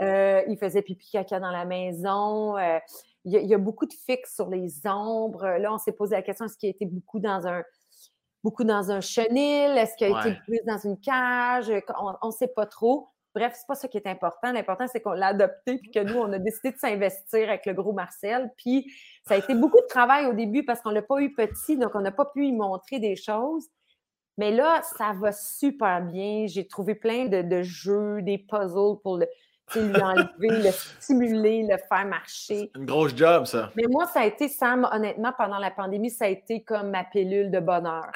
Euh, 0.00 0.42
il 0.48 0.58
faisait 0.58 0.82
pipi 0.82 1.10
caca 1.10 1.38
dans 1.38 1.50
la 1.50 1.64
maison. 1.64 2.56
Euh, 2.56 2.78
il, 3.24 3.32
y 3.32 3.54
a, 3.54 3.58
beaucoup 3.58 3.86
de 3.86 3.94
fixes 4.06 4.34
sur 4.34 4.48
les 4.48 4.86
ombres. 4.86 5.46
Là, 5.58 5.72
on 5.72 5.78
s'est 5.78 5.92
posé 5.92 6.16
la 6.16 6.22
question 6.22 6.46
est-ce 6.46 6.56
qu'il 6.56 6.68
a 6.68 6.70
été 6.70 6.86
beaucoup 6.86 7.20
dans 7.20 7.46
un 7.46 7.62
beaucoup 8.42 8.64
dans 8.64 8.90
un 8.90 9.00
chenil? 9.00 9.76
Est-ce 9.78 9.96
qu'il 9.96 10.14
a 10.14 10.20
été 10.20 10.38
plus 10.46 10.60
dans 10.66 10.78
une 10.78 10.98
cage? 11.00 11.72
On 12.22 12.26
ne 12.26 12.32
sait 12.32 12.48
pas 12.48 12.66
trop. 12.66 13.08
Bref, 13.34 13.54
c'est 13.56 13.66
pas 13.66 13.74
ça 13.74 13.88
qui 13.88 13.96
est 13.96 14.06
important. 14.06 14.52
L'important, 14.52 14.86
c'est 14.86 15.00
qu'on 15.00 15.12
l'a 15.12 15.28
adopté 15.28 15.78
puis 15.78 15.90
que 15.90 16.00
nous, 16.00 16.18
on 16.18 16.32
a 16.32 16.38
décidé 16.38 16.70
de 16.70 16.78
s'investir 16.78 17.48
avec 17.48 17.66
le 17.66 17.74
gros 17.74 17.92
Marcel. 17.92 18.52
Puis 18.56 18.92
ça 19.26 19.34
a 19.34 19.38
été 19.38 19.54
beaucoup 19.54 19.80
de 19.80 19.86
travail 19.86 20.26
au 20.26 20.34
début 20.34 20.64
parce 20.64 20.80
qu'on 20.82 20.90
l'a 20.90 21.02
pas 21.02 21.20
eu 21.20 21.34
petit, 21.34 21.76
donc 21.76 21.92
on 21.94 22.00
n'a 22.00 22.12
pas 22.12 22.26
pu 22.26 22.46
y 22.46 22.52
montrer 22.52 23.00
des 23.00 23.16
choses. 23.16 23.66
Mais 24.36 24.50
là, 24.50 24.82
ça 24.82 25.12
va 25.12 25.32
super 25.32 26.02
bien. 26.02 26.46
J'ai 26.46 26.66
trouvé 26.66 26.94
plein 26.94 27.26
de, 27.26 27.62
jeux, 27.62 28.20
des 28.22 28.38
puzzles 28.38 28.98
pour 29.02 29.18
le, 29.18 29.26
lui 29.76 30.02
enlever, 30.02 30.62
le 30.62 30.70
stimuler, 31.00 31.62
le 31.62 31.76
faire 31.76 32.06
marcher. 32.06 32.70
Une 32.74 32.84
grosse 32.84 33.14
job, 33.16 33.44
ça. 33.44 33.70
Mais 33.76 33.84
moi, 33.88 34.06
ça 34.06 34.20
a 34.20 34.26
été, 34.26 34.48
Sam, 34.48 34.88
honnêtement, 34.90 35.32
pendant 35.36 35.58
la 35.58 35.70
pandémie, 35.70 36.10
ça 36.10 36.24
a 36.24 36.28
été 36.28 36.62
comme 36.62 36.90
ma 36.90 37.04
pilule 37.04 37.50
de 37.50 37.60
bonheur. 37.60 38.10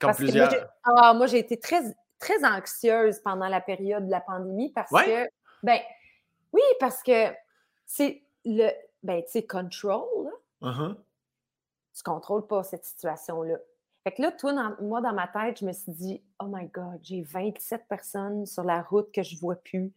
Comme 0.00 0.14
plusieurs. 0.14 0.50
Ah, 0.84 1.12
moi, 1.12 1.26
j'ai 1.26 1.38
été 1.38 1.58
très, 1.58 1.82
très 2.18 2.44
anxieuse 2.44 3.20
pendant 3.20 3.48
la 3.48 3.60
période 3.60 4.06
de 4.06 4.10
la 4.10 4.20
pandémie 4.20 4.72
parce 4.72 4.90
que, 4.90 5.28
ben, 5.62 5.80
oui, 6.52 6.62
parce 6.80 7.02
que 7.02 7.26
c'est 7.84 8.22
le, 8.44 8.70
ben, 9.02 9.22
tu 9.22 9.32
sais, 9.32 9.42
control, 9.42 10.06
là. 10.24 10.30
Uh-huh. 10.70 10.96
Tu 11.94 12.02
contrôles 12.02 12.46
pas 12.46 12.62
cette 12.62 12.84
situation-là. 12.84 13.56
Fait 14.08 14.14
que 14.14 14.22
là, 14.22 14.32
toi, 14.32 14.74
moi, 14.80 15.02
dans 15.02 15.12
ma 15.12 15.26
tête, 15.26 15.58
je 15.60 15.66
me 15.66 15.72
suis 15.72 15.92
dit, 15.92 16.22
oh 16.40 16.46
my 16.48 16.66
God, 16.68 16.98
j'ai 17.02 17.20
27 17.20 17.82
personnes 17.90 18.46
sur 18.46 18.64
la 18.64 18.80
route 18.80 19.12
que 19.12 19.22
je 19.22 19.38
vois 19.38 19.56
plus. 19.56 19.92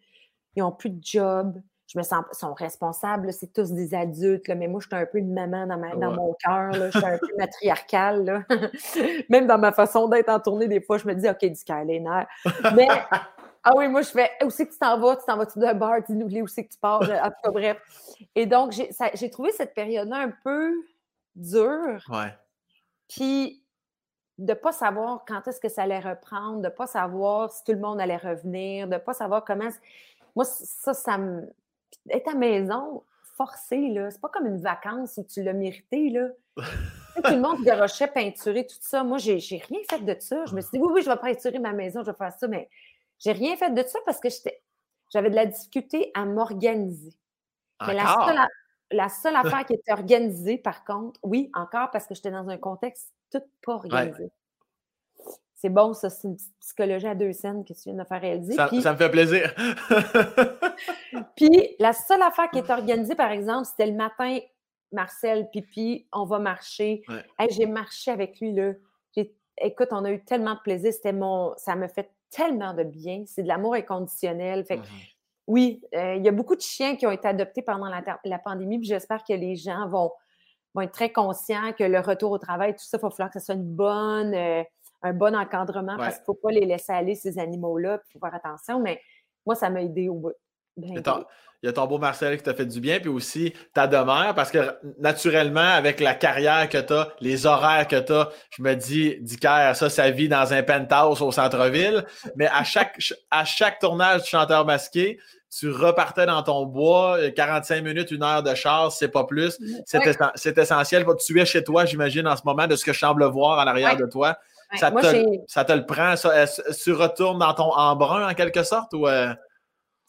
Ils 0.57 0.59
n'ont 0.59 0.73
plus 0.73 0.89
de 0.89 0.99
job. 1.01 1.57
Je 1.87 1.97
me 1.97 2.03
sens, 2.03 2.25
ils 2.33 2.37
sont 2.37 2.53
responsables, 2.53 3.31
c'est 3.31 3.53
tous 3.53 3.71
des 3.71 3.93
adultes, 3.93 4.49
là, 4.49 4.55
mais 4.55 4.67
moi, 4.67 4.81
je 4.81 4.87
suis 4.87 4.95
un 5.01 5.05
peu 5.05 5.17
une 5.19 5.33
maman 5.33 5.65
dans, 5.65 5.77
ma, 5.77 5.95
dans 5.95 6.11
mon 6.11 6.33
cœur, 6.43 6.73
je 6.73 6.89
suis 6.89 7.05
un 7.05 7.17
peu 7.17 7.27
matriarcale. 7.37 8.45
Même 9.29 9.47
dans 9.47 9.57
ma 9.57 9.71
façon 9.71 10.09
d'être 10.09 10.27
en 10.27 10.41
tournée, 10.41 10.67
des 10.67 10.81
fois, 10.81 10.97
je 10.97 11.07
me 11.07 11.15
dis, 11.15 11.29
OK, 11.29 11.45
du 11.45 11.63
cœur, 11.63 11.85
les 11.85 12.01
nerfs. 12.01 12.27
Mais, 12.75 12.89
ah 13.63 13.71
oui, 13.77 13.87
moi, 13.87 14.01
je 14.01 14.09
fais, 14.09 14.29
où 14.43 14.49
c'est 14.49 14.67
que 14.67 14.73
tu 14.73 14.79
t'en 14.79 14.99
vas? 14.99 15.15
Tu 15.15 15.23
t'en 15.25 15.37
vas-tu 15.37 15.57
de 15.57 15.71
bar? 15.71 16.01
Dis-nous 16.05 16.27
où 16.41 16.47
c'est 16.47 16.65
que 16.65 16.73
tu 16.73 16.79
pars? 16.79 17.01
En 17.01 17.29
tout 17.29 17.35
cas, 17.45 17.51
bref. 17.51 17.77
Et 18.35 18.45
donc, 18.45 18.73
j'ai 18.73 19.29
trouvé 19.29 19.53
cette 19.53 19.73
période-là 19.73 20.17
un 20.17 20.33
peu 20.43 20.73
dure. 21.33 22.03
Ouais. 22.09 22.35
Puis, 23.07 23.60
de 24.41 24.53
ne 24.53 24.57
pas 24.57 24.71
savoir 24.71 25.23
quand 25.27 25.47
est-ce 25.47 25.59
que 25.59 25.69
ça 25.69 25.83
allait 25.83 25.99
reprendre, 25.99 26.57
de 26.57 26.65
ne 26.65 26.69
pas 26.69 26.87
savoir 26.87 27.51
si 27.51 27.63
tout 27.63 27.73
le 27.73 27.79
monde 27.79 28.01
allait 28.01 28.17
revenir, 28.17 28.87
de 28.87 28.93
ne 28.93 28.99
pas 28.99 29.13
savoir 29.13 29.45
comment. 29.45 29.69
Moi, 30.35 30.45
ça, 30.45 30.93
ça 30.93 31.17
me. 31.17 31.47
Être 32.09 32.29
à 32.29 32.33
maison, 32.33 33.03
forcé, 33.37 33.89
là, 33.89 34.09
c'est 34.09 34.19
pas 34.19 34.29
comme 34.29 34.47
une 34.47 34.59
vacance 34.61 35.17
où 35.17 35.23
tu 35.23 35.43
l'as 35.43 35.53
mérité, 35.53 36.09
là. 36.09 36.29
tout 36.57 37.33
le 37.33 37.39
monde 37.39 37.63
garochait, 37.63 38.07
peinturer, 38.07 38.65
tout 38.65 38.77
ça. 38.79 39.03
Moi, 39.03 39.19
j'ai, 39.19 39.39
j'ai 39.39 39.57
rien 39.57 39.79
fait 39.89 39.99
de 39.99 40.15
ça. 40.19 40.45
Je 40.45 40.55
me 40.55 40.61
suis 40.61 40.71
dit, 40.71 40.79
oui, 40.79 40.91
oui, 40.91 41.01
je 41.03 41.09
vais 41.09 41.17
peinturer 41.17 41.59
ma 41.59 41.73
maison, 41.73 42.01
je 42.01 42.09
vais 42.09 42.17
faire 42.17 42.33
ça, 42.33 42.47
mais 42.47 42.67
j'ai 43.19 43.33
rien 43.33 43.55
fait 43.57 43.71
de 43.71 43.83
ça 43.83 43.99
parce 44.05 44.19
que 44.19 44.29
j'étais. 44.29 44.63
j'avais 45.11 45.29
de 45.29 45.35
la 45.35 45.45
difficulté 45.45 46.11
à 46.15 46.25
m'organiser. 46.25 47.13
Mais 47.85 47.93
la 47.93 48.25
seule, 48.25 48.39
la 48.91 49.09
seule, 49.09 49.35
affaire 49.35 49.65
qui 49.65 49.73
était 49.73 49.91
organisée, 49.91 50.57
par 50.57 50.83
contre, 50.83 51.19
oui, 51.23 51.49
encore 51.53 51.91
parce 51.91 52.07
que 52.07 52.15
j'étais 52.15 52.31
dans 52.31 52.49
un 52.49 52.57
contexte 52.57 53.13
tout 53.31 53.41
pas 53.65 53.73
organisé. 53.73 54.31
C'est 55.55 55.69
bon, 55.69 55.93
ça, 55.93 56.09
c'est 56.09 56.27
une 56.27 56.35
petite 56.35 56.57
psychologie 56.59 57.07
à 57.07 57.13
deux 57.13 57.33
scènes 57.33 57.63
que 57.63 57.73
tu 57.73 57.81
viens 57.85 57.93
de 57.93 58.03
faire 58.03 58.19
réaliser. 58.19 58.53
Ça, 58.53 58.69
me 58.71 58.97
fait 58.97 59.11
plaisir. 59.11 59.53
puis 61.35 61.75
la 61.79 61.93
seule 61.93 62.21
affaire 62.23 62.49
qui 62.49 62.59
était 62.59 62.73
organisée, 62.73 63.15
par 63.15 63.31
exemple, 63.31 63.65
c'était 63.65 63.85
le 63.85 63.95
matin, 63.95 64.39
Marcel, 64.91 65.49
Pipi, 65.51 66.07
on 66.11 66.25
va 66.25 66.39
marcher. 66.39 67.03
j'ai 67.49 67.67
marché 67.67 68.11
avec 68.11 68.39
lui, 68.39 68.53
là. 68.53 68.73
Écoute, 69.63 69.89
on 69.91 70.03
a 70.05 70.11
eu 70.11 70.23
tellement 70.23 70.55
de 70.55 70.59
plaisir. 70.61 70.91
C'était 70.91 71.13
mon. 71.13 71.53
Ça 71.57 71.75
me 71.75 71.87
fait 71.87 72.09
tellement 72.31 72.73
de 72.73 72.83
bien. 72.83 73.23
C'est 73.27 73.43
de 73.43 73.47
l'amour 73.47 73.75
inconditionnel. 73.75 74.65
Fait 74.65 74.77
mmh 74.77 74.83
oui, 75.47 75.81
euh, 75.95 76.15
il 76.15 76.23
y 76.23 76.27
a 76.27 76.31
beaucoup 76.31 76.55
de 76.55 76.61
chiens 76.61 76.95
qui 76.95 77.05
ont 77.05 77.11
été 77.11 77.27
adoptés 77.27 77.61
pendant 77.61 77.87
la, 77.87 78.39
pandémie, 78.39 78.77
puis 78.79 78.87
j'espère 78.87 79.23
que 79.23 79.33
les 79.33 79.55
gens 79.55 79.87
vont, 79.87 80.11
vont, 80.73 80.81
être 80.81 80.91
très 80.91 81.11
conscients 81.11 81.73
que 81.77 81.83
le 81.83 81.99
retour 81.99 82.31
au 82.31 82.37
travail, 82.37 82.73
tout 82.73 82.83
ça, 82.83 82.97
il 82.97 83.01
va 83.01 83.09
falloir 83.09 83.31
que 83.31 83.39
ce 83.39 83.45
soit 83.45 83.55
une 83.55 83.75
bonne. 83.75 84.33
Euh, 84.33 84.63
un 85.03 85.13
bon 85.13 85.35
encadrement 85.35 85.97
parce 85.97 86.15
qu'il 86.15 86.21
ne 86.21 86.25
faut 86.25 86.33
pas 86.35 86.51
les 86.51 86.65
laisser 86.65 86.91
aller, 86.91 87.15
ces 87.15 87.39
animaux-là, 87.39 87.99
il 88.07 88.13
faut 88.13 88.19
faire 88.19 88.35
attention. 88.35 88.79
Mais 88.79 89.01
moi, 89.45 89.55
ça 89.55 89.69
m'a 89.69 89.81
aidé 89.81 90.09
au 90.09 90.15
bout. 90.15 90.33
Il 90.77 91.67
y 91.67 91.69
a 91.69 91.73
ton 91.73 91.85
beau 91.85 91.99
Marcel 91.99 92.37
qui 92.37 92.43
t'a 92.43 92.55
fait 92.55 92.65
du 92.65 92.79
bien, 92.79 92.99
puis 92.99 93.09
aussi 93.09 93.53
ta 93.73 93.85
demeure, 93.85 94.33
parce 94.33 94.49
que 94.49 94.75
naturellement, 94.97 95.59
avec 95.59 95.99
la 95.99 96.15
carrière 96.15 96.67
que 96.67 96.79
tu 96.79 96.93
as, 96.93 97.09
les 97.19 97.45
horaires 97.45 97.87
que 97.87 97.99
tu 97.99 98.13
as, 98.13 98.29
je 98.49 98.63
me 98.63 98.73
dis, 98.73 99.17
Dicker, 99.21 99.73
ça, 99.75 99.89
ça 99.89 100.09
vit 100.09 100.27
dans 100.27 100.53
un 100.53 100.63
penthouse 100.63 101.21
au 101.21 101.31
centre-ville. 101.31 102.03
Mais 102.35 102.47
à 102.47 102.63
chaque, 102.63 102.97
à 103.29 103.45
chaque 103.45 103.77
tournage 103.77 104.23
du 104.23 104.29
chanteur 104.29 104.65
masqué, 104.65 105.19
tu 105.55 105.69
repartais 105.69 106.25
dans 106.25 106.41
ton 106.41 106.65
bois, 106.65 107.29
45 107.29 107.83
minutes, 107.83 108.09
une 108.09 108.23
heure 108.23 108.41
de 108.41 108.55
char, 108.55 108.91
c'est 108.91 109.09
pas 109.09 109.25
plus. 109.25 109.59
C'est 109.85 110.57
essentiel. 110.57 111.05
Tu 111.23 111.39
es 111.39 111.45
chez 111.45 111.63
toi, 111.63 111.85
j'imagine, 111.85 112.27
en 112.27 112.35
ce 112.35 112.41
moment, 112.43 112.65
de 112.65 112.75
ce 112.75 112.85
que 112.85 112.93
je 112.93 112.99
semble 112.99 113.23
voir 113.25 113.59
en 113.59 113.67
arrière 113.69 113.97
de 113.97 114.07
toi 114.07 114.37
ça, 114.77 114.91
te, 114.91 115.73
le 115.73 115.85
prend, 115.85 116.15
ça? 116.15 116.45
Tu 116.81 116.93
retournes 116.93 117.39
dans 117.39 117.53
ton 117.53 117.73
embrun 117.73 118.29
en 118.29 118.33
quelque 118.33 118.63
sorte 118.63 118.93
ou. 118.93 119.07
Euh? 119.07 119.33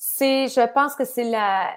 C'est, 0.04 0.48
je 0.48 0.72
pense 0.72 0.96
que 0.96 1.04
c'est 1.04 1.22
la, 1.22 1.72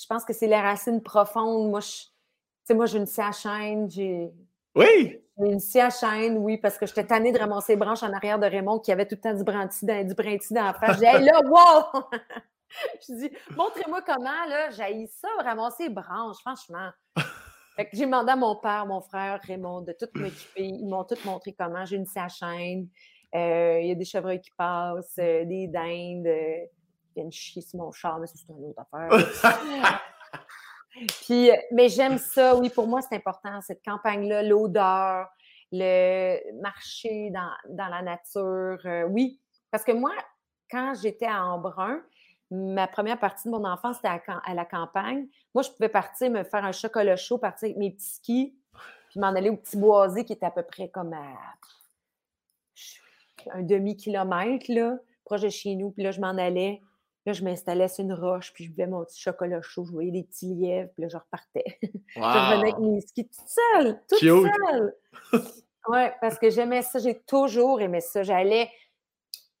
je 0.00 0.06
pense 0.06 0.24
que 0.24 0.32
c'est 0.32 0.46
les 0.46 0.58
racines 0.58 1.02
profondes. 1.02 1.68
Moi, 1.68 1.80
je, 1.80 2.72
moi, 2.72 2.86
j'ai 2.86 2.96
une 2.96 3.04
scie 3.04 3.20
à 3.20 3.32
chaîne, 3.32 3.90
j'ai. 3.90 4.32
Oui! 4.74 5.20
une 5.36 5.60
scie 5.60 5.80
à 5.80 5.90
chaîne, 5.90 6.38
oui, 6.38 6.56
parce 6.56 6.78
que 6.78 6.86
j'étais 6.86 7.04
tannée 7.04 7.32
de 7.32 7.38
ramasser 7.38 7.72
les 7.72 7.76
branches 7.76 8.02
en 8.02 8.14
arrière 8.14 8.38
de 8.38 8.46
Raymond 8.46 8.78
qui 8.78 8.92
avait 8.92 9.04
tout 9.04 9.16
le 9.16 9.20
temps 9.20 9.34
du 9.34 9.44
brinti 9.44 9.84
dans, 9.84 10.06
du 10.06 10.14
brinti 10.14 10.54
dans 10.54 10.64
la 10.64 10.72
face. 10.72 10.96
Je 10.96 11.00
dis, 11.00 11.24
là, 11.24 11.40
wow! 11.44 12.04
je 13.06 13.14
dis, 13.14 13.30
montrez-moi 13.50 14.00
comment, 14.00 14.46
là, 14.48 14.70
j'ai 14.70 15.06
ça, 15.08 15.28
ramasser 15.42 15.88
les 15.88 15.94
branches, 15.94 16.38
franchement. 16.40 16.88
Fait 17.76 17.84
que 17.84 17.94
j'ai 17.94 18.06
demandé 18.06 18.32
à 18.32 18.36
mon 18.36 18.56
père, 18.56 18.86
mon 18.86 19.02
frère 19.02 19.38
Raymond 19.42 19.82
de 19.82 19.92
tout 19.92 20.08
m'occuper. 20.14 20.64
Ils 20.64 20.86
m'ont 20.86 21.04
tout 21.04 21.18
montré 21.26 21.52
comment. 21.52 21.84
J'ai 21.84 21.96
une 21.96 22.06
scie 22.06 22.20
à 22.20 22.28
chaîne. 22.28 22.88
Euh, 23.34 23.80
il 23.82 23.88
y 23.88 23.92
a 23.92 23.96
des 23.96 24.06
chevreuils 24.06 24.40
qui 24.40 24.52
passent, 24.56 25.18
euh, 25.18 25.44
des 25.44 25.66
dindes. 25.66 26.26
Euh, 26.26 26.64
viennent 27.14 27.32
chier 27.32 27.62
sur 27.62 27.78
mon 27.78 27.92
char, 27.92 28.18
mais 28.18 28.26
c'est 28.26 28.48
une 28.48 28.64
autre 28.64 28.80
affaire. 28.80 30.00
Puis, 31.22 31.50
mais 31.72 31.88
j'aime 31.88 32.18
ça, 32.18 32.56
oui, 32.56 32.70
pour 32.70 32.86
moi, 32.86 33.02
c'est 33.02 33.16
important, 33.16 33.60
cette 33.60 33.84
campagne-là, 33.84 34.42
l'odeur, 34.42 35.28
le 35.72 36.60
marcher 36.60 37.30
dans, 37.30 37.50
dans 37.68 37.88
la 37.88 38.02
nature. 38.02 38.78
oui, 39.10 39.40
parce 39.70 39.82
que 39.82 39.92
moi, 39.92 40.12
quand 40.70 40.94
j'étais 41.00 41.26
à 41.26 41.44
Embrun, 41.44 42.00
ma 42.50 42.86
première 42.86 43.18
partie 43.18 43.48
de 43.48 43.52
mon 43.52 43.64
enfance, 43.64 43.96
c'était 43.96 44.08
à, 44.08 44.54
la 44.54 44.64
campagne. 44.64 45.26
Moi, 45.54 45.62
je 45.62 45.70
pouvais 45.70 45.88
partir, 45.88 46.30
me 46.30 46.44
faire 46.44 46.64
un 46.64 46.72
chocolat 46.72 47.16
chaud, 47.16 47.38
partir 47.38 47.66
avec 47.66 47.76
mes 47.76 47.90
petits 47.90 48.14
skis, 48.14 48.54
puis 49.08 49.20
m'en 49.20 49.28
aller 49.28 49.50
au 49.50 49.56
petit 49.56 49.76
boisé 49.76 50.24
qui 50.24 50.32
était 50.32 50.46
à 50.46 50.50
peu 50.50 50.62
près 50.62 50.88
comme 50.88 51.12
à 51.12 51.26
un 53.52 53.62
demi-kilomètre, 53.62 54.66
là, 54.68 54.96
proche 55.24 55.42
de 55.42 55.48
chez 55.48 55.74
nous. 55.74 55.90
Puis 55.90 56.02
là, 56.02 56.10
je 56.10 56.20
m'en 56.20 56.36
allais. 56.36 56.82
Là, 57.26 57.32
je 57.32 57.42
m'installais 57.42 57.88
sur 57.88 58.04
une 58.04 58.12
roche, 58.12 58.52
puis 58.52 58.64
je 58.64 58.70
buvais 58.70 58.86
mon 58.86 59.04
petit 59.04 59.20
chocolat 59.20 59.62
chaud, 59.62 59.84
je 59.84 59.92
voyais 59.92 60.10
des 60.10 60.24
petits 60.24 60.46
lièvres, 60.46 60.90
puis 60.92 61.02
là, 61.02 61.08
je 61.08 61.16
repartais. 61.16 61.78
je 61.82 62.20
revenais 62.20 62.70
avec 62.70 62.78
mes 62.78 63.00
skis 63.00 63.28
toute 63.28 63.48
seule, 63.48 64.00
toute 64.08 64.18
seule. 64.18 64.94
oui, 65.88 66.00
parce 66.20 66.38
que 66.38 66.50
j'aimais 66.50 66.82
ça, 66.82 66.98
j'ai 66.98 67.18
toujours 67.20 67.80
aimé 67.80 68.00
ça. 68.00 68.22
J'allais, 68.22 68.68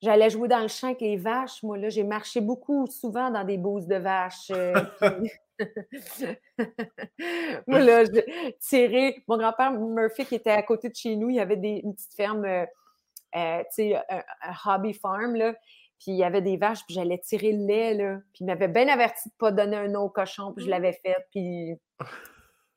J'allais 0.04 0.28
jouer 0.28 0.48
dans 0.48 0.60
le 0.60 0.68
champ 0.68 0.88
avec 0.88 1.00
les 1.00 1.16
vaches. 1.16 1.62
Moi, 1.62 1.78
là, 1.78 1.88
j'ai 1.88 2.04
marché 2.04 2.42
beaucoup, 2.42 2.86
souvent 2.86 3.30
dans 3.30 3.42
des 3.42 3.56
bouses 3.56 3.86
de 3.86 3.96
vaches. 3.96 4.50
Euh, 4.50 4.74
Moi, 7.66 7.78
là, 7.78 8.04
j'ai 8.04 8.54
tiré. 8.60 9.24
Mon 9.26 9.38
grand-père 9.38 9.72
Murphy, 9.72 10.26
qui 10.26 10.34
était 10.34 10.50
à 10.50 10.62
côté 10.62 10.90
de 10.90 10.94
chez 10.94 11.16
nous, 11.16 11.30
il 11.30 11.36
y 11.36 11.40
avait 11.40 11.56
des, 11.56 11.80
une 11.82 11.94
petite 11.94 12.12
ferme, 12.12 12.44
euh, 12.44 12.66
euh, 13.34 13.62
tu 13.74 13.80
sais, 13.92 13.96
un, 14.10 14.22
hobby 14.66 14.92
farm, 14.92 15.36
là. 15.36 15.54
Puis 15.98 16.12
il 16.12 16.16
y 16.16 16.24
avait 16.24 16.42
des 16.42 16.56
vaches, 16.56 16.84
puis 16.86 16.94
j'allais 16.94 17.18
tirer 17.18 17.52
le 17.52 17.66
lait, 17.66 17.94
là. 17.94 18.18
Puis 18.32 18.44
il 18.44 18.46
m'avait 18.46 18.68
bien 18.68 18.88
averti 18.88 19.28
de 19.28 19.34
ne 19.34 19.38
pas 19.38 19.52
donner 19.52 19.76
un 19.76 19.88
nom 19.88 20.02
au 20.02 20.10
cochon, 20.10 20.52
puis 20.52 20.64
je 20.64 20.70
l'avais 20.70 20.92
fait, 20.92 21.16
puis 21.30 21.74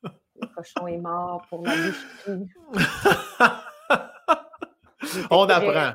le 0.02 0.46
cochon 0.56 0.86
est 0.86 0.98
mort 0.98 1.44
pour 1.48 1.66
la 1.66 1.74
boucherie. 1.74 2.48
On 5.30 5.48
apprend. 5.48 5.92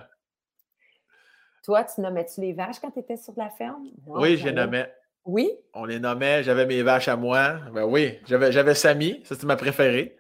Toi, 1.63 1.83
tu 1.85 2.01
nommais-tu 2.01 2.41
les 2.41 2.53
vaches 2.53 2.79
quand 2.81 2.91
tu 2.91 2.99
étais 2.99 3.17
sur 3.17 3.33
la 3.37 3.49
ferme? 3.49 3.87
oui, 4.05 4.37
je 4.37 4.45
les 4.45 4.51
nommais. 4.51 4.93
Oui? 5.25 5.49
On 5.73 5.85
les 5.85 5.99
nommait, 5.99 6.43
j'avais 6.43 6.65
mes 6.65 6.83
vaches 6.83 7.07
à 7.07 7.15
moi. 7.15 7.55
Ben 7.73 7.85
oui, 7.85 8.19
j'avais 8.27 8.75
Samy, 8.75 9.21
ça 9.23 9.35
c'était 9.35 9.47
ma 9.47 9.55
préférée. 9.55 10.17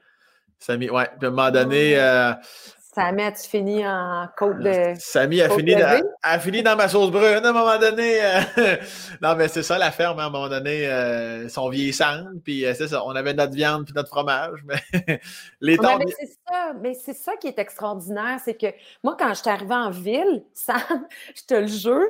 Samy, 0.59 0.89
ouais. 0.89 1.09
Puis 1.19 1.25
à 1.25 1.27
un 1.27 1.31
moment 1.31 1.51
donné, 1.51 1.99
euh, 1.99 2.31
Samy, 2.93 3.23
as-tu 3.23 3.49
fini 3.49 3.87
en 3.87 4.27
côte 4.37 4.59
de. 4.59 4.93
Samy 4.99 5.41
a, 5.41 5.49
fini, 5.49 5.73
a, 5.73 6.39
fini 6.39 6.61
dans 6.61 6.75
ma 6.75 6.87
sauce 6.87 7.09
brune 7.09 7.43
à 7.43 7.49
un 7.49 7.53
moment 7.53 7.77
donné. 7.79 8.23
Euh, 8.23 8.41
non, 9.21 9.35
mais 9.35 9.47
c'est 9.47 9.63
ça 9.63 9.79
la 9.79 9.89
ferme, 9.89 10.19
à 10.19 10.25
un 10.25 10.29
moment 10.29 10.47
donné, 10.47 10.87
euh, 10.87 11.49
sont 11.49 11.69
vieillissantes, 11.69 12.27
puis 12.43 12.65
euh, 12.65 12.73
c'est 12.75 12.89
ça, 12.89 13.03
on 13.03 13.15
avait 13.15 13.33
notre 13.33 13.53
viande 13.53 13.85
puis 13.85 13.95
notre 13.95 14.09
fromage. 14.09 14.63
Mais 14.65 15.19
les 15.59 15.77
temps. 15.77 15.97
Mais 15.97 16.05
c'est 16.19 16.37
ça, 16.47 16.73
mais 16.81 16.93
c'est 16.93 17.13
ça 17.13 17.35
qui 17.37 17.47
est 17.47 17.57
extraordinaire, 17.57 18.39
c'est 18.43 18.53
que 18.53 18.67
moi, 19.03 19.15
quand 19.17 19.29
je 19.29 19.41
suis 19.41 19.49
arrivée 19.49 19.73
en 19.73 19.89
ville, 19.89 20.43
Sam, 20.53 21.07
je 21.35 21.41
te 21.47 21.53
le 21.55 21.67
jure, 21.67 22.07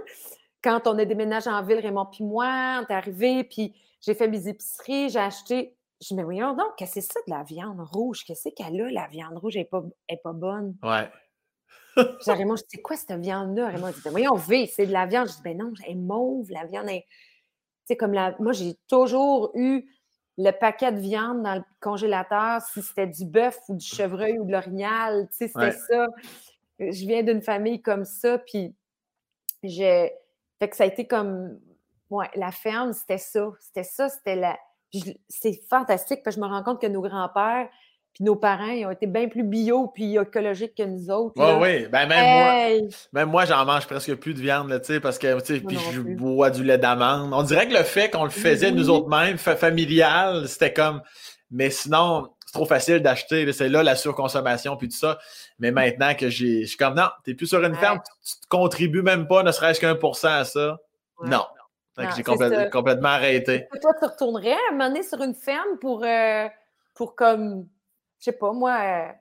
quand 0.63 0.85
on 0.85 0.97
a 0.97 1.05
déménagé 1.05 1.49
en 1.49 1.63
ville, 1.63 1.79
Raymond 1.79 2.07
puis 2.11 2.23
moi, 2.23 2.81
on 2.81 2.91
est 2.91 2.95
arrivés, 2.95 3.43
puis 3.45 3.73
j'ai 4.01 4.15
fait 4.15 4.27
mes 4.27 4.49
épiceries, 4.49 5.09
j'ai 5.09 5.19
acheté 5.19 5.75
je 6.03 6.15
me 6.15 6.23
voyons 6.23 6.53
donc, 6.55 6.75
qu'est-ce 6.77 6.95
que 6.95 7.01
c'est 7.01 7.13
ça 7.13 7.19
de 7.27 7.33
la 7.33 7.43
viande 7.43 7.79
rouge? 7.79 8.23
Qu'est-ce 8.25 8.49
qu'elle 8.49 8.81
a, 8.81 8.89
la 8.89 9.07
viande 9.07 9.37
rouge? 9.37 9.55
Elle 9.55 9.63
n'est 9.63 9.67
pas, 9.67 9.83
pas 10.23 10.33
bonne. 10.33 10.75
Ouais. 10.83 11.09
Genre, 11.95 12.37
Raymond, 12.37 12.55
je 12.55 12.63
dis, 12.63 12.69
c'est 12.69 12.81
quoi 12.81 12.95
cette 12.95 13.19
viande-là? 13.19 13.69
Raymond 13.69 13.89
dit, 13.89 14.01
ben 14.03 14.11
voyons, 14.11 14.35
V, 14.35 14.67
c'est 14.67 14.87
de 14.87 14.91
la 14.91 15.05
viande. 15.05 15.27
Je 15.27 15.33
dis, 15.33 15.41
ben 15.43 15.57
non, 15.57 15.73
elle 15.85 15.91
est 15.91 15.95
mauve, 15.95 16.49
la 16.49 16.65
viande 16.65 16.89
est. 16.89 17.05
Tu 17.05 17.87
sais, 17.87 17.97
comme 17.97 18.13
la. 18.13 18.35
Moi, 18.39 18.53
j'ai 18.53 18.75
toujours 18.87 19.51
eu 19.55 19.87
le 20.37 20.51
paquet 20.51 20.91
de 20.91 20.99
viande 20.99 21.43
dans 21.43 21.55
le 21.55 21.63
congélateur, 21.79 22.61
si 22.61 22.81
c'était 22.81 23.07
du 23.07 23.25
bœuf 23.25 23.59
ou 23.69 23.75
du 23.75 23.85
chevreuil 23.85 24.39
ou 24.39 24.45
de 24.45 24.51
l'orignal, 24.51 25.27
tu 25.29 25.37
sais, 25.37 25.47
c'était 25.47 25.71
ça. 25.71 26.07
Je 26.79 27.05
viens 27.05 27.21
d'une 27.21 27.41
famille 27.41 27.81
comme 27.81 28.05
ça, 28.05 28.39
puis 28.39 28.75
j'ai. 29.61 30.11
Fait 30.59 30.69
que 30.69 30.75
ça 30.75 30.83
a 30.83 30.87
été 30.87 31.05
comme. 31.05 31.59
Ouais, 32.09 32.29
la 32.35 32.51
ferme, 32.51 32.93
c'était 32.93 33.17
ça. 33.17 33.51
C'était 33.59 33.83
ça, 33.83 34.09
c'était 34.09 34.35
la 34.35 34.57
c'est 35.27 35.59
fantastique 35.69 36.21
parce 36.23 36.35
que 36.35 36.41
je 36.41 36.45
me 36.45 36.51
rends 36.51 36.63
compte 36.63 36.81
que 36.81 36.87
nos 36.87 37.01
grands-pères 37.01 37.69
puis 38.13 38.23
nos 38.23 38.35
parents 38.35 38.69
ils 38.69 38.85
ont 38.85 38.91
été 38.91 39.07
bien 39.07 39.27
plus 39.27 39.43
bio 39.43 39.87
puis 39.87 40.17
écologiques 40.17 40.75
que 40.75 40.83
nous 40.83 41.09
autres. 41.09 41.33
Oui, 41.35 41.61
oui. 41.61 41.87
Ben, 41.91 42.07
même 42.07 42.79
moi, 42.79 42.89
même 43.11 43.29
moi, 43.29 43.45
j'en 43.45 43.65
mange 43.65 43.87
presque 43.87 44.13
plus 44.15 44.35
de 44.35 44.39
viande, 44.39 44.69
là, 44.69 44.79
parce 45.01 45.17
que 45.17 45.39
puis 45.65 45.77
je 45.91 46.01
bois 46.01 46.51
du 46.51 46.63
lait 46.63 46.77
d'amande. 46.77 47.33
On 47.33 47.41
dirait 47.43 47.67
que 47.67 47.73
le 47.73 47.83
fait 47.83 48.11
qu'on 48.11 48.23
le 48.23 48.29
faisait 48.29 48.71
nous 48.71 48.89
autres 48.89 49.09
mêmes, 49.09 49.37
familial, 49.37 50.47
c'était 50.47 50.73
comme. 50.73 51.01
Mais 51.49 51.71
sinon, 51.71 52.29
c'est 52.45 52.53
trop 52.53 52.65
facile 52.65 52.99
d'acheter. 52.99 53.51
C'est 53.51 53.69
là 53.69 53.81
la 53.81 53.95
surconsommation 53.95 54.77
puis 54.77 54.89
tout 54.89 54.97
ça. 54.97 55.17
Mais 55.57 55.71
maintenant 55.71 56.13
que 56.13 56.29
j'ai. 56.29 56.61
Je 56.61 56.67
suis 56.67 56.77
comme 56.77 56.93
non, 56.93 57.07
tu 57.23 57.31
n'es 57.31 57.35
plus 57.35 57.47
sur 57.47 57.63
une 57.63 57.75
ferme, 57.75 57.99
tu, 58.23 58.35
ne 58.43 58.47
contribues 58.47 59.01
même 59.01 59.27
pas, 59.27 59.41
ne 59.41 59.51
serait-ce 59.51 59.79
qu'un 59.79 59.95
pour 59.95 60.17
cent 60.17 60.33
à 60.33 60.45
ça. 60.45 60.77
Non 61.23 61.45
j'ai 62.15 62.23
complètement 62.23 63.09
arrêté. 63.09 63.67
Toi, 63.81 63.93
tu 63.99 64.05
retournerais 64.05 64.53
à 64.53 64.73
un 64.73 65.01
sur 65.03 65.21
une 65.21 65.35
ferme 65.35 65.77
pour, 65.79 66.03
euh, 66.03 66.47
pour 66.95 67.15
comme, 67.15 67.67
je 68.19 68.25
sais 68.25 68.31
pas, 68.31 68.51
moi, 68.51 68.77
euh, 68.81 69.11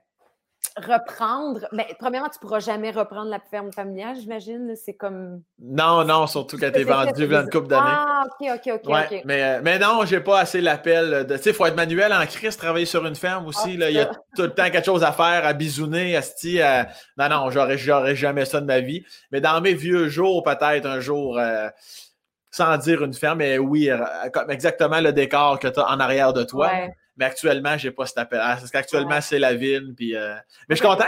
reprendre? 0.77 1.66
Mais 1.73 1.86
ben, 1.89 1.97
premièrement, 1.99 2.31
tu 2.31 2.39
pourras 2.39 2.61
jamais 2.61 2.90
reprendre 2.90 3.31
la 3.31 3.40
ferme 3.40 3.73
familiale, 3.73 4.16
j'imagine. 4.19 4.74
C'est 4.74 4.94
comme. 4.94 5.43
Non, 5.59 6.05
non, 6.05 6.27
surtout 6.27 6.57
vendue 6.85 7.24
il 7.24 7.31
y 7.31 7.35
a 7.35 7.40
une 7.43 7.51
couple 7.51 7.69
d'années. 7.69 7.90
Ah, 7.90 8.24
ok, 8.40 8.61
ok, 8.65 8.81
ok. 8.85 9.23
Mais, 9.24 9.43
euh, 9.43 9.61
mais 9.62 9.78
non, 9.78 10.05
j'ai 10.07 10.20
pas 10.20 10.40
assez 10.40 10.61
l'appel. 10.62 11.27
Tu 11.28 11.36
sais, 11.39 11.51
il 11.51 11.55
faut 11.55 11.66
être 11.66 11.77
manuel 11.77 12.12
en 12.12 12.24
crise, 12.27 12.57
travailler 12.57 12.86
sur 12.86 13.05
une 13.05 13.16
ferme 13.16 13.47
aussi. 13.47 13.78
Ah, 13.82 13.90
il 13.90 13.97
y 13.97 14.01
a 14.01 14.07
tout 14.07 14.43
le 14.43 14.55
temps 14.55 14.70
quelque 14.70 14.86
chose 14.86 15.03
à 15.03 15.12
faire, 15.12 15.44
à 15.44 15.53
bisouner, 15.53 16.16
à 16.16 16.23
se 16.23 16.57
Non, 17.19 17.28
non, 17.28 17.51
j'aurais 17.51 18.16
jamais 18.16 18.44
ça 18.47 18.61
de 18.61 18.66
ma 18.66 18.81
vie. 18.81 19.05
Mais 19.31 19.43
dans 19.43 19.61
mes 19.61 19.74
vieux 19.74 20.09
jours, 20.09 20.43
peut-être 20.43 20.86
un 20.86 21.01
jour 21.01 21.39
sans 22.53 22.77
dire 22.77 23.03
une 23.03 23.15
ferme, 23.15 23.39
mais 23.39 23.59
oui, 23.59 23.91
exactement 24.49 25.01
le 25.01 25.12
décor 25.12 25.59
que 25.59 25.66
tu 25.66 25.81
as 25.81 25.89
en 25.89 25.99
arrière 25.99 26.33
de 26.33 26.45
toi. 26.45 26.70
Mais 27.16 27.24
actuellement, 27.24 27.77
j'ai 27.77 27.91
pas 27.91 28.07
cet 28.07 28.19
appel. 28.19 28.39
Ah, 28.41 28.57
parce 28.59 28.70
qu'actuellement, 28.70 29.20
c'est 29.20 29.41
la 29.41 29.55
ville. 29.55 29.95
Puis, 29.97 30.15
Mais 30.15 30.37
je 30.70 30.77
suis 30.77 30.87
content. 30.87 31.05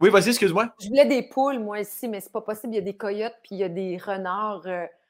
Oui, 0.00 0.10
vas-y, 0.10 0.30
excuse-moi. 0.30 0.68
Je 0.80 0.88
voulais 0.88 1.04
des 1.04 1.22
poules, 1.22 1.60
moi, 1.60 1.78
ici, 1.78 2.08
mais 2.08 2.20
c'est 2.20 2.32
pas 2.32 2.40
possible. 2.40 2.72
Il 2.72 2.76
y 2.76 2.80
a 2.80 2.82
des 2.82 2.96
coyotes, 2.96 3.36
puis 3.44 3.52
il 3.52 3.58
y 3.58 3.64
a 3.64 3.68
des 3.68 3.98
renards. 3.98 4.66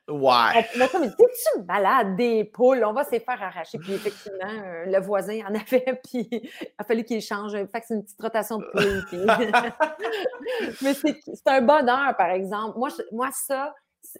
Ouais. 0.09 0.69
On, 0.77 0.99
on, 0.99 1.09
tu 1.09 1.65
malade 1.67 2.17
des 2.17 2.45
poules? 2.45 2.85
On 2.85 2.93
va 2.93 3.05
se 3.05 3.11
faire 3.11 3.43
arracher. 3.43 3.79
Puis 3.79 3.93
effectivement, 3.93 4.51
euh, 4.51 4.85
le 4.87 5.01
voisin 5.01 5.41
en 5.49 5.55
avait, 5.55 6.01
puis 6.05 6.29
il 6.31 6.51
a 6.77 6.85
fallu 6.85 7.05
qu'il 7.05 7.21
change. 7.21 7.53
Fait 7.53 7.81
que 7.81 7.87
c'est 7.87 7.95
une 7.95 8.03
petite 8.03 8.21
rotation 8.21 8.59
de 8.59 8.65
poules. 8.73 9.05
Mais 10.83 10.95
c'est 10.95 11.47
un 11.47 11.61
bonheur, 11.63 12.17
par 12.17 12.31
exemple. 12.31 12.79
Moi, 12.79 12.89
moi 13.13 13.31
ça, 13.33 13.75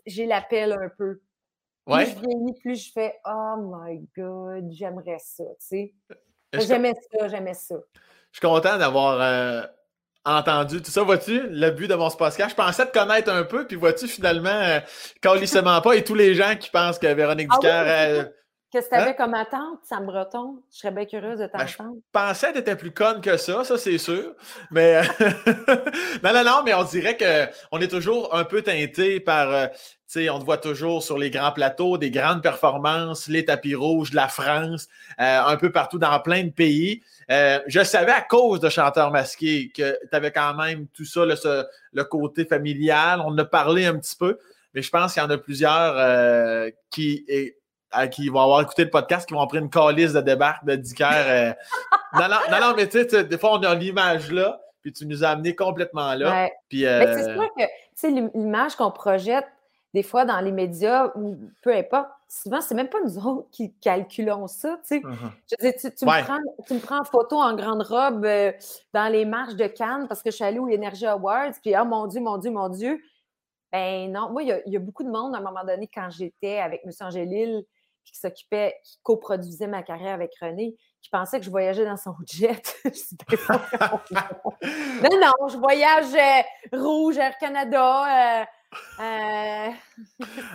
j'ai 0.07 0.27
l'appel 0.27 0.73
un 0.73 0.89
peu. 0.97 1.21
Plus 1.87 2.07
je 2.07 2.21
vieillis, 2.21 2.55
plus 2.61 2.87
je 2.87 2.93
fais 2.93 3.15
Oh 3.27 3.57
my 3.59 4.07
God, 4.17 4.71
j'aimerais 4.71 5.19
ça, 5.19 5.45
tu 5.45 5.57
sais? 5.59 5.95
J'aimais 6.53 6.95
ça, 7.13 7.29
j'aimais 7.29 7.55
ça. 7.55 7.77
Je 8.31 8.39
suis 8.39 8.47
content 8.47 8.79
d'avoir. 8.79 9.21
Euh, 9.21 9.63
entendu 10.25 10.81
tout 10.83 10.91
ça. 10.91 11.03
Vois-tu, 11.03 11.49
le 11.49 11.71
but 11.71 11.89
de 11.89 11.95
mon 11.95 12.11
podcast, 12.11 12.51
je 12.51 12.55
pensais 12.55 12.87
te 12.87 12.97
connaître 12.97 13.31
un 13.31 13.45
peu, 13.45 13.67
puis 13.67 13.77
vois-tu, 13.77 14.07
finalement, 14.07 14.51
euh, 14.51 14.81
calissement 15.21 15.81
pas, 15.81 15.95
et 15.95 16.05
tous 16.05 16.15
les 16.15 16.35
gens 16.35 16.55
qui 16.57 16.71
pensent 16.71 16.99
que 16.99 17.13
Véronique 17.13 17.49
ah 17.51 17.67
euh, 17.67 18.25
Qu'est-ce 18.73 18.89
que 18.89 18.95
tu 18.95 19.01
avais 19.03 19.11
hein? 19.11 19.15
comme 19.19 19.35
attente, 19.35 19.81
Sam 19.83 20.07
Breton? 20.07 20.63
Je 20.73 20.79
serais 20.79 20.93
bien 20.93 21.05
curieuse 21.05 21.41
de 21.41 21.47
ben, 21.53 21.67
t'entendre. 21.67 21.97
je 21.97 22.11
pensais 22.11 22.47
que 22.49 22.53
tu 22.55 22.59
étais 22.61 22.75
plus 22.75 22.91
conne 22.91 23.21
que 23.21 23.37
ça, 23.37 23.65
ça 23.65 23.77
c'est 23.77 23.99
sûr. 23.99 24.35
Mais 24.71 25.03
non, 26.25 26.33
non, 26.33 26.43
non, 26.43 26.63
mais 26.65 26.73
on 26.73 26.83
dirait 26.85 27.19
qu'on 27.19 27.79
est 27.81 27.89
toujours 27.89 28.35
un 28.35 28.45
peu 28.45 28.63
teinté 28.63 29.21
par. 29.21 29.51
Euh, 29.51 29.67
tu 29.67 30.21
sais, 30.21 30.31
on 30.31 30.39
te 30.39 30.45
voit 30.45 30.57
toujours 30.57 31.03
sur 31.03 31.19
les 31.19 31.29
grands 31.29 31.53
plateaux, 31.53 31.99
des 31.99 32.11
grandes 32.11 32.43
performances, 32.43 33.29
les 33.29 33.45
tapis 33.45 33.75
rouges 33.75 34.11
de 34.11 34.17
la 34.17 34.29
France, 34.29 34.89
euh, 35.21 35.43
un 35.43 35.57
peu 35.59 35.71
partout 35.71 35.99
dans 35.99 36.19
plein 36.21 36.45
de 36.45 36.51
pays. 36.51 37.03
Euh, 37.31 37.61
je 37.67 37.85
savais 37.85 38.13
à 38.13 38.23
cause 38.23 38.61
de 38.61 38.71
Chanteur 38.71 39.11
Masqué 39.11 39.71
que 39.77 39.99
tu 40.01 40.17
avais 40.17 40.33
quand 40.33 40.55
même 40.55 40.87
tout 40.95 41.05
ça, 41.05 41.27
le, 41.27 42.05
côté 42.05 42.47
familial. 42.47 43.21
On 43.21 43.33
en 43.33 43.39
a 43.39 43.45
parlé 43.45 43.85
un 43.85 43.99
petit 43.99 44.17
peu, 44.17 44.39
mais 44.73 44.81
je 44.81 44.91
pense 44.91 45.13
qu'il 45.13 45.23
y 45.23 45.27
en 45.27 45.31
a 45.31 45.37
plusieurs 45.39 46.71
qui, 46.91 47.27
qui 48.11 48.29
vont 48.29 48.41
avoir 48.41 48.61
écouté 48.63 48.85
le 48.85 48.91
podcast, 48.91 49.27
qui 49.27 49.35
vont 49.35 49.47
prendre 49.47 49.65
une 49.65 49.71
calice 49.71 50.13
de 50.13 50.21
débarque 50.21 50.65
de 50.65 50.77
Dicker. 50.77 51.05
Euh. 51.05 51.53
non, 52.15 52.29
non, 52.29 52.61
non, 52.61 52.75
mais 52.77 52.89
tu 52.89 53.09
sais, 53.09 53.25
des 53.25 53.39
fois, 53.39 53.53
on 53.53 53.63
a 53.63 53.75
l'image 53.75 54.31
là, 54.31 54.61
puis 54.81 54.93
tu 54.93 55.07
nous 55.07 55.25
as 55.25 55.29
amené 55.31 55.55
complètement 55.55 56.15
là. 56.15 56.49
Puis, 56.69 56.87
euh, 56.87 57.15
c'est 57.15 57.35
sûr 57.35 57.49
que, 57.57 57.63
tu 57.63 57.71
sais, 57.95 58.11
l'image 58.11 58.77
qu'on 58.77 58.91
projette, 58.91 59.47
des 59.95 60.03
fois, 60.03 60.25
dans 60.25 60.41
les 60.41 60.53
médias, 60.53 61.13
ou 61.15 61.39
peu 61.63 61.75
importe, 61.75 62.09
souvent, 62.27 62.63
c'est 62.63 62.75
même 62.75 62.89
pas 62.89 62.99
nous 63.05 63.19
autres 63.19 63.49
qui 63.51 63.75
calculons 63.75 64.47
ça, 64.47 64.79
tu 64.83 64.97
sais. 64.97 65.01
Uh-huh. 65.01 65.31
Je 65.51 65.67
veux 65.67 65.73
tu, 65.73 66.05
me 66.07 66.25
prends, 66.25 66.39
tu, 66.67 66.75
me 66.75 66.79
prends, 66.79 67.01
en 67.01 67.05
photo 67.05 67.37
en 67.37 67.55
grande 67.55 67.83
robe 67.83 68.25
euh, 68.25 68.53
dans 68.95 69.13
les 69.13 69.27
marches 69.27 69.55
de 69.55 69.67
Cannes 69.67 70.09
parce 70.09 70.23
que 70.23 70.31
je 70.31 70.37
suis 70.37 70.45
allée 70.45 70.59
au 70.59 70.69
Energy 70.69 71.07
Awards, 71.07 71.53
puis, 71.63 71.75
oh 71.79 71.85
mon 71.85 72.07
Dieu, 72.07 72.21
mon 72.21 72.39
Dieu, 72.39 72.51
mon 72.51 72.69
Dieu. 72.71 73.01
Ben 73.71 74.13
non, 74.13 74.31
moi, 74.31 74.43
il 74.43 74.63
y, 74.67 74.77
a 74.77 74.79
beaucoup 74.79 75.03
de 75.03 75.11
monde, 75.11 75.35
à 75.35 75.39
un 75.39 75.41
moment 75.41 75.65
donné, 75.65 75.89
quand 75.93 76.11
j'étais 76.11 76.59
avec 76.59 76.83
M. 76.85 76.91
Angélil, 77.01 77.65
qui 78.05 78.19
s'occupait, 78.19 78.77
qui 78.85 78.99
coproduisait 79.03 79.67
ma 79.67 79.83
carrière 79.83 80.15
avec 80.15 80.33
René, 80.41 80.77
qui 81.03 81.11
pensait 81.11 81.39
que 81.39 81.45
je 81.45 81.51
voyageais 81.51 81.85
dans 81.85 81.97
son 81.97 82.15
jet. 82.27 82.77
non, 85.03 85.21
non, 85.21 85.49
je 85.49 85.57
voyage 85.57 86.15
euh, 86.15 86.79
Rouge, 86.79 87.19
Air 87.19 87.37
Canada. 87.39 88.41
Euh, 88.41 88.45
euh, 89.01 89.71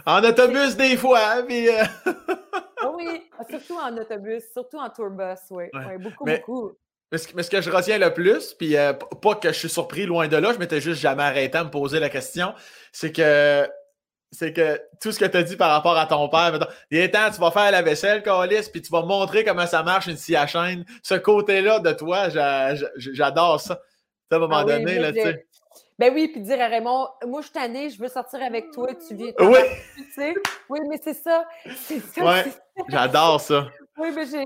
en 0.06 0.24
autobus 0.24 0.76
des 0.76 0.98
fois, 0.98 1.44
mais. 1.44 1.68
Ah 1.70 2.92
oui, 2.96 3.30
surtout 3.50 3.78
en 3.78 3.96
autobus, 3.96 4.44
surtout 4.52 4.78
en 4.78 4.90
tourbus, 4.90 5.36
oui. 5.52 5.66
beaucoup, 6.00 6.26
beaucoup. 6.26 6.72
Mais 7.12 7.18
ce, 7.20 7.50
que 7.50 7.62
je 7.62 7.70
retiens 7.70 8.00
le 8.00 8.14
plus, 8.14 8.54
puis 8.54 8.76
pas 9.22 9.36
que 9.36 9.50
je 9.50 9.58
suis 9.58 9.70
surpris 9.70 10.06
loin 10.06 10.28
de 10.28 10.36
là, 10.36 10.52
je 10.52 10.58
m'étais 10.58 10.82
juste 10.82 11.00
jamais 11.00 11.24
arrêté 11.24 11.58
à 11.58 11.64
me 11.64 11.70
poser 11.70 12.00
la 12.00 12.10
question, 12.10 12.54
c'est 12.92 13.14
que 13.14 13.66
c'est 14.32 14.54
que 14.54 14.82
tout 15.02 15.12
ce 15.12 15.20
que 15.20 15.26
tu 15.26 15.38
as 15.38 15.44
dit 15.44 15.56
par 15.56 15.72
rapport 15.72 15.98
à 15.98 16.06
ton 16.06 16.28
père, 16.30 16.52
mettons, 16.52 16.68
il 16.92 17.00
est 17.00 17.12
temps, 17.12 17.30
tu 17.34 17.40
vas 17.40 17.52
faire 17.52 17.72
la 17.72 17.82
vaisselle, 17.82 18.22
Calis, 18.24 18.70
puis 18.72 18.82
tu 18.82 18.92
vas 18.92 19.02
montrer 19.02 19.44
comment 19.44 19.66
ça 19.66 19.84
marche 19.84 20.08
une 20.08 20.18
scie 20.18 20.36
à 20.36 20.48
chaîne. 20.48 20.86
Ce 21.04 21.16
côté-là 21.16 21.80
de 21.80 21.92
toi, 21.94 22.28
j'adore 22.98 23.62
ça. 23.62 23.80
À 24.30 24.36
un 24.36 24.40
moment 24.40 24.58
ah 24.58 24.66
donné, 24.66 25.00
là, 25.00 25.14
tu 25.14 25.22
sais. 25.22 25.48
Ben 26.00 26.14
oui, 26.14 26.28
puis 26.28 26.42
dire 26.42 26.62
à 26.62 26.68
Raymond, 26.68 27.08
moi, 27.26 27.42
je 27.42 27.48
suis 27.48 27.54
tannée, 27.54 27.90
je 27.90 28.00
veux 28.00 28.08
sortir 28.08 28.44
avec 28.44 28.72
toi, 28.72 28.90
tu 28.96 29.16
viens. 29.16 29.32
Oui. 29.40 29.60
Tu 29.96 30.12
sais? 30.12 30.34
Oui, 30.70 30.80
mais 30.88 31.00
c'est 31.04 31.16
ça. 31.16 31.46
C'est 31.76 32.00
ça. 32.00 32.24
Ouais. 32.24 32.46
J'adore 32.90 33.42
ça. 33.42 33.68
Oui, 33.98 34.10
mais 34.14 34.26
j'ai. 34.28 34.44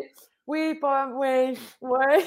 Oui, 0.47 0.75
pas. 0.75 1.07
Oui, 1.13 1.59
oui. 1.81 2.25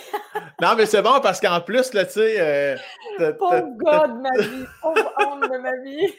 non, 0.60 0.74
mais 0.76 0.86
c'est 0.86 1.00
bon 1.00 1.20
parce 1.20 1.40
qu'en 1.40 1.60
plus, 1.60 1.92
là, 1.94 2.04
tu 2.04 2.12
sais. 2.12 2.36
Euh, 2.38 3.32
Pauvre 3.38 3.62
de 3.62 4.20
ma 4.20 4.42
vie. 4.42 4.66
Pauvre 4.82 5.12
homme 5.18 5.40
de 5.40 5.58
ma 5.58 5.76
vie. 5.82 6.14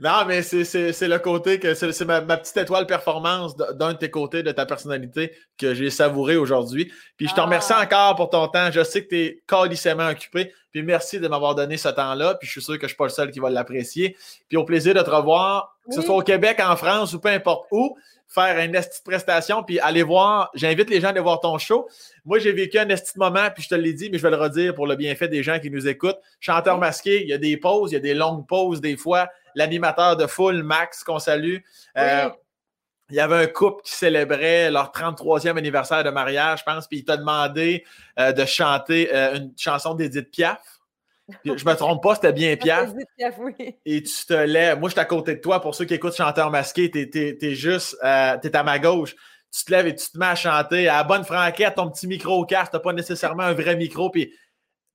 Non, 0.00 0.24
mais 0.26 0.42
c'est 0.42 1.08
le 1.08 1.18
côté 1.18 1.58
que 1.58 1.74
c'est 1.74 2.04
ma, 2.04 2.20
petite 2.20 2.56
étoile 2.56 2.86
performance 2.86 3.56
d'un 3.56 3.92
de 3.92 3.98
tes 3.98 4.10
côtés 4.10 4.42
de 4.42 4.52
ta 4.52 4.66
personnalité 4.66 5.32
que 5.58 5.74
j'ai 5.74 5.90
savouré 5.90 6.36
aujourd'hui. 6.36 6.92
Puis 7.16 7.28
je 7.28 7.34
te 7.34 7.40
remercie 7.40 7.72
ah. 7.74 7.82
encore 7.82 8.16
pour 8.16 8.30
ton 8.30 8.48
temps. 8.48 8.70
Je 8.70 8.82
sais 8.82 9.04
que 9.04 9.08
tu 9.08 9.18
es 9.18 9.42
calicement 9.46 10.08
occupé. 10.08 10.52
Puis 10.70 10.82
merci 10.82 11.20
de 11.20 11.28
m'avoir 11.28 11.54
donné 11.54 11.76
ce 11.76 11.88
temps-là. 11.88 12.34
Puis 12.34 12.46
je 12.46 12.52
suis 12.52 12.62
sûr 12.62 12.74
que 12.74 12.80
je 12.80 12.84
ne 12.84 12.88
suis 12.88 12.96
pas 12.96 13.04
le 13.04 13.10
seul 13.10 13.30
qui 13.30 13.38
va 13.38 13.50
l'apprécier. 13.50 14.16
Puis 14.48 14.56
au 14.56 14.64
plaisir 14.64 14.94
de 14.94 15.00
te 15.00 15.10
revoir, 15.10 15.76
que 15.88 15.94
ce 15.94 16.02
soit 16.02 16.16
au 16.16 16.22
Québec, 16.22 16.60
en 16.60 16.76
France 16.76 17.12
ou 17.12 17.20
peu 17.20 17.28
importe 17.28 17.66
où 17.70 17.96
faire 18.34 18.58
une 18.58 18.72
petite 18.72 19.04
prestation, 19.04 19.62
puis 19.62 19.78
aller 19.78 20.02
voir. 20.02 20.50
J'invite 20.54 20.90
les 20.90 21.00
gens 21.00 21.08
à 21.08 21.10
aller 21.10 21.20
voir 21.20 21.40
ton 21.40 21.56
show. 21.58 21.88
Moi, 22.24 22.38
j'ai 22.38 22.52
vécu 22.52 22.78
un 22.78 22.88
esti 22.88 23.18
moment, 23.18 23.48
puis 23.54 23.62
je 23.62 23.68
te 23.68 23.74
l'ai 23.74 23.92
dit, 23.92 24.10
mais 24.10 24.18
je 24.18 24.22
vais 24.22 24.30
le 24.30 24.36
redire 24.36 24.74
pour 24.74 24.86
le 24.86 24.96
bienfait 24.96 25.28
des 25.28 25.42
gens 25.42 25.60
qui 25.60 25.70
nous 25.70 25.86
écoutent. 25.86 26.18
Chanteur 26.40 26.78
masqué, 26.78 27.22
il 27.22 27.28
y 27.28 27.32
a 27.32 27.38
des 27.38 27.56
pauses, 27.56 27.92
il 27.92 27.94
y 27.94 27.98
a 27.98 28.00
des 28.00 28.14
longues 28.14 28.46
pauses 28.46 28.80
des 28.80 28.96
fois. 28.96 29.28
L'animateur 29.54 30.16
de 30.16 30.26
foule, 30.26 30.62
Max, 30.62 31.04
qu'on 31.04 31.18
salue. 31.18 31.58
Euh, 31.96 32.28
il 33.10 33.16
y 33.16 33.20
avait 33.20 33.36
un 33.36 33.46
couple 33.46 33.82
qui 33.82 33.92
célébrait 33.92 34.70
leur 34.70 34.90
33e 34.90 35.58
anniversaire 35.58 36.02
de 36.04 36.10
mariage, 36.10 36.60
je 36.60 36.64
pense, 36.64 36.88
puis 36.88 36.98
il 36.98 37.04
t'a 37.04 37.16
demandé 37.16 37.84
euh, 38.18 38.32
de 38.32 38.44
chanter 38.46 39.14
euh, 39.14 39.36
une 39.36 39.52
chanson 39.58 39.94
d'Edith 39.94 40.30
Piaf. 40.30 40.80
Je 41.44 41.52
me 41.52 41.74
trompe 41.74 42.02
pas, 42.02 42.14
c'était 42.14 42.32
bien 42.32 42.56
Piaf. 42.60 42.90
Et 43.84 44.02
tu 44.02 44.26
te 44.26 44.34
lèves. 44.34 44.78
Moi, 44.78 44.88
je 44.88 44.94
suis 44.94 45.00
à 45.00 45.04
côté 45.04 45.34
de 45.36 45.40
toi. 45.40 45.60
Pour 45.60 45.74
ceux 45.74 45.84
qui 45.84 45.94
écoutent 45.94 46.16
Chanteur 46.16 46.50
masqué, 46.50 46.90
tu 46.90 46.98
es, 47.40 47.54
juste 47.54 47.96
euh, 48.04 48.36
es 48.42 48.56
à 48.56 48.62
ma 48.62 48.78
gauche. 48.78 49.14
Tu 49.50 49.64
te 49.64 49.70
lèves 49.70 49.86
et 49.86 49.94
tu 49.94 50.10
te 50.10 50.18
mets 50.18 50.26
à 50.26 50.34
chanter 50.34 50.88
à 50.88 50.96
la 50.96 51.04
bonne 51.04 51.24
franquette, 51.24 51.76
ton 51.76 51.90
petit 51.90 52.06
micro 52.06 52.44
casse. 52.44 52.70
Tu 52.70 52.78
pas 52.78 52.92
nécessairement 52.92 53.44
un 53.44 53.54
vrai 53.54 53.76
micro. 53.76 54.10
Puis 54.10 54.34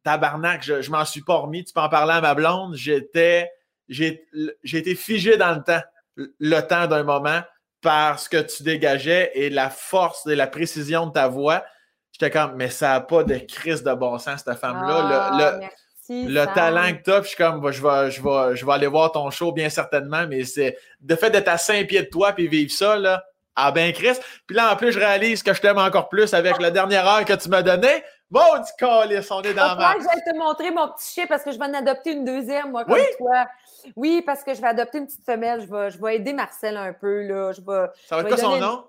tabarnak, 0.04 0.64
je, 0.64 0.82
je 0.82 0.92
m'en 0.92 1.06
suis 1.06 1.22
pas 1.22 1.36
remis. 1.36 1.64
Tu 1.64 1.74
peux 1.74 1.82
en 1.82 1.90
parler 1.90 2.14
à 2.14 2.22
ma 2.22 2.34
blonde. 2.36 2.76
J'étais. 2.76 3.50
J'ai 3.90 4.24
été 4.64 4.96
figé 4.96 5.36
dans 5.38 5.56
le 5.56 5.64
temps, 5.64 5.82
le 6.16 6.60
temps 6.62 6.88
d'un 6.88 7.04
moment, 7.04 7.42
parce 7.82 8.28
que 8.30 8.38
tu 8.38 8.64
dégageais 8.64 9.32
et 9.34 9.50
la 9.50 9.70
force 9.70 10.26
et 10.28 10.36
la 10.36 10.48
précision 10.48 11.08
de 11.08 11.12
ta 11.12 11.28
voix. 11.28 11.64
J'étais 12.12 12.32
comme, 12.32 12.56
mais 12.56 12.70
ça 12.70 12.90
n'a 12.90 13.02
pas 13.02 13.24
de 13.24 13.38
crise 13.38 13.84
de 13.84 13.94
bon 13.94 14.18
sens, 14.20 14.44
cette 14.46 14.58
femme-là. 14.58 15.32
le, 15.38 15.66
ah, 15.66 15.70
le 16.10 16.46
talent 16.54 16.96
que 16.98 17.04
tu 17.04 17.12
as, 17.12 17.22
je 17.22 17.28
suis 17.28 17.38
comme, 17.38 17.72
je 17.72 17.82
vais, 17.82 18.12
je, 18.12 18.22
vais, 18.22 18.56
je 18.56 18.66
vais 18.66 18.74
aller 18.74 18.88
voir 18.88 19.12
ton 19.12 19.30
show 19.30 19.52
bien 19.52 19.70
certainement, 19.70 20.26
mais 20.28 20.44
c'est 20.44 20.78
de 21.00 21.16
fait 21.16 21.30
d'être 21.30 21.48
à 21.48 21.58
5 21.58 21.88
pieds 21.88 22.02
de 22.02 22.10
toi 22.10 22.34
puis 22.34 22.48
vivre 22.48 22.72
ça, 22.72 22.98
là, 22.98 23.24
ah 23.56 23.72
ben 23.72 23.92
Chris. 23.92 24.18
Puis 24.48 24.56
là, 24.56 24.72
en 24.74 24.76
plus, 24.76 24.92
je 24.92 25.00
réalise 25.00 25.44
que 25.44 25.54
je 25.54 25.62
t'aime 25.62 25.78
encore 25.78 26.10
plus 26.10 26.34
avec 26.34 26.60
la 26.60 26.72
dernière 26.72 27.06
heure 27.06 27.26
que 27.26 27.34
tu 27.34 27.50
m'as 27.50 27.62
donnée. 27.62 28.04
Bon, 28.32 28.58
du 28.58 28.72
calice, 28.78 29.32
on 29.32 29.42
est 29.42 29.54
dans 29.54 29.76
ma... 29.76 29.94
Je 29.94 30.04
vais 30.04 30.32
te 30.32 30.38
montrer 30.38 30.70
mon 30.70 30.88
petit 30.90 31.14
chien 31.14 31.26
parce 31.28 31.44
que 31.44 31.52
je 31.52 31.58
vais 31.58 31.66
en 31.66 31.74
adopter 31.74 32.12
une 32.12 32.26
deuxième, 32.26 32.72
moi, 32.72 32.86
comme 32.86 32.94
oui? 32.94 33.02
toi. 33.18 33.48
Oui, 33.96 34.22
parce 34.24 34.44
que 34.44 34.54
je 34.54 34.62
vais 34.62 34.68
adopter 34.68 35.00
une 35.00 35.08
petite 35.08 35.26
femelle. 35.26 35.62
Je 35.62 35.68
vais, 35.68 35.90
je 35.90 36.00
vais 36.00 36.18
aider 36.18 36.34
Marcel 36.34 36.78
un 36.78 36.94
peu, 36.94 37.24
là. 37.24 37.52
Je 37.54 37.62
vais, 37.62 37.88
Ça 38.08 38.16
va 38.16 38.22
être 38.22 38.28
quoi 38.28 38.38
son 38.38 38.58
nom? 38.58 38.84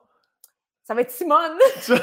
Ça 0.90 0.94
va 0.94 1.02
être 1.02 1.10
Simone. 1.12 1.56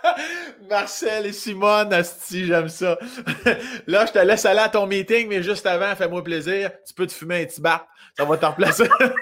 Marcel 0.70 1.26
et 1.26 1.32
Simone, 1.32 1.92
Asti, 1.92 2.46
j'aime 2.46 2.68
ça. 2.68 2.96
Là, 3.88 4.06
je 4.06 4.12
te 4.12 4.18
laisse 4.20 4.46
aller 4.46 4.60
à 4.60 4.68
ton 4.68 4.86
meeting, 4.86 5.28
mais 5.28 5.42
juste 5.42 5.66
avant, 5.66 5.94
fais-moi 5.96 6.22
plaisir. 6.22 6.70
Tu 6.86 6.94
peux 6.94 7.06
te 7.06 7.12
fumer 7.12 7.42
un 7.42 7.46
petit 7.46 7.60
bat. 7.60 7.84
Ça 8.16 8.24
va 8.24 8.36
te 8.36 8.46
remplacer. 8.46 8.88
Arrête 8.88 9.16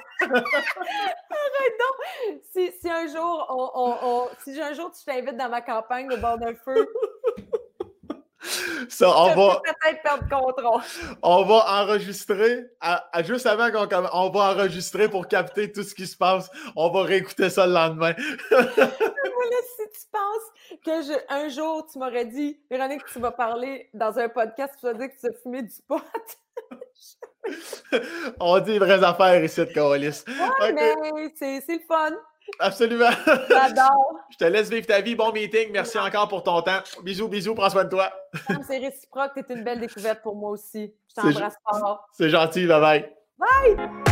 donc. 1.79 2.41
Si, 2.53 2.71
si, 2.79 2.91
un 2.91 3.07
jour, 3.07 3.47
on, 3.49 4.29
si 4.45 4.61
un 4.61 4.75
jour 4.75 4.93
tu 4.93 5.03
t'invites 5.03 5.39
dans 5.39 5.49
ma 5.49 5.63
campagne 5.63 6.13
au 6.13 6.19
bord 6.19 6.37
d'un 6.37 6.55
feu, 6.55 6.87
ça, 8.89 9.09
on 9.09 9.35
va. 9.35 9.63
perdre 10.03 10.29
contrôle. 10.29 10.83
On 11.23 11.45
va 11.45 11.83
enregistrer, 11.83 12.65
à, 12.81 13.23
juste 13.23 13.47
avant 13.47 13.71
qu'on 13.71 13.87
commence, 13.87 14.11
on 14.13 14.31
va 14.31 14.53
enregistrer 14.53 15.09
pour 15.09 15.29
capter 15.29 15.71
tout 15.71 15.83
ce 15.83 15.95
qui 15.95 16.07
se 16.07 16.17
passe. 16.17 16.51
On 16.77 16.91
va 16.91 17.03
réécouter 17.03 17.51
ça 17.51 17.67
le 17.67 17.75
lendemain. 17.75 18.15
si 19.77 19.89
tu 19.93 20.07
penses 20.13 20.81
que 20.85 21.03
je, 21.03 21.13
un 21.29 21.49
jour, 21.49 21.87
tu 21.91 21.99
m'aurais 21.99 22.27
dit, 22.27 22.59
Véronique, 22.71 23.05
tu 23.13 23.19
vas 23.19 23.33
parler 23.33 23.89
dans 23.95 24.19
un 24.19 24.29
podcast, 24.29 24.75
tu 24.79 24.87
vas 24.87 24.95
dire 24.95 25.09
que 25.09 25.21
tu 25.21 25.27
as 25.27 25.43
fumé 25.43 25.63
du 25.63 25.83
pot. 25.87 26.01
On 28.41 28.61
dit 28.61 28.73
les 28.73 28.79
vraies 28.79 29.03
affaires 29.03 29.43
ici 29.43 29.61
de 29.61 29.65
Carolis. 29.73 30.25
Ouais, 30.61 30.73
mais 30.73 30.95
c'est 31.37 31.63
c'est 31.67 31.75
le 31.75 31.83
fun. 31.89 32.11
Absolument. 32.59 33.11
J'adore. 33.49 34.17
Je 34.31 34.37
te 34.37 34.45
laisse 34.45 34.69
vivre 34.71 34.87
ta 34.87 35.01
vie. 35.01 35.15
Bon 35.15 35.33
meeting. 35.33 35.71
Merci 35.73 35.99
encore 35.99 36.29
pour 36.29 36.43
ton 36.43 36.61
temps. 36.63 36.81
Bisous, 37.03 37.29
bisous. 37.29 37.55
Prends 37.55 37.71
soin 37.71 37.85
de 37.85 37.91
toi. 37.91 38.13
C'est 38.67 38.79
réciproque. 38.79 39.33
Tu 39.35 39.41
es 39.41 39.57
une 39.57 39.65
belle 39.65 39.81
découverte 39.81 40.23
pour 40.23 40.37
moi 40.37 40.51
aussi. 40.51 40.93
Je 41.09 41.15
t'embrasse 41.15 41.55
fort. 41.69 42.09
C'est 42.13 42.31
gentil. 42.31 42.67
Bye 42.67 42.81
bye. 42.81 43.13
Bye! 43.39 44.10